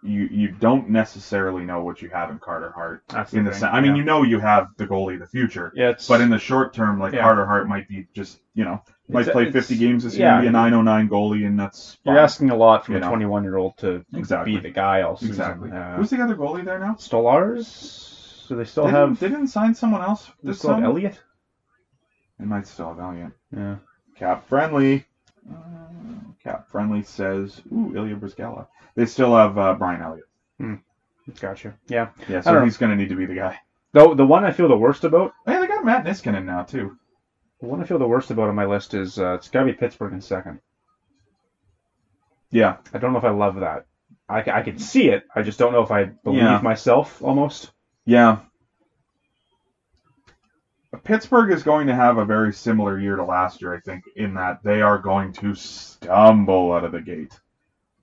You 0.03 0.29
you 0.31 0.49
don't 0.53 0.91
necessarily 0.91 1.65
know 1.65 1.83
what 1.83 2.01
you 2.03 2.11
have 2.11 2.31
in 2.31 2.39
Carter 2.39 2.71
Hart. 2.71 3.03
That's 3.09 3.33
in 3.33 3.45
the 3.45 3.53
sen- 3.53 3.71
I 3.75 3.81
mean, 3.81 3.93
yeah. 3.93 3.97
you 3.97 4.05
know 4.05 4.23
you 4.23 4.39
have 4.39 4.69
the 4.77 4.87
goalie 4.87 5.15
of 5.15 5.21
the 5.21 5.27
future, 5.27 5.73
yeah, 5.75 5.95
but 6.07 6.21
in 6.21 6.29
the 6.31 6.39
short 6.39 6.75
term, 6.75 7.01
like 7.01 7.15
Yeah. 7.15 7.23
Carter 7.23 7.45
Hart 7.47 7.67
might 7.67 7.89
be 7.89 8.07
just 8.15 8.39
you 8.55 8.65
know 8.65 8.83
might 9.09 9.23
It's- 9.23 9.33
play 9.33 9.45
it's- 9.49 9.55
50 9.67 9.79
games 9.79 10.05
this 10.05 10.15
year, 10.17 10.27
yeah. 10.29 10.35
and 10.35 10.43
be 10.43 10.49
a 10.49 10.53
909 10.53 11.09
goalie, 11.09 11.47
and 11.47 11.59
that's 11.59 11.99
you're 12.05 12.19
asking 12.19 12.51
a 12.51 12.57
lot 12.57 12.85
from 12.85 12.93
You 12.95 12.99
a 12.99 13.01
know. 13.01 13.09
21 13.09 13.43
year 13.43 13.57
old 13.57 13.79
to 13.79 14.05
Exactly. 14.15 14.55
be 14.55 14.61
the 14.61 14.71
guy 14.71 15.01
all 15.01 15.17
season. 15.17 15.31
exactly. 15.35 15.73
Uh, 15.73 15.97
Who's 15.97 16.11
the 16.11 16.23
other 16.23 16.37
goalie 16.37 16.65
there 16.65 16.79
now? 16.79 16.93
Stolarz? 16.95 18.16
Do 18.49 18.57
they 18.57 18.65
still 18.65 18.87
have? 18.87 19.09
didn't, 19.11 19.21
they 19.21 19.29
didn't 19.29 19.49
sign 19.49 19.75
someone 19.75 20.03
else 20.03 20.27
they 20.43 20.51
this 20.51 20.59
still 20.59 20.75
have. 20.75 20.85
Elliott? 20.85 21.21
They 22.39 22.45
might 22.45 22.67
still 22.67 22.89
have 22.89 23.01
Elliott. 23.01 23.33
Yeah. 23.55 23.77
Cap 24.17 24.49
friendly. 24.49 25.05
Uh, 25.51 25.57
cap 26.43 26.69
friendly 26.71 27.03
says, 27.03 27.61
ooh, 27.73 27.93
Ilya 27.97 28.17
Bryzgalov. 28.17 28.67
They 28.95 29.07
still 29.07 29.35
have 29.37 29.57
uh, 29.59 29.75
Brian 29.75 30.03
Elliott. 30.03 30.81
Gotcha. 31.41 31.75
Yeah. 31.89 32.09
Yeah, 32.29 32.41
so 32.41 32.65
he's 32.65 32.77
going 32.77 32.91
to 32.91 32.97
need 32.97 33.09
to 33.09 33.17
be 33.17 33.27
the 33.27 33.35
guy. 33.35 33.59
Though 33.93 34.15
the 34.15 34.25
one 34.27 34.45
I 34.45 34.53
feel 34.53 34.69
the 34.69 34.77
worst 34.77 35.05
about, 35.05 35.33
Hey, 35.47 35.59
they 35.59 35.67
got 35.67 35.85
Matt 35.85 36.05
Niskanen 36.05 36.45
now 36.45 36.63
too. 36.63 36.97
the 37.61 37.67
one 37.67 37.81
I 37.81 37.85
feel 37.85 37.99
the 37.99 38.07
worst 38.07 38.31
about 38.31 38.49
on 38.49 38.55
my 38.55 38.67
list 38.67 38.95
is 38.95 39.19
uh, 39.19 39.35
it's 39.35 39.49
got 39.49 39.61
to 39.61 39.67
be 39.67 39.73
Pittsburgh 39.73 40.13
in 40.13 40.21
second. 40.21 40.61
Yeah, 42.51 42.77
I 42.95 42.99
don't 42.99 43.13
know 43.13 43.19
if 43.19 43.25
I 43.25 43.31
love 43.31 43.57
that. 43.57 43.87
I, 44.29 44.39
I 44.51 44.63
could 44.63 44.81
see 44.81 45.09
it. 45.09 45.25
I 45.35 45.43
just 45.43 45.59
don't 45.59 45.73
know 45.73 45.83
if 45.83 45.91
I 45.91 46.05
believe 46.05 46.43
Yeah. 46.43 46.61
myself 46.63 47.23
almost. 47.23 47.71
Yeah. 48.07 48.39
Pittsburgh 51.05 51.53
is 51.53 51.63
going 51.63 51.87
to 51.89 51.95
have 51.95 52.17
a 52.17 52.25
very 52.25 52.53
similar 52.53 52.99
year 52.99 53.17
to 53.17 53.25
last 53.25 53.61
year, 53.61 53.75
I 53.75 53.81
think, 53.81 54.05
in 54.17 54.35
that 54.35 54.63
they 54.63 54.81
are 54.81 54.99
going 54.99 55.33
to 55.35 55.55
stumble 55.55 56.73
out 56.73 56.85
of 56.85 56.93
the 56.93 57.01
gate. 57.01 57.39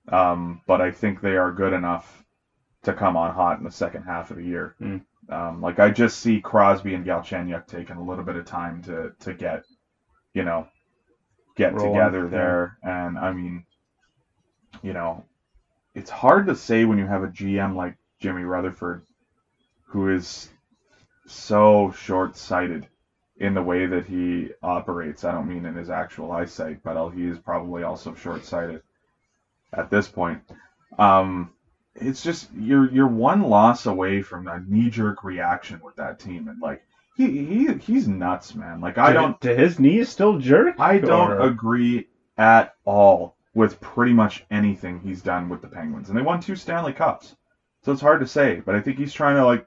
Um, 0.08 0.60
but 0.66 0.80
I 0.80 0.90
think 0.90 1.20
they 1.20 1.36
are 1.36 1.50
good 1.50 1.72
enough 1.72 2.24
to 2.84 2.92
come 2.92 3.16
on 3.16 3.34
hot 3.34 3.58
in 3.58 3.64
the 3.64 3.70
second 3.70 4.04
half 4.04 4.30
of 4.30 4.36
the 4.36 4.44
year. 4.44 4.76
Mm. 4.80 5.02
Um, 5.28 5.60
like 5.60 5.78
I 5.78 5.90
just 5.90 6.20
see 6.20 6.40
Crosby 6.40 6.94
and 6.94 7.04
Galchenyuk 7.04 7.66
taking 7.66 7.96
a 7.96 8.02
little 8.02 8.24
bit 8.24 8.36
of 8.36 8.44
time 8.44 8.82
to 8.82 9.12
to 9.20 9.32
get, 9.32 9.64
you 10.34 10.44
know, 10.44 10.68
get 11.56 11.74
Rolling, 11.74 11.94
together 11.94 12.24
yeah. 12.24 12.30
there. 12.30 12.78
And 12.82 13.18
I 13.18 13.32
mean, 13.32 13.64
you 14.82 14.92
know, 14.92 15.24
it's 15.94 16.10
hard 16.10 16.46
to 16.46 16.56
say 16.56 16.84
when 16.84 16.98
you 16.98 17.06
have 17.06 17.22
a 17.22 17.28
GM 17.28 17.74
like 17.74 17.96
Jimmy 18.20 18.42
Rutherford, 18.42 19.06
who 19.94 20.08
is 20.08 20.50
so 21.24 21.92
short-sighted 21.92 22.88
in 23.36 23.54
the 23.54 23.62
way 23.62 23.86
that 23.86 24.04
he 24.06 24.50
operates. 24.60 25.22
I 25.22 25.30
don't 25.30 25.48
mean 25.48 25.64
in 25.66 25.76
his 25.76 25.88
actual 25.88 26.32
eyesight, 26.32 26.82
but 26.82 27.10
he 27.10 27.28
is 27.28 27.38
probably 27.38 27.84
also 27.84 28.12
short-sighted 28.12 28.82
at 29.72 29.90
this 29.90 30.08
point. 30.08 30.40
Um, 30.98 31.52
it's 31.94 32.24
just 32.24 32.52
you're 32.56 32.90
you're 32.90 33.06
one 33.06 33.42
loss 33.42 33.86
away 33.86 34.20
from 34.22 34.48
a 34.48 34.58
knee-jerk 34.66 35.22
reaction 35.22 35.80
with 35.84 35.94
that 35.94 36.18
team, 36.18 36.48
and 36.48 36.60
like 36.60 36.82
he 37.16 37.44
he 37.46 37.72
he's 37.74 38.08
nuts, 38.08 38.56
man. 38.56 38.80
Like 38.80 38.98
I 38.98 39.12
Do- 39.12 39.14
don't 39.20 39.40
Do 39.40 39.54
his 39.54 39.78
knees 39.78 40.08
still 40.08 40.38
jerk? 40.40 40.80
I 40.80 40.98
don't 40.98 41.30
Or- 41.30 41.40
agree 41.42 42.08
at 42.36 42.74
all 42.84 43.36
with 43.54 43.80
pretty 43.80 44.12
much 44.12 44.44
anything 44.50 44.98
he's 44.98 45.22
done 45.22 45.48
with 45.48 45.62
the 45.62 45.68
Penguins. 45.68 46.08
And 46.08 46.18
they 46.18 46.22
won 46.22 46.40
two 46.40 46.56
Stanley 46.56 46.92
Cups. 46.92 47.36
So 47.82 47.92
it's 47.92 48.00
hard 48.00 48.18
to 48.20 48.26
say, 48.26 48.60
but 48.66 48.74
I 48.74 48.80
think 48.80 48.98
he's 48.98 49.12
trying 49.12 49.36
to 49.36 49.44
like 49.46 49.64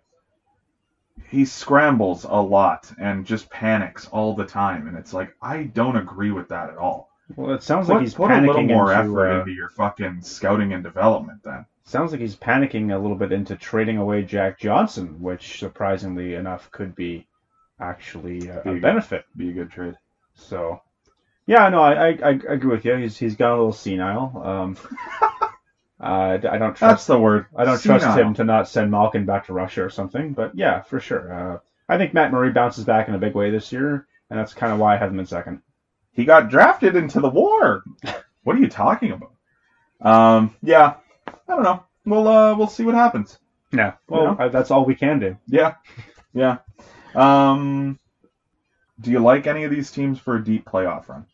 he 1.29 1.45
scrambles 1.45 2.23
a 2.23 2.41
lot 2.41 2.91
and 2.99 3.25
just 3.25 3.49
panics 3.49 4.07
all 4.07 4.33
the 4.33 4.45
time 4.45 4.87
and 4.87 4.97
it's 4.97 5.13
like 5.13 5.35
I 5.41 5.63
don't 5.63 5.97
agree 5.97 6.31
with 6.31 6.49
that 6.49 6.69
at 6.69 6.77
all. 6.77 7.09
Well, 7.35 7.53
it 7.53 7.63
sounds 7.63 7.87
Put, 7.87 7.93
like 7.93 8.01
he's 8.03 8.13
put 8.13 8.31
a 8.31 8.39
little 8.39 8.63
more 8.63 8.91
into, 8.93 9.03
effort 9.03 9.31
uh, 9.31 9.39
into 9.39 9.51
your 9.51 9.69
fucking 9.69 10.21
scouting 10.21 10.73
and 10.73 10.83
development 10.83 11.41
then. 11.43 11.65
Sounds 11.83 12.11
like 12.11 12.21
he's 12.21 12.35
panicking 12.35 12.93
a 12.93 12.97
little 12.97 13.17
bit 13.17 13.31
into 13.31 13.55
trading 13.55 13.97
away 13.97 14.23
Jack 14.23 14.59
Johnson, 14.59 15.21
which 15.21 15.59
surprisingly 15.59 16.35
enough 16.35 16.71
could 16.71 16.95
be 16.95 17.27
actually 17.79 18.47
a, 18.47 18.61
a 18.61 18.73
Big. 18.73 18.81
benefit. 18.81 19.25
Be 19.35 19.49
a 19.49 19.53
good 19.53 19.71
trade. 19.71 19.95
So, 20.35 20.81
yeah, 21.45 21.67
no, 21.69 21.81
I, 21.81 22.09
I, 22.09 22.17
I 22.23 22.29
agree 22.29 22.71
with 22.71 22.85
you. 22.85 22.95
He's 22.95 23.17
he's 23.17 23.35
gone 23.35 23.51
a 23.51 23.55
little 23.55 23.73
senile. 23.73 24.41
Um, 24.43 24.77
uh, 25.99 26.37
I 26.49 26.57
don't 26.57 26.75
trust 26.75 26.79
That's 26.79 27.07
the 27.07 27.19
word. 27.19 27.47
I 27.55 27.65
don't 27.65 27.81
trust 27.81 28.17
him 28.17 28.33
to 28.35 28.43
not 28.43 28.67
send 28.67 28.91
Malkin 28.91 29.25
back 29.25 29.47
to 29.47 29.53
Russia 29.53 29.83
or 29.83 29.89
something. 29.89 30.33
But 30.33 30.55
yeah, 30.55 30.81
for 30.81 30.99
sure. 30.99 31.33
Uh, 31.33 31.57
I 31.89 31.97
think 31.97 32.13
Matt 32.13 32.31
Murray 32.31 32.51
bounces 32.51 32.83
back 32.85 33.07
in 33.07 33.15
a 33.15 33.19
big 33.19 33.33
way 33.33 33.49
this 33.49 33.71
year, 33.71 34.07
and 34.29 34.39
that's 34.39 34.53
kind 34.53 34.71
of 34.73 34.79
why 34.79 34.95
I 34.95 34.97
have 34.97 35.11
him 35.11 35.19
in 35.19 35.25
second. 35.25 35.61
He 36.11 36.25
got 36.25 36.49
drafted 36.49 36.95
into 36.95 37.19
the 37.19 37.29
war. 37.29 37.83
what 38.43 38.55
are 38.55 38.59
you 38.59 38.69
talking 38.69 39.11
about? 39.11 39.31
Um, 40.01 40.55
yeah, 40.61 40.95
I 41.27 41.33
don't 41.47 41.63
know. 41.63 41.83
We'll 42.05 42.27
uh, 42.27 42.55
we'll 42.55 42.67
see 42.67 42.83
what 42.83 42.95
happens. 42.95 43.39
Yeah, 43.71 43.93
well, 44.07 44.35
Yeah. 44.39 44.45
uh, 44.45 44.49
that's 44.49 44.71
all 44.71 44.85
we 44.85 44.95
can 44.95 45.19
do. 45.19 45.37
Yeah, 45.47 45.75
yeah. 46.33 46.57
Um, 47.15 47.99
do 49.01 49.11
you 49.11 49.19
like 49.19 49.47
any 49.47 49.63
of 49.63 49.71
these 49.71 49.91
teams 49.91 50.19
for 50.19 50.35
a 50.35 50.43
deep 50.43 50.65
playoff 50.65 51.09
run? 51.09 51.25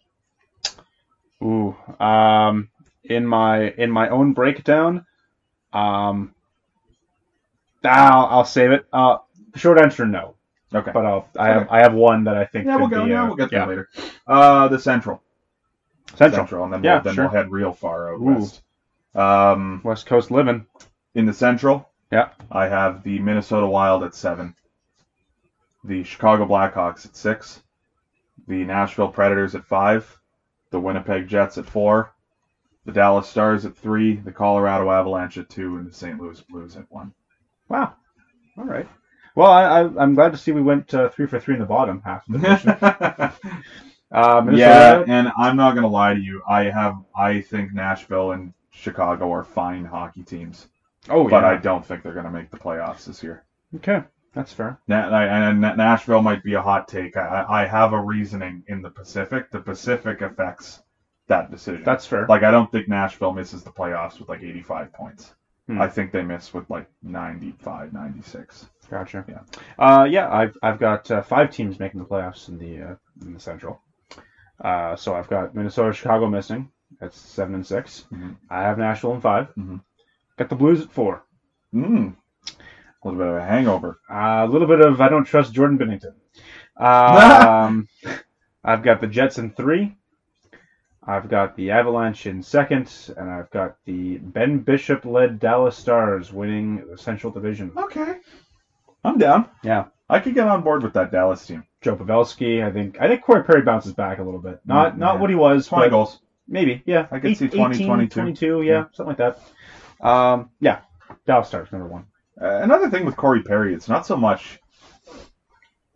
Ooh, 1.44 1.76
um, 2.04 2.70
in 3.04 3.26
my 3.26 3.70
in 3.72 3.92
my 3.92 4.10
own 4.10 4.34
breakdown, 4.34 5.06
um, 5.74 6.34
I'll, 7.84 8.26
I'll 8.28 8.46
save 8.46 8.72
it. 8.72 8.86
Uh, 8.94 9.18
short 9.56 9.80
answer, 9.80 10.06
no. 10.06 10.36
Okay. 10.74 10.92
But 10.92 11.06
I'll, 11.06 11.28
I 11.38 11.48
have 11.50 11.68
I 11.70 11.80
have 11.80 11.94
one 11.94 12.24
that 12.26 12.38
I 12.38 12.46
think 12.46 12.66
yeah, 12.66 12.78
we'll 12.78 12.90
could 12.90 12.96
go. 12.96 13.04
be, 13.06 13.12
Yeah, 13.12 13.24
uh, 13.24 13.28
we'll 13.28 13.36
get 13.36 13.50
to 13.50 13.56
yeah. 13.56 13.66
later. 13.66 13.90
Uh, 14.26 14.68
the 14.70 14.80
Central. 14.80 15.22
Central. 16.16 16.64
and 16.64 16.74
then, 16.74 16.84
Yeah, 16.84 16.96
we'll, 16.96 17.02
then 17.04 17.14
sure. 17.16 17.24
we'll 17.26 17.34
head 17.34 17.52
real 17.52 17.74
far 17.74 18.14
out 18.14 18.20
Ooh. 18.22 18.26
west. 18.40 18.62
Um, 19.16 19.82
West 19.84 20.06
Coast 20.08 20.32
living. 20.32 20.66
in 21.16 21.26
the 21.28 21.34
Central, 21.34 21.90
Yeah. 22.12 22.30
I 22.52 22.68
have 22.68 23.04
the 23.04 23.20
Minnesota 23.20 23.68
Wild 23.68 24.04
at 24.04 24.16
seven, 24.16 24.56
the 25.84 26.04
Chicago 26.04 26.46
Blackhawks 26.48 27.06
at 27.06 27.16
six, 27.16 27.62
the 28.48 28.64
Nashville 28.64 29.10
Predators 29.10 29.54
at 29.54 29.66
five, 29.66 30.20
the 30.72 30.80
Winnipeg 30.80 31.28
Jets 31.28 31.60
at 31.60 31.68
four, 31.68 32.13
the 32.86 32.92
Dallas 32.92 33.28
Stars 33.28 33.66
at 33.66 33.78
three, 33.78 34.16
the 34.16 34.32
Colorado 34.32 34.92
Avalanche 34.92 35.38
at 35.38 35.50
two, 35.50 35.78
and 35.78 35.88
the 35.90 35.94
St. 35.94 36.20
Louis 36.20 36.40
Blues 36.42 36.76
at 36.76 36.86
one. 36.92 37.14
Wow. 37.70 37.94
All 38.58 38.66
right. 38.66 38.88
Well, 39.36 39.50
I, 39.50 39.64
I, 39.64 39.80
I'm 40.02 40.14
glad 40.14 40.32
to 40.34 40.38
see 40.38 40.52
we 40.52 40.62
went 40.62 40.94
uh, 40.94 41.10
three 41.10 41.26
for 41.26 41.40
three 41.40 41.56
in 41.56 41.60
the 41.60 41.66
bottom 41.66 42.02
half 42.06 42.28
of 42.28 42.34
the 42.34 42.40
division. 42.48 42.70
uh, 44.12 44.46
yeah, 44.52 45.04
and 45.08 45.32
I'm 45.38 45.56
not 45.58 45.74
gonna 45.74 45.88
lie 45.88 46.14
to 46.14 46.20
you. 46.20 46.44
I 46.48 46.66
have 46.66 46.98
I 47.18 47.42
think 47.42 47.74
Nashville 47.74 48.34
and 48.34 48.54
Chicago 48.70 49.32
are 49.32 49.44
fine 49.44 49.86
hockey 49.86 50.22
teams, 50.24 50.68
Oh, 51.10 51.28
but 51.28 51.42
yeah. 51.44 51.50
I 51.50 51.56
don't 51.58 51.84
think 51.84 52.04
they're 52.04 52.14
gonna 52.14 52.30
make 52.30 52.52
the 52.52 52.58
playoffs 52.58 53.06
this 53.06 53.24
year. 53.24 53.44
Okay, 53.78 54.04
that's 54.36 54.54
fair. 54.54 54.78
Na- 54.88 55.10
I- 55.10 55.26
and 55.50 55.62
Nashville 55.62 56.22
might 56.22 56.44
be 56.44 56.54
a 56.54 56.62
hot 56.62 56.88
take. 56.88 57.18
I, 57.18 57.44
I 57.50 57.66
have 57.66 57.94
a 57.94 58.00
reasoning 58.00 58.64
in 58.68 58.84
the 58.84 58.92
Pacific. 58.92 59.50
The 59.50 59.62
Pacific 59.62 60.22
affects 60.22 60.83
that 61.28 61.52
decision. 61.52 61.84
That's 61.84 62.06
fair. 62.06 62.26
like 62.28 62.44
I 62.44 62.52
don't 62.52 62.72
think 62.72 62.88
Nashville 62.88 63.34
misses 63.34 63.64
the 63.64 63.72
playoffs 63.72 64.20
with 64.20 64.30
like 64.30 64.44
85 64.44 64.94
points. 64.94 65.34
Hmm. 65.68 65.82
I 65.82 65.88
think 65.88 66.12
they 66.12 66.22
miss 66.24 66.54
with 66.54 66.70
like 66.70 66.90
95, 67.04 67.94
96. 67.94 68.68
Gotcha. 68.90 69.24
Yeah. 69.28 69.40
Uh, 69.80 70.04
yeah, 70.04 70.30
I've 70.32 70.58
I've 70.62 70.80
got 70.80 71.10
uh, 71.10 71.22
five 71.22 71.52
teams 71.52 71.80
making 71.80 72.00
the 72.02 72.06
playoffs 72.06 72.50
in 72.50 72.58
the 72.58 72.82
uh, 72.82 72.96
in 73.22 73.34
the 73.34 73.40
Central. 73.40 73.80
Uh, 74.64 74.96
so 74.96 75.16
I've 75.16 75.30
got 75.30 75.56
Minnesota, 75.56 75.94
Chicago 75.94 76.28
missing. 76.28 76.70
That's 77.00 77.18
seven 77.18 77.56
and 77.56 77.66
6 77.66 78.06
Mhm. 78.14 78.36
I 78.52 78.62
have 78.62 78.78
Nashville 78.78 79.14
in 79.16 79.22
5 79.22 79.48
Mhm. 79.58 79.82
Got 80.38 80.50
the 80.50 80.56
Blues 80.56 80.82
at 80.82 80.92
four. 80.92 81.24
Mm. 81.74 82.16
A 82.48 83.08
little 83.08 83.18
bit 83.20 83.28
of 83.30 83.36
a 83.38 83.44
hangover. 83.46 84.00
Uh, 84.10 84.46
a 84.46 84.48
little 84.48 84.68
bit 84.68 84.80
of 84.82 85.02
I 85.02 85.10
don't 85.10 85.24
trust 85.26 85.54
Jordan 85.54 85.78
Binnington. 85.78 86.14
Um, 86.76 87.88
I've 88.64 88.82
got 88.84 89.00
the 89.02 89.08
Jets 89.08 89.38
in 89.38 89.52
three. 89.54 89.96
I've 91.06 91.28
got 91.30 91.56
the 91.56 91.72
Avalanche 91.72 92.28
in 92.28 92.42
second, 92.42 92.90
and 93.18 93.30
I've 93.30 93.50
got 93.50 93.76
the 93.86 94.18
Ben 94.18 94.60
Bishop 94.60 95.04
led 95.06 95.40
Dallas 95.40 95.76
Stars 95.78 96.32
winning 96.32 96.88
the 96.90 96.98
Central 96.98 97.32
Division. 97.32 97.72
Okay. 97.76 98.18
I'm 99.04 99.18
down. 99.18 99.50
Yeah. 99.64 99.86
I 100.10 100.20
could 100.20 100.34
get 100.34 100.48
on 100.48 100.62
board 100.64 100.82
with 100.84 100.94
that 100.94 101.12
Dallas 101.12 101.46
team. 101.46 101.66
Joe 101.82 101.96
Pavelski, 101.98 102.66
I 102.66 102.72
think 102.72 103.02
I 103.02 103.08
think 103.08 103.22
Corey 103.24 103.44
Perry 103.44 103.62
bounces 103.62 103.94
back 103.94 104.20
a 104.20 104.24
little 104.24 104.40
bit. 104.40 104.62
Not 104.66 104.96
Mm, 104.96 105.00
not 105.00 105.20
what 105.20 105.30
he 105.30 105.36
was, 105.36 105.68
20 105.68 105.90
goals. 105.90 106.20
maybe. 106.48 106.82
Yeah, 106.86 107.08
I 107.12 107.20
could 107.20 107.36
see 107.36 107.50
20, 107.50 107.76
18, 107.76 107.88
22. 107.88 108.20
22, 108.22 108.62
yeah, 108.62 108.86
something 108.94 109.16
like 109.18 109.36
that. 110.00 110.08
Um, 110.08 110.50
yeah, 110.62 110.80
Dallas 111.26 111.48
Stars 111.50 111.72
number 111.72 111.88
one. 111.88 112.06
Uh, 112.42 112.60
another 112.62 112.90
thing 112.90 113.06
with 113.06 113.18
Corey 113.18 113.42
Perry, 113.44 113.74
it's 113.74 113.90
not 113.90 114.06
so 114.06 114.16
much. 114.16 114.60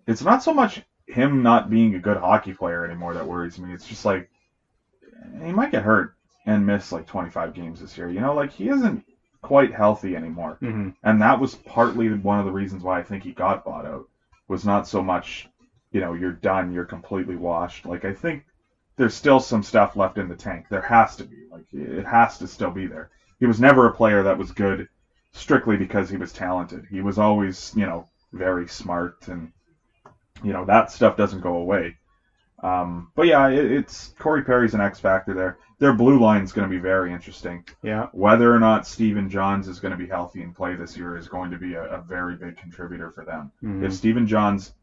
It's 0.08 0.24
not 0.24 0.44
so 0.44 0.54
much 0.54 0.82
him 1.08 1.42
not 1.44 1.70
being 1.70 1.96
a 1.96 2.00
good 2.00 2.18
hockey 2.18 2.54
player 2.54 2.86
anymore 2.86 3.14
that 3.14 3.26
worries 3.26 3.58
me. 3.60 3.74
It's 3.74 3.86
just 3.88 4.04
like 4.04 4.30
he 5.44 5.52
might 5.52 5.72
get 5.72 5.84
hurt 5.84 6.14
and 6.46 6.66
miss 6.66 6.92
like 6.92 7.06
25 7.08 7.54
games 7.54 7.80
this 7.82 7.98
year. 7.98 8.10
You 8.10 8.22
know, 8.22 8.34
like 8.34 8.52
he 8.52 8.70
isn't 8.70 9.04
quite 9.42 9.74
healthy 9.74 10.16
anymore, 10.16 10.58
Mm-hmm. 10.62 10.90
and 11.04 11.22
that 11.22 11.40
was 11.40 11.56
partly 11.56 12.10
one 12.14 12.40
of 12.40 12.46
the 12.46 12.52
reasons 12.52 12.84
why 12.84 13.00
I 13.00 13.04
think 13.04 13.24
he 13.24 13.32
got 13.32 13.64
bought 13.66 13.86
out. 13.86 14.06
Was 14.48 14.66
not 14.66 14.88
so 14.88 15.02
much, 15.04 15.48
you 15.92 16.00
know, 16.00 16.14
you're 16.14 16.32
done, 16.32 16.72
you're 16.72 16.86
completely 16.86 17.36
washed. 17.36 17.86
Like 17.86 18.06
I 18.06 18.14
think 18.14 18.44
there's 18.96 19.14
still 19.14 19.40
some 19.40 19.62
stuff 19.64 19.96
left 19.96 20.18
in 20.18 20.30
the 20.30 20.36
tank. 20.36 20.66
There 20.70 20.82
has 20.82 21.16
to 21.18 21.26
be. 21.26 21.38
Like 21.52 21.66
it 21.74 22.06
has 22.06 22.38
to 22.40 22.48
still 22.48 22.72
be 22.72 22.88
there. 22.88 23.10
He 23.40 23.46
was 23.46 23.60
never 23.60 23.88
a 23.88 23.94
player 23.94 24.24
that 24.24 24.38
was 24.38 24.52
good 24.52 24.88
strictly 25.34 25.78
because 25.78 26.10
he 26.10 26.18
was 26.18 26.32
talented. 26.34 26.86
He 26.90 27.02
was 27.02 27.18
always, 27.20 27.74
you 27.76 27.86
know, 27.86 28.06
very 28.34 28.68
smart 28.68 29.28
and 29.28 29.52
you 30.44 30.54
know, 30.54 30.66
that 30.66 30.92
stuff 30.92 31.18
doesn't 31.18 31.42
go 31.42 31.56
away. 31.56 31.96
Um, 32.64 33.12
but 33.16 33.28
yeah, 33.28 33.48
it, 33.50 33.72
it's 33.72 34.14
Corey 34.20 34.44
Perry's 34.44 34.74
an 34.74 34.82
X 34.82 35.00
factor 35.00 35.34
there. 35.34 35.58
Their 35.80 35.94
blue 35.94 36.20
line 36.20 36.44
is 36.44 36.52
going 36.52 36.68
to 36.68 36.74
be 36.76 36.82
very 36.82 37.14
interesting. 37.14 37.64
Yeah, 37.84 38.08
Whether 38.12 38.54
or 38.54 38.60
not 38.60 38.88
Stephen 38.88 39.30
Johns 39.30 39.68
is 39.68 39.80
going 39.80 39.92
to 39.92 39.98
be 39.98 40.08
healthy 40.08 40.42
and 40.42 40.56
play 40.56 40.74
this 40.76 40.98
year 40.98 41.16
is 41.18 41.28
going 41.28 41.52
to 41.52 41.58
be 41.58 41.76
a, 41.76 41.84
a 41.84 42.02
very 42.02 42.36
big 42.36 42.58
contributor 42.58 43.12
for 43.12 43.24
them. 43.26 43.52
Mhm. 43.64 43.84
If 43.84 43.94
Stephen 43.94 44.26
Johns 44.26 44.74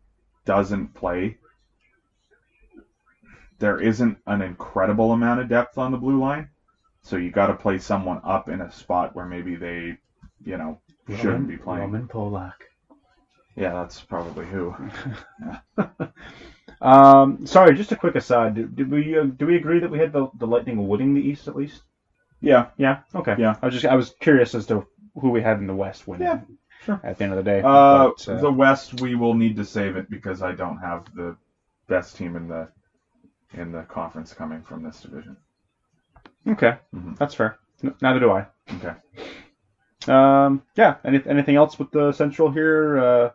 doesn't 0.44 0.94
play, 0.94 1.36
there 3.58 3.80
isn't 3.80 4.18
an 4.26 4.40
incredible 4.42 5.12
amount 5.12 5.40
of 5.40 5.48
depth 5.48 5.78
on 5.78 5.90
the 5.90 5.98
blue 5.98 6.20
line. 6.20 6.48
So 7.02 7.16
you 7.16 7.30
got 7.30 7.48
to 7.48 7.54
play 7.54 7.78
someone 7.78 8.20
up 8.24 8.48
in 8.48 8.60
a 8.60 8.70
spot 8.70 9.14
where 9.14 9.26
maybe 9.26 9.56
they, 9.56 9.98
you 10.44 10.56
know, 10.56 10.78
shouldn't 11.18 11.48
be 11.48 11.56
playing. 11.56 11.90
Roman 11.90 12.08
Polak. 12.08 12.52
Yeah, 13.56 13.72
that's 13.72 14.00
probably 14.00 14.46
who. 14.46 14.74
Um, 16.80 17.46
sorry, 17.46 17.74
just 17.76 17.92
a 17.92 17.96
quick 17.96 18.14
aside. 18.14 18.54
Did 18.54 18.90
we 18.90 19.16
uh, 19.18 19.24
do 19.24 19.46
we 19.46 19.56
agree 19.56 19.80
that 19.80 19.90
we 19.90 19.98
had 19.98 20.12
the, 20.12 20.28
the 20.38 20.46
Lightning 20.46 20.88
winning 20.88 21.14
the 21.14 21.20
East 21.20 21.48
at 21.48 21.56
least? 21.56 21.82
Yeah, 22.40 22.66
Yeah. 22.76 23.00
Okay. 23.14 23.36
Yeah. 23.38 23.54
I 23.62 23.66
was 23.66 23.74
just 23.74 23.86
I 23.86 23.94
was 23.94 24.12
curious 24.20 24.54
as 24.54 24.66
to 24.66 24.84
who 25.20 25.30
we 25.30 25.40
had 25.40 25.58
in 25.58 25.66
the 25.66 25.74
West 25.74 26.06
winning. 26.06 26.26
Yeah, 26.26 26.40
sure. 26.82 27.00
At 27.02 27.16
the 27.16 27.24
end 27.24 27.32
of 27.32 27.36
the 27.44 27.50
day. 27.50 27.60
Uh, 27.62 28.10
But, 28.10 28.28
uh, 28.28 28.40
the 28.40 28.52
West, 28.52 29.00
we 29.00 29.14
will 29.14 29.34
need 29.34 29.56
to 29.56 29.64
save 29.64 29.96
it 29.96 30.10
because 30.10 30.42
I 30.42 30.52
don't 30.52 30.78
have 30.78 31.04
the 31.14 31.36
best 31.88 32.16
team 32.16 32.36
in 32.36 32.48
the 32.48 32.68
in 33.54 33.72
the 33.72 33.82
conference 33.82 34.34
coming 34.34 34.62
from 34.62 34.82
this 34.82 35.00
division. 35.00 35.36
okay, 36.48 36.76
Mhm. 36.94 37.16
that's 37.18 37.34
fair. 37.34 37.56
N- 37.82 37.94
neither 38.02 38.20
do 38.20 38.30
I. 38.30 38.46
Okay. 38.76 38.94
Um, 40.08 40.62
yeah. 40.76 40.96
Any, 41.04 41.22
anything 41.26 41.56
else 41.56 41.78
with 41.78 41.90
the 41.90 42.12
Central 42.12 42.50
here? 42.50 42.98
Uh, 42.98 43.30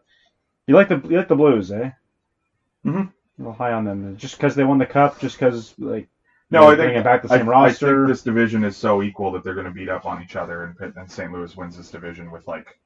you 0.68 0.76
like 0.76 0.90
the 0.90 0.98
you 1.10 1.18
like 1.18 1.28
the 1.28 1.36
Blues, 1.36 1.72
eh? 1.72 1.92
Mhm. 2.86 3.12
Little 3.40 3.53
high 3.53 3.72
on 3.74 3.86
them, 3.86 4.16
just 4.18 4.38
because 4.38 4.53
they 4.53 4.64
won 4.66 4.78
the 4.78 4.86
cup, 4.86 5.20
just 5.20 5.40
because 5.40 5.74
like 5.80 6.07
No, 6.52 6.68
I 6.70 6.76
think 6.76 7.03
back 7.03 7.24
the 7.24 7.34
I, 7.34 7.38
same 7.38 7.48
I 7.48 7.52
roster. 7.52 8.06
think 8.06 8.10
this 8.10 8.22
division 8.22 8.64
is 8.66 8.76
so 8.78 9.02
equal 9.02 9.32
that 9.32 9.44
they're 9.44 9.53
going 9.56 9.66
to 9.66 9.72
beat 9.72 9.90
up 9.90 10.06
on 10.06 10.22
each 10.22 10.36
other, 10.36 10.66
and, 10.66 10.78
Pitt- 10.78 10.94
and 10.98 11.10
St. 11.10 11.32
Louis 11.32 11.56
wins 11.56 11.78
this 11.78 11.90
division 11.90 12.30
with 12.32 12.48
like 12.48 12.78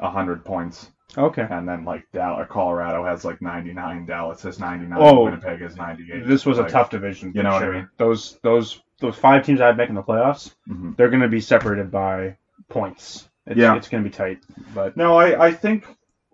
hundred 0.00 0.44
points, 0.44 0.90
Okay. 1.16 1.46
and 1.48 1.68
then 1.68 1.84
like 1.84 2.10
Dallas, 2.12 2.48
Colorado 2.50 3.04
has 3.04 3.24
like 3.24 3.40
ninety 3.42 3.72
nine, 3.72 4.04
Dallas 4.06 4.42
has 4.42 4.58
ninety 4.58 4.86
nine, 4.86 4.98
Oh. 5.00 5.24
Winnipeg 5.24 5.60
has 5.60 5.76
ninety 5.76 6.10
eight. 6.12 6.26
This 6.26 6.44
was 6.46 6.58
a 6.58 6.68
tough 6.68 6.90
division. 6.90 7.32
you 7.34 7.42
know 7.44 7.52
what 7.52 7.62
I 7.62 7.70
mean? 7.70 7.88
Those 7.98 8.38
those 8.42 8.80
those 8.98 9.14
five 9.16 9.44
teams 9.44 9.60
I 9.60 9.66
have 9.66 9.76
making 9.76 9.94
the 9.94 10.02
playoffs, 10.02 10.54
Mhm. 10.68 10.96
they're 10.96 11.10
going 11.10 11.22
to 11.22 11.28
be 11.28 11.40
separated 11.40 11.90
by 11.90 12.36
points. 12.68 13.28
It's, 13.46 13.58
Yeah. 13.58 13.74
it's 13.76 13.88
going 13.88 14.02
to 14.02 14.08
be 14.08 14.14
tight. 14.14 14.38
But 14.74 14.96
No, 14.96 15.16
I, 15.18 15.46
I 15.48 15.52
think 15.52 15.86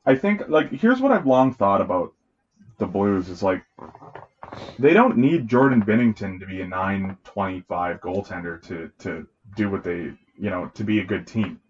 I 0.07 0.15
think 0.15 0.49
like 0.49 0.71
here's 0.71 1.01
what 1.01 1.11
I've 1.13 1.27
long 1.27 1.53
thought 1.55 1.81
about 1.81 2.13
the 2.79 2.87
Blues 2.87 3.29
is 3.29 3.43
like 3.43 3.63
they 4.79 4.95
don't 4.95 5.19
need 5.19 5.49
Jordan 5.49 5.83
Binnington 5.85 6.41
to 6.41 6.47
be 6.47 6.61
a 6.63 6.67
925 6.67 8.01
goaltender 8.01 8.63
to 8.69 8.91
to 9.01 9.27
do 9.57 9.71
what 9.71 9.85
they 9.85 10.13
you 10.39 10.51
know 10.51 10.71
to 10.75 10.85
be 10.85 11.01
a 11.01 11.05
good 11.05 11.27
team. 11.27 11.61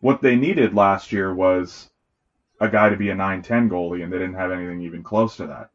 What 0.00 0.20
they 0.20 0.36
needed 0.36 0.74
last 0.74 1.12
year 1.12 1.34
was 1.34 1.90
a 2.60 2.68
guy 2.68 2.88
to 2.88 2.96
be 2.96 3.10
a 3.10 3.14
910 3.14 3.70
goalie, 3.70 4.02
and 4.04 4.12
they 4.12 4.18
didn't 4.18 4.34
have 4.34 4.52
anything 4.52 4.82
even 4.82 5.02
close 5.02 5.36
to 5.36 5.46
that. 5.46 5.70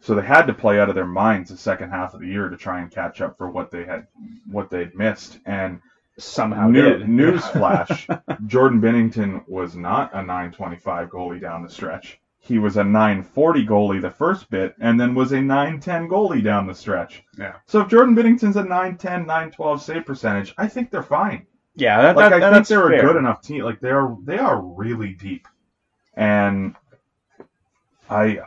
So 0.00 0.14
they 0.14 0.22
had 0.22 0.46
to 0.46 0.54
play 0.54 0.80
out 0.80 0.88
of 0.88 0.94
their 0.94 1.06
minds 1.06 1.50
the 1.50 1.56
second 1.56 1.90
half 1.90 2.14
of 2.14 2.20
the 2.20 2.26
year 2.26 2.48
to 2.48 2.56
try 2.56 2.80
and 2.80 2.90
catch 2.90 3.20
up 3.20 3.36
for 3.36 3.50
what 3.50 3.70
they 3.70 3.84
had 3.84 4.06
what 4.50 4.70
they'd 4.70 4.94
missed. 4.94 5.38
And 5.46 5.80
somehow 6.18 6.68
New, 6.68 6.98
newsflash: 7.04 8.06
Jordan 8.46 8.80
Binnington 8.80 9.46
was 9.48 9.76
not 9.76 10.12
a 10.14 10.18
925 10.22 11.08
goalie 11.10 11.40
down 11.40 11.62
the 11.62 11.70
stretch. 11.70 12.20
He 12.40 12.58
was 12.58 12.76
a 12.76 12.84
940 12.84 13.66
goalie 13.66 14.00
the 14.00 14.10
first 14.10 14.48
bit, 14.48 14.74
and 14.80 14.98
then 14.98 15.14
was 15.14 15.32
a 15.32 15.40
910 15.40 16.08
goalie 16.08 16.42
down 16.42 16.66
the 16.66 16.74
stretch. 16.74 17.22
Yeah. 17.38 17.56
So 17.66 17.80
if 17.80 17.88
Jordan 17.88 18.14
Binnington's 18.14 18.56
a 18.56 18.62
910, 18.62 19.26
912 19.26 19.82
save 19.82 20.06
percentage, 20.06 20.54
I 20.56 20.66
think 20.68 20.90
they're 20.90 21.02
fine. 21.02 21.46
yeah, 21.74 22.00
that, 22.00 22.16
Like 22.16 22.30
that, 22.30 22.36
I 22.36 22.40
think 22.40 22.52
that's 22.54 22.68
they're 22.70 22.88
fair. 22.88 22.98
a 23.00 23.02
good 23.12 23.16
enough 23.16 23.42
team. 23.42 23.64
Like 23.64 23.80
they're 23.80 24.14
they 24.24 24.38
are 24.38 24.60
really 24.62 25.12
deep, 25.14 25.46
and 26.14 26.74
I 28.10 28.38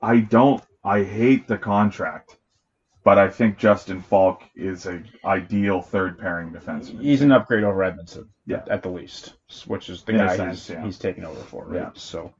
I 0.00 0.18
don't 0.20 0.62
I 0.84 1.02
hate 1.02 1.46
the 1.48 1.58
contract, 1.58 2.36
but 3.04 3.18
I 3.18 3.28
think 3.28 3.58
Justin 3.58 4.00
Faulk 4.00 4.42
is 4.54 4.86
a 4.86 5.02
ideal 5.24 5.82
third 5.82 6.18
pairing 6.18 6.52
defenseman. 6.52 7.02
He's 7.02 7.22
an 7.22 7.32
upgrade 7.32 7.64
over 7.64 7.80
Edmundson, 7.80 8.28
Yeah. 8.46 8.58
at, 8.58 8.68
at 8.68 8.82
the 8.82 8.88
least, 8.90 9.34
which 9.66 9.88
is 9.90 10.02
the 10.04 10.12
guy 10.14 10.36
sense, 10.36 10.66
he's, 10.68 10.74
yeah. 10.74 10.84
he's 10.84 10.98
taking 10.98 11.24
over 11.24 11.40
for, 11.40 11.66
right? 11.66 11.82
Yeah. 11.82 11.90
So, 11.94 12.32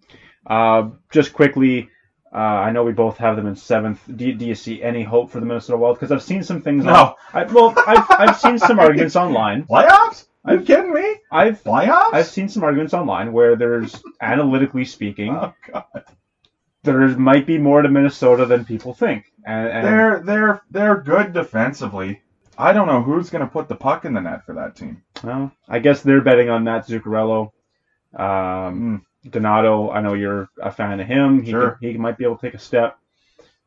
uh, 0.47 0.91
just 1.11 1.33
quickly, 1.33 1.89
uh, 2.33 2.37
I 2.37 2.71
know 2.73 2.85
we 2.85 2.93
both 2.93 3.17
have 3.19 3.37
them 3.37 3.47
in 3.47 3.57
seventh. 3.57 4.01
Do 4.15 4.27
you, 4.27 4.35
do 4.35 4.45
you 4.47 4.55
see 4.55 4.83
any 4.83 5.03
hope 5.03 5.31
for 5.31 5.41
the 5.41 5.47
Minnesota 5.47 5.77
Wild? 5.79 5.97
Because 5.97 6.13
I've 6.13 6.23
seen 6.23 6.43
some 6.43 6.61
things. 6.63 6.85
No. 6.85 6.93
On, 6.95 7.15
I, 7.33 7.45
well, 7.45 7.75
I've, 7.87 8.05
I've 8.11 8.37
seen 8.39 8.59
some 8.59 8.79
arguments 8.79 9.17
online. 9.25 9.65
Playoffs? 9.65 10.27
Are 10.45 10.55
you 10.55 10.61
kidding 10.61 10.93
me? 10.93 11.17
I've 11.33 11.63
Playoffs? 11.65 12.13
I've 12.15 12.27
seen 12.27 12.49
some 12.49 12.63
arguments 12.63 12.95
online 12.95 13.33
where 13.33 13.57
there's 13.57 14.01
analytically 14.21 14.85
speaking, 14.85 15.31
Oh 15.35 15.53
god. 15.73 16.05
there 16.85 17.09
might 17.19 17.47
be 17.47 17.59
more 17.59 17.83
to 17.83 17.89
Minnesota 17.89 18.47
than 18.47 18.65
people 18.65 18.95
think, 18.95 19.25
and, 19.45 19.69
and 19.69 19.85
They're 19.87 20.23
they're 20.25 20.63
they're 20.71 21.01
good 21.01 21.33
defensively. 21.33 22.23
I 22.57 22.73
don't 22.73 22.87
know 22.87 23.03
who's 23.03 23.29
going 23.29 23.45
to 23.45 23.51
put 23.51 23.69
the 23.69 23.75
puck 23.75 24.05
in 24.05 24.15
the 24.15 24.21
net 24.21 24.47
for 24.47 24.55
that 24.55 24.77
team. 24.77 25.03
well, 25.25 25.51
I 25.69 25.81
guess 25.81 26.03
they're 26.03 26.21
betting 26.23 26.49
on 26.49 26.63
Matt 26.63 26.87
Zuccarello. 26.87 27.51
Um, 28.15 29.05
Donato, 29.31 29.91
I 29.91 30.01
know 30.01 30.15
you're 30.15 30.49
a 30.61 30.71
fan 30.71 31.01
of 31.01 31.07
him. 31.07 31.43
He, 31.43 31.51
Sure. 31.51 31.79
he 31.81 31.97
might 31.99 32.19
be 32.19 32.25
able 32.25 32.37
to 32.37 32.47
take 32.47 32.55
a 32.55 32.59
step. 32.59 32.99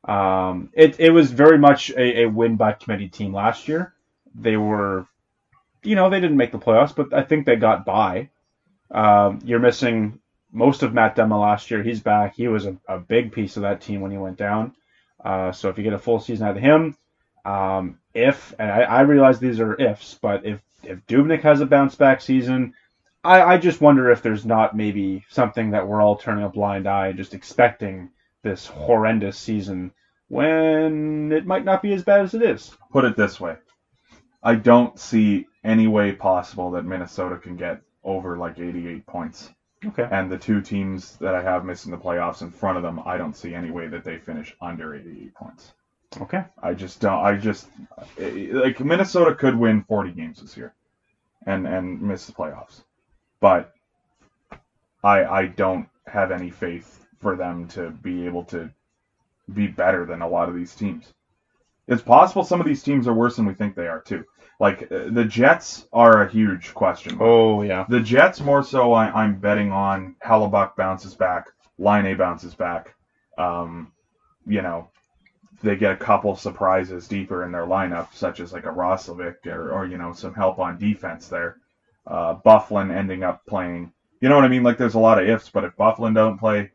Um, 0.03 0.69
it, 0.73 0.99
it 0.99 1.10
was 1.11 1.31
very 1.31 1.57
much 1.57 1.90
a, 1.91 2.22
a 2.22 2.26
win 2.30 2.56
by 2.56 2.73
committee 2.73 3.10
team 3.10 3.34
last 3.34 3.68
year. 3.68 3.94
They 4.34 4.57
were, 4.57 5.06
you 5.84 5.95
know, 5.95 6.10
they 6.10 6.19
didn't 6.22 6.38
make 6.38 6.52
the 6.52 6.60
playoffs, 6.60 6.95
but 6.95 7.14
I 7.14 7.23
think 7.23 7.45
they 7.45 7.56
got 7.56 7.86
by. 7.86 8.30
Um, 8.91 9.40
you're 9.44 9.60
missing 9.60 10.19
most 10.52 10.84
of 10.84 10.94
Matt 10.94 11.15
Dumba 11.15 11.40
last 11.40 11.69
year. 11.69 11.84
He's 11.84 11.99
back. 11.99 12.36
He 12.36 12.48
was 12.48 12.65
a, 12.65 12.77
a 12.88 12.98
big 12.98 13.31
piece 13.31 13.56
of 13.57 13.64
that 13.64 13.81
team 13.81 14.02
when 14.02 14.11
he 14.11 14.18
went 14.18 14.38
down. 14.38 14.73
Uh, 15.23 15.52
so 15.52 15.69
if 15.69 15.77
you 15.77 15.84
get 15.84 15.94
a 15.94 15.99
full 15.99 16.19
season 16.19 16.48
out 16.48 16.57
of 16.57 16.64
him, 16.64 16.95
um, 17.45 17.99
if 18.14 18.53
and 18.57 18.72
I, 18.72 18.81
I 18.84 19.02
realize 19.02 19.40
these 19.40 19.60
are 19.60 19.76
ifs, 19.76 20.18
but 20.22 20.45
if 20.45 20.61
if 20.84 21.06
Dubnyk 21.07 21.41
has 21.41 21.60
a 21.61 21.65
bounce 21.65 21.95
back 21.95 22.22
season, 22.22 22.73
I, 23.23 23.41
I 23.41 23.57
just 23.57 23.81
wonder 23.81 24.11
if 24.11 24.21
there's 24.21 24.45
not 24.45 24.75
maybe 24.75 25.25
something 25.29 25.71
that 25.71 25.87
we're 25.87 26.01
all 26.01 26.17
turning 26.17 26.45
a 26.45 26.49
blind 26.49 26.87
eye, 26.87 27.07
and 27.07 27.17
just 27.17 27.33
expecting 27.33 28.09
this 28.43 28.65
horrendous 28.65 29.37
season 29.37 29.91
when 30.29 31.31
it 31.31 31.45
might 31.45 31.65
not 31.65 31.81
be 31.81 31.93
as 31.93 32.03
bad 32.03 32.21
as 32.21 32.33
it 32.33 32.41
is. 32.41 32.71
Put 32.91 33.05
it 33.05 33.17
this 33.17 33.39
way. 33.39 33.57
I 34.41 34.55
don't 34.55 34.97
see 34.97 35.47
any 35.63 35.87
way 35.87 36.13
possible 36.13 36.71
that 36.71 36.85
Minnesota 36.85 37.37
can 37.37 37.57
get 37.57 37.81
over 38.03 38.37
like 38.37 38.59
88 38.59 39.05
points. 39.05 39.49
Okay. 39.85 40.07
And 40.09 40.31
the 40.31 40.37
two 40.37 40.61
teams 40.61 41.17
that 41.17 41.35
I 41.35 41.41
have 41.41 41.65
missing 41.65 41.91
the 41.91 41.97
playoffs 41.97 42.41
in 42.41 42.51
front 42.51 42.77
of 42.77 42.83
them, 42.83 43.01
I 43.05 43.17
don't 43.17 43.35
see 43.35 43.53
any 43.53 43.71
way 43.71 43.87
that 43.87 44.03
they 44.03 44.17
finish 44.17 44.55
under 44.61 44.95
88 44.95 45.33
points. 45.33 45.73
Okay. 46.21 46.43
I 46.61 46.73
just 46.73 46.99
don't. 46.99 47.23
I 47.23 47.37
just 47.37 47.67
eh, 48.19 48.49
like 48.51 48.79
Minnesota 48.79 49.35
could 49.35 49.55
win 49.57 49.83
40 49.83 50.11
games 50.11 50.41
this 50.41 50.57
year, 50.57 50.73
and 51.45 51.67
and 51.67 52.01
miss 52.01 52.25
the 52.25 52.33
playoffs, 52.33 52.83
but 53.39 53.73
I 55.03 55.23
I 55.23 55.45
don't 55.47 55.87
have 56.07 56.31
any 56.31 56.49
faith 56.49 57.05
for 57.19 57.35
them 57.35 57.67
to 57.69 57.89
be 57.89 58.25
able 58.25 58.43
to 58.45 58.69
be 59.53 59.67
better 59.67 60.05
than 60.05 60.21
a 60.21 60.27
lot 60.27 60.49
of 60.49 60.55
these 60.55 60.75
teams. 60.75 61.13
It's 61.87 62.01
possible 62.01 62.43
some 62.43 62.59
of 62.59 62.67
these 62.67 62.83
teams 62.83 63.07
are 63.07 63.13
worse 63.13 63.35
than 63.35 63.45
we 63.45 63.53
think 63.53 63.75
they 63.75 63.87
are 63.87 64.01
too. 64.01 64.23
Like 64.59 64.91
uh, 64.91 65.09
the 65.09 65.25
Jets 65.25 65.87
are 65.91 66.21
a 66.21 66.29
huge 66.29 66.73
question. 66.73 67.17
Oh 67.19 67.61
yeah. 67.61 67.85
The 67.89 68.01
Jets 68.01 68.41
more 68.41 68.63
so. 68.63 68.93
I, 68.93 69.09
I'm 69.23 69.39
betting 69.39 69.71
on 69.71 70.15
Hellebuyck 70.23 70.75
bounces 70.75 71.15
back, 71.15 71.47
Laine 71.77 72.15
bounces 72.17 72.53
back. 72.53 72.93
Um, 73.37 73.91
you 74.45 74.61
know, 74.61 74.89
they 75.63 75.75
get 75.75 75.93
a 75.93 75.97
couple 75.97 76.35
surprises 76.35 77.07
deeper 77.07 77.43
in 77.43 77.51
their 77.51 77.65
lineup, 77.65 78.13
such 78.13 78.39
as 78.39 78.53
like 78.53 78.65
a 78.65 78.69
Roslovic 78.69 79.47
or, 79.47 79.71
or 79.71 79.85
you 79.85 79.97
know 79.97 80.13
some 80.13 80.33
help 80.33 80.59
on 80.59 80.77
defense 80.77 81.27
there. 81.27 81.57
Uh, 82.10 82.36
Byfuglien 82.44 82.91
ending 82.94 83.23
up 83.23 83.45
playing. 83.45 83.94
You 84.19 84.30
know 84.30 84.36
what 84.36 84.44
I 84.45 84.49
mean? 84.49 84.64
Like 84.64 84.77
there's 84.77 84.95
a 84.95 84.99
lot 84.99 85.22
of 85.22 85.30
ifs, 85.30 85.49
but 85.49 85.64
if 85.64 85.77
Byfuglien 85.77 86.15
don't 86.15 86.40
play, 86.40 86.72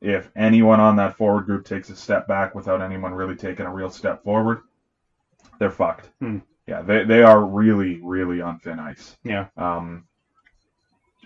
if 0.00 0.30
anyone 0.36 0.80
on 0.80 0.96
that 0.96 1.16
forward 1.16 1.46
group 1.46 1.64
takes 1.64 1.88
a 1.88 1.96
step 1.96 2.26
back 2.28 2.54
without 2.54 2.82
anyone 2.82 3.14
really 3.14 3.36
taking 3.36 3.64
a 3.64 3.72
real 3.72 3.90
step 3.90 4.24
forward, 4.24 4.60
they're 5.58 5.70
fucked. 5.70 6.10
Hmm. 6.20 6.38
Yeah, 6.66 6.82
they 6.82 7.04
they 7.04 7.22
are 7.22 7.44
really 7.44 8.00
really 8.02 8.40
on 8.40 8.58
thin 8.58 8.80
ice 8.80 9.16
Yeah. 9.22 9.46
um, 9.56 10.04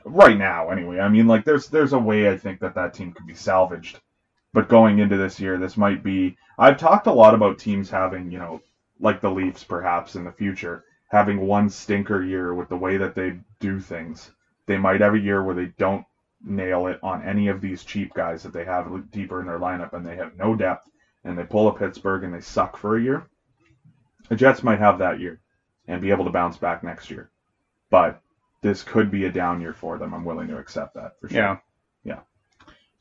right 0.05 0.37
now 0.37 0.69
anyway. 0.69 1.01
I 1.01 1.09
mean, 1.09 1.27
like 1.27 1.45
there's 1.45 1.67
there's 1.69 1.95
a 1.95 1.99
way 1.99 2.31
I 2.31 2.37
think 2.37 2.61
that 2.61 2.75
that 2.75 2.93
team 2.95 3.13
could 3.13 3.27
be 3.27 3.35
salvaged, 3.35 4.01
but 4.53 4.69
going 4.69 4.99
into 4.99 5.17
this 5.17 5.41
year, 5.41 5.59
this 5.59 5.77
might 5.79 6.03
be. 6.03 6.37
I've 6.59 6.77
talked 6.77 7.07
a 7.07 7.13
lot 7.13 7.35
about 7.35 7.59
teams 7.59 7.89
having, 7.89 8.31
you 8.31 8.39
know, 8.39 8.61
like 9.01 9.23
the 9.23 9.31
Leafs 9.31 9.65
perhaps 9.65 10.15
in 10.15 10.25
the 10.25 10.33
future 10.33 10.85
having 11.11 11.41
one 11.41 11.69
stinker 11.69 12.23
year 12.23 12.55
with 12.55 12.69
the 12.69 12.77
way 12.77 12.97
that 12.97 13.15
they 13.15 13.39
do 13.59 13.81
things. 13.81 14.31
They 14.67 14.79
might 14.79 15.01
have 15.01 15.15
a 15.15 15.19
year 15.19 15.43
where 15.43 15.57
they 15.57 15.73
don't 15.77 16.05
nail 16.43 16.87
it 16.87 16.99
on 17.03 17.23
any 17.23 17.49
of 17.49 17.61
these 17.61 17.85
cheap 17.85 18.15
guys 18.15 18.43
that 18.45 18.53
they 18.53 18.65
have 18.65 19.11
deeper 19.11 19.41
in 19.41 19.47
their 19.47 19.59
lineup 19.59 19.93
and 19.93 20.07
they 20.07 20.17
have 20.17 20.37
no 20.37 20.55
depth 20.55 20.89
and 21.25 21.37
they 21.37 21.45
pull 21.45 21.69
a 21.69 21.77
Pittsburgh 21.77 22.25
and 22.25 22.33
they 22.33 22.41
suck 22.41 22.77
for 22.77 22.97
a 22.97 23.03
year. 23.03 23.27
The 24.29 24.37
Jets 24.37 24.63
might 24.63 24.79
have 24.79 24.99
that 24.99 25.19
year 25.19 25.41
and 25.89 26.01
be 26.01 26.11
able 26.11 26.25
to 26.25 26.31
bounce 26.31 26.57
back 26.57 26.85
next 26.85 27.11
year. 27.11 27.31
But 27.91 28.23
this 28.63 28.85
could 28.85 29.11
be 29.11 29.25
a 29.25 29.33
down 29.33 29.61
year 29.61 29.73
for 29.73 29.99
them. 29.99 30.15
I'm 30.15 30.25
willing 30.25 30.49
to 30.49 30.59
accept 30.59 30.95
that 30.95 31.19
for 31.21 31.29
sure. 31.29 31.39
Yeah. 31.39 31.57
Yeah. 32.05 32.21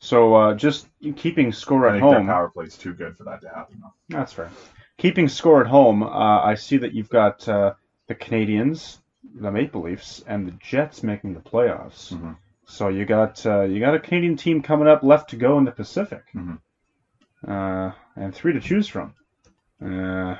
So 0.00 0.34
uh, 0.34 0.54
just 0.54 0.88
keeping 1.16 1.52
score 1.52 1.86
I 1.86 1.90
at 1.90 1.92
think 1.92 2.02
home. 2.02 2.26
their 2.26 2.34
power 2.34 2.48
play's 2.48 2.76
too 2.76 2.92
good 2.92 3.16
for 3.16 3.24
that 3.24 3.40
to 3.42 3.48
happen 3.48 3.80
though. 3.80 3.92
That's 4.08 4.32
fair. 4.32 4.50
Keeping 4.98 5.28
score 5.28 5.60
at 5.60 5.66
home, 5.68 6.02
uh, 6.02 6.42
I 6.42 6.56
see 6.56 6.78
that 6.78 6.92
you've 6.92 7.08
got 7.08 7.48
uh, 7.48 7.74
the 8.10 8.14
Canadiens, 8.16 8.98
the 9.40 9.52
Maple 9.52 9.82
Leafs, 9.82 10.22
and 10.26 10.44
the 10.44 10.50
Jets 10.60 11.04
making 11.04 11.32
the 11.32 11.40
playoffs. 11.40 12.12
Mhm. 12.12 12.36
So 12.66 12.88
you 12.88 13.04
got 13.04 13.46
uh, 13.46 13.62
you 13.62 13.78
got 13.78 13.94
a 13.94 14.00
Canadian 14.00 14.36
team 14.36 14.62
coming 14.62 14.88
up 14.88 15.04
left 15.04 15.30
to 15.30 15.36
go 15.36 15.58
in 15.58 15.64
the 15.64 15.70
Pacific, 15.70 16.24
Mhm. 16.34 16.58
uh, 17.46 17.92
and 18.16 18.34
three 18.34 18.52
to 18.52 18.60
choose 18.60 18.88
from. 18.88 19.14
Uh, 19.80 20.34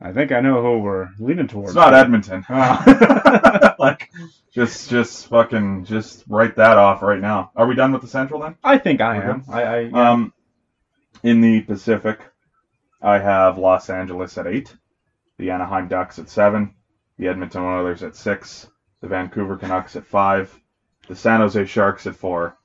I 0.00 0.12
think 0.12 0.32
I 0.32 0.40
know 0.40 0.60
who 0.62 0.80
we're 0.80 1.10
leaning 1.20 1.46
towards. 1.46 1.70
It's 1.70 1.76
not 1.76 1.94
Edmonton. 1.94 2.44
Ah. 2.50 3.76
like 3.78 4.10
just 4.52 4.90
just 4.90 5.28
fucking 5.28 5.84
just 5.84 6.24
write 6.28 6.56
that 6.56 6.76
off 6.78 7.02
right 7.02 7.20
now. 7.20 7.52
Are 7.54 7.66
we 7.68 7.76
done 7.76 7.92
with 7.92 8.02
the 8.02 8.08
Central 8.08 8.40
then? 8.40 8.56
I 8.64 8.78
think 8.78 9.00
I 9.00 9.18
Okay. 9.18 9.28
am. 9.28 9.44
I, 9.48 9.62
I 9.62 9.78
yeah. 9.80 10.10
Um, 10.10 10.32
in 11.22 11.40
the 11.40 11.60
Pacific, 11.60 12.18
I 13.00 13.20
have 13.20 13.58
Los 13.58 13.90
Angeles 13.90 14.36
at 14.38 14.48
eight, 14.48 14.74
the 15.38 15.50
Anaheim 15.50 15.86
Ducks 15.86 16.18
at 16.18 16.28
seven, 16.28 16.74
the 17.18 17.28
Edmonton 17.28 17.62
Oilers 17.62 18.02
at 18.02 18.16
six, 18.16 18.68
the 19.00 19.08
Vancouver 19.08 19.56
Canucks 19.56 19.96
at 19.96 20.06
five, 20.06 20.58
the 21.08 21.16
San 21.16 21.40
Jose 21.40 21.64
Sharks 21.66 22.06
at 22.06 22.16
four, 22.16 22.56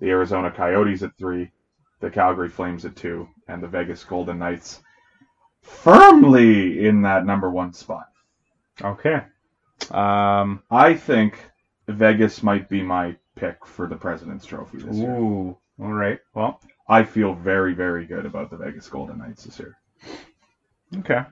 the 0.00 0.10
Arizona 0.10 0.50
Coyotes 0.50 1.02
at 1.02 1.16
three, 1.18 1.50
the 2.00 2.10
Calgary 2.10 2.48
Flames 2.48 2.84
at 2.84 2.96
two, 2.96 3.28
and 3.48 3.62
the 3.62 3.68
Vegas 3.68 4.04
Golden 4.04 4.38
Knights 4.38 4.82
firmly 5.62 6.86
in 6.86 7.02
that 7.02 7.24
number 7.26 7.50
one 7.50 7.72
spot. 7.72 8.08
okay. 8.82 9.22
Um, 9.90 10.62
I 10.70 10.94
think 10.94 11.38
Vegas 11.88 12.42
might 12.42 12.68
be 12.68 12.82
my 12.82 13.16
pick 13.34 13.66
for 13.66 13.88
the 13.88 13.96
President's 13.96 14.46
Trophy 14.46 14.78
this 14.78 14.96
year. 14.96 15.16
ooh. 15.16 15.56
All 15.80 15.92
right. 15.92 16.20
Well. 16.34 16.60
I 16.88 17.04
feel 17.04 17.34
very, 17.34 17.74
very 17.74 18.06
good 18.06 18.26
about 18.26 18.50
the 18.50 18.56
Vegas 18.56 18.88
Golden 18.88 19.18
Knights 19.18 19.44
this 19.44 19.58
year. 19.58 19.76
Okay. 20.98 21.22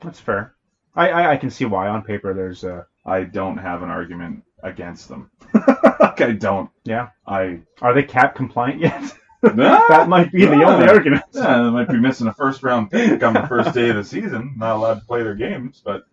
That's 0.00 0.18
fair. 0.18 0.54
I, 0.94 1.08
I, 1.10 1.32
I 1.32 1.36
can 1.36 1.50
see 1.50 1.64
why 1.64 1.88
on 1.88 2.02
paper 2.02 2.34
there's 2.34 2.64
a 2.64 2.86
I 3.06 3.24
don't 3.24 3.58
have 3.58 3.82
an 3.82 3.88
argument 3.90 4.44
against 4.62 5.08
them. 5.08 5.30
like 5.54 6.20
I 6.20 6.32
don't. 6.32 6.70
yeah. 6.84 7.08
I 7.26 7.60
Are 7.80 7.94
they 7.94 8.02
cap 8.02 8.34
compliant 8.34 8.80
yet? 8.80 9.02
that 9.42 9.56
that 9.88 10.08
might 10.08 10.32
be 10.32 10.44
the 10.46 10.64
only 10.64 10.88
argument. 10.88 11.22
Yeah, 11.32 11.62
they 11.62 11.70
might 11.70 11.88
be 11.88 11.98
missing 12.00 12.26
a 12.26 12.34
first 12.34 12.62
round 12.62 12.90
pick 12.90 13.22
on 13.22 13.34
the 13.34 13.46
first 13.46 13.72
day 13.74 13.90
of 13.90 13.96
the 13.96 14.04
season. 14.04 14.54
Not 14.56 14.76
allowed 14.76 14.94
to 15.00 15.06
play 15.06 15.22
their 15.22 15.34
games, 15.36 15.80
but 15.84 16.04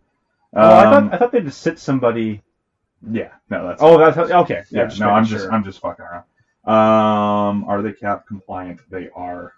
Well, 0.52 0.72
I 0.72 0.86
um, 0.86 1.10
thought 1.10 1.14
I 1.14 1.18
thought 1.18 1.32
they'd 1.32 1.46
just 1.46 1.62
sit 1.62 1.80
somebody. 1.80 2.44
yeah, 3.10 3.32
no, 3.50 3.68
that's 3.68 3.82
Oh, 3.82 3.98
that's 3.98 4.16
how, 4.16 4.42
okay. 4.44 4.64
yeah. 4.70 4.86
just 4.86 5.00
no, 5.00 5.10
I'm 5.10 5.26
sure. 5.26 5.40
just 5.40 5.52
I'm 5.52 5.64
just 5.64 5.80
fucking 5.80 6.06
around. 6.06 6.26
Um, 6.66 7.66
are 7.66 7.82
they 7.82 7.94
cap 7.94 8.28
compliant? 8.28 8.80
They 8.90 9.10
are. 9.16 9.54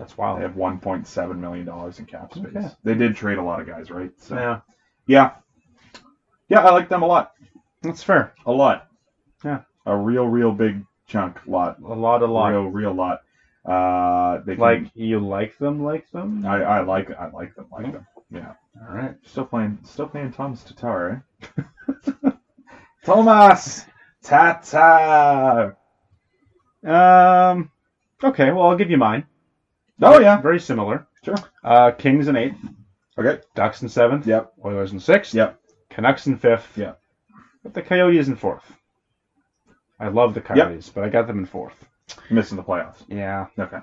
That's 0.00 0.16
wild. 0.16 0.38
They 0.38 0.42
have 0.44 0.54
1.7 0.54 1.36
million 1.38 1.66
dollars 1.66 1.98
in 1.98 2.06
cap 2.06 2.32
space. 2.32 2.56
Okay. 2.56 2.68
They 2.84 2.94
did 2.94 3.14
trade 3.14 3.36
a 3.36 3.42
lot 3.42 3.60
of 3.60 3.66
guys, 3.66 3.90
right? 3.90 4.10
So 4.16 4.34
Yeah, 4.34 4.60
yeah, 5.06 5.32
yeah, 6.48 6.60
I 6.64 6.70
like 6.72 6.88
them 6.88 7.02
a 7.02 7.06
lot. 7.06 7.32
that's 7.82 8.02
fair. 8.02 8.32
A 8.46 8.50
lot. 8.52 8.88
Yeah. 9.44 9.60
A 9.84 9.94
real, 9.94 10.26
real 10.26 10.52
big 10.52 10.84
chunk 11.06 11.38
lot. 11.46 11.78
A 11.80 11.94
lot, 11.94 12.22
a 12.22 12.26
lot. 12.26 12.48
Real, 12.48 12.68
real 12.68 12.94
lot. 12.94 13.20
Uh, 13.64 14.38
they 14.46 14.54
can, 14.54 14.62
Like 14.62 14.90
you 14.94 15.20
like 15.20 15.58
them, 15.58 15.82
like 15.84 16.10
them. 16.12 16.46
I, 16.46 16.62
I 16.62 16.80
like, 16.80 17.10
I 17.10 17.28
like 17.30 17.54
them, 17.54 17.66
like 17.70 17.92
them. 17.92 18.06
Yeah. 18.30 18.54
All 18.88 18.94
right. 18.94 19.14
Still 19.24 19.44
playing, 19.44 19.78
still 19.84 20.08
playing 20.08 20.32
Tomas 20.32 20.62
Tatar, 20.64 21.22
eh? 21.58 21.62
Tomas 23.04 23.84
Tatar. 24.22 25.76
Um. 26.84 27.70
Okay. 28.24 28.50
Well, 28.50 28.66
I'll 28.68 28.76
give 28.76 28.90
you 28.90 28.96
mine. 28.96 29.24
Oh 30.02 30.18
yeah. 30.20 30.40
Very 30.40 30.60
similar. 30.60 31.06
Sure. 31.22 31.36
Uh, 31.62 31.90
Kings 31.92 32.28
in 32.28 32.36
eighth, 32.36 32.58
Okay. 33.18 33.40
Ducks 33.54 33.82
in 33.82 33.88
seventh. 33.88 34.26
Yep. 34.26 34.52
Oilers 34.64 34.92
in 34.92 35.00
sixth. 35.00 35.34
Yep. 35.34 35.60
Canucks 35.90 36.26
in 36.26 36.36
fifth. 36.38 36.76
Yep. 36.78 36.98
But 37.62 37.74
the 37.74 37.82
Coyotes 37.82 38.28
in 38.28 38.36
fourth. 38.36 38.64
I 39.98 40.08
love 40.08 40.32
the 40.32 40.40
Coyotes, 40.40 40.88
but 40.88 41.04
I 41.04 41.08
got 41.10 41.26
them 41.26 41.40
in 41.40 41.46
fourth. 41.46 41.84
Missing 42.30 42.56
the 42.56 42.62
playoffs. 42.62 43.04
Yeah. 43.08 43.46
Okay. 43.58 43.78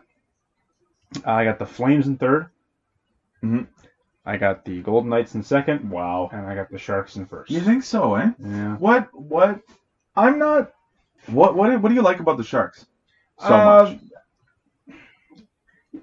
I 1.26 1.44
got 1.46 1.60
the 1.60 1.66
Flames 1.66 2.08
in 2.08 2.18
3rd 2.18 2.50
Mhm. 3.44 3.68
I 4.26 4.36
got 4.38 4.66
the 4.66 4.82
Golden 4.82 5.10
Knights 5.10 5.36
in 5.36 5.44
second, 5.44 5.90
Wow. 5.90 6.30
and 6.34 6.46
I 6.48 6.56
got 6.56 6.70
the 6.70 6.78
Sharks 6.80 7.16
in 7.16 7.26
first. 7.28 7.52
You 7.52 7.62
think 7.62 7.84
so, 7.84 8.16
eh? 8.16 8.32
Yeah. 8.40 8.76
What? 8.76 9.08
What? 9.14 9.62
I'm 10.16 10.38
not. 10.40 10.74
What? 11.28 11.56
What? 11.56 11.80
What 11.82 11.90
do 11.90 11.96
you 11.96 12.02
like 12.02 12.20
about 12.20 12.38
the 12.38 12.44
Sharks? 12.44 12.88
So 13.40 13.46
Uh, 13.46 13.84
much. 13.92 14.00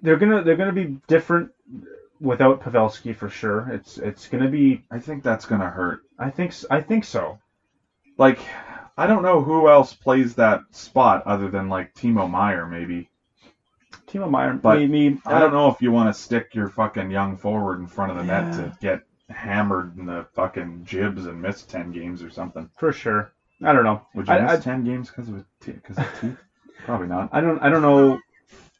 They're 0.04 0.18
gonna 0.18 0.42
they're 0.42 0.56
gonna 0.56 0.72
be 0.72 0.98
different 1.08 1.50
without 2.20 2.60
Pavelski 2.60 3.16
for 3.16 3.30
sure. 3.30 3.70
It's 3.72 3.96
it's 3.96 4.28
gonna 4.28 4.50
be 4.50 4.84
I 4.90 4.98
think 4.98 5.22
that's 5.22 5.46
gonna 5.46 5.70
hurt. 5.70 6.00
I 6.18 6.28
think 6.28 6.50
s- 6.50 6.66
I 6.70 6.82
think 6.82 7.04
so. 7.04 7.38
Like, 8.18 8.38
I 8.98 9.06
don't 9.06 9.22
know 9.22 9.42
who 9.42 9.66
else 9.66 9.94
plays 9.94 10.34
that 10.34 10.60
spot 10.72 11.26
other 11.26 11.48
than 11.48 11.70
like 11.70 11.94
Timo 11.94 12.30
Meier, 12.30 12.66
maybe. 12.66 13.08
Timo 14.06 14.30
Meier, 14.30 14.52
But 14.52 14.78
maybe 14.78 15.18
I 15.26 15.40
don't 15.40 15.54
uh, 15.54 15.56
know 15.56 15.68
if 15.70 15.80
you 15.80 15.90
want 15.90 16.14
to 16.14 16.20
stick 16.20 16.54
your 16.54 16.68
fucking 16.68 17.10
young 17.10 17.38
forward 17.38 17.80
in 17.80 17.86
front 17.86 18.12
of 18.12 18.18
the 18.18 18.24
net 18.24 18.52
to 18.54 18.76
get 18.80 19.00
hammered 19.30 19.96
in 19.96 20.04
the 20.04 20.26
fucking 20.34 20.84
jibs 20.84 21.24
and 21.24 21.40
miss 21.40 21.62
ten 21.62 21.92
games 21.92 22.22
or 22.22 22.28
something. 22.28 22.68
for 22.76 22.92
sure. 22.92 23.32
I 23.62 23.72
don't 23.72 23.84
know. 23.84 24.02
Would 24.14 24.28
you 24.28 24.34
I, 24.34 24.40
miss 24.42 24.52
I, 24.52 24.56
ten 24.58 24.84
games 24.84 25.08
because 25.08 25.30
of 25.30 25.36
a 25.36 25.44
because 25.64 25.96
of 25.98 26.06
teeth? 26.20 26.36
Probably 26.84 27.06
not. 27.06 27.30
I 27.32 27.40
don't 27.40 27.58
I 27.60 27.70
don't 27.70 27.82
know. 27.82 28.20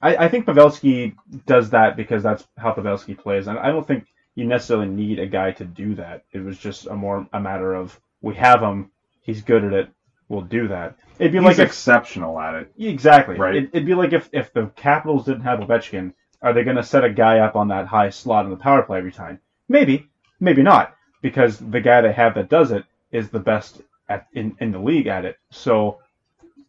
I, 0.00 0.16
I 0.16 0.28
think 0.28 0.46
Pavelski 0.46 1.14
does 1.46 1.70
that 1.70 1.96
because 1.96 2.22
that's 2.22 2.46
how 2.58 2.72
Pavelski 2.72 3.16
plays, 3.16 3.46
and 3.46 3.58
I 3.58 3.68
don't 3.68 3.86
think 3.86 4.06
you 4.34 4.44
necessarily 4.44 4.88
need 4.88 5.18
a 5.18 5.26
guy 5.26 5.52
to 5.52 5.64
do 5.64 5.94
that. 5.96 6.24
It 6.32 6.40
was 6.40 6.58
just 6.58 6.86
a 6.86 6.94
more 6.94 7.26
a 7.32 7.40
matter 7.40 7.74
of 7.74 7.98
we 8.20 8.34
have 8.34 8.62
him, 8.62 8.90
he's 9.22 9.42
good 9.42 9.64
at 9.64 9.72
it, 9.72 9.88
we'll 10.28 10.42
do 10.42 10.68
that. 10.68 10.96
It'd 11.18 11.32
be 11.32 11.38
He's 11.38 11.44
like 11.44 11.58
if 11.58 11.68
exceptional 11.68 12.38
at 12.40 12.54
it. 12.54 12.72
exactly 12.78 13.36
Right. 13.36 13.56
It, 13.56 13.70
it'd 13.72 13.86
be 13.86 13.94
like 13.94 14.12
if 14.12 14.28
if 14.32 14.52
the 14.52 14.66
Capitals 14.76 15.24
didn't 15.24 15.42
have 15.42 15.60
Ovechkin, 15.60 16.12
are 16.42 16.52
they 16.52 16.64
going 16.64 16.76
to 16.76 16.82
set 16.82 17.04
a 17.04 17.10
guy 17.10 17.38
up 17.38 17.56
on 17.56 17.68
that 17.68 17.86
high 17.86 18.10
slot 18.10 18.44
in 18.44 18.50
the 18.50 18.56
power 18.56 18.82
play 18.82 18.98
every 18.98 19.12
time? 19.12 19.40
Maybe, 19.68 20.08
maybe 20.40 20.62
not, 20.62 20.94
because 21.22 21.58
the 21.58 21.80
guy 21.80 22.00
they 22.00 22.12
have 22.12 22.34
that 22.34 22.48
does 22.48 22.72
it 22.72 22.84
is 23.12 23.30
the 23.30 23.38
best 23.38 23.80
at 24.08 24.26
in, 24.32 24.56
in 24.60 24.72
the 24.72 24.78
league 24.78 25.06
at 25.06 25.24
it. 25.24 25.38
So 25.50 26.00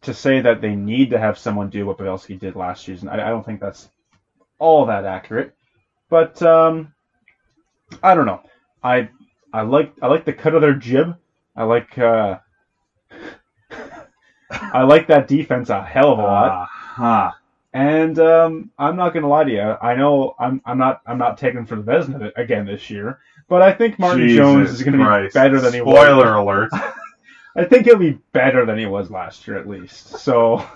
to 0.02 0.14
say 0.14 0.40
that 0.40 0.60
they 0.60 0.74
need 0.74 1.10
to 1.10 1.18
have 1.18 1.38
someone 1.38 1.70
do 1.70 1.86
what 1.86 1.98
Pavelski 1.98 2.38
did 2.38 2.56
last 2.56 2.84
season, 2.84 3.08
I, 3.08 3.14
I 3.14 3.30
don't 3.30 3.44
think 3.44 3.60
that's 3.60 3.88
all 4.58 4.86
that 4.86 5.04
accurate. 5.04 5.54
But 6.08 6.40
um, 6.42 6.92
I 8.02 8.14
don't 8.14 8.26
know. 8.26 8.42
I 8.82 9.08
I 9.52 9.62
like 9.62 9.92
I 10.02 10.06
like 10.06 10.24
the 10.24 10.32
cut 10.32 10.54
of 10.54 10.62
their 10.62 10.74
jib. 10.74 11.16
I 11.56 11.64
like 11.64 11.98
uh, 11.98 12.38
I 14.50 14.82
like 14.82 15.08
that 15.08 15.28
defense 15.28 15.70
a 15.70 15.82
hell 15.82 16.12
of 16.12 16.18
a 16.18 16.22
lot. 16.22 16.62
Uh-huh. 16.62 17.32
And 17.72 18.18
um, 18.18 18.70
I'm 18.78 18.96
not 18.96 19.12
gonna 19.12 19.28
lie 19.28 19.44
to 19.44 19.50
you. 19.50 19.60
I 19.60 19.94
know 19.94 20.34
I'm 20.38 20.62
I'm 20.64 20.78
not 20.78 21.02
I'm 21.06 21.18
not 21.18 21.36
taking 21.38 21.66
for 21.66 21.76
the 21.76 21.82
Vezina 21.82 22.32
again 22.36 22.64
this 22.64 22.88
year, 22.88 23.18
but 23.48 23.60
I 23.62 23.72
think 23.72 23.98
Martin 23.98 24.28
Jesus 24.28 24.36
Jones 24.36 24.70
is 24.70 24.82
gonna 24.82 25.04
Christ. 25.04 25.34
be 25.34 25.40
better 25.40 25.60
than 25.60 25.74
he 25.74 25.80
was. 25.82 25.94
Spoiler 25.94 26.34
alert. 26.34 26.70
I 27.56 27.64
think 27.64 27.86
he'll 27.86 27.96
be 27.98 28.18
better 28.32 28.66
than 28.66 28.78
he 28.78 28.86
was 28.86 29.10
last 29.10 29.46
year 29.46 29.58
at 29.58 29.68
least. 29.68 30.18
So 30.18 30.66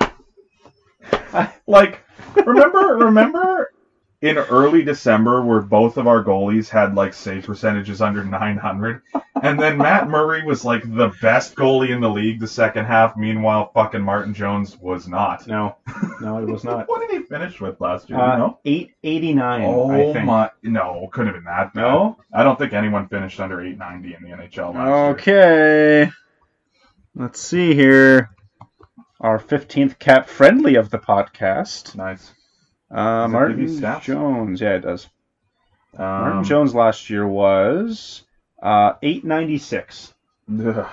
like 1.66 2.00
remember 2.46 2.96
remember 2.96 3.72
in 4.20 4.36
early 4.36 4.82
December 4.82 5.42
where 5.42 5.62
both 5.62 5.96
of 5.96 6.06
our 6.06 6.22
goalies 6.22 6.68
had 6.68 6.94
like 6.94 7.14
save 7.14 7.46
percentages 7.46 8.02
under 8.02 8.22
900 8.24 9.02
and 9.42 9.58
then 9.58 9.78
Matt 9.78 10.08
Murray 10.08 10.44
was 10.44 10.64
like 10.64 10.82
the 10.82 11.10
best 11.22 11.54
goalie 11.54 11.90
in 11.90 12.00
the 12.00 12.08
league 12.10 12.40
the 12.40 12.46
second 12.46 12.84
half 12.84 13.16
meanwhile 13.16 13.70
fucking 13.72 14.02
Martin 14.02 14.34
Jones 14.34 14.76
was 14.78 15.08
not. 15.08 15.46
no, 15.46 15.76
no, 16.20 16.38
it 16.38 16.46
was 16.46 16.64
not. 16.64 16.86
What 16.88 17.08
did 17.08 17.18
he 17.18 17.26
finish 17.26 17.60
with 17.60 17.80
last 17.80 18.10
year? 18.10 18.18
Uh, 18.18 18.32
you 18.32 18.38
know? 18.38 18.58
Eight 18.64 18.92
eighty 19.02 19.32
nine. 19.32 19.64
Oh 19.64 19.90
I 19.90 20.12
think. 20.12 20.26
my 20.26 20.50
no, 20.62 21.08
couldn't 21.12 21.34
have 21.34 21.36
been 21.36 21.44
that 21.44 21.72
bad. 21.72 21.80
No? 21.80 22.18
I 22.32 22.42
don't 22.42 22.58
think 22.58 22.72
anyone 22.72 23.08
finished 23.08 23.40
under 23.40 23.60
890 23.60 24.14
in 24.14 24.22
the 24.22 24.36
NHL 24.36 24.74
last 24.74 25.26
year. 25.26 26.06
Okay. 26.06 26.12
Let's 27.14 27.40
see 27.40 27.74
here. 27.74 28.30
Our 29.20 29.38
fifteenth 29.38 29.98
cap 29.98 30.28
friendly 30.28 30.76
of 30.76 30.90
the 30.90 30.98
podcast. 30.98 31.94
Nice. 31.94 32.32
Uh, 32.90 33.22
Does 33.22 33.30
it 33.30 33.32
Martin 33.32 33.60
give 33.60 33.70
you 33.70 33.80
stats? 33.80 34.02
Jones. 34.02 34.60
Yeah, 34.60 34.74
it 34.76 34.80
does. 34.80 35.08
Martin 35.98 36.38
Um, 36.38 36.44
Jones 36.44 36.74
last 36.74 37.10
year 37.10 37.26
was 37.26 38.22
uh, 38.62 38.94
896. 39.02 40.14
ugh. 40.64 40.86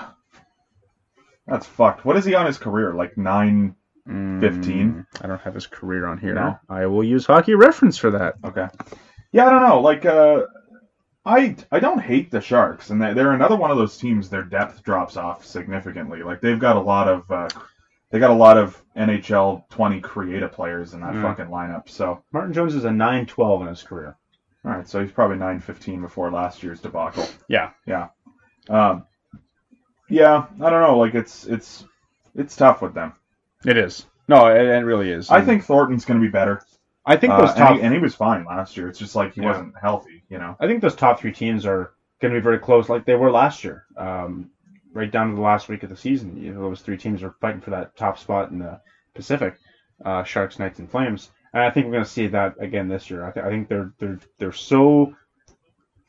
That's 1.47 1.65
fucked. 1.65 2.03
What 2.03 2.17
is 2.17 2.25
he 2.25 2.35
on 2.35 2.45
his 2.45 2.57
career? 2.57 2.93
Like 2.93 3.17
nine 3.17 3.75
15? 4.05 4.11
Mm, 4.11 5.05
I 5.21 5.27
don't 5.27 5.41
have 5.41 5.53
his 5.53 5.67
career 5.67 6.05
on 6.07 6.17
here. 6.17 6.33
No? 6.33 6.59
I 6.69 6.85
will 6.87 7.03
use 7.03 7.25
hockey 7.25 7.55
reference 7.55 7.97
for 7.97 8.11
that. 8.11 8.35
Okay. 8.43 8.67
Yeah, 9.31 9.45
I 9.47 9.49
don't 9.49 9.61
know. 9.67 9.79
Like, 9.81 10.05
uh, 10.05 10.41
I 11.27 11.55
I 11.71 11.79
don't 11.79 11.99
hate 11.99 12.31
the 12.31 12.41
Sharks, 12.41 12.89
and 12.89 13.01
they- 13.01 13.13
they're 13.13 13.33
another 13.33 13.55
one 13.57 13.69
of 13.71 13.77
those 13.77 13.97
teams. 13.97 14.29
Their 14.29 14.43
depth 14.43 14.81
drops 14.83 15.17
off 15.17 15.45
significantly. 15.45 16.23
Like 16.23 16.41
they've 16.41 16.59
got 16.59 16.77
a 16.77 16.79
lot 16.81 17.07
of 17.07 17.29
uh, 17.29 17.49
they 18.11 18.19
got 18.19 18.31
a 18.31 18.33
lot 18.33 18.57
of 18.57 18.81
NHL 18.95 19.67
20 19.69 19.99
creative 19.99 20.51
players 20.53 20.93
in 20.93 21.01
that 21.01 21.13
Mm. 21.13 21.21
fucking 21.21 21.47
lineup. 21.47 21.89
So 21.89 22.23
Martin 22.31 22.53
Jones 22.53 22.73
is 22.75 22.85
a 22.85 22.91
912 22.91 23.61
in 23.63 23.67
his 23.67 23.83
career. 23.83 24.15
all 24.65 24.71
right, 24.71 24.87
so 24.87 25.01
he's 25.01 25.11
probably 25.11 25.37
915 25.37 26.01
before 26.01 26.31
last 26.31 26.63
year's 26.63 26.79
debacle. 26.81 27.25
Yeah. 27.47 27.71
Yeah. 27.85 28.07
Um, 28.69 29.05
yeah, 30.09 30.45
I 30.61 30.69
don't 30.69 30.81
know. 30.81 30.97
Like 30.97 31.13
it's 31.15 31.45
it's 31.45 31.83
it's 32.35 32.55
tough 32.55 32.81
with 32.81 32.93
them. 32.93 33.13
It 33.65 33.77
is. 33.77 34.05
No, 34.29 34.47
it, 34.47 34.61
it 34.61 34.85
really 34.85 35.11
is. 35.11 35.29
I 35.29 35.41
think 35.41 35.63
Thornton's 35.63 36.05
going 36.05 36.19
to 36.19 36.25
be 36.25 36.31
better. 36.31 36.61
I 37.07 37.15
think 37.15 37.33
Uh, 37.33 37.37
those 37.41 37.49
and, 37.51 37.59
top 37.59 37.75
he, 37.77 37.81
and 37.81 37.93
he 37.93 37.99
was 37.99 38.13
fine 38.15 38.45
last 38.45 38.77
year. 38.77 38.87
It's 38.89 38.99
just 38.99 39.15
like 39.15 39.33
he 39.33 39.41
Yeah. 39.41 39.47
wasn't 39.47 39.73
healthy, 39.81 40.23
you 40.29 40.37
know. 40.37 40.55
I 40.59 40.67
think 40.67 40.81
those 40.81 40.95
top 40.95 41.19
three 41.19 41.31
teams 41.31 41.65
are 41.65 41.91
going 42.21 42.33
to 42.33 42.39
be 42.39 42.43
very 42.43 42.59
close, 42.59 42.89
like 42.89 43.05
they 43.05 43.15
were 43.15 43.31
last 43.31 43.63
year. 43.63 43.85
Um, 43.97 44.51
right 44.93 45.11
down 45.11 45.29
to 45.29 45.35
the 45.35 45.41
last 45.41 45.69
week 45.69 45.83
of 45.83 45.89
the 45.89 45.95
season, 45.97 46.37
you 46.37 46.53
know, 46.53 46.61
those 46.61 46.81
three 46.81 46.97
teams 46.97 47.23
are 47.23 47.35
fighting 47.41 47.61
for 47.61 47.69
that 47.71 47.95
top 47.95 48.17
spot 48.19 48.51
in 48.51 48.59
the 48.59 48.79
Pacific: 49.15 49.55
uh, 50.05 50.23
Sharks, 50.23 50.59
Knights, 50.59 50.79
and 50.79 50.89
Flames. 50.91 51.31
And 51.53 51.63
I 51.63 51.69
think 51.71 51.85
we're 51.85 51.93
going 51.93 52.03
to 52.03 52.09
see 52.09 52.27
that 52.27 52.55
again 52.59 52.87
this 52.89 53.09
year. 53.09 53.23
I, 53.25 53.31
th- 53.31 53.45
I 53.45 53.49
think 53.49 53.69
they're 53.69 53.93
they're 53.99 54.19
they're 54.37 54.51
so 54.51 55.15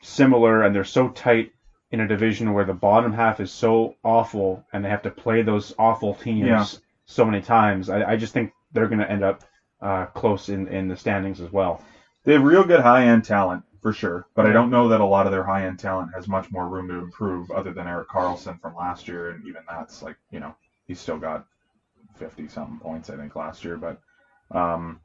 similar 0.01 0.63
and 0.63 0.73
they're 0.75 0.83
so 0.83 1.09
tight 1.09 1.51
in 1.91 2.01
a 2.01 2.07
division 2.07 2.53
where 2.53 2.65
the 2.65 2.73
bottom 2.73 3.11
half 3.13 3.39
is 3.39 3.51
so 3.51 3.95
awful 4.03 4.63
and 4.71 4.83
they 4.85 4.89
have 4.89 5.01
to 5.03 5.09
play 5.11 5.41
those 5.41 5.73
awful 5.79 6.13
teams 6.13 6.47
Yeah. 6.47 6.65
so 7.05 7.25
many 7.25 7.41
times. 7.41 7.89
I, 7.89 8.11
I 8.11 8.15
just 8.15 8.33
think 8.33 8.51
they're 8.71 8.87
going 8.87 8.99
to 8.99 9.09
end 9.11 9.23
up 9.23 9.43
uh, 9.81 10.05
close 10.07 10.49
in, 10.49 10.67
in 10.67 10.87
the 10.87 10.97
standings 10.97 11.41
as 11.41 11.51
well. 11.51 11.81
They 12.25 12.33
have 12.33 12.43
real 12.43 12.63
good 12.63 12.81
high 12.81 13.05
end 13.05 13.23
talent 13.23 13.63
for 13.81 13.93
sure, 13.93 14.27
but 14.35 14.45
I 14.45 14.51
don't 14.51 14.69
know 14.69 14.89
that 14.89 14.99
a 14.99 15.05
lot 15.05 15.25
of 15.25 15.31
their 15.31 15.43
high 15.43 15.65
end 15.65 15.79
talent 15.79 16.11
has 16.13 16.27
much 16.27 16.51
more 16.51 16.67
room 16.67 16.89
to 16.89 16.95
improve 16.95 17.49
other 17.51 17.71
than 17.71 17.87
Erik 17.87 18.09
Karlsson 18.09 18.59
from 18.61 18.75
last 18.75 19.07
year, 19.07 19.31
and 19.31 19.47
even 19.47 19.61
that's 19.69 20.03
like 20.03 20.17
you 20.31 20.39
know 20.39 20.53
he's 20.85 20.99
still 20.99 21.17
got 21.17 21.45
fifty 22.15 22.47
something 22.47 22.77
points 22.79 23.09
I 23.09 23.15
think 23.15 23.35
last 23.35 23.63
year, 23.63 23.77
but 23.77 24.01
um, 24.51 24.99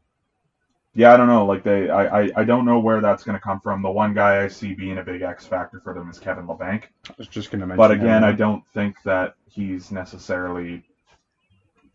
yeah, 0.95 1.13
I 1.13 1.17
don't 1.17 1.27
know. 1.27 1.45
Like 1.45 1.65
they, 1.65 1.91
I, 1.91 2.23
I, 2.23 2.31
I 2.37 2.45
don't 2.45 2.65
know 2.65 2.79
where 2.79 3.01
that's 3.01 3.25
going 3.25 3.37
to 3.37 3.43
come 3.43 3.61
from. 3.61 3.83
The 3.83 3.91
one 3.91 4.15
guy 4.15 4.43
I 4.43 4.49
see 4.49 4.75
being 4.75 4.99
a 4.99 5.03
big 5.03 5.23
X 5.23 5.45
factor 5.45 5.81
for 5.81 5.93
them 5.93 6.09
is 6.09 6.19
Kevin 6.19 6.47
Labanc, 6.47 6.85
I 7.09 7.15
was 7.19 7.27
just 7.27 7.51
going 7.51 7.61
to 7.61 7.67
mention. 7.67 7.79
but 7.79 7.91
him. 7.91 8.01
again, 8.01 8.25
I 8.25 8.33
don't 8.33 8.65
think 8.75 8.97
that 9.05 9.35
he's 9.47 9.91
necessarily 9.91 10.85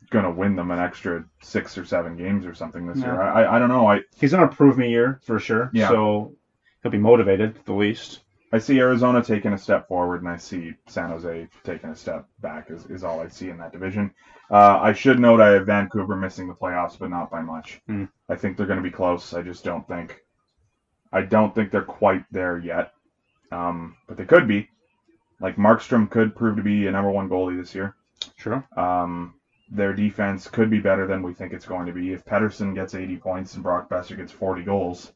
going 0.10 0.26
to 0.26 0.32
win 0.32 0.56
them 0.56 0.72
an 0.72 0.80
extra 0.80 1.24
six 1.42 1.78
or 1.78 1.86
seven 1.86 2.18
games 2.18 2.46
or 2.46 2.54
something 2.54 2.88
this 2.88 2.98
year. 2.98 3.22
I, 3.22 3.56
I, 3.56 3.60
don't 3.60 3.70
know. 3.70 3.88
I, 3.88 4.02
he's 4.20 4.34
in 4.34 4.40
a 4.40 4.48
prove 4.48 4.78
me 4.78 4.90
year 4.90 5.20
for 5.24 5.40
sure. 5.40 5.70
Yeah. 5.74 5.90
So 5.90 6.36
he'll 6.82 6.92
be 6.92 6.98
motivated 6.98 7.58
at 7.58 7.66
the 7.66 7.74
least. 7.74 8.22
I 8.52 8.58
see 8.58 8.80
Arizona 8.80 9.24
taking 9.24 9.54
a 9.54 9.58
step 9.58 9.88
forward, 9.88 10.22
and 10.22 10.30
I 10.30 10.38
see 10.38 10.74
San 10.88 11.10
Jose 11.10 11.48
taking 11.64 11.92
a 11.92 11.96
step 11.96 12.28
back. 12.42 12.72
Is, 12.72 12.86
is 12.88 13.04
all 13.04 13.20
I 13.20 13.28
see 13.28 13.50
in 13.50 13.58
that 13.60 13.72
division. 13.72 14.12
Uh, 14.50 14.80
I 14.82 14.94
should 14.94 15.20
note 15.20 15.40
I 15.40 15.50
have 15.50 15.68
Vancouver 15.68 16.16
missing 16.16 16.48
the 16.48 16.56
playoffs, 16.56 16.98
but 16.98 17.12
not 17.12 17.30
by 17.30 17.42
much. 17.42 17.80
Hmm. 17.86 18.06
I 18.28 18.36
think 18.36 18.58
they're 18.58 18.66
going 18.66 18.82
to 18.82 18.84
be 18.84 18.90
close. 18.90 19.34
I 19.36 19.44
just 19.44 19.64
don't 19.64 19.88
think. 19.88 20.20
I 21.14 21.22
don't 21.22 21.54
think 21.54 21.72
they're 21.72 21.82
quite 21.84 22.24
there 22.32 22.58
yet, 22.58 22.94
um, 23.52 23.96
but 24.08 24.18
they 24.18 24.26
could 24.26 24.48
be. 24.48 24.70
Like 25.40 25.56
Markstrom 25.56 26.10
could 26.10 26.36
prove 26.36 26.58
to 26.58 26.64
be 26.64 26.88
a 26.88 26.92
number 26.92 27.12
one 27.12 27.30
goalie 27.30 27.60
this 27.60 27.76
year. 27.76 27.96
Sure. 28.38 28.68
Um, 28.76 29.36
their 29.72 29.94
defense 29.94 30.48
could 30.48 30.70
be 30.70 30.80
better 30.80 31.06
than 31.06 31.22
we 31.22 31.34
think 31.34 31.54
it's 31.54 31.66
going 31.66 31.86
to 31.86 31.92
be. 31.94 32.12
If 32.14 32.26
Pettersson 32.26 32.74
gets 32.76 32.96
80 32.96 33.18
points 33.18 33.54
and 33.54 33.64
Brock 33.64 33.90
Boeser 33.90 34.18
gets 34.18 34.32
40 34.32 34.64
goals, 34.64 35.12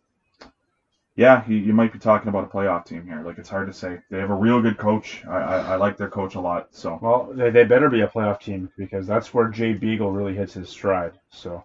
yeah, 1.16 1.44
you, 1.48 1.58
you 1.58 1.74
might 1.74 1.94
be 1.94 2.00
talking 2.00 2.28
about 2.30 2.44
a 2.44 2.48
playoff 2.48 2.86
team 2.86 3.06
here. 3.06 3.22
Like 3.24 3.38
it's 3.38 3.50
Hart 3.50 3.68
to 3.68 3.74
say. 3.74 4.00
They 4.10 4.20
have 4.20 4.32
a 4.32 4.36
real 4.36 4.62
good 4.62 4.78
coach. 4.78 5.24
I, 5.28 5.38
I, 5.38 5.58
I 5.60 5.76
like 5.76 5.98
their 5.98 6.10
coach 6.10 6.36
a 6.36 6.40
lot. 6.40 6.68
So 6.72 6.98
Well, 7.02 7.32
they, 7.34 7.50
they 7.52 7.64
better 7.66 7.90
be 7.90 8.02
a 8.02 8.08
playoff 8.08 8.40
team 8.40 8.72
because 8.78 9.06
that's 9.06 9.34
where 9.34 9.48
Jay 9.50 9.74
Beagle 9.74 10.12
really 10.12 10.36
hits 10.36 10.54
his 10.54 10.70
stride. 10.70 11.14
So, 11.30 11.64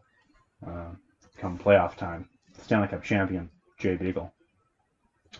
uh, 0.67 0.91
come 1.39 1.59
playoff 1.59 1.97
time, 1.97 2.29
Stanley 2.61 2.89
Cup 2.89 3.03
champion 3.03 3.49
Jay 3.79 3.97
Beagle. 3.97 4.33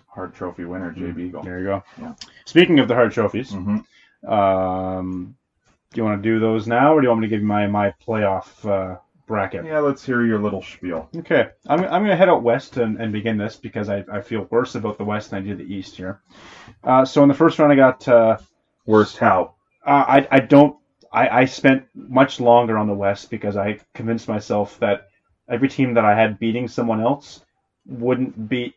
Hart 0.07 0.35
Trophy 0.35 0.65
winner 0.65 0.91
Jay 0.91 1.11
Beagle. 1.11 1.43
There 1.43 1.59
you 1.59 1.65
go. 1.67 1.83
Yeah. 2.01 2.15
Speaking 2.45 2.79
of 2.79 2.89
the 2.89 2.95
hard 2.95 3.13
trophies, 3.13 3.53
hmm 3.53 3.79
um, 4.27 5.37
do 5.93 6.01
you 6.01 6.05
want 6.05 6.23
to 6.23 6.29
do 6.29 6.39
those 6.39 6.67
now, 6.67 6.95
or 6.95 7.01
do 7.01 7.07
you 7.07 7.09
want 7.11 7.21
me 7.23 7.27
to 7.27 7.31
give 7.31 7.41
you 7.41 7.47
my 7.47 7.67
my 7.67 7.95
playoff 8.07 8.65
uh, 8.69 8.99
bracket? 9.27 9.65
Yeah, 9.65 9.79
let's 9.81 10.05
hear 10.05 10.25
your 10.25 10.39
little 10.41 10.63
spiel. 10.63 11.09
Okay, 11.17 11.49
I'm, 11.67 11.81
I'm 11.81 12.03
going 12.03 12.07
to 12.11 12.17
head 12.17 12.29
out 12.29 12.43
west 12.43 12.77
and, 12.77 13.01
and 13.01 13.13
begin 13.13 13.39
this 13.39 13.57
because 13.57 13.89
I, 13.89 14.05
I 14.13 14.21
feel 14.21 14.47
worse 14.51 14.75
about 14.75 14.99
the 14.99 15.05
west 15.05 15.31
than 15.31 15.43
I 15.43 15.47
do 15.47 15.55
the 15.55 15.65
east 15.75 15.97
here. 15.97 16.21
Uh, 16.85 17.05
so 17.05 17.23
in 17.23 17.29
the 17.29 17.35
first 17.35 17.59
round, 17.59 17.73
I 17.73 17.77
got 17.77 18.07
uh, 18.09 18.39
Worst 18.87 19.19
how? 19.19 19.55
uh, 19.87 20.05
I 20.09 20.29
I 20.31 20.41
don't 20.41 20.77
I, 21.13 21.29
I 21.29 21.45
spent 21.47 21.87
much 21.95 22.41
longer 22.41 22.77
on 22.77 22.87
the 22.87 22.95
west 22.95 23.31
because 23.31 23.57
I 23.57 23.79
convinced 23.95 24.29
myself 24.29 24.79
that 24.81 25.09
every 25.49 25.69
team 25.69 25.95
that 25.95 26.05
I 26.05 26.15
had 26.15 26.39
beating 26.39 26.69
someone 26.69 27.01
else 27.01 27.43
wouldn't 27.87 28.49
beat 28.49 28.75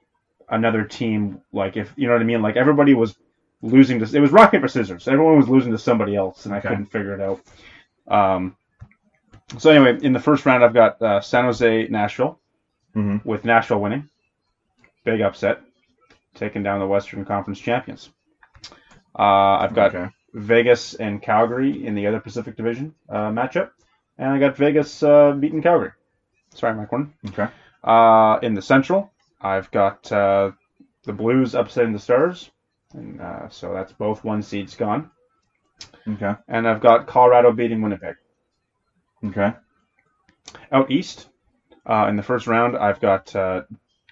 another 0.49 0.85
team. 0.85 1.41
Like 1.51 1.75
if 1.77 1.93
you 1.97 2.07
know 2.07 2.13
what 2.13 2.21
I 2.21 2.25
mean, 2.25 2.41
like 2.41 2.55
everybody 2.55 2.93
was 2.93 3.15
losing 3.61 3.99
to 3.99 4.15
it 4.15 4.19
was 4.19 4.31
rock 4.31 4.51
paper 4.51 4.67
scissors. 4.67 5.07
Everyone 5.07 5.37
was 5.37 5.49
losing 5.49 5.71
to 5.71 5.77
somebody 5.77 6.15
else, 6.15 6.45
and 6.45 6.53
I 6.53 6.57
Okay. 6.59 6.69
couldn't 6.69 6.85
figure 6.87 7.13
it 7.13 7.21
out. 7.21 7.41
Um, 8.07 8.55
so 9.57 9.69
anyway, 9.71 9.99
in 10.03 10.13
the 10.13 10.19
first 10.19 10.45
round, 10.45 10.63
I've 10.63 10.73
got 10.73 11.01
uh, 11.01 11.21
San 11.21 11.45
Jose, 11.45 11.87
Nashville, 11.87 12.39
Mhm. 12.95 13.23
with 13.25 13.45
Nashville 13.45 13.79
winning, 13.79 14.09
big 15.05 15.21
upset, 15.21 15.61
taking 16.35 16.63
down 16.63 16.79
the 16.79 16.87
Western 16.87 17.23
Conference 17.25 17.59
champions. 17.59 18.09
Uh, 19.17 19.57
I've 19.59 19.73
got 19.73 19.93
Okay. 19.95 20.09
Vegas 20.33 20.93
and 20.95 21.21
Calgary 21.21 21.85
in 21.85 21.95
the 21.95 22.07
other 22.07 22.19
Pacific 22.19 22.55
Division 22.55 22.95
uh, 23.09 23.29
matchup, 23.29 23.71
and 24.17 24.29
I 24.29 24.39
got 24.39 24.55
Vegas 24.57 25.03
uh, 25.03 25.33
beating 25.33 25.61
Calgary. 25.61 25.91
Sorry, 26.53 26.73
Mike 26.73 26.91
Warren. 26.91 27.13
Okay. 27.29 27.47
Uh, 27.83 28.39
in 28.41 28.53
the 28.53 28.61
Central, 28.61 29.11
I've 29.41 29.69
got 29.71 30.09
uh, 30.11 30.51
the 31.03 31.13
Blues 31.13 31.55
upsetting 31.55 31.93
the 31.93 31.99
Stars, 31.99 32.51
and 32.93 33.21
uh, 33.21 33.49
so 33.49 33.73
that's 33.73 33.93
both 33.93 34.23
one 34.23 34.41
seeds 34.41 34.75
gone. 34.75 35.11
Okay. 36.07 36.33
and 36.47 36.67
I've 36.67 36.81
got 36.81 37.07
Colorado 37.07 37.51
beating 37.51 37.81
Winnipeg. 37.81 38.15
Okay. 39.25 39.53
Out 40.71 40.91
east, 40.91 41.29
uh, 41.85 42.07
in 42.07 42.15
the 42.15 42.23
first 42.23 42.47
round, 42.47 42.77
I've 42.77 42.99
got 42.99 43.35
uh, 43.35 43.63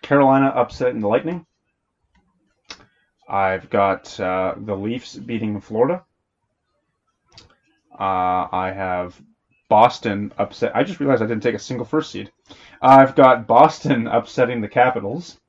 Carolina 0.02 0.52
upsetting 0.56 1.02
the 1.02 1.08
Lightning. 1.08 1.46
I've 3.28 3.70
got 3.70 4.20
uh, 4.20 4.56
the 4.58 4.76
Leafs 4.76 5.16
beating 5.16 5.62
Florida. 5.62 6.04
Uh, 8.00 8.48
I 8.52 8.72
have 8.76 9.20
Boston 9.70 10.34
upset. 10.38 10.76
I 10.76 10.84
just 10.84 11.00
realized 11.00 11.22
I 11.22 11.28
didn't 11.28 11.44
take 11.44 11.56
a 11.56 11.60
single 11.60 11.86
first 11.86 12.12
seed. 12.12 12.32
I've 12.82 13.16
got 13.16 13.46
Boston 13.46 14.08
upsetting 14.08 14.62
the 14.62 14.68
Capitals. 14.68 15.40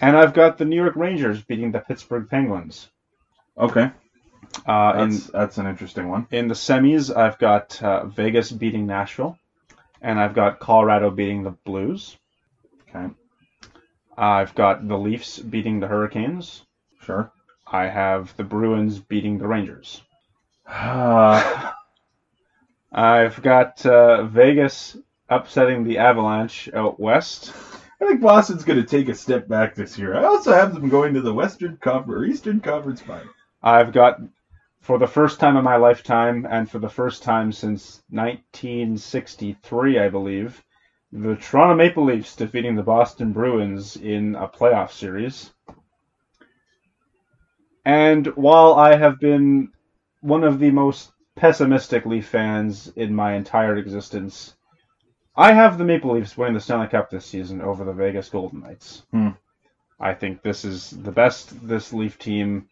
And 0.00 0.16
I've 0.16 0.34
got 0.34 0.58
the 0.58 0.64
New 0.64 0.76
York 0.76 0.96
Rangers 0.96 1.42
beating 1.42 1.72
the 1.72 1.80
Pittsburgh 1.80 2.28
Penguins. 2.28 2.88
Okay. 3.56 3.90
Uh, 4.66 4.92
in, 4.98 5.10
That's 5.10 5.26
that's 5.26 5.58
an 5.58 5.66
interesting 5.66 6.08
one. 6.08 6.26
in 6.30 6.48
the 6.48 6.54
semis, 6.54 7.14
I've 7.14 7.38
got 7.38 7.82
uh, 7.82 8.06
Vegas 8.06 8.50
beating 8.50 8.86
Nashville, 8.86 9.38
and 10.00 10.18
I've 10.18 10.34
got 10.34 10.58
Colorado 10.60 11.10
beating 11.10 11.42
the 11.42 11.50
Blues. 11.50 12.16
Okay. 12.88 13.12
I've 14.16 14.54
got 14.54 14.86
the 14.86 14.96
Leafs 14.98 15.38
beating 15.38 15.80
the 15.80 15.86
Hurricanes. 15.88 16.64
Sure. 17.02 17.30
I 17.66 17.86
have 17.88 18.34
the 18.36 18.44
Bruins 18.44 18.98
beating 18.98 19.38
the 19.38 19.46
Rangers. 19.46 20.00
Uh, 20.66 21.72
I've 22.92 23.42
got 23.42 23.84
uh, 23.84 24.24
Vegas 24.24 24.96
upsetting 25.28 25.84
the 25.84 25.98
Avalanche 25.98 26.70
out 26.72 26.98
west. 26.98 27.52
I 28.00 28.06
think 28.06 28.20
Boston's 28.20 28.64
going 28.64 28.80
to 28.80 28.86
take 28.86 29.08
a 29.08 29.14
step 29.14 29.48
back 29.48 29.74
this 29.74 29.98
year. 29.98 30.16
I 30.16 30.24
also 30.24 30.52
have 30.52 30.72
them 30.72 30.88
going 30.88 31.14
to 31.14 31.20
the 31.20 31.34
Western 31.34 31.76
Conference 31.78 32.20
or 32.20 32.24
Eastern 32.24 32.60
Conference 32.60 33.00
Final. 33.00 33.32
I've 33.62 33.92
got, 33.92 34.20
for 34.80 34.98
the 34.98 35.06
first 35.06 35.40
time 35.40 35.56
in 35.56 35.64
my 35.64 35.76
lifetime, 35.76 36.46
and 36.48 36.70
for 36.70 36.78
the 36.78 36.88
first 36.88 37.24
time 37.24 37.50
since 37.50 38.02
1963, 38.10 39.98
I 39.98 40.08
believe, 40.08 40.62
the 41.10 41.34
Toronto 41.36 41.74
Maple 41.74 42.04
Leafs 42.04 42.36
defeating 42.36 42.76
the 42.76 42.82
Boston 42.82 43.32
Bruins 43.32 43.96
in 43.96 44.36
a 44.36 44.46
playoff 44.46 44.92
series. 44.92 45.50
And 47.84 48.26
while 48.36 48.74
I 48.74 48.94
have 48.96 49.18
been 49.18 49.72
one 50.20 50.44
of 50.44 50.58
the 50.60 50.70
most 50.70 51.10
pessimistic 51.34 52.04
Leaf 52.04 52.28
fans 52.28 52.92
in 52.94 53.14
my 53.14 53.34
entire 53.34 53.76
existence, 53.76 54.54
I 55.38 55.52
have 55.52 55.78
the 55.78 55.84
Maple 55.84 56.14
Leafs 56.14 56.36
winning 56.36 56.54
the 56.54 56.60
Stanley 56.60 56.88
Cup 56.88 57.10
this 57.10 57.24
season 57.24 57.60
over 57.60 57.84
the 57.84 57.92
Vegas 57.92 58.28
Golden 58.28 58.60
Knights. 58.60 59.04
Hmm. 59.12 59.28
I 60.00 60.12
think 60.12 60.42
this 60.42 60.64
is 60.64 60.90
the 60.90 61.12
best 61.12 61.66
this 61.66 61.92
Leaf 61.92 62.18
team 62.18 62.68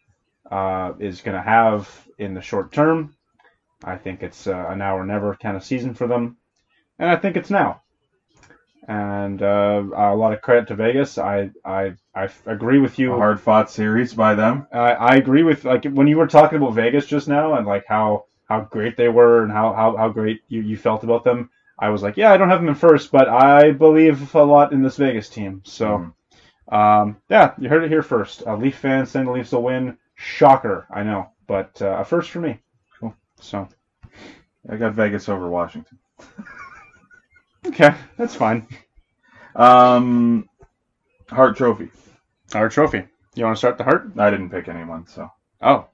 uh, 0.51 0.91
is 0.99 1.21
going 1.21 1.37
to 1.37 1.41
have 1.41 1.89
in 2.17 2.33
the 2.33 2.41
short 2.41 2.73
term. 2.73 3.15
I 3.85 3.95
think 3.95 4.21
it's 4.21 4.47
uh, 4.47 4.65
a 4.67 4.75
now 4.75 4.97
or 4.97 5.05
never 5.05 5.33
kind 5.35 5.55
of 5.55 5.63
season 5.63 5.93
for 5.93 6.07
them, 6.07 6.35
and 6.99 7.09
I 7.09 7.15
think 7.15 7.37
it's 7.37 7.49
now. 7.49 7.83
And 8.85 9.41
uh, 9.41 9.83
a 9.95 10.15
lot 10.15 10.33
of 10.33 10.41
credit 10.41 10.67
to 10.67 10.75
Vegas. 10.75 11.17
I 11.17 11.51
I, 11.63 11.93
I 12.13 12.27
agree 12.47 12.79
with 12.79 12.99
you. 12.99 13.11
Hard 13.11 13.39
fought 13.39 13.71
series 13.71 14.13
by 14.13 14.35
them. 14.35 14.67
I, 14.73 14.91
I 14.91 15.15
agree 15.15 15.43
with 15.43 15.63
like 15.63 15.85
when 15.85 16.07
you 16.07 16.17
were 16.17 16.27
talking 16.27 16.57
about 16.57 16.73
Vegas 16.73 17.05
just 17.05 17.29
now 17.29 17.53
and 17.55 17.65
like 17.65 17.85
how 17.87 18.25
how 18.49 18.61
great 18.61 18.97
they 18.97 19.07
were 19.07 19.43
and 19.43 19.51
how 19.53 19.71
how, 19.73 19.95
how 19.95 20.09
great 20.09 20.41
you, 20.49 20.61
you 20.61 20.75
felt 20.75 21.05
about 21.05 21.23
them. 21.23 21.49
I 21.79 21.89
was 21.89 22.01
like, 22.01 22.17
yeah, 22.17 22.31
I 22.31 22.37
don't 22.37 22.49
have 22.49 22.59
them 22.59 22.69
in 22.69 22.75
first, 22.75 23.11
but 23.11 23.27
I 23.29 23.71
believe 23.71 24.33
a 24.35 24.43
lot 24.43 24.71
in 24.73 24.81
this 24.81 24.97
Vegas 24.97 25.29
team. 25.29 25.61
So, 25.63 26.11
um, 26.69 27.17
yeah, 27.29 27.53
you 27.59 27.69
heard 27.69 27.83
it 27.83 27.89
here 27.91 28.01
first. 28.01 28.41
A 28.47 28.55
Leaf 28.55 28.77
fan 28.77 29.05
saying 29.05 29.25
the 29.27 29.31
Leafs 29.31 29.51
will 29.51 29.63
win. 29.63 29.97
Shocker, 30.15 30.87
I 30.89 31.03
know, 31.03 31.29
but 31.45 31.79
uh, 31.81 31.97
a 31.99 32.03
first 32.05 32.31
for 32.31 32.39
me. 32.39 32.59
Cool. 32.99 33.13
So, 33.39 33.67
I 34.69 34.75
got 34.77 34.93
Vegas 34.95 35.29
over 35.29 35.47
Washington. 35.47 35.99
okay, 37.67 37.93
that's 38.17 38.33
fine. 38.35 38.67
Um, 39.55 40.49
Hart 41.29 41.55
Trophy. 41.57 41.89
Our 42.55 42.69
trophy. 42.69 43.03
You 43.35 43.43
want 43.43 43.55
to 43.55 43.59
start 43.59 43.77
the 43.77 43.83
heart? 43.83 44.11
I 44.17 44.29
didn't 44.31 44.49
pick 44.49 44.67
anyone, 44.67 45.05
so 45.05 45.29
Oh, 45.61 45.87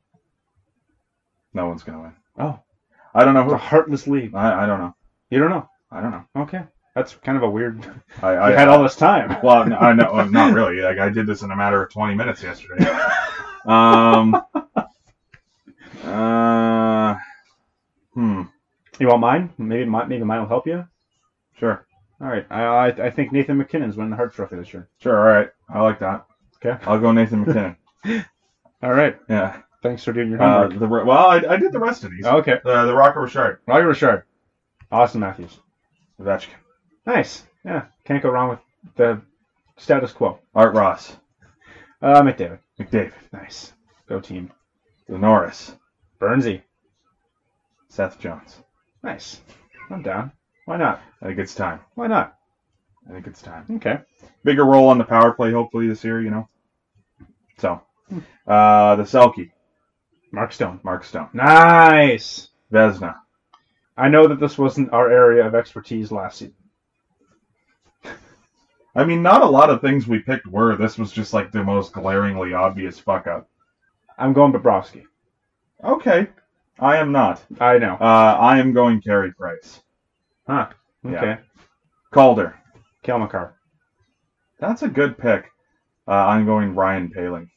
no 1.54 1.68
one's 1.68 1.84
gonna 1.84 2.02
win. 2.02 2.14
oh, 2.38 2.60
I 3.14 3.26
don't 3.26 3.34
know 3.34 3.44
the 3.50 3.50
who. 3.50 3.56
heartless 3.58 4.08
league. 4.08 4.34
I, 4.36 4.64
I 4.64 4.66
don't 4.66 4.80
know. 4.80 4.96
You 5.30 5.40
don't 5.40 5.50
know? 5.50 5.68
I 5.94 6.02
don't 6.02 6.12
know. 6.12 6.26
Okay, 6.44 6.64
that's 6.96 7.14
kind 7.16 7.38
of 7.38 7.44
a 7.44 7.50
weird. 7.50 7.86
I, 8.22 8.36
I 8.48 8.52
had 8.52 8.68
all 8.68 8.82
this 8.84 8.96
time. 8.96 9.38
Well, 9.44 9.66
no, 9.68 9.78
I 9.78 9.94
know, 9.94 10.24
not 10.26 10.54
really. 10.54 10.82
Like 10.82 10.98
I 11.00 11.10
did 11.10 11.28
this 11.28 11.42
in 11.44 11.52
a 11.52 11.56
matter 11.56 11.84
of 11.84 11.92
twenty 11.92 12.16
minutes 12.16 12.42
yesterday. 12.44 12.86
um. 13.68 14.36
Uh. 16.04 17.16
Hmm. 18.14 18.42
You 19.00 19.08
want 19.08 19.22
mine? 19.22 19.54
Maybe 19.58 19.86
mine, 19.86 20.08
maybe 20.10 20.24
mine 20.24 20.42
will 20.42 20.48
help 20.48 20.68
you. 20.68 20.86
Sure. 21.58 21.86
All 22.22 22.28
right. 22.28 22.46
I 22.50 22.64
I, 22.64 22.88
I 22.88 23.10
think 23.10 23.32
Nathan 23.32 23.58
MacKinnon's 23.58 23.96
winning 23.96 24.12
the 24.12 24.18
Hart 24.18 24.34
Trophy 24.34 24.56
this 24.58 24.74
year. 24.74 24.88
Sure. 25.00 25.18
All 25.18 25.36
right. 25.36 25.50
I 25.70 25.82
like 25.82 26.00
that. 26.00 26.26
Okay. 26.64 26.78
I'll 26.86 27.00
go 27.00 27.12
Nathan 27.12 27.42
MacKinnon. 27.46 27.76
All 28.82 28.94
right. 28.94 29.18
Yeah. 29.30 29.62
Thanks 29.82 30.04
for 30.04 30.14
doing 30.14 30.30
your 30.30 30.42
Uh, 30.42 30.70
homework. 30.70 30.80
the 30.80 30.88
well, 30.88 31.28
I, 31.28 31.38
I 31.50 31.58
did 31.58 31.72
the 31.72 31.80
rest 31.80 32.04
of 32.04 32.12
these. 32.12 32.26
okay. 32.26 32.60
Uh, 32.64 32.86
the 32.86 32.94
Rocket 32.96 33.20
Richard. 33.20 33.60
Rocket 33.68 33.88
Richard. 33.88 34.24
Auston 34.92 35.16
Matthews. 35.20 35.58
Ovechkin. 36.24 36.56
Nice. 37.06 37.44
Yeah. 37.66 37.86
Can't 38.06 38.24
go 38.24 38.30
wrong 38.30 38.50
with 38.50 38.60
the 38.96 39.22
status 39.78 40.12
quo. 40.12 40.40
Art 40.56 40.74
Ross. 40.74 41.18
Uh, 42.02 42.22
McDavid. 42.22 42.60
McDavid. 42.80 43.14
Nice. 43.32 43.74
Go 44.08 44.20
team. 44.20 44.52
Norris. 45.08 45.76
Burnsy. 46.20 46.62
Seth 47.90 48.20
Jones. 48.20 48.62
Nice. 49.04 49.42
I'm 49.90 50.02
down. 50.02 50.32
Why 50.66 50.78
not? 50.78 51.02
I 51.22 51.28
think 51.28 51.40
it's 51.40 51.56
time. 51.56 51.82
Why 51.96 52.08
not? 52.08 52.36
I 53.08 53.14
think 53.14 53.28
it's 53.28 53.42
time. 53.42 53.66
Okay. 53.76 54.00
Bigger 54.44 54.66
role 54.66 54.88
on 54.88 54.98
the 54.98 55.04
power 55.04 55.34
play, 55.34 55.52
hopefully 55.52 55.88
this 55.88 56.04
year. 56.04 56.22
You 56.22 56.30
know. 56.30 56.50
So, 57.58 57.82
uh, 58.48 58.96
the 58.96 59.04
Selke. 59.04 59.52
Mark 60.32 60.54
Stone. 60.54 60.80
Mark 60.84 61.04
Stone. 61.04 61.30
Nice. 61.34 62.50
Vezina. 62.72 63.18
I 63.98 64.10
know 64.10 64.28
that 64.28 64.40
this 64.40 64.58
wasn't 64.58 64.94
our 64.94 65.12
area 65.12 65.46
of 65.46 65.56
expertise 65.56 66.12
last 66.12 66.40
season. 66.40 66.56
I 68.96 69.04
mean, 69.04 69.22
not 69.22 69.42
a 69.42 69.48
lot 69.48 69.70
of 69.70 69.82
things 69.82 70.08
we 70.08 70.20
picked 70.20 70.48
were. 70.48 70.76
This 70.76 70.98
was 70.98 71.12
just 71.12 71.34
like 71.34 71.52
the 71.52 71.64
most 71.64 71.94
glaringly 71.94 72.54
obvious 72.54 73.00
fuck 73.00 73.28
up. 73.28 73.50
I'm 74.18 74.34
going 74.34 74.54
Bobrovsky. 74.54 75.04
Okay. 75.84 76.28
I 76.80 76.98
am 76.98 77.12
not. 77.12 77.44
I 77.60 77.78
know. 77.78 77.98
Uh, 78.00 78.38
I 78.40 78.58
am 78.60 78.74
going 78.74 79.02
Carey 79.02 79.32
Price. 79.34 79.82
Huh. 80.48 80.70
Okay. 81.06 81.14
Yeah. 81.14 81.38
Calder. 82.12 82.56
Cale 83.04 83.20
Makar. 83.20 83.56
That's 84.60 84.84
a 84.84 84.88
good 84.88 85.18
pick. 85.18 85.46
Uh, 86.08 86.12
I'm 86.12 86.46
going 86.46 86.76
Ryan 86.76 87.10
Poehling 87.16 87.50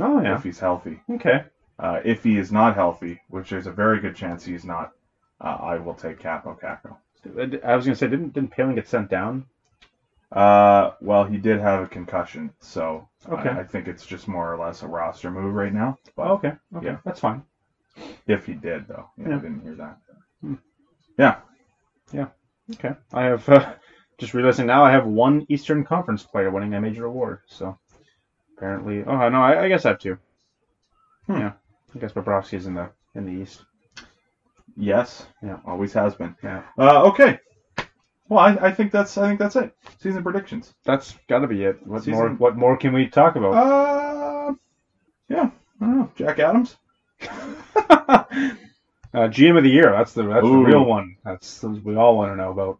Oh 0.00 0.20
yeah. 0.20 0.36
if 0.36 0.42
he's 0.42 0.58
healthy. 0.58 1.00
Okay. 1.10 1.44
Uh, 1.78 2.00
if 2.04 2.22
he 2.22 2.38
is 2.38 2.52
not 2.52 2.74
healthy, 2.74 3.20
which 3.28 3.50
there's 3.50 3.66
a 3.66 3.72
very 3.72 4.00
good 4.00 4.16
chance 4.16 4.44
he's 4.44 4.64
not, 4.64 4.92
uh, 5.40 5.56
I 5.60 5.78
will 5.78 5.94
take 5.94 6.20
Kaapo 6.20 6.58
Kakko. 6.60 6.96
I 7.64 7.76
was 7.76 7.84
gonna 7.84 7.96
say, 7.96 8.08
didn't 8.08 8.32
didn't 8.32 8.52
Poehling 8.52 8.74
get 8.76 8.88
sent 8.88 9.10
down? 9.10 9.46
Uh, 10.32 10.92
well, 11.00 11.24
he 11.24 11.38
did 11.38 11.60
have 11.60 11.84
a 11.84 11.86
concussion, 11.86 12.52
so 12.60 13.08
Okay. 13.28 13.48
I, 13.48 13.60
I 13.60 13.64
think 13.64 13.88
it's 13.88 14.04
just 14.06 14.28
more 14.28 14.52
or 14.52 14.58
less 14.58 14.82
a 14.82 14.86
roster 14.86 15.30
move 15.30 15.54
right 15.54 15.72
now. 15.72 15.96
But 16.16 16.26
Oh, 16.26 16.32
okay. 16.34 16.52
Okay. 16.74 16.86
Yeah. 16.86 16.98
That's 17.04 17.20
fine. 17.20 17.42
if 18.26 18.44
he 18.46 18.54
did, 18.54 18.86
though, 18.88 19.08
yeah, 19.16 19.28
Yeah. 19.28 19.36
I 19.36 19.40
didn't 19.40 19.60
hear 19.62 19.74
that. 19.76 19.98
Hmm. 20.40 20.54
Yeah, 22.12 22.26
Okay. 22.74 22.94
I 23.12 23.22
have 23.24 23.48
uh, 23.48 23.74
just 24.18 24.34
realizing 24.34 24.66
now 24.66 24.84
I 24.84 24.90
have 24.90 25.06
one 25.06 25.46
Eastern 25.48 25.84
Conference 25.84 26.22
player 26.24 26.50
winning 26.50 26.74
a 26.74 26.80
major 26.80 27.04
award. 27.06 27.40
So 27.46 27.78
apparently, 28.56 29.04
oh 29.04 29.28
no, 29.28 29.42
I, 29.42 29.64
I 29.64 29.68
guess 29.68 29.84
I 29.86 29.90
have 29.90 29.98
two. 30.00 30.18
Hmm. 31.26 31.38
Yeah. 31.38 31.52
I 31.94 31.98
guess 31.98 32.12
Bobrovsky's 32.12 32.66
in 32.66 32.74
the 32.74 32.90
in 33.14 33.24
the 33.24 33.32
East. 33.42 33.64
Yes, 34.76 35.26
Yeah. 35.42 35.58
always 35.66 35.92
has 35.94 36.14
been. 36.14 36.36
Yeah. 36.42 36.62
Uh, 36.78 37.04
okay. 37.04 37.38
Well, 38.28 38.40
I, 38.40 38.54
I 38.68 38.70
think 38.72 38.92
that's 38.92 39.16
I 39.16 39.28
think 39.28 39.38
that's 39.38 39.56
it. 39.56 39.74
Season 40.00 40.22
predictions. 40.22 40.74
That's 40.84 41.14
got 41.28 41.38
to 41.40 41.46
be 41.46 41.64
it. 41.64 41.86
What 41.86 42.02
Season- 42.02 42.14
more? 42.14 42.28
What 42.30 42.56
more 42.56 42.76
can 42.76 42.92
we 42.92 43.06
talk 43.06 43.36
about? 43.36 43.52
Uh, 43.54 44.54
yeah, 45.28 45.50
I 45.80 45.84
don't 45.84 45.98
know. 45.98 46.12
Jack 46.16 46.38
Adams. 46.40 46.76
uh, 47.22 48.24
GM 49.14 49.56
of 49.56 49.62
the 49.64 49.70
year. 49.70 49.92
That's 49.92 50.12
the 50.12 50.24
that's 50.24 50.42
the 50.42 50.52
real 50.52 50.84
one. 50.84 51.16
That's 51.24 51.62
what 51.62 51.82
we 51.84 51.96
all 51.96 52.16
want 52.16 52.32
to 52.32 52.36
know 52.36 52.50
about. 52.50 52.78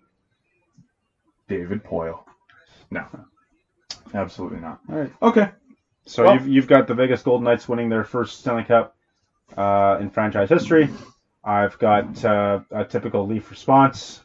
David 1.48 1.84
Poile. 1.84 2.24
No, 2.90 3.06
absolutely 4.14 4.58
not. 4.58 4.80
All 4.90 4.96
right. 4.98 5.12
Okay. 5.22 5.50
So 6.06 6.24
Well- 6.24 6.34
you've 6.34 6.48
you've 6.48 6.66
got 6.66 6.88
the 6.88 6.94
Vegas 6.94 7.22
Golden 7.22 7.44
Knights 7.44 7.68
winning 7.68 7.88
their 7.88 8.04
first 8.04 8.40
Stanley 8.40 8.64
Cup 8.64 8.96
uh, 9.56 9.98
in 10.00 10.10
franchise 10.10 10.48
history. 10.48 10.88
I've 11.46 11.78
got 11.78 12.24
uh, 12.24 12.60
a 12.72 12.84
typical 12.84 13.26
Leaf 13.26 13.50
response, 13.50 14.24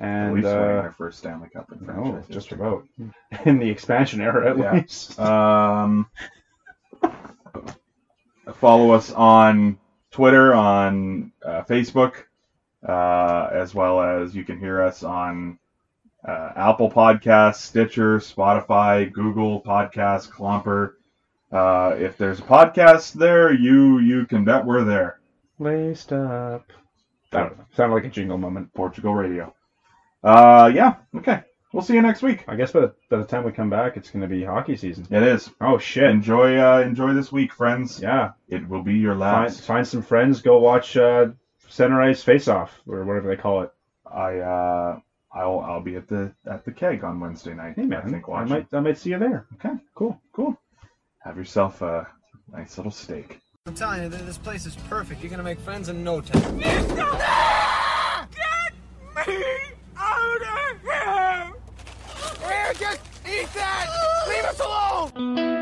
and 0.00 0.32
winning 0.32 0.46
uh, 0.50 0.82
their 0.82 0.92
first 0.96 1.18
Stanley 1.18 1.48
Cup 1.48 1.70
in 1.72 1.84
no, 1.84 2.12
franchise. 2.12 2.28
just 2.28 2.52
about 2.52 2.84
in 3.44 3.58
the 3.58 3.68
expansion 3.68 4.20
era 4.20 4.50
at 4.50 4.58
Yeah. 4.58 4.72
least. 4.74 5.18
Um, 5.20 6.08
follow 8.54 8.92
us 8.92 9.12
on 9.12 9.78
Twitter, 10.10 10.54
on 10.54 11.32
uh, 11.44 11.62
Facebook, 11.62 12.14
uh, 12.86 13.48
as 13.52 13.74
well 13.74 14.00
as 14.00 14.34
you 14.34 14.44
can 14.44 14.58
hear 14.58 14.82
us 14.82 15.02
on 15.02 15.58
uh, 16.26 16.52
Apple 16.56 16.90
Podcasts, 16.90 17.56
Stitcher, 17.56 18.18
Spotify, 18.18 19.10
Google 19.12 19.62
Podcasts, 19.62 20.28
Clomper. 20.30 20.94
Uh, 21.52 21.96
if 21.98 22.16
there's 22.16 22.38
a 22.38 22.42
podcast 22.42 23.14
there, 23.14 23.52
you 23.52 23.98
you 23.98 24.26
can 24.26 24.44
bet 24.44 24.64
we're 24.64 24.84
there. 24.84 25.19
Laced 25.60 26.12
up. 26.12 26.72
That 27.30 27.40
don't. 27.56 27.74
Sounded 27.76 27.94
like 27.94 28.04
a 28.04 28.08
jingle 28.08 28.38
moment. 28.38 28.74
Portugal 28.74 29.14
Radio. 29.14 29.54
Uh, 30.24 30.70
yeah. 30.74 30.96
Okay. 31.14 31.42
We'll 31.72 31.82
see 31.84 31.94
you 31.94 32.02
next 32.02 32.22
week. 32.22 32.44
I 32.48 32.56
guess 32.56 32.72
by 32.72 32.80
the, 32.80 32.94
by 33.08 33.18
the 33.18 33.24
time 33.24 33.44
we 33.44 33.52
come 33.52 33.70
back, 33.70 33.96
it's 33.96 34.10
going 34.10 34.22
to 34.22 34.26
be 34.28 34.42
hockey 34.42 34.76
season. 34.76 35.06
It 35.08 35.22
is. 35.22 35.48
Oh 35.60 35.78
shit! 35.78 36.10
Enjoy 36.10 36.58
uh, 36.58 36.80
enjoy 36.80 37.12
this 37.12 37.30
week, 37.30 37.52
friends. 37.52 38.00
Yeah, 38.02 38.32
It 38.48 38.68
will 38.68 38.82
be 38.82 38.94
your 38.94 39.14
last. 39.14 39.60
find 39.60 39.86
some 39.86 40.02
friends. 40.02 40.42
Go 40.42 40.58
watch 40.58 40.96
uh, 40.96 41.28
Center 41.68 42.02
Ice 42.02 42.24
Face 42.24 42.48
Off 42.48 42.80
or 42.88 43.04
whatever 43.04 43.28
they 43.28 43.40
call 43.40 43.62
it. 43.62 43.70
I 44.04 44.38
uh, 44.38 44.98
I'll 45.32 45.60
I'll 45.60 45.80
be 45.80 45.94
at 45.94 46.08
the 46.08 46.32
at 46.44 46.64
the 46.64 46.72
keg 46.72 47.04
on 47.04 47.20
Wednesday 47.20 47.54
night. 47.54 47.74
Hey 47.76 47.84
man, 47.84 48.02
I 48.04 48.10
think 48.10 48.24
I 48.28 48.44
might 48.44 48.66
I 48.72 48.80
might 48.80 48.98
see 48.98 49.10
you 49.10 49.20
there. 49.20 49.46
Okay, 49.54 49.76
cool, 49.94 50.20
cool. 50.32 50.58
Have 51.20 51.36
yourself 51.36 51.82
a 51.82 52.08
nice 52.52 52.78
little 52.78 52.90
steak. 52.90 53.38
I'm 53.66 53.74
telling 53.74 54.02
you, 54.02 54.08
th- 54.08 54.22
this 54.22 54.38
place 54.38 54.64
is 54.64 54.74
perfect. 54.88 55.22
You're 55.22 55.30
gonna 55.30 55.42
make 55.42 55.60
friends 55.60 55.90
in 55.90 56.02
no 56.02 56.22
time. 56.22 56.58
Get 56.60 56.88
me 59.26 59.44
out 59.98 60.40
of 60.40 60.80
here! 60.82 61.52
Here, 62.48 62.72
just 62.78 63.00
eat 63.28 63.52
that! 63.52 63.86
Leave 64.28 64.44
us 64.44 64.60
alone! 64.60 65.59